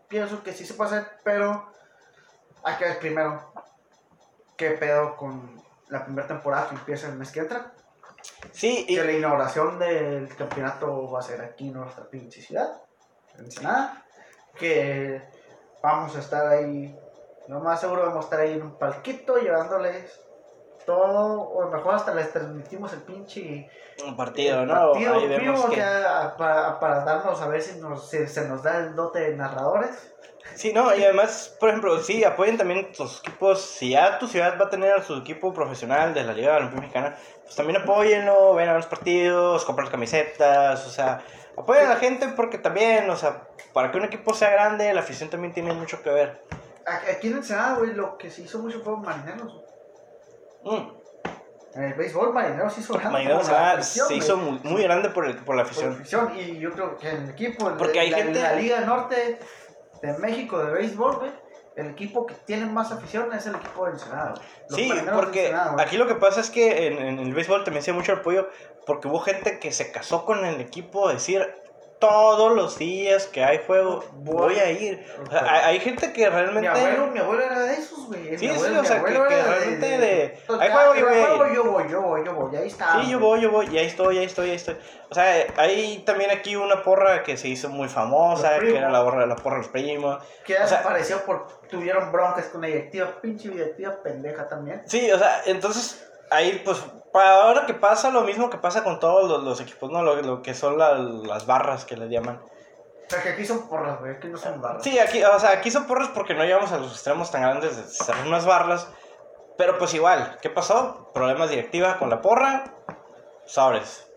pienso 0.09 0.43
que 0.43 0.51
sí 0.51 0.65
se 0.65 0.73
puede 0.73 0.97
hacer, 0.97 1.11
pero 1.23 1.71
hay 2.63 2.75
que 2.75 2.85
ver 2.85 2.99
primero 2.99 3.53
qué 4.59 4.71
pedo 4.71 5.15
con 5.15 5.59
la 5.87 6.03
primera 6.03 6.27
temporada 6.27 6.67
que 6.67 6.75
empieza 6.75 7.07
el 7.07 7.15
mes 7.15 7.31
que 7.31 7.39
entra. 7.39 7.73
Sí, 8.51 8.85
y... 8.87 8.95
Que 8.95 9.05
la 9.05 9.13
inauguración 9.13 9.79
del 9.79 10.35
campeonato 10.35 11.09
va 11.09 11.19
a 11.19 11.23
ser 11.23 11.41
aquí 11.41 11.69
en 11.69 11.75
nuestra 11.75 12.03
pinche 12.09 12.41
ciudad, 12.41 12.69
en 13.37 13.45
Ensenada. 13.45 14.05
Que 14.57 15.21
vamos 15.81 16.15
a 16.17 16.19
estar 16.19 16.45
ahí, 16.45 16.93
lo 17.47 17.61
más 17.61 17.79
seguro 17.79 18.03
vamos 18.03 18.17
a 18.17 18.27
estar 18.27 18.39
ahí 18.41 18.53
en 18.53 18.63
un 18.63 18.77
palquito 18.77 19.37
llevándoles 19.37 20.19
todo, 20.89 21.41
o 21.41 21.69
mejor 21.69 21.93
hasta 21.93 22.15
les 22.15 22.33
transmitimos 22.33 22.91
el 22.93 23.01
pinche 23.03 23.69
un 24.03 24.15
partido, 24.15 24.65
¿no? 24.65 24.93
Partido 24.93 25.13
ahí 25.13 25.39
vivo 25.39 25.69
que... 25.69 25.81
para, 26.37 26.79
para, 26.79 27.03
darnos 27.03 27.39
a 27.41 27.47
ver 27.47 27.61
si, 27.61 27.79
nos, 27.79 28.09
si 28.09 28.25
se 28.27 28.47
nos 28.47 28.63
da 28.63 28.77
el 28.79 28.95
dote 28.95 29.19
de 29.19 29.35
narradores. 29.35 30.13
Sí, 30.55 30.73
no, 30.73 30.95
y 30.95 31.03
además, 31.03 31.55
por 31.59 31.69
ejemplo, 31.69 31.99
sí, 31.99 32.23
apoyen 32.23 32.57
también 32.57 32.91
tus 32.91 33.19
equipos. 33.19 33.61
Si 33.61 33.91
ya 33.91 34.17
tu 34.17 34.27
ciudad 34.27 34.59
va 34.59 34.65
a 34.65 34.69
tener 34.69 35.03
su 35.03 35.15
equipo 35.17 35.53
profesional 35.53 36.13
de 36.13 36.23
la 36.23 36.33
Liga 36.33 36.57
Olímpica 36.57 36.81
Mexicana, 36.81 37.15
pues 37.43 37.55
también 37.55 37.81
apóyenlo, 37.81 38.55
ven 38.55 38.69
a 38.69 38.73
los 38.73 38.87
partidos, 38.87 39.63
compren 39.65 39.89
camisetas, 39.89 40.87
o 40.87 40.89
sea, 40.89 41.21
apoyen 41.55 41.85
a 41.85 41.89
la 41.89 41.95
gente 41.97 42.29
porque 42.29 42.57
también, 42.57 43.09
o 43.11 43.15
sea, 43.15 43.47
para 43.73 43.91
que 43.91 43.97
un 43.99 44.05
equipo 44.05 44.33
sea 44.33 44.49
grande, 44.49 44.91
la 44.93 45.01
afición 45.01 45.29
también 45.29 45.53
tiene 45.53 45.71
mucho 45.73 46.01
que 46.01 46.09
ver. 46.09 46.41
Aquí 46.85 47.27
en 47.27 47.37
Ensenada, 47.37 47.75
güey, 47.75 47.93
lo 47.93 48.17
que 48.17 48.31
se 48.31 48.41
hizo 48.41 48.57
mucho 48.59 48.81
fue 48.81 48.97
marineros. 48.97 49.68
Mm. 50.63 50.99
En 51.75 51.83
el 51.83 51.93
béisbol, 51.93 52.33
Marineros 52.33 52.73
se 52.73 52.81
hizo 52.81 52.93
grande. 52.95 53.83
se 53.83 54.15
hizo 54.15 54.37
muy, 54.37 54.59
muy, 54.63 54.83
grande 54.83 55.09
por, 55.09 55.27
el, 55.27 55.37
por 55.37 55.55
la 55.55 55.61
afición. 55.61 55.89
Por 55.89 55.97
la 55.97 56.01
afición. 56.01 56.31
Y 56.37 56.59
yo 56.59 56.71
creo 56.71 56.97
que 56.97 57.09
en 57.09 57.23
el 57.23 57.29
equipo, 57.29 57.71
Porque 57.77 57.99
hay 57.99 58.09
la, 58.09 58.17
gente... 58.17 58.41
la 58.41 58.53
Liga 58.53 58.81
Norte 58.81 59.39
de 60.01 60.17
México 60.17 60.57
de 60.63 60.71
béisbol, 60.71 61.17
güey, 61.17 61.31
el 61.75 61.87
equipo 61.87 62.25
que 62.25 62.33
tiene 62.33 62.65
más 62.65 62.91
afición 62.91 63.31
es 63.33 63.45
el 63.45 63.55
equipo 63.55 63.85
de 63.85 63.91
Ensenada. 63.91 64.33
Sí, 64.69 64.91
porque 65.13 65.55
aquí 65.77 65.97
lo 65.97 66.07
que 66.07 66.15
pasa 66.15 66.41
es 66.41 66.49
que 66.49 66.87
en, 66.87 66.97
en 66.97 67.19
el 67.19 67.33
béisbol 67.33 67.63
también 67.63 67.83
se 67.83 67.93
mucho 67.93 68.13
apoyo 68.13 68.49
porque 68.85 69.07
hubo 69.07 69.19
gente 69.19 69.59
que 69.59 69.71
se 69.71 69.91
casó 69.91 70.25
con 70.25 70.43
el 70.45 70.59
equipo, 70.59 71.09
decir, 71.09 71.47
todos 71.99 72.55
los 72.55 72.77
días 72.77 73.27
que 73.27 73.43
hay 73.43 73.59
juego 73.65 74.03
voy 74.13 74.55
a 74.55 74.71
ir. 74.71 75.05
hay, 75.31 75.79
gente 75.79 76.13
que 76.13 76.29
realmente. 76.29 76.61
Mi 76.61 76.67
abuelo, 76.67 77.07
mi 77.07 77.19
abuelo 77.19 77.43
era 77.43 77.59
de 77.59 77.73
esos, 77.73 78.07
güey. 78.07 78.37
Sí, 78.37 78.47
sí, 78.47 78.49
o 78.49 78.83
sea, 78.83 79.03
que, 79.03 79.11
realmente 79.11 79.97
de. 79.97 80.39
hay 80.59 80.71
juego, 80.71 80.95
yo 80.95 81.05
voy. 81.05 81.53
Yo 81.53 81.63
voy, 81.63 81.89
yo 81.89 82.01
voy, 82.01 82.25
yo 82.25 82.33
voy, 82.33 82.55
ahí 82.55 82.67
está. 82.67 83.01
Sí, 83.01 83.11
yo 83.11 83.19
voy, 83.19 83.41
yo 83.41 83.51
voy, 83.51 83.67
y 83.71 83.77
ahí 83.77 83.87
estoy, 83.87 84.17
ahí 84.17 84.25
estoy, 84.25 84.49
ahí 84.49 84.55
estoy. 84.55 84.77
O 85.09 85.13
sea, 85.13 85.45
hay 85.57 85.99
también 86.05 86.31
aquí 86.31 86.55
una 86.55 86.83
porra 86.83 87.23
que 87.23 87.35
se 87.35 87.47
hizo 87.47 87.69
muy 87.69 87.89
famosa, 87.89 88.59
que 88.59 88.77
era 88.77 88.89
la, 88.89 89.03
porra, 89.03 89.25
la 89.25 89.35
porra 89.35 89.57
de 89.57 89.63
los 89.63 89.71
primos. 89.71 90.23
Que 90.45 90.53
ya 90.53 90.61
desapareció 90.61 91.23
por. 91.25 91.59
Tuvieron 91.69 92.11
broncas 92.11 92.45
con 92.45 92.61
la 92.61 92.67
directiva, 92.67 93.19
pinche 93.21 93.49
directiva 93.49 94.01
pendeja 94.01 94.47
también. 94.47 94.81
Sí, 94.85 95.11
o 95.11 95.19
sea, 95.19 95.41
entonces 95.45 96.09
ahí 96.31 96.61
pues 96.63 96.81
para 97.11 97.43
ahora 97.43 97.65
que 97.65 97.73
pasa 97.73 98.11
lo 98.11 98.21
mismo 98.21 98.49
que 98.49 98.57
pasa 98.57 98.83
con 98.83 98.99
todos 98.99 99.43
los, 99.43 99.59
equipos, 99.61 99.91
¿no? 99.91 100.01
Lo, 100.03 100.41
que 100.41 100.53
son 100.53 100.77
las 100.77 101.45
barras 101.45 101.85
que 101.85 101.97
le 101.97 102.09
llaman. 102.09 102.39
O 102.39 103.09
sea, 103.09 103.23
que 103.23 103.29
aquí 103.29 103.45
son 103.45 103.67
porras, 103.67 103.99
güey, 103.99 104.15
aquí 104.15 104.27
no 104.27 104.37
son 104.37 104.61
barras. 104.61 104.83
Sí, 104.83 104.99
aquí, 104.99 105.23
o 105.23 105.39
sea, 105.39 105.51
aquí 105.51 105.71
son 105.71 105.85
porras 105.85 106.09
porque 106.09 106.35
no 106.35 106.43
llegamos 106.43 106.71
a 106.71 106.77
los 106.77 106.91
extremos 106.91 107.31
tan 107.31 107.41
grandes 107.41 107.77
de 107.77 107.83
ser 107.83 108.15
unas 108.25 108.45
barras. 108.45 108.87
Pero 109.57 109.77
pues 109.77 109.93
igual, 109.93 110.37
¿qué 110.41 110.49
pasó? 110.49 111.11
Problemas 111.13 111.49
directiva 111.49 111.97
con 111.97 112.09
la 112.09 112.21
porra, 112.21 112.65
sobres. 113.45 114.07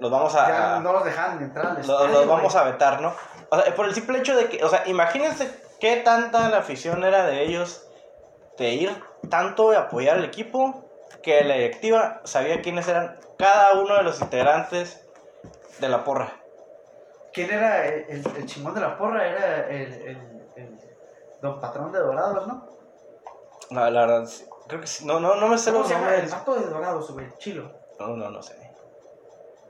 Los 0.00 0.10
vamos 0.10 0.34
a... 0.34 0.48
Ya 0.48 0.80
no 0.80 0.92
los 0.92 1.04
dejan 1.04 1.42
entrar 1.42 1.76
Los, 1.76 2.10
los 2.10 2.26
vamos 2.26 2.56
a 2.56 2.64
vetar, 2.64 3.00
¿no? 3.00 3.12
O 3.50 3.60
sea, 3.60 3.74
por 3.74 3.86
el 3.86 3.94
simple 3.94 4.18
hecho 4.18 4.34
de 4.36 4.48
que, 4.48 4.64
o 4.64 4.68
sea, 4.68 4.82
imagínense 4.86 5.68
¿qué 5.80 5.96
tanta 5.96 6.48
la 6.48 6.58
afición 6.58 7.04
era 7.04 7.26
de 7.26 7.42
ellos 7.42 7.86
de 8.56 8.70
ir 8.70 9.04
tanto 9.30 9.72
y 9.72 9.76
apoyar 9.76 10.16
al 10.16 10.24
equipo 10.24 10.87
que 11.22 11.42
la 11.44 11.54
directiva 11.54 12.20
sabía 12.24 12.62
quiénes 12.62 12.86
eran 12.88 13.18
cada 13.38 13.72
uno 13.80 13.96
de 13.96 14.02
los 14.02 14.20
integrantes 14.20 15.04
de 15.80 15.88
la 15.88 16.04
porra? 16.04 16.32
¿Quién 17.32 17.50
era 17.50 17.86
el, 17.86 18.04
el, 18.08 18.26
el 18.36 18.46
chingón 18.46 18.74
de 18.74 18.80
la 18.80 18.96
porra? 18.98 19.26
Era 19.28 19.68
el, 19.68 19.92
el, 19.92 20.16
el 20.56 20.78
don 21.42 21.60
patrón 21.60 21.92
de 21.92 21.98
Dorados, 22.00 22.46
¿no? 22.46 22.66
La, 23.70 23.90
la 23.90 24.00
verdad, 24.06 24.26
sí, 24.26 24.44
creo 24.66 24.80
que 24.80 24.86
sí. 24.86 25.04
No, 25.04 25.20
no, 25.20 25.34
no 25.36 25.46
me 25.48 25.58
sé 25.58 25.70
¿Cómo 25.70 25.80
los 25.80 25.88
se 25.88 25.94
llama? 25.94 26.06
El 26.14 26.22
nombres. 26.22 26.32
vato 26.32 26.54
de 26.54 26.66
Dorados, 26.66 27.10
güey, 27.12 27.26
Chilo. 27.38 27.70
No, 28.00 28.08
no, 28.16 28.30
no 28.30 28.42
sé. 28.42 28.56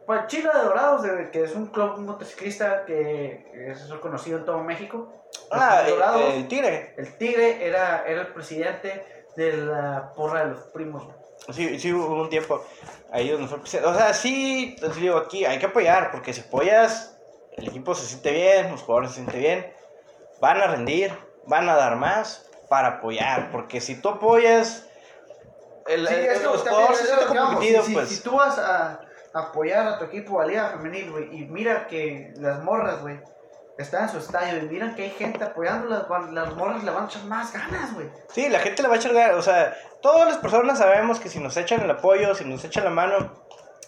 Pues 0.07 0.26
Chilo 0.28 0.51
de 0.57 0.62
Dorados, 0.64 1.03
de- 1.03 1.30
que 1.30 1.43
es 1.45 1.55
un 1.55 1.66
club 1.66 1.99
motociclista 1.99 2.84
que 2.86 3.68
es 3.70 3.91
reconocido 3.91 4.39
en 4.39 4.45
todo 4.47 4.59
México. 4.62 5.12
Los 5.51 5.61
Ah, 5.61 5.82
eh, 5.86 5.91
Dorados. 5.91 6.22
el 6.34 6.49
tigre. 6.49 6.95
El 6.97 7.18
Tigre 7.18 7.66
era, 7.66 8.07
era 8.07 8.22
el 8.22 8.28
presidente 8.32 9.05
de 9.36 9.53
la 9.59 10.12
porra 10.14 10.45
de 10.45 10.51
los 10.53 10.61
primos. 10.68 11.05
güey. 11.05 11.16
Sí, 11.51 11.78
sí, 11.78 11.92
hubo 11.92 12.22
un 12.22 12.28
tiempo 12.28 12.62
ahí 13.11 13.30
donde 13.30 13.49
fue. 13.49 13.59
O 13.59 13.94
sea, 13.94 14.12
sí, 14.12 14.76
te 14.80 14.88
digo, 14.90 15.16
aquí 15.16 15.44
hay 15.44 15.59
que 15.59 15.66
apoyar, 15.66 16.11
porque 16.11 16.32
si 16.32 16.42
apoyas, 16.42 17.16
el 17.57 17.68
equipo 17.68 17.94
se 17.94 18.07
siente 18.07 18.32
bien, 18.32 18.70
los 18.70 18.82
jugadores 18.82 19.11
se 19.11 19.16
sienten 19.16 19.40
bien, 19.40 19.72
van 20.40 20.61
a 20.61 20.66
rendir, 20.66 21.12
van 21.46 21.68
a 21.68 21.74
dar 21.74 21.96
más 21.96 22.44
para 22.68 22.88
apoyar, 22.88 23.51
porque 23.51 23.80
si 23.80 24.01
tú 24.01 24.11
apoyas, 24.11 24.86
el, 25.86 26.07
Sí, 26.07 26.14
el- 26.14 26.42
los 26.42 26.61
jugadores 26.62 26.99
se 26.99 27.07
sienten 27.07 27.62
si, 27.62 27.86
si- 27.86 27.94
pues. 27.94 28.09
si 28.11 28.22
tú 28.22 28.32
vas 28.36 28.59
a 28.59 29.01
apoyar 29.32 29.86
a 29.86 29.99
tu 29.99 30.05
equipo 30.05 30.40
a 30.40 30.46
Liga 30.46 30.68
Femenil, 30.70 31.11
güey, 31.11 31.34
y 31.34 31.46
mira 31.46 31.86
que 31.86 32.32
las 32.36 32.62
morras, 32.62 33.01
güey, 33.01 33.18
están 33.78 34.02
en 34.04 34.08
su 34.10 34.18
estadio 34.18 34.58
y 34.58 34.62
miran 34.62 34.94
que 34.94 35.04
hay 35.04 35.10
gente 35.10 35.44
apoyándolas, 35.44 36.04
las 36.32 36.54
morras 36.54 36.82
le 36.84 36.90
van 36.90 37.04
a 37.04 37.06
echar 37.06 37.24
más 37.24 37.52
ganas, 37.52 37.94
güey. 37.94 38.10
Sí, 38.32 38.48
la 38.48 38.58
gente 38.58 38.82
le 38.82 38.88
va 38.88 38.94
a 38.94 38.98
echar 38.98 39.14
ganas, 39.14 39.36
o 39.36 39.42
sea, 39.42 39.76
todas 40.02 40.26
las 40.28 40.38
personas 40.38 40.78
sabemos 40.78 41.20
que 41.20 41.28
si 41.28 41.38
nos 41.38 41.56
echan 41.56 41.80
el 41.82 41.90
apoyo, 41.90 42.34
si 42.34 42.44
nos 42.44 42.64
echan 42.64 42.84
la 42.84 42.90
mano, 42.90 43.32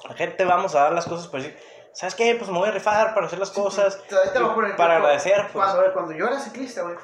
la 0.08 0.14
gente 0.14 0.44
vamos 0.44 0.74
a 0.74 0.82
dar 0.82 0.92
las 0.92 1.06
cosas 1.06 1.26
por 1.26 1.40
decir, 1.42 1.58
¿sabes 1.92 2.14
qué? 2.14 2.34
Pues 2.36 2.48
me 2.50 2.58
voy 2.58 2.68
a 2.68 2.72
rifar 2.72 3.14
para 3.14 3.26
hacer 3.26 3.38
las 3.40 3.50
cosas, 3.50 3.98
Ahí 4.10 4.30
te 4.32 4.38
lo 4.40 4.50
juro, 4.54 4.68
yo 4.68 4.76
para 4.76 4.96
agradecer, 4.96 5.48
pues. 5.52 5.64
Cuando, 5.66 5.92
cuando 5.92 6.12
yo 6.12 6.26
era 6.28 6.38
ciclista, 6.38 6.82
güey, 6.82 6.96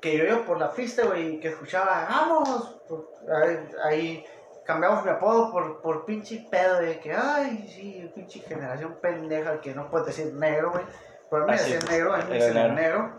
que 0.00 0.18
yo 0.18 0.24
iba 0.24 0.44
por 0.44 0.58
la 0.58 0.72
pista, 0.72 1.04
güey, 1.04 1.36
y 1.36 1.40
que 1.40 1.48
escuchaba, 1.48 2.06
vamos, 2.10 2.76
por- 2.88 3.08
ahí, 3.42 3.68
ahí 3.84 4.26
cambiamos 4.64 5.04
mi 5.04 5.10
apodo 5.10 5.50
por, 5.50 5.80
por 5.80 6.04
pinche 6.04 6.46
pedo 6.50 6.76
de 6.80 7.00
que, 7.00 7.12
ay, 7.14 7.68
sí, 7.68 8.10
pinche 8.14 8.40
generación 8.40 8.98
pendeja 9.00 9.60
que 9.60 9.74
no 9.74 9.90
puede 9.90 10.06
decir 10.06 10.32
negro, 10.34 10.70
güey. 10.72 10.84
Ah, 11.32 11.44
me 11.46 11.52
decían 11.52 11.80
negro, 11.88 12.12
a 12.14 12.18
mí 12.18 12.24
me 12.28 12.34
dicen 12.34 12.54
negro. 12.54 12.72
negro. 12.74 13.18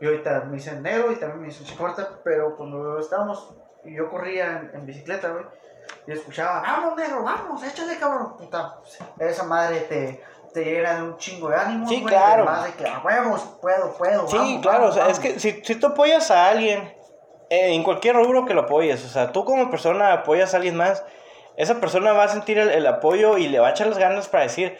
Y 0.00 0.06
ahorita 0.06 0.44
me 0.46 0.56
dicen 0.56 0.82
negro 0.82 1.12
y 1.12 1.16
también 1.16 1.40
me 1.42 1.46
dicen 1.48 1.66
chicorta, 1.66 2.08
pero 2.24 2.56
cuando 2.56 2.98
estábamos, 2.98 3.54
y 3.84 3.94
yo 3.96 4.08
corría 4.08 4.58
en, 4.60 4.70
en 4.74 4.86
bicicleta, 4.86 5.28
güey, 5.28 5.44
y 6.06 6.12
escuchaba, 6.12 6.62
vamos 6.62 6.96
negro, 6.96 7.22
vamos, 7.22 7.62
échale 7.64 7.98
cabrón, 7.98 8.36
puta, 8.36 8.78
esa 9.18 9.42
madre 9.44 9.80
te, 9.80 10.22
te 10.54 10.64
llena 10.64 10.94
de 10.94 11.02
un 11.02 11.16
chingo 11.16 11.48
de 11.50 11.56
ánimo, 11.56 11.86
Sí, 11.88 12.02
claro. 12.04 12.44
más 12.44 12.64
de 12.64 12.72
que, 12.74 12.88
a 12.88 13.00
huevos, 13.00 13.42
puedo, 13.60 13.92
puedo, 13.94 14.26
Sí, 14.28 14.36
vamos, 14.38 14.62
claro, 14.62 14.78
vamos, 14.82 14.90
o 14.96 14.98
sea, 14.98 15.08
es 15.08 15.18
vamos". 15.18 15.34
que 15.34 15.40
si, 15.40 15.64
si 15.64 15.74
tú 15.74 15.88
apoyas 15.88 16.30
a 16.30 16.48
alguien, 16.48 16.94
en 17.50 17.82
cualquier 17.82 18.14
rubro 18.16 18.46
que 18.46 18.54
lo 18.54 18.62
apoyes, 18.62 19.04
o 19.04 19.08
sea, 19.08 19.32
tú 19.32 19.44
como 19.44 19.70
persona 19.70 20.12
apoyas 20.12 20.54
a 20.54 20.58
alguien 20.58 20.76
más, 20.76 21.04
esa 21.56 21.80
persona 21.80 22.12
va 22.12 22.24
a 22.24 22.28
sentir 22.28 22.58
el, 22.58 22.70
el 22.70 22.86
apoyo 22.86 23.36
y 23.38 23.48
le 23.48 23.58
va 23.58 23.68
a 23.68 23.70
echar 23.72 23.88
las 23.88 23.98
ganas 23.98 24.28
para 24.28 24.44
decir, 24.44 24.78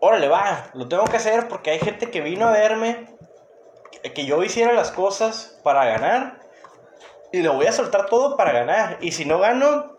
órale, 0.00 0.26
va, 0.28 0.70
lo 0.74 0.88
tengo 0.88 1.04
que 1.04 1.16
hacer 1.18 1.48
porque 1.48 1.70
hay 1.70 1.78
gente 1.78 2.10
que 2.10 2.20
vino 2.22 2.48
a 2.48 2.52
verme, 2.52 3.06
eh, 4.02 4.12
que 4.12 4.24
yo 4.24 4.42
hiciera 4.42 4.72
las 4.72 4.90
cosas 4.90 5.60
para 5.62 5.84
ganar, 5.84 6.40
y 7.30 7.42
lo 7.42 7.52
voy 7.54 7.66
a 7.66 7.72
soltar 7.72 8.06
todo 8.06 8.36
para 8.36 8.52
ganar, 8.52 8.96
y 9.00 9.12
si 9.12 9.24
no 9.26 9.38
gano, 9.38 9.96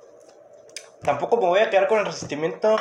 tampoco 1.04 1.38
me 1.38 1.48
voy 1.48 1.60
a 1.60 1.70
quedar 1.70 1.88
con 1.88 2.00
el 2.00 2.06
resentimiento 2.06 2.76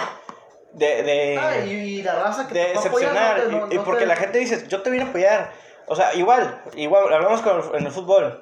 de... 0.72 1.02
de 1.02 1.38
Ah, 1.38 1.58
y, 1.58 2.02
la 2.02 2.14
raza 2.22 2.48
que 2.48 2.54
de 2.54 2.62
apoyar, 2.72 2.82
decepcionar. 3.12 3.36
no 3.38 3.44
te- 3.44 3.52
no- 3.52 3.72
y, 3.72 3.74
y 3.76 3.78
porque 3.80 4.00
te- 4.00 4.06
la 4.06 4.16
gente 4.16 4.38
dice, 4.38 4.66
yo 4.68 4.82
te 4.82 4.90
vine 4.90 5.04
a 5.04 5.08
apoyar. 5.08 5.52
O 5.86 5.96
sea, 5.96 6.14
igual, 6.14 6.62
igual, 6.76 7.12
hablamos 7.12 7.42
con 7.42 7.58
el- 7.60 7.74
en 7.80 7.86
el 7.86 7.92
fútbol. 7.92 8.40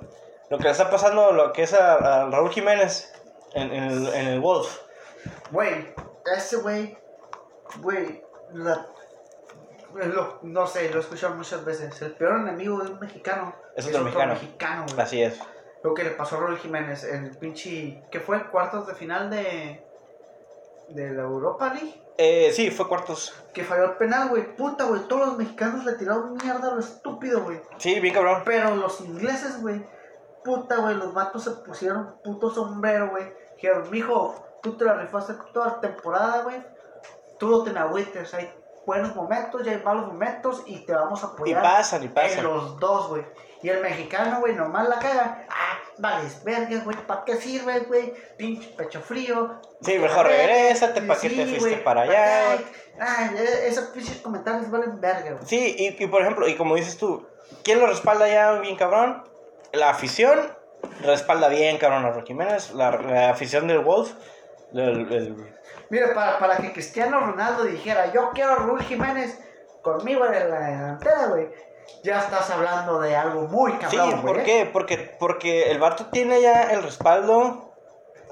Lo 0.50 0.58
que 0.58 0.64
le 0.64 0.70
está 0.70 0.90
pasando, 0.90 1.32
lo 1.32 1.52
que 1.52 1.62
es 1.62 1.72
a, 1.74 1.94
a 2.24 2.30
Raúl 2.30 2.50
Jiménez 2.50 3.12
en, 3.54 3.72
en 3.72 3.84
el, 3.84 4.06
en 4.14 4.26
el 4.26 4.40
Wolf. 4.40 4.78
Güey, 5.50 5.94
ese 6.36 6.56
güey, 6.56 6.98
güey, 7.80 8.22
la- 8.52 8.86
lo- 9.94 10.38
no 10.42 10.66
sé, 10.66 10.90
lo 10.90 10.98
he 10.98 11.00
escuchado 11.00 11.34
muchas 11.34 11.64
veces. 11.64 12.00
El 12.02 12.12
peor 12.12 12.40
enemigo 12.40 12.78
de 12.80 12.90
un 12.90 12.98
mexicano 13.00 13.54
Es 13.76 13.86
otro 13.86 14.04
mexicano. 14.04 14.84
güey. 14.88 15.00
Así 15.00 15.22
es. 15.22 15.38
Lo 15.82 15.94
que 15.94 16.04
le 16.04 16.10
pasó 16.10 16.36
a 16.36 16.40
Raúl 16.40 16.58
Jiménez, 16.58 17.04
el 17.04 17.36
pinche. 17.38 18.02
¿Qué 18.10 18.20
fue? 18.20 18.50
¿Cuartos 18.50 18.86
de 18.86 18.94
final 18.94 19.30
de. 19.30 19.82
de 20.90 21.10
la 21.10 21.22
Europa 21.22 21.72
League? 21.72 22.02
Eh, 22.18 22.52
sí, 22.52 22.70
fue 22.70 22.86
cuartos. 22.86 23.32
Que 23.54 23.64
falló 23.64 23.84
el 23.84 23.92
penal, 23.96 24.28
güey. 24.28 24.54
Puta, 24.56 24.84
güey. 24.84 25.00
Todos 25.08 25.28
los 25.28 25.38
mexicanos 25.38 25.84
le 25.86 25.94
tiraron 25.94 26.34
mierda 26.34 26.68
a 26.68 26.74
lo 26.74 26.80
estúpido, 26.80 27.42
güey. 27.44 27.60
Sí, 27.78 27.98
bien 27.98 28.12
cabrón. 28.12 28.42
Pero 28.44 28.76
los 28.76 29.00
ingleses, 29.00 29.62
güey. 29.62 29.82
Puta, 30.44 30.76
güey. 30.76 30.94
Los 30.96 31.12
vatos 31.14 31.44
se 31.44 31.50
pusieron 31.50 32.16
puto 32.24 32.50
sombrero, 32.50 33.10
güey. 33.10 33.24
Dijeron, 33.56 33.90
mijo, 33.90 34.34
tú 34.62 34.76
te 34.76 34.84
la 34.84 34.94
rifaste 34.94 35.34
toda 35.52 35.66
la 35.66 35.80
temporada, 35.80 36.42
güey. 36.42 36.56
Tú 37.38 37.48
no 37.48 37.62
te 37.62 37.70
me 37.72 37.80
agüites. 37.80 38.32
Hay 38.34 38.52
buenos 38.86 39.14
momentos 39.14 39.66
y 39.66 39.70
hay 39.70 39.82
malos 39.82 40.06
momentos 40.06 40.62
y 40.66 40.78
te 40.86 40.92
vamos 40.94 41.22
a 41.22 41.26
Y 41.26 41.30
apoyar. 41.30 41.62
pasan, 41.62 42.02
y 42.02 42.06
En 42.06 42.14
pasan. 42.14 42.44
los 42.44 42.78
dos, 42.80 43.08
güey. 43.08 43.24
Y 43.62 43.68
el 43.68 43.82
mexicano, 43.82 44.40
güey, 44.40 44.54
nomás 44.54 44.88
la 44.88 44.98
caga. 44.98 45.44
Ah, 45.50 45.78
vales, 45.98 46.42
verga, 46.44 46.80
güey. 46.82 46.96
¿Para 47.06 47.24
qué 47.24 47.36
sirve, 47.36 47.80
güey? 47.80 48.14
Pinche 48.38 48.70
pecho 48.70 49.00
frío. 49.02 49.60
Sí, 49.82 49.98
mejor 49.98 50.26
regrésate, 50.26 51.02
¿pa' 51.02 51.18
qué 51.20 51.28
te 51.28 51.34
Sí, 51.36 51.42
fuiste 51.42 51.58
güey, 51.58 51.84
para 51.84 52.06
¿pa' 52.06 52.10
allá? 52.10 52.58
Ay, 52.98 53.30
eh, 53.36 53.66
esos 53.66 53.84
pinches 53.88 54.16
comentarios 54.22 54.70
valen 54.70 54.98
verga, 54.98 55.32
güey. 55.32 55.44
Sí, 55.46 55.74
y, 55.78 56.02
y 56.02 56.06
por 56.06 56.22
ejemplo, 56.22 56.48
y 56.48 56.56
como 56.56 56.74
dices 56.74 56.96
tú, 56.96 57.26
¿quién 57.62 57.80
lo 57.80 57.86
respalda 57.86 58.26
ya 58.28 58.52
bien 58.60 58.76
cabrón? 58.76 59.24
La 59.72 59.90
afición 59.90 60.40
respalda 61.02 61.48
bien 61.48 61.78
cabrón 61.78 62.04
a 62.04 62.10
Raúl 62.10 62.24
Jiménez. 62.24 62.72
La, 62.74 62.90
la 62.92 63.30
afición 63.30 63.66
del 63.68 63.80
Wolf. 63.80 64.12
el- 64.74 65.12
el- 65.12 65.54
Mira, 65.90 66.14
para, 66.14 66.38
para 66.38 66.56
que 66.58 66.72
Cristiano 66.72 67.18
Ronaldo 67.20 67.64
dijera, 67.64 68.12
yo 68.12 68.30
quiero 68.32 68.52
a 68.52 68.56
Raúl 68.56 68.80
Jiménez 68.82 69.38
conmigo 69.82 70.24
en 70.26 70.32
la 70.50 70.60
delantera, 70.60 71.26
güey. 71.26 71.48
Ya 72.04 72.20
estás 72.20 72.48
hablando 72.50 73.00
de 73.00 73.16
algo 73.16 73.42
muy 73.48 73.72
Sí, 73.72 73.78
cabrón, 73.96 74.22
güey. 74.22 74.34
¿por 74.34 74.38
¿eh? 74.40 74.44
qué? 74.44 74.70
Porque, 74.72 75.16
porque 75.18 75.70
el 75.72 75.78
vato 75.80 76.06
tiene 76.06 76.40
ya 76.40 76.70
el 76.70 76.82
respaldo 76.84 77.74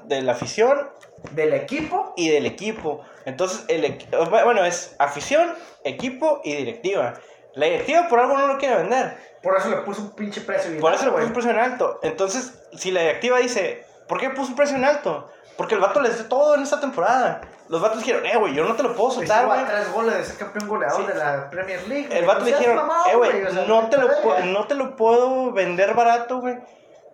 de 0.05 0.21
la 0.21 0.31
afición 0.31 0.89
Del 1.31 1.53
equipo. 1.53 2.13
y 2.15 2.29
del 2.29 2.45
equipo. 2.45 3.01
Entonces, 3.25 3.65
el 3.67 3.99
bueno, 4.29 4.63
es 4.63 4.95
afición, 4.97 5.53
equipo 5.83 6.39
y 6.45 6.55
directiva. 6.55 7.15
La 7.55 7.65
directiva 7.65 8.07
por 8.07 8.19
algo 8.19 8.37
no 8.37 8.47
lo 8.47 8.57
quiere 8.57 8.77
vender. 8.77 9.17
Por 9.43 9.55
eso 9.57 9.69
le 9.69 9.77
puso 9.77 10.01
un 10.01 10.11
pinche 10.11 10.41
precio. 10.41 10.69
bien 10.71 10.81
Por 10.81 10.93
eso 10.93 11.05
le 11.05 11.11
puso 11.11 11.25
un 11.25 11.33
precio 11.33 11.51
en 11.51 11.59
alto. 11.59 11.99
Entonces, 12.03 12.53
si 12.73 12.91
la 12.91 13.01
directiva 13.01 13.37
dice, 13.39 13.85
¿por 14.07 14.19
qué 14.19 14.29
puso 14.29 14.49
un 14.49 14.55
precio 14.55 14.75
en 14.75 14.83
alto? 14.85 15.29
Porque 15.57 15.75
el 15.75 15.81
vato 15.81 16.01
les 16.01 16.15
dio 16.17 16.25
todo 16.27 16.55
en 16.55 16.63
esta 16.63 16.79
temporada. 16.79 17.41
Los 17.67 17.81
vatos 17.81 17.99
dijeron, 17.99 18.25
eh, 18.25 18.35
güey, 18.37 18.53
yo 18.55 18.65
no 18.65 18.75
te 18.75 18.81
lo 18.83 18.95
puedo 18.95 19.11
soltar, 19.11 19.45
güey. 19.45 19.63
tres 19.65 19.91
goles 19.91 20.17
de 20.17 20.23
ser 20.25 20.37
campeón 20.37 20.67
goleador 20.67 21.01
Sí. 21.01 21.07
de 21.07 21.15
la 21.15 21.49
Premier 21.49 21.87
League. 21.87 22.07
El 22.17 22.25
vato 22.25 22.45
le 22.45 22.51
dijeron, 22.51 22.89
eh, 23.11 23.15
güey, 23.15 23.43
o 23.45 23.51
sea, 23.51 23.65
no, 23.65 23.89
te 23.89 23.97
lo 23.97 24.07
verga. 24.07 24.23
pu- 24.23 24.43
no 24.45 24.67
te 24.67 24.75
lo 24.75 24.95
puedo 24.95 25.51
vender 25.51 25.93
barato, 25.93 26.39
güey. 26.39 26.57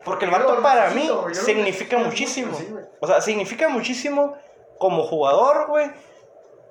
Porque 0.04 0.26
el 0.26 0.32
vato 0.32 0.62
para 0.62 0.92
mí 0.92 1.10
significa 1.34 1.98
muchísimo. 1.98 2.56
sí, 2.58 2.74
o 3.02 3.08
sea, 3.08 3.20
significa 3.22 3.68
muchísimo 3.70 4.38
como 4.78 5.04
jugador, 5.04 5.68
güey. 5.68 5.92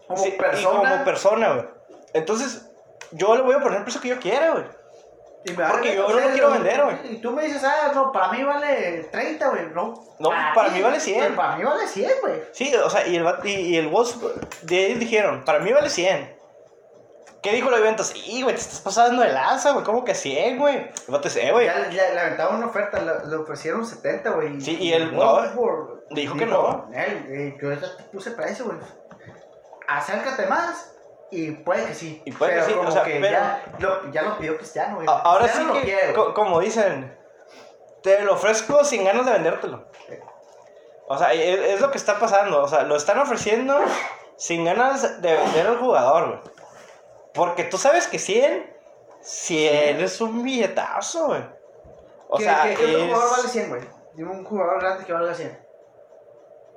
Como 0.06 0.22
Sí, 0.22 0.30
persona. 0.32 0.78
Y 0.78 0.92
como 0.92 1.04
persona, 1.04 1.52
güey. 1.54 1.66
Entonces, 2.12 2.70
yo 3.10 3.34
le 3.34 3.42
voy 3.42 3.56
a 3.56 3.60
poner 3.60 3.78
el 3.78 3.82
precio 3.84 4.00
que 4.00 4.08
yo 4.08 4.20
quiera, 4.20 4.52
güey. 4.52 4.64
Y 5.46 5.52
me 5.52 5.64
Porque 5.66 5.94
yo 5.94 6.08
no 6.08 6.18
lo 6.20 6.28
quiero 6.30 6.50
vender, 6.52 6.82
güey. 6.82 7.14
Y 7.14 7.16
tú 7.20 7.30
me 7.32 7.44
dices, 7.44 7.62
ah, 7.64 7.92
no, 7.94 8.10
para 8.12 8.28
mí 8.32 8.42
vale 8.42 9.08
30, 9.12 9.48
güey. 9.50 9.66
No, 9.74 9.94
No, 10.18 10.30
para 10.54 10.70
mí 10.70 10.80
vale 10.80 10.98
100. 10.98 11.18
güey, 11.18 11.36
Para 11.36 11.56
mí 11.56 11.64
vale 11.64 11.86
100, 11.86 12.10
güey. 12.22 12.42
Sí, 12.52 12.74
o 12.74 12.88
sea, 12.88 13.06
y 13.06 13.16
el, 13.16 13.26
y, 13.44 13.50
y 13.50 13.76
el 13.76 13.88
Wolves 13.88 14.16
de 14.62 14.86
ellos 14.86 15.00
dijeron, 15.00 15.44
para 15.44 15.58
mí 15.58 15.72
vale 15.72 15.90
100. 15.90 16.34
¿Qué 17.42 17.52
dijo 17.52 17.70
la 17.70 17.78
venta? 17.78 18.02
Sí, 18.04 18.40
güey, 18.40 18.54
te 18.54 18.60
estás 18.62 18.80
pasando 18.80 19.20
de 19.20 19.28
lanza, 19.30 19.72
güey. 19.72 19.84
¿Cómo 19.84 20.02
que 20.02 20.14
100, 20.14 20.58
güey? 20.58 20.76
El 20.76 20.92
vato 21.08 21.28
dice, 21.28 21.46
eh, 21.46 21.52
güey. 21.52 21.66
Ya, 21.66 21.90
ya 21.90 22.14
le 22.14 22.20
aventaron 22.20 22.56
una 22.56 22.66
oferta, 22.68 22.98
le, 23.02 23.28
le 23.28 23.36
ofrecieron 23.36 23.84
70, 23.86 24.30
güey. 24.30 24.58
Sí, 24.62 24.78
y 24.80 24.94
él, 24.94 25.10
Wolfsburg 25.10 26.04
dijo 26.08 26.38
que 26.38 26.46
no. 26.46 26.88
Él, 26.94 27.26
eh, 27.28 27.58
yo 27.60 27.70
ya 27.70 27.80
te 27.80 28.02
puse 28.04 28.30
precio, 28.30 28.64
güey. 28.64 28.78
Acércate 29.86 30.46
más 30.46 30.93
y 31.36 31.50
puede 31.52 31.86
que 31.86 31.94
sí. 31.94 32.22
Y 32.24 32.32
puede 32.32 32.52
que 32.52 32.56
pero 32.60 32.66
sí, 32.68 32.74
como 32.74 32.88
o 32.88 32.92
sea, 32.92 33.02
que 33.04 33.18
pero- 33.20 33.30
ya, 33.32 33.64
lo, 33.78 34.10
ya 34.12 34.22
lo 34.22 34.38
pidió 34.38 34.56
Cristiano, 34.56 34.96
güey. 34.96 35.06
A- 35.08 35.20
Ahora 35.20 35.48
sí 35.48 35.52
Cristiano 35.52 35.74
lo 35.74 35.80
que, 35.80 35.86
quiere, 35.86 36.12
co- 36.14 36.34
como 36.34 36.60
dicen, 36.60 37.18
te 38.02 38.20
lo 38.22 38.34
ofrezco 38.34 38.84
sin 38.84 39.04
ganas 39.04 39.26
de 39.26 39.32
vendértelo. 39.32 39.86
O 41.06 41.18
sea, 41.18 41.32
es, 41.32 41.58
es 41.60 41.80
lo 41.80 41.90
que 41.90 41.98
está 41.98 42.18
pasando. 42.18 42.62
O 42.62 42.68
sea, 42.68 42.82
lo 42.82 42.96
están 42.96 43.18
ofreciendo 43.18 43.78
sin 44.36 44.64
ganas 44.64 45.20
de 45.20 45.34
vender 45.36 45.66
al 45.66 45.78
jugador, 45.78 46.28
güey. 46.28 46.40
Porque 47.34 47.64
tú 47.64 47.78
sabes 47.78 48.06
que 48.06 48.18
100 48.18 48.72
100 49.20 50.00
es 50.00 50.20
un 50.20 50.42
billetazo, 50.42 51.26
güey. 51.28 51.42
O 52.28 52.36
¿Qué, 52.38 52.44
sea, 52.44 52.62
¿qué, 52.64 52.74
¿qué 52.74 52.84
otro 52.96 53.06
jugador 53.06 53.30
vale 53.38 53.48
100, 53.48 53.68
güey? 53.70 53.82
Dime 54.14 54.30
un 54.30 54.44
jugador 54.44 54.80
grande 54.80 55.04
que 55.04 55.12
valga 55.12 55.34
100. 55.34 55.63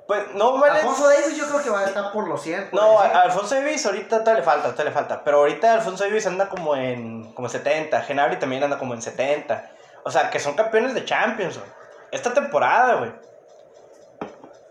Pues 0.08 0.34
no 0.34 0.58
vale. 0.58 0.80
Alfonso 0.80 1.06
Davis 1.06 1.36
yo 1.36 1.46
creo 1.48 1.62
que 1.62 1.68
va 1.68 1.80
a 1.80 1.84
estar 1.84 2.12
por 2.12 2.26
los 2.26 2.40
100. 2.40 2.70
No, 2.72 2.98
a 2.98 3.08
Alfonso 3.20 3.54
Davis 3.54 3.84
ahorita 3.84 4.24
te 4.24 4.32
le 4.32 4.42
falta, 4.42 4.74
te 4.74 4.82
le 4.82 4.90
falta. 4.90 5.22
Pero 5.22 5.36
ahorita 5.36 5.74
Alfonso 5.74 6.02
Davis 6.02 6.26
anda 6.26 6.48
como 6.48 6.74
en 6.74 7.30
como 7.34 7.50
70. 7.50 8.00
Genabri 8.00 8.38
también 8.38 8.64
anda 8.64 8.78
como 8.78 8.94
en 8.94 9.02
70. 9.02 9.70
O 10.04 10.10
sea, 10.10 10.30
que 10.30 10.40
son 10.40 10.54
campeones 10.54 10.94
de 10.94 11.04
Champions, 11.04 11.58
güey. 11.58 11.70
Esta 12.10 12.32
temporada, 12.32 12.94
güey. 12.94 13.12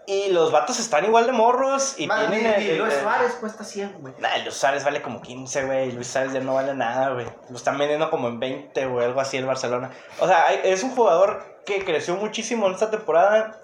Y 0.07 0.31
los 0.31 0.51
vatos 0.51 0.79
están 0.79 1.05
igual 1.05 1.27
de 1.27 1.33
morros 1.33 1.99
y 1.99 2.07
tienen... 2.07 2.59
Y, 2.59 2.77
Luis 2.77 2.95
Suárez 2.95 3.33
cuesta 3.33 3.63
100, 3.63 3.97
güey. 3.99 4.15
Nah, 4.17 4.37
Luis 4.39 4.55
Suárez 4.55 4.83
vale 4.83 5.03
como 5.03 5.21
15, 5.21 5.65
güey. 5.65 5.91
Luis 5.91 6.07
Suárez 6.07 6.33
ya 6.33 6.39
no 6.39 6.55
vale 6.55 6.73
nada, 6.73 7.09
güey. 7.09 7.27
Lo 7.49 7.57
están 7.57 7.77
vendiendo 7.77 8.09
como 8.09 8.27
en 8.27 8.39
20, 8.39 8.87
güey, 8.87 9.05
algo 9.05 9.21
así 9.21 9.37
el 9.37 9.45
Barcelona. 9.45 9.91
O 10.19 10.27
sea, 10.27 10.51
es 10.51 10.81
un 10.81 10.95
jugador 10.95 11.61
que 11.63 11.85
creció 11.85 12.15
muchísimo 12.15 12.65
en 12.65 12.73
esta 12.73 12.89
temporada, 12.89 13.61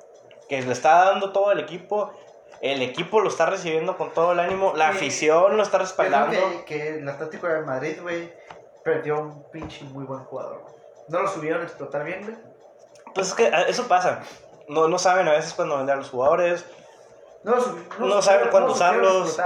que 0.61 0.67
le 0.67 0.73
está 0.73 1.05
dando 1.05 1.31
todo 1.31 1.51
el 1.51 1.59
equipo. 1.59 2.11
El 2.61 2.81
equipo 2.81 3.19
lo 3.19 3.29
está 3.29 3.45
recibiendo 3.45 3.97
con 3.97 4.11
todo 4.11 4.31
el 4.31 4.39
ánimo. 4.39 4.73
La 4.75 4.89
afición 4.89 5.57
lo 5.57 5.63
está 5.63 5.79
respaldando. 5.79 6.37
Que, 6.65 6.65
que 6.65 6.89
el 6.99 7.09
Atlético 7.09 7.47
de 7.47 7.61
Madrid, 7.61 7.97
güey, 8.01 8.33
perdió 8.83 9.19
un 9.19 9.51
pinche 9.51 9.83
muy 9.85 10.05
buen 10.05 10.23
jugador. 10.25 10.65
No 11.09 11.21
lo 11.21 11.27
subieron 11.27 11.61
a 11.61 11.65
explotar 11.65 12.05
bien, 12.05 12.23
güey. 12.23 12.37
Pues 13.13 13.27
es 13.27 13.33
que 13.33 13.51
eso 13.67 13.87
pasa 13.87 14.23
no, 14.67 14.87
no 14.87 14.97
saben 14.97 15.27
a 15.27 15.31
veces 15.31 15.53
cuándo 15.53 15.77
vender 15.77 15.95
a 15.95 15.97
los 15.97 16.09
jugadores. 16.09 16.65
No, 17.43 17.55
no, 17.99 18.21
saben 18.21 18.49
cuándo 18.49 18.71
usarlos. 18.71 19.37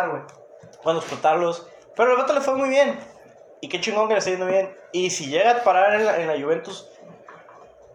cuándo 0.84 1.02
explotarlos. 1.02 1.68
Pero 1.96 2.12
el 2.12 2.18
vato 2.18 2.34
le 2.34 2.42
fue 2.42 2.56
muy 2.56 2.70
bien. 2.70 3.00
Y 3.60 3.70
qué 3.70 3.82
chingón 3.82 4.08
que 4.08 4.14
le 4.14 4.20
está 4.20 4.30
yendo 4.30 4.46
bien. 4.46 4.76
Y 4.92 5.10
si 5.10 5.28
llega 5.28 5.52
a 5.52 5.64
parar 5.64 5.96
en 5.96 6.06
la, 6.06 6.22
en 6.22 6.28
la 6.28 6.40
Juventus, 6.40 6.88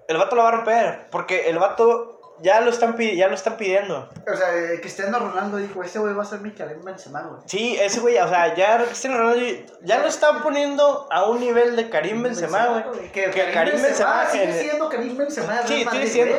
el 0.09 0.17
vato 0.17 0.35
lo 0.35 0.43
va 0.43 0.49
a 0.49 0.53
romper. 0.53 1.07
Porque 1.11 1.49
el 1.49 1.59
vato 1.59 2.21
ya 2.43 2.61
lo 2.61 2.71
están, 2.71 2.97
ya 2.99 3.29
lo 3.29 3.35
están 3.35 3.57
pidiendo. 3.57 4.11
O 4.31 4.37
sea, 4.37 4.55
eh, 4.57 4.81
Cristiano 4.81 5.19
Ronaldo 5.19 5.57
dijo, 5.59 5.83
ese 5.83 5.99
güey 5.99 6.15
va 6.15 6.23
a 6.23 6.27
ser 6.27 6.41
mi 6.41 6.51
Karim 6.51 6.85
Benzema, 6.85 7.23
güey. 7.23 7.43
Sí, 7.47 7.79
ese 7.81 8.01
güey, 8.01 8.19
o 8.19 8.29
sea, 8.29 8.55
ya 8.55 8.85
Cristiano 8.85 9.19
Ronaldo 9.19 9.45
ya 9.83 9.99
lo 9.99 10.09
están 10.09 10.43
poniendo 10.43 11.07
a 11.11 11.25
un 11.25 11.41
nivel 11.41 11.77
de 11.77 11.89
Karim 11.89 12.23
Benzema, 12.23 12.85
güey. 12.89 13.13
Que, 13.13 13.31
Karim, 13.31 13.81
Benzema, 13.81 14.27
sigue 14.27 14.53
siendo 14.53 14.89
Karim 14.89 15.17
Benzema. 15.17 15.63
Sí, 15.67 15.87
sigue 15.91 16.07
siendo 16.07 16.37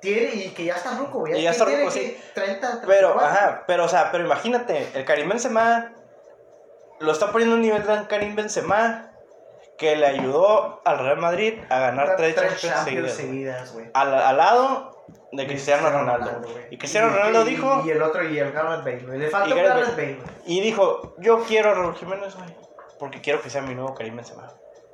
tiene 0.00 0.34
y 0.34 0.50
que 0.50 0.64
ya 0.66 0.74
está 0.74 0.96
ruco, 0.98 1.20
güey. 1.20 1.38
Y 1.38 1.42
ya 1.42 1.50
está 1.50 1.64
ruco, 1.64 1.90
sí. 1.90 2.16
30, 2.34 2.82
pero, 2.86 3.18
ajá, 3.18 3.64
pero, 3.66 3.84
o 3.84 3.88
sea, 3.88 4.12
pero 4.12 4.24
imagínate, 4.24 4.88
el 4.94 5.04
Karim 5.04 5.28
Benzema 5.28 5.92
lo 7.00 7.12
está 7.12 7.32
poniendo 7.32 7.54
a 7.54 7.58
un 7.58 7.62
nivel 7.62 7.86
de 7.86 8.06
Karim 8.06 8.36
Benzema 8.36 9.10
que 9.78 9.96
le 9.96 10.06
ayudó 10.06 10.82
al 10.84 10.98
Real 10.98 11.18
Madrid 11.18 11.58
a 11.68 11.78
ganar 11.80 12.16
tres, 12.16 12.36
Champions, 12.60 13.12
seguidas, 13.12 13.72
güey. 13.72 13.90
Al, 13.94 14.14
al, 14.14 14.36
lado 14.36 14.93
de 15.36 15.46
Cristiano 15.46 15.90
Ronaldo. 15.90 16.42
y 16.70 16.78
Cristiano 16.78 17.08
Ronaldo 17.08 17.44
dijo... 17.44 17.82
Y 17.84 17.90
el 17.90 18.02
otro, 18.02 18.28
y 18.28 18.38
el 18.38 18.52
Gareth 18.52 18.84
Bale, 18.84 19.06
güey. 19.06 19.18
Le 19.18 19.30
falta 19.30 19.54
Gareth 19.54 19.96
Bale, 19.96 20.18
Y 20.46 20.60
dijo, 20.60 21.14
yo 21.18 21.42
quiero 21.44 21.70
a 21.70 21.74
Raúl 21.74 21.94
Jiménez, 21.94 22.34
güey. 22.34 22.54
Porque 22.98 23.20
quiero 23.20 23.42
que 23.42 23.50
sea 23.50 23.62
mi 23.62 23.74
nuevo 23.74 23.94
Karim 23.94 24.16
Benzema. 24.16 24.52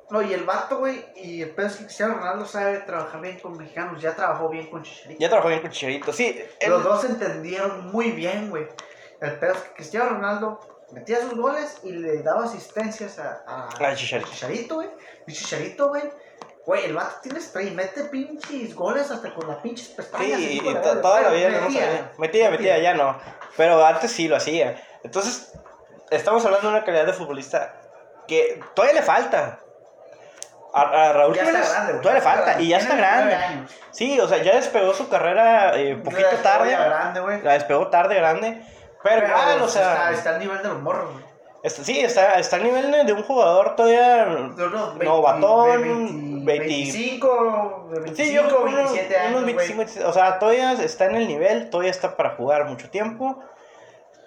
No, 0.09 0.21
y 0.21 0.33
el 0.33 0.43
vato, 0.43 0.79
güey, 0.79 1.05
y 1.15 1.41
el 1.41 1.51
pedo 1.51 1.67
es 1.67 1.77
que 1.77 1.83
Cristiano 1.85 2.15
Ronaldo 2.15 2.45
sabe 2.45 2.79
trabajar 2.79 3.21
bien 3.21 3.39
con 3.39 3.57
mexicanos. 3.57 4.01
Ya 4.01 4.13
trabajó 4.13 4.49
bien 4.49 4.69
con 4.69 4.83
Chicharito. 4.83 5.21
Ya 5.21 5.29
trabajó 5.29 5.47
bien 5.47 5.61
con 5.61 5.71
Chicharito, 5.71 6.11
sí. 6.11 6.43
Los 6.67 6.83
dos 6.83 7.05
entendieron 7.05 7.91
muy 7.91 8.11
bien, 8.11 8.49
güey. 8.49 8.67
El 9.21 9.39
pedo 9.39 9.53
es 9.53 9.59
que 9.59 9.73
Cristiano 9.75 10.09
Ronaldo 10.09 10.59
metía 10.91 11.21
sus 11.21 11.35
goles 11.35 11.79
y 11.83 11.93
le 11.93 12.21
daba 12.23 12.43
asistencias 12.43 13.19
a, 13.19 13.43
a, 13.47 13.69
a 13.69 13.95
Chicharito, 13.95 14.75
güey. 14.75 14.89
Y 15.27 15.31
Chicharito, 15.31 15.87
güey. 15.87 16.03
Güey, 16.65 16.85
el 16.85 16.93
vato 16.93 17.15
tiene 17.23 17.41
spray, 17.41 17.71
mete 17.71 18.03
pinches 18.03 18.75
goles 18.75 19.09
hasta 19.09 19.33
con 19.33 19.47
las 19.47 19.57
pinches 19.57 19.89
pestañas. 19.89 20.37
Sí, 20.37 20.61
y 20.63 20.73
toda 21.01 21.21
la 21.21 21.29
vida 21.29 21.49
no 21.49 21.61
metía, 21.61 22.11
metía, 22.17 22.51
metía, 22.51 22.77
ya 22.77 22.93
no. 22.93 23.17
Pero 23.57 23.83
antes 23.83 24.11
sí 24.11 24.27
lo 24.27 24.35
hacía. 24.35 24.81
Entonces, 25.03 25.53
estamos 26.11 26.45
hablando 26.45 26.69
de 26.69 26.75
una 26.75 26.85
calidad 26.85 27.07
de 27.07 27.13
futbolista 27.13 27.73
que 28.27 28.63
todavía 28.75 29.01
le 29.01 29.05
falta. 29.05 29.59
A, 30.73 31.11
Raúl 31.11 31.35
ya 31.35 31.45
Jiménez 31.45 31.69
grande, 31.69 31.93
todavía 31.95 32.13
le 32.13 32.21
falta 32.21 32.61
y 32.61 32.67
ya 32.69 32.77
está 32.77 32.95
grande. 32.95 33.37
Sí, 33.89 34.17
o 34.19 34.27
sea, 34.27 34.41
ya 34.41 34.55
despegó 34.55 34.93
su 34.93 35.09
carrera 35.09 35.77
eh, 35.77 35.97
poquito 35.97 36.29
tarde. 36.43 36.71
Grande, 36.71 37.41
la 37.43 37.53
despegó 37.53 37.87
tarde, 37.87 38.15
grande. 38.15 38.61
Pero, 39.03 39.27
igual, 39.27 39.61
o 39.63 39.67
sea. 39.67 39.93
Está, 39.93 40.11
está 40.11 40.29
al 40.35 40.39
nivel 40.39 40.61
de 40.61 40.69
los 40.69 40.79
morros, 40.79 41.11
güey. 41.11 41.30
Está, 41.63 41.83
sí, 41.83 41.99
está, 41.99 42.39
está 42.39 42.55
al 42.55 42.63
nivel 42.63 43.05
de 43.05 43.13
un 43.13 43.21
jugador 43.21 43.75
todavía 43.75 44.25
no, 44.25 44.69
no, 44.69 44.93
novatón, 44.95 46.43
25, 46.43 47.89
25, 47.91 48.15
sí, 48.15 48.33
yo 48.33 48.47
creo 48.47 48.63
27 48.63 49.17
años, 49.17 49.45
25, 49.45 50.07
o 50.07 50.13
sea, 50.13 50.39
todavía 50.39 50.73
está 50.73 51.05
en 51.05 51.17
el 51.17 51.27
nivel, 51.27 51.69
todavía 51.69 51.91
está 51.91 52.17
para 52.17 52.35
jugar 52.35 52.65
mucho 52.65 52.89
tiempo. 52.89 53.43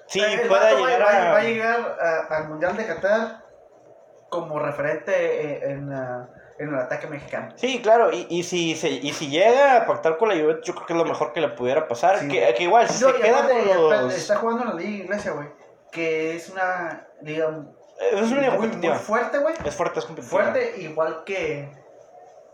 Sí, 0.06 0.20
puede 0.48 0.76
llegar 0.76 1.02
va, 1.02 1.08
a... 1.08 1.32
va, 1.32 1.38
a 1.38 1.42
llegar 1.42 1.96
al 2.30 2.48
Mundial 2.48 2.76
de 2.76 2.86
Qatar 2.86 3.44
como 4.28 4.60
referente 4.60 5.70
en, 5.70 5.92
en, 6.58 6.68
el 6.68 6.74
ataque 6.76 7.08
mexicano. 7.08 7.52
Sí, 7.56 7.80
claro, 7.82 8.12
y, 8.12 8.26
y, 8.30 8.44
si, 8.44 8.76
se, 8.76 8.90
y 8.90 9.12
si 9.12 9.28
llega 9.28 9.78
a 9.78 9.86
pactar 9.86 10.18
con 10.18 10.28
la 10.28 10.36
Juventus, 10.36 10.66
yo 10.66 10.74
creo 10.74 10.86
que 10.86 10.92
es 10.92 10.98
lo 10.98 11.04
mejor 11.04 11.32
que 11.32 11.40
le 11.40 11.48
pudiera 11.48 11.88
pasar. 11.88 12.20
Que, 12.28 12.54
que, 12.56 12.62
igual, 12.62 12.88
si 12.88 13.02
se 13.04 13.12
queda 13.14 13.48
con 13.48 13.90
los... 13.90 14.14
Está 14.14 14.36
jugando 14.36 14.62
en 14.62 14.68
la 14.68 14.74
Liga 14.74 15.04
Inglesa, 15.04 15.32
güey, 15.32 15.48
que 15.94 16.36
es 16.36 16.50
una 16.50 17.06
liga... 17.22 17.64
Es 18.12 18.30
una 18.30 18.40
liga 18.40 18.56
muy, 18.56 18.68
muy 18.68 18.98
fuerte, 18.98 19.38
güey. 19.38 19.54
Es 19.64 19.74
fuerte, 19.74 20.00
es 20.00 20.04
competitiva. 20.04 20.42
Fuerte, 20.42 20.80
igual 20.80 21.22
que, 21.24 21.70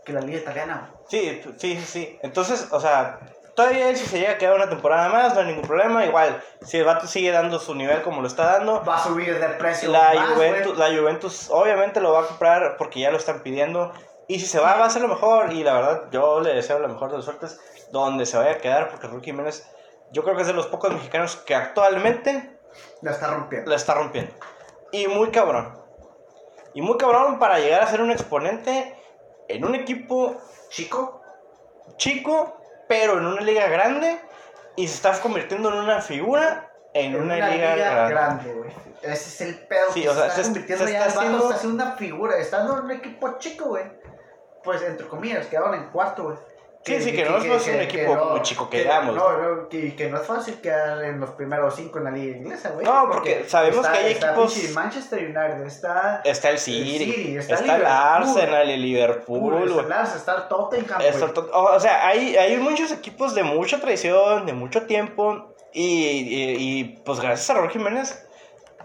que 0.05 0.13
la 0.13 0.21
liga 0.21 0.39
italiana. 0.39 0.93
Sí, 1.09 1.41
sí, 1.57 1.81
sí. 1.81 2.19
Entonces, 2.21 2.67
o 2.71 2.79
sea, 2.79 3.19
Todavía 3.55 3.93
si 3.95 4.05
se 4.05 4.19
llega 4.19 4.31
a 4.31 4.37
quedar 4.37 4.55
una 4.55 4.69
temporada 4.69 5.09
más, 5.09 5.33
no 5.33 5.41
hay 5.41 5.47
ningún 5.47 5.67
problema. 5.67 6.05
Igual, 6.05 6.41
si 6.61 6.77
el 6.77 6.85
vato 6.85 7.05
sigue 7.05 7.31
dando 7.31 7.59
su 7.59 7.75
nivel 7.75 8.01
como 8.01 8.21
lo 8.21 8.27
está 8.27 8.45
dando, 8.45 8.83
va 8.83 8.95
a 8.95 9.03
subir 9.03 9.37
de 9.37 9.47
precio. 9.49 9.91
La, 9.91 10.33
Juventus, 10.33 10.77
la 10.77 10.87
Juventus 10.87 11.49
obviamente 11.49 11.99
lo 11.99 12.13
va 12.13 12.21
a 12.21 12.27
comprar 12.27 12.77
porque 12.77 13.01
ya 13.01 13.11
lo 13.11 13.17
están 13.17 13.41
pidiendo. 13.41 13.91
Y 14.27 14.39
si 14.39 14.45
se 14.45 14.59
va, 14.59 14.77
va 14.77 14.85
a 14.85 14.89
ser 14.89 15.01
lo 15.01 15.09
mejor. 15.09 15.51
Y 15.51 15.63
la 15.63 15.73
verdad, 15.73 16.03
yo 16.11 16.39
le 16.39 16.53
deseo 16.53 16.79
la 16.79 16.87
mejor 16.87 17.11
de 17.11 17.17
las 17.17 17.25
suertes 17.25 17.59
donde 17.91 18.25
se 18.25 18.37
vaya 18.37 18.51
a 18.51 18.57
quedar. 18.57 18.89
Porque 18.89 19.07
Rookie 19.07 19.31
Jiménez, 19.31 19.69
yo 20.11 20.23
creo 20.23 20.35
que 20.35 20.43
es 20.43 20.47
de 20.47 20.53
los 20.53 20.67
pocos 20.67 20.93
mexicanos 20.93 21.35
que 21.35 21.53
actualmente 21.53 22.57
la 23.01 23.11
está 23.11 23.27
rompiendo. 23.27 23.69
La 23.69 23.75
está 23.75 23.93
rompiendo. 23.93 24.33
Y 24.91 25.07
muy 25.07 25.31
cabrón. 25.31 25.77
Y 26.73 26.81
muy 26.81 26.97
cabrón 26.97 27.39
para 27.39 27.59
llegar 27.59 27.81
a 27.83 27.87
ser 27.87 28.01
un 28.01 28.11
exponente 28.11 28.95
en 29.47 29.65
un 29.65 29.75
equipo 29.75 30.37
chico. 30.69 31.21
Chico, 31.97 32.57
pero 32.87 33.17
en 33.17 33.25
una 33.25 33.41
liga 33.41 33.67
grande 33.67 34.19
y 34.75 34.87
se 34.87 34.95
está 34.95 35.19
convirtiendo 35.19 35.69
en 35.69 35.75
una 35.75 36.01
figura 36.01 36.71
en, 36.93 37.15
una, 37.15 37.35
liga, 37.35 37.75
grande. 38.09 38.53
güey. 38.53 38.69
Ese 39.01 39.13
es 39.13 39.41
el 39.41 39.67
pedo. 39.67 39.91
Sí, 39.93 40.07
o 40.07 40.13
sea, 40.13 40.29
se 40.29 40.41
está 40.41 40.43
convirtiendo 40.43 40.87
ya 40.87 41.07
está 41.07 41.19
haciendo... 41.19 41.43
está 41.43 41.55
haciendo 41.55 41.83
una 41.83 41.95
figura. 41.95 42.37
Estando 42.37 42.77
en 42.77 42.85
un 42.85 42.91
equipo 42.91 43.37
chico, 43.37 43.69
güey. 43.69 43.85
Pues 44.63 44.81
entre 44.83 45.07
comillas, 45.07 45.47
quedaron 45.47 45.73
en 45.73 45.89
cuarto, 45.89 46.23
güey. 46.23 46.37
Sí, 46.83 46.99
sí, 46.99 47.11
que, 47.11 47.23
no 47.25 47.37
es 47.37 47.67
un 47.67 47.79
equipo 47.79 48.15
muy 48.31 48.41
chico 48.41 48.67
que 48.67 48.79
digamos. 48.79 49.15
No, 49.15 49.37
no, 49.37 49.69
que, 49.69 49.95
que, 49.95 50.09
no 50.09 50.19
es 50.19 50.25
fácil 50.25 50.59
quedar 50.61 51.03
en 51.03 51.19
los 51.19 51.29
primeros 51.31 51.75
cinco 51.75 51.99
en 51.99 52.05
la 52.05 52.11
liga 52.11 52.37
inglesa, 52.37 52.71
güey. 52.71 52.83
No, 52.83 53.07
porque, 53.07 53.45
sabemos 53.47 53.85
que 53.87 53.97
hay 53.97 54.11
equipos. 54.13 54.57
Está 54.57 54.79
Manchester 54.81 55.19
United, 55.19 55.65
está. 55.67 56.21
Está 56.25 56.49
el 56.49 56.57
City, 56.57 57.37
está, 57.37 57.75
el 57.75 57.85
Arsenal, 57.85 58.67
el 58.67 58.81
Liverpool. 58.81 59.79
Está, 59.79 60.03
está 60.03 60.35
el 60.35 60.47
Tottenham. 60.47 61.01
o 61.53 61.79
sea, 61.79 62.07
hay, 62.07 62.35
hay 62.35 62.57
muchos 62.57 62.91
equipos 62.91 63.35
de 63.35 63.43
mucha 63.43 63.79
tradición, 63.79 64.47
de 64.47 64.53
mucho 64.53 64.83
tiempo. 64.87 65.53
Y, 65.73 65.83
y, 65.83 66.55
y 66.57 66.83
pues 67.05 67.19
gracias 67.19 67.49
a 67.51 67.53
Raúl 67.53 67.69
Jiménez. 67.69 68.27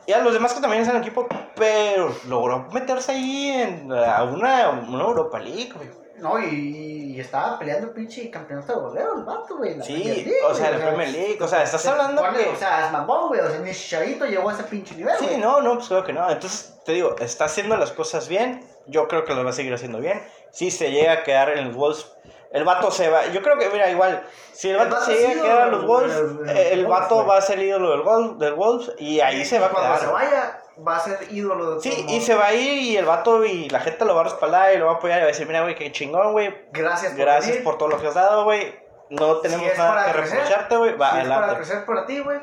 Y 0.06 0.12
a 0.12 0.20
los 0.20 0.34
demás 0.34 0.52
que 0.52 0.60
también 0.60 0.82
están 0.82 0.96
en 0.96 1.02
el 1.02 1.08
equipo, 1.08 1.26
pero 1.56 2.14
logró 2.28 2.68
meterse 2.72 3.12
ahí 3.12 3.48
en 3.48 3.90
a 3.90 4.22
una, 4.22 4.68
una 4.68 5.02
Europa 5.02 5.40
League, 5.40 5.72
güey. 5.74 6.05
No, 6.18 6.38
y, 6.38 7.14
y, 7.14 7.20
estaba 7.20 7.58
peleando 7.58 7.88
el 7.88 7.92
pinche 7.92 8.30
campeonato 8.30 8.74
de 8.74 8.80
goleo, 8.80 9.18
el 9.18 9.24
vato, 9.24 9.56
güey. 9.56 9.80
Sí, 9.82 10.32
o 10.48 10.54
sea, 10.54 10.70
el 10.70 10.80
Premier 10.80 11.08
League, 11.10 11.38
o 11.40 11.48
sea, 11.48 11.62
estás 11.62 11.86
hablando 11.86 12.22
que... 12.22 12.48
O 12.48 12.56
sea, 12.56 12.86
es 12.86 12.92
mamón, 12.92 13.28
güey, 13.28 13.40
o 13.40 13.48
sea, 13.48 13.58
ni 13.58 13.72
Chicharito 13.72 14.24
llegó 14.26 14.48
a 14.48 14.54
ese 14.54 14.64
pinche 14.64 14.94
nivel, 14.94 15.16
Sí, 15.18 15.36
no, 15.38 15.60
no, 15.60 15.74
pues 15.74 15.88
creo 15.88 16.04
que 16.04 16.12
no. 16.12 16.28
Entonces, 16.30 16.78
te 16.84 16.92
digo, 16.92 17.16
está 17.18 17.46
haciendo 17.46 17.76
las 17.76 17.92
cosas 17.92 18.28
bien, 18.28 18.66
yo 18.86 19.08
creo 19.08 19.24
que 19.24 19.34
lo 19.34 19.44
va 19.44 19.50
a 19.50 19.52
seguir 19.52 19.74
haciendo 19.74 20.00
bien. 20.00 20.22
Si 20.50 20.70
se 20.70 20.90
llega 20.90 21.12
a 21.12 21.22
quedar 21.22 21.50
en 21.50 21.68
los 21.68 21.76
Wolves, 21.76 22.12
el 22.52 22.64
vato 22.64 22.90
se 22.90 23.08
va... 23.10 23.26
Yo 23.26 23.42
creo 23.42 23.58
que, 23.58 23.68
mira, 23.70 23.90
igual, 23.90 24.22
si 24.52 24.70
el 24.70 24.76
vato 24.78 25.00
se 25.00 25.14
llega 25.14 25.40
a 25.40 25.44
quedar 25.44 25.66
en 25.68 25.72
los 25.72 25.86
Wolves, 25.86 26.16
el, 26.48 26.86
vato 26.86 27.26
va 27.26 27.38
a 27.38 27.40
ser 27.42 27.58
ídolo 27.58 27.90
del, 27.90 28.38
del 28.38 28.54
Wolves 28.54 28.92
y 28.98 29.20
ahí 29.20 29.44
se 29.44 29.58
va 29.58 29.66
a 29.66 29.70
quedar. 29.70 30.00
se 30.00 30.06
vaya 30.06 30.62
va 30.86 30.96
a 30.96 31.00
ser 31.00 31.18
ídolo 31.30 31.76
de 31.76 31.80
Sí, 31.80 32.06
y 32.08 32.20
se 32.20 32.34
va 32.34 32.46
a 32.46 32.54
ir 32.54 32.82
y 32.82 32.96
el 32.96 33.04
vato 33.04 33.44
y 33.44 33.68
la 33.68 33.80
gente 33.80 34.04
lo 34.04 34.14
va 34.14 34.22
a 34.22 34.24
respaldar 34.24 34.74
y 34.74 34.78
lo 34.78 34.86
va 34.86 34.92
a 34.92 34.94
apoyar 34.96 35.18
y 35.18 35.20
va 35.22 35.26
a 35.26 35.28
decir, 35.28 35.46
mira, 35.46 35.62
güey, 35.62 35.74
qué 35.74 35.92
chingón, 35.92 36.32
güey. 36.32 36.66
Gracias 36.72 37.12
por 37.12 37.20
Gracias 37.20 37.56
por 37.58 37.78
todo 37.78 37.88
lo 37.88 38.00
que 38.00 38.08
has 38.08 38.14
dado, 38.14 38.44
güey. 38.44 38.74
No 39.10 39.36
tenemos 39.38 39.66
nada 39.78 40.06
que 40.06 40.12
reprocharte, 40.12 40.76
güey. 40.76 40.96
Va, 40.96 41.12
si 41.12 41.18
es 41.20 41.28
para 41.28 41.56
crecer 41.56 41.86
para 41.86 42.06
ti, 42.06 42.20
güey. 42.20 42.38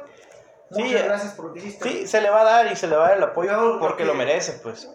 Muchas 0.69 0.87
sí, 0.87 0.93
gracias 0.93 1.33
por 1.33 1.45
lo 1.45 1.53
que 1.53 1.59
hiciste. 1.59 1.89
Sí, 1.89 2.07
se 2.07 2.21
le 2.21 2.29
va 2.29 2.41
a 2.41 2.43
dar 2.45 2.71
y 2.71 2.75
se 2.75 2.87
le 2.87 2.95
va 2.95 3.05
a 3.05 3.09
dar 3.09 3.17
el 3.17 3.23
apoyo 3.23 3.79
porque 3.79 4.05
lo 4.05 4.13
merece, 4.13 4.53
pues. 4.63 4.89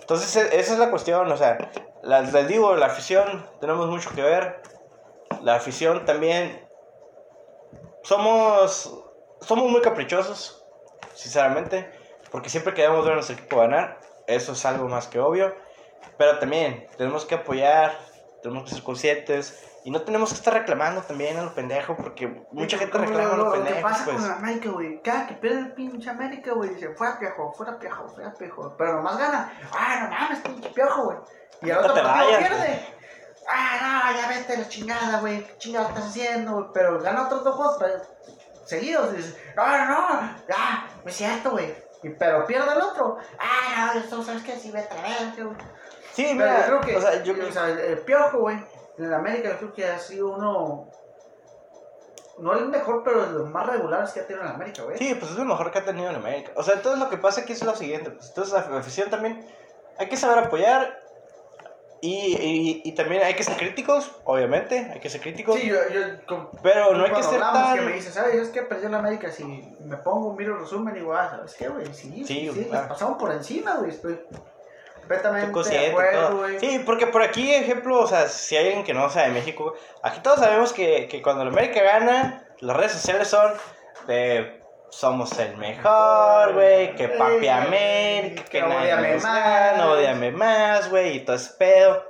Entonces, 0.00 0.36
e, 0.36 0.58
esa 0.58 0.72
es 0.72 0.78
la 0.78 0.90
cuestión, 0.90 1.30
o 1.30 1.36
sea, 1.36 1.58
la, 2.02 2.22
les 2.22 2.48
digo, 2.48 2.74
la 2.76 2.86
afición, 2.86 3.46
tenemos 3.60 3.88
mucho 3.88 4.10
que 4.14 4.22
ver. 4.22 4.62
La 5.42 5.56
afición 5.56 6.06
también, 6.06 6.66
somos, 8.02 9.04
somos 9.40 9.70
muy 9.70 9.82
caprichosos, 9.82 10.64
sinceramente, 11.14 11.92
porque 12.30 12.50
siempre 12.50 12.74
queremos 12.74 13.04
ver 13.04 13.12
a 13.12 13.14
nuestro 13.16 13.36
equipo 13.36 13.58
ganar, 13.58 13.98
eso 14.26 14.52
es 14.52 14.64
algo 14.66 14.88
más 14.88 15.06
que 15.06 15.18
obvio, 15.18 15.54
pero 16.16 16.38
también 16.38 16.86
tenemos 16.96 17.24
que 17.24 17.36
apoyar, 17.36 17.98
tenemos 18.42 18.64
que 18.64 18.74
ser 18.74 18.82
conscientes 18.82 19.64
y 19.84 19.90
no 19.90 20.02
tenemos 20.02 20.30
que 20.30 20.34
estar 20.36 20.52
reclamando 20.52 21.02
también 21.02 21.38
a 21.38 21.44
los 21.44 21.52
pendejos, 21.52 21.96
porque 21.96 22.44
mucha 22.52 22.76
gente 22.76 22.98
reclama 22.98 23.34
a 23.34 23.36
los 23.36 23.54
pendejos. 23.54 23.76
¿Qué 23.76 23.82
pasa 23.82 24.04
pues. 24.04 24.16
con 24.18 24.30
América, 24.30 24.70
güey? 24.70 25.02
Cada 25.02 25.26
que 25.26 25.34
pierde 25.34 25.60
el 25.60 25.72
pinche 25.72 26.10
América, 26.10 26.52
güey, 26.52 26.74
dice, 26.74 26.94
fuera 26.94 27.18
piojo, 27.18 27.52
fuera 27.52 27.78
piojo, 27.78 28.08
fuera 28.08 28.34
piojo. 28.34 28.74
Pero 28.76 28.96
nomás 28.96 29.18
gana. 29.18 29.52
Ah, 29.72 30.00
no 30.02 30.10
mames, 30.10 30.40
pinche 30.40 30.68
piojo, 30.70 31.04
güey. 31.04 31.16
Y 31.62 31.70
el 31.70 31.78
otro 31.78 31.94
te 31.94 32.02
partido 32.02 32.26
vayas, 32.26 32.48
pierde. 32.48 32.86
Ah, 33.50 34.10
no, 34.12 34.20
ya 34.20 34.28
vete 34.28 34.58
la 34.58 34.68
chingada, 34.68 35.20
güey. 35.20 35.46
¿Qué 35.46 35.56
chingada 35.58 35.88
estás 35.88 36.06
haciendo? 36.08 36.52
güey? 36.52 36.66
Pero 36.74 37.00
gana 37.00 37.24
otros 37.24 37.44
dos 37.44 37.54
juegos 37.54 37.78
seguidos. 38.66 39.14
Y 39.14 39.16
dices, 39.16 39.38
no, 39.56 39.66
no, 39.66 39.86
no, 39.86 40.36
ah, 40.54 40.86
no 41.02 41.10
es 41.10 41.16
cierto, 41.16 41.52
güey. 41.52 41.74
Y, 42.02 42.10
pero 42.10 42.46
pierde 42.46 42.72
el 42.72 42.80
otro. 42.80 43.18
Ah, 43.38 43.92
no, 43.94 44.02
tú 44.02 44.22
sabes 44.22 44.42
que 44.42 44.54
la 44.70 44.80
verga, 44.80 45.44
güey. 45.44 45.56
Sí, 46.12 46.24
Pero 46.24 46.34
mira, 46.34 46.60
yo 46.60 46.66
creo 46.66 46.80
que, 46.80 46.96
o 46.96 47.00
sea, 47.00 47.22
yo, 47.22 47.34
o 47.48 47.52
sea, 47.52 47.68
el 47.68 47.98
piojo, 47.98 48.40
güey, 48.40 48.58
en 48.98 49.12
América 49.12 49.50
yo 49.50 49.58
creo 49.58 49.72
que 49.72 49.86
ha 49.86 49.98
sido 49.98 50.30
uno, 50.30 50.90
no 52.38 52.52
el 52.54 52.66
mejor, 52.66 53.02
pero 53.04 53.26
de 53.26 53.32
los 53.38 53.50
más 53.50 53.66
regulares 53.66 54.10
que 54.10 54.20
ha 54.20 54.26
tenido 54.26 54.44
en 54.44 54.52
América, 54.52 54.82
güey. 54.82 54.98
Sí, 54.98 55.14
pues 55.14 55.30
es 55.30 55.36
lo 55.36 55.44
mejor 55.44 55.70
que 55.70 55.78
ha 55.78 55.84
tenido 55.84 56.10
en 56.10 56.16
América. 56.16 56.52
O 56.56 56.62
sea, 56.62 56.74
entonces 56.74 57.00
lo 57.00 57.08
que 57.08 57.18
pasa 57.18 57.42
aquí 57.42 57.52
es 57.52 57.62
lo 57.62 57.74
siguiente. 57.76 58.10
Pues, 58.10 58.28
entonces 58.28 58.52
la 58.52 58.78
afición 58.78 59.10
también 59.10 59.46
hay 59.98 60.08
que 60.08 60.16
saber 60.16 60.38
apoyar 60.44 61.00
y, 62.00 62.36
y, 62.36 62.82
y 62.84 62.92
también 62.92 63.22
hay 63.22 63.34
que 63.34 63.42
ser 63.42 63.56
críticos, 63.56 64.10
obviamente, 64.24 64.90
hay 64.92 65.00
que 65.00 65.10
ser 65.10 65.20
críticos. 65.20 65.56
Sí, 65.58 65.66
yo, 65.68 65.76
yo 65.92 66.00
con- 66.26 66.48
pero 66.62 66.94
no 66.94 67.04
hay 67.04 67.12
que 67.12 67.22
ser 67.22 67.40
tan... 67.40 67.76
que 67.76 67.80
me 67.82 67.92
dices, 67.92 68.14
¿sabes? 68.14 68.34
Es 68.36 68.48
que 68.50 68.62
perdió 68.62 68.88
en 68.88 68.94
América, 68.94 69.30
si 69.32 69.44
me 69.44 69.96
pongo, 69.96 70.32
miro 70.34 70.54
el 70.54 70.60
resumen 70.60 70.94
y 70.96 71.00
digo, 71.00 71.14
ah, 71.14 71.28
¿sabes 71.30 71.54
qué, 71.54 71.68
güey? 71.68 71.86
Sí, 71.92 72.24
sí, 72.26 72.50
Sí, 72.52 72.64
claro. 72.68 72.82
les 72.82 72.88
pasamos 72.88 73.18
por 73.18 73.32
encima, 73.32 73.76
güey, 73.76 73.90
estoy 73.90 74.20
completamente 75.00 75.46
de 75.70 75.86
acuerdo, 75.88 76.36
güey. 76.38 76.60
Sí, 76.60 76.82
porque 76.84 77.06
por 77.06 77.22
aquí, 77.22 77.52
ejemplo, 77.54 77.98
o 78.00 78.06
sea, 78.06 78.28
si 78.28 78.56
hay 78.56 78.66
alguien 78.66 78.84
que 78.84 78.94
no 78.94 79.08
sabe 79.10 79.28
de 79.28 79.34
México, 79.34 79.74
aquí 80.02 80.20
todos 80.20 80.38
sabemos 80.40 80.72
que, 80.72 81.08
que 81.08 81.22
cuando 81.22 81.44
la 81.44 81.50
América 81.50 81.82
gana, 81.82 82.44
las 82.60 82.76
redes 82.76 82.92
sociales 82.92 83.28
son 83.28 83.52
de 84.06 84.57
somos 84.90 85.38
el 85.38 85.56
mejor, 85.56 86.54
güey, 86.54 86.94
que 86.96 87.08
papi 87.08 87.48
América, 87.48 88.44
que 88.44 88.50
que 88.50 88.60
nos 88.62 89.22
más. 89.22 89.22
gana, 89.22 89.90
odíame 89.90 90.30
más, 90.32 90.88
güey, 90.90 91.16
y 91.16 91.20
todo 91.24 91.36
ese 91.36 91.52
pedo. 91.58 92.04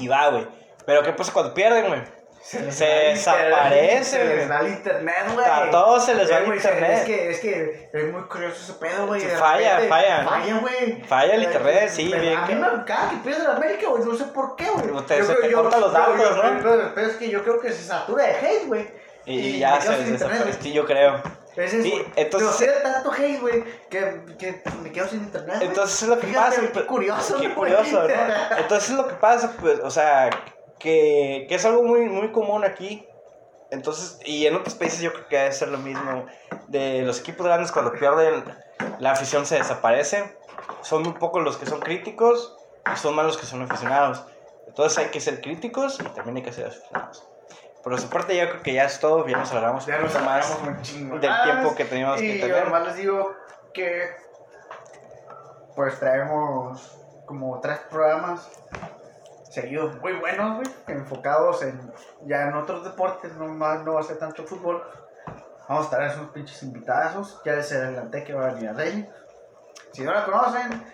Y 0.00 0.08
va, 0.08 0.28
güey. 0.28 0.46
Pero 0.86 1.02
¿qué 1.02 1.12
pasa 1.12 1.32
cuando 1.32 1.54
pierden, 1.54 1.88
güey? 1.88 2.02
Se, 2.42 2.60
les 2.60 2.74
Se 2.74 2.84
desaparece, 2.84 3.96
internet, 3.96 4.04
Se 4.04 4.24
les 4.24 4.36
güey. 4.36 4.48
va 4.48 4.60
el 4.60 4.68
internet, 4.74 5.14
güey. 5.32 5.46
A 5.46 5.70
todos 5.70 6.04
se 6.04 6.14
les 6.14 6.30
va 6.30 6.34
Eh, 6.34 6.38
el 6.40 6.44
güey, 6.44 6.58
internet. 6.58 6.90
Es 6.98 7.04
que, 7.06 7.30
es 7.30 7.40
que 7.40 7.90
es 7.90 8.12
muy 8.12 8.22
curioso 8.24 8.56
ese 8.62 8.74
pedo, 8.74 9.06
güey. 9.06 9.20
Falla, 9.22 9.76
repente, 9.80 9.88
falla. 9.88 10.24
Falla, 10.28 10.58
güey. 10.60 11.02
Falla 11.04 11.34
el 11.36 11.42
internet, 11.44 11.88
sí, 11.88 12.12
bien 12.12 12.36
A 12.36 12.44
que- 12.46 12.54
mí 12.54 12.60
me 12.60 12.84
cada 12.84 13.10
que 13.10 13.16
pierde 13.24 13.44
la 13.44 13.54
América, 13.56 13.88
güey. 13.88 14.04
No 14.04 14.14
sé 14.14 14.24
por 14.24 14.56
qué, 14.56 14.66
güey. 14.68 15.06
Te- 15.06 15.14
se 15.14 15.20
Yo 15.22 15.26
te 15.28 15.34
creo- 15.36 15.50
yo- 15.50 15.62
cortan 15.62 15.80
los 15.80 15.92
yo- 15.92 15.98
datos, 15.98 16.18
yo- 16.18 16.36
¿no? 16.42 16.58
Pero, 16.62 16.92
pero 16.94 17.06
es 17.06 17.16
que 17.16 17.28
yo 17.30 17.42
creo 17.42 17.60
que 17.60 17.72
se 17.72 17.82
satura 17.82 18.24
de 18.24 18.32
hate, 18.32 18.66
güey. 18.66 18.90
Y, 19.24 19.58
ya 19.60 19.72
me 19.76 19.78
quedo 19.78 19.92
se 19.92 19.98
internet, 20.00 20.20
desaparece, 20.20 20.58
güey. 20.60 20.72
yo 20.74 20.84
creo. 20.84 21.22
Ese 21.56 21.78
es, 21.78 21.84
Sí, 21.84 22.04
entonces- 22.16 22.56
Pero 22.58 22.72
sé 22.74 22.80
tanto 22.82 23.12
hate, 23.12 23.40
güey, 23.40 23.64
que, 23.88 24.22
que 24.38 24.62
me 24.82 24.90
quedo 24.92 25.08
sin 25.08 25.20
internet. 25.20 25.58
Entonces 25.60 26.02
es 26.02 26.08
lo 26.08 26.18
que 26.18 26.26
Fíjate, 26.26 26.48
pasa. 26.50 26.60
Qué 26.62 26.68
pues, 26.68 26.84
curioso, 26.86 27.40
Qué 27.40 27.48
¿no, 27.48 27.54
curioso? 27.54 28.02
¿no? 28.02 28.08
Entonces 28.58 28.90
es 28.90 28.96
lo 28.96 29.06
que 29.08 29.14
pasa, 29.14 29.54
pues, 29.60 29.78
o 29.80 29.90
sea, 29.90 30.30
que, 30.78 31.46
que 31.48 31.54
es 31.54 31.64
algo 31.64 31.82
muy, 31.84 32.00
muy 32.08 32.32
común 32.32 32.64
aquí. 32.64 33.06
Entonces, 33.70 34.18
y 34.24 34.46
en 34.46 34.54
otros 34.56 34.74
países 34.74 35.00
yo 35.00 35.12
creo 35.12 35.28
que 35.28 35.36
debe 35.36 35.52
ser 35.52 35.68
lo 35.68 35.78
mismo. 35.78 36.26
De 36.68 37.02
los 37.02 37.20
equipos 37.20 37.46
grandes 37.46 37.72
cuando 37.72 37.92
pierden, 37.92 38.44
la 38.98 39.12
afición 39.12 39.46
se 39.46 39.56
desaparece. 39.56 40.36
Son 40.82 41.02
muy 41.02 41.12
pocos 41.14 41.42
los 41.42 41.56
que 41.56 41.66
son 41.66 41.80
críticos 41.80 42.56
y 42.92 42.96
son 42.98 43.14
más 43.14 43.26
los 43.26 43.38
que 43.38 43.46
son 43.46 43.62
aficionados. 43.62 44.24
Entonces 44.66 44.98
hay 44.98 45.06
que 45.06 45.20
ser 45.20 45.40
críticos 45.40 45.98
y 46.00 46.04
también 46.14 46.36
hay 46.38 46.42
que 46.42 46.52
ser 46.52 46.66
aficionados. 46.66 47.24
Por 47.84 48.00
su 48.00 48.08
parte 48.08 48.34
yo 48.36 48.48
creo 48.48 48.62
que 48.62 48.72
ya 48.72 48.84
es 48.86 48.98
todo, 48.98 49.26
ya 49.28 49.36
nos 49.36 49.52
hablamos 49.52 49.84
Ya 49.86 49.96
un 49.96 50.02
nos 50.04 50.12
poquito 50.12 50.30
más 50.30 50.58
un 50.66 50.82
chingo. 50.82 51.18
del 51.18 51.30
más. 51.30 51.44
tiempo 51.44 51.74
que 51.74 51.84
teníamos 51.84 52.20
y 52.22 52.26
que 52.32 52.38
yo 52.40 52.46
tener. 52.46 52.64
nomás 52.64 52.86
les 52.86 52.96
digo 52.96 53.34
que 53.74 54.08
pues 55.76 55.98
traemos 56.00 56.98
como 57.26 57.60
tres 57.60 57.78
programas 57.90 58.48
seguidos 59.50 59.96
muy 60.00 60.12
buenos, 60.14 60.56
güey, 60.56 60.68
enfocados 60.88 61.62
en 61.62 61.92
ya 62.26 62.42
en 62.48 62.54
otros 62.54 62.84
deportes, 62.84 63.34
no 63.34 63.46
más 63.48 63.82
no 63.84 63.94
va 63.94 64.00
a 64.00 64.04
ser 64.04 64.18
tanto 64.18 64.44
fútbol. 64.44 64.82
Vamos 65.68 65.86
a 65.86 65.90
traer 65.90 66.10
esos 66.10 66.28
pinches 66.30 66.62
invitazos, 66.62 67.40
ya 67.44 67.52
les 67.54 67.72
adelanté 67.72 68.24
que 68.24 68.34
va 68.34 68.46
a 68.48 68.52
venir 68.52 68.68
a 68.68 68.72
Rey. 68.74 69.08
Si 69.92 70.02
no 70.02 70.12
la 70.12 70.24
conocen, 70.24 70.84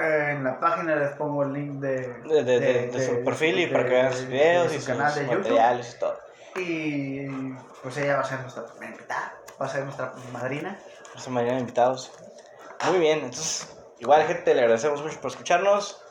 en 0.00 0.44
la 0.44 0.58
página 0.60 0.96
les 0.96 1.10
pongo 1.12 1.42
el 1.44 1.52
link 1.52 1.72
de, 1.80 2.08
de, 2.24 2.44
de, 2.44 2.60
de- 2.60 2.86
de 2.88 3.06
su 3.06 3.24
perfil 3.24 3.58
y 3.60 3.66
para 3.66 3.84
que 3.84 3.90
vean 3.90 4.12
sus 4.12 4.26
videos 4.26 4.70
de 4.70 4.76
y 4.76 4.80
su 4.80 4.86
sus 4.86 4.96
canal 4.96 5.14
de 5.14 5.20
YouTube. 5.22 5.36
materiales 5.38 5.94
y 5.94 5.98
todo. 5.98 6.18
Y 6.56 7.28
pues 7.82 7.96
ella 7.98 8.16
va 8.16 8.20
a 8.22 8.24
ser 8.24 8.40
nuestra 8.40 8.66
primera 8.66 8.92
invitada, 8.92 9.34
va 9.60 9.66
a 9.66 9.68
ser 9.68 9.84
nuestra 9.84 10.12
madrina. 10.32 10.78
Esta 11.16 11.30
mañana 11.30 11.58
invitados. 11.60 12.12
Muy 12.88 12.98
bien, 12.98 13.18
entonces, 13.20 13.76
igual 13.98 14.26
gente, 14.26 14.54
le 14.54 14.60
agradecemos 14.62 15.02
mucho 15.02 15.20
por 15.20 15.30
escucharnos. 15.30 16.02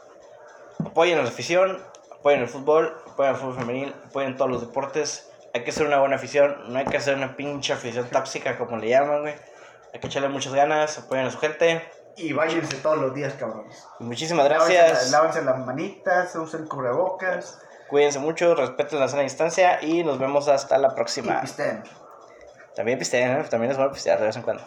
Apoyen 0.86 1.20
a 1.20 1.24
la 1.24 1.30
afición, 1.30 1.82
apoyen 2.12 2.42
el 2.42 2.48
fútbol, 2.48 2.96
apoyen 3.12 3.34
el 3.34 3.40
fútbol 3.40 3.56
femenil, 3.58 3.96
apoyen 4.08 4.38
todos 4.38 4.50
los 4.52 4.62
deportes. 4.62 5.30
Hay 5.54 5.64
que 5.64 5.72
ser 5.72 5.88
una 5.88 6.00
buena 6.00 6.16
afición, 6.16 6.72
no 6.72 6.80
hay 6.80 6.86
que 6.86 6.98
hacer 6.98 7.16
una 7.16 7.36
pinche 7.36 7.74
afición 7.74 8.08
tóxica 8.10 8.58
como 8.58 8.78
le 8.78 8.90
llaman, 8.90 9.22
güey. 9.22 9.36
Hay 9.94 10.00
que 10.00 10.08
echarle 10.08 10.30
muchas 10.30 10.54
ganas, 10.54 11.00
apoyen 11.00 11.26
a 11.26 11.32
su 11.32 11.40
gente. 11.40 11.84
Y 12.20 12.34
váyanse 12.34 12.78
todos 12.78 12.98
los 12.98 13.14
días, 13.14 13.34
cabrones. 13.34 13.88
Y 14.00 14.04
muchísimas 14.04 14.46
gracias. 14.46 15.12
lávense 15.12 15.42
las 15.42 15.58
manitas, 15.66 16.36
usen 16.36 16.68
cubrebocas. 16.68 17.60
Cuídense 17.90 18.20
mucho, 18.20 18.54
respeten 18.56 19.00
la 19.00 19.08
sana 19.08 19.24
distancia 19.24 19.82
y 19.82 20.04
nos 20.04 20.20
vemos 20.20 20.48
hasta 20.48 20.78
la 20.78 20.90
Y 20.90 20.96
próxima. 20.96 21.42
pisten. 21.42 21.84
También 22.76 23.00
pisteen, 23.00 23.32
¿eh? 23.40 23.44
también 23.50 23.72
es 23.72 23.78
bueno 23.78 23.92
pistear 23.92 24.20
de 24.20 24.26
vez 24.28 24.36
en 24.36 24.42
cuando. 24.44 24.64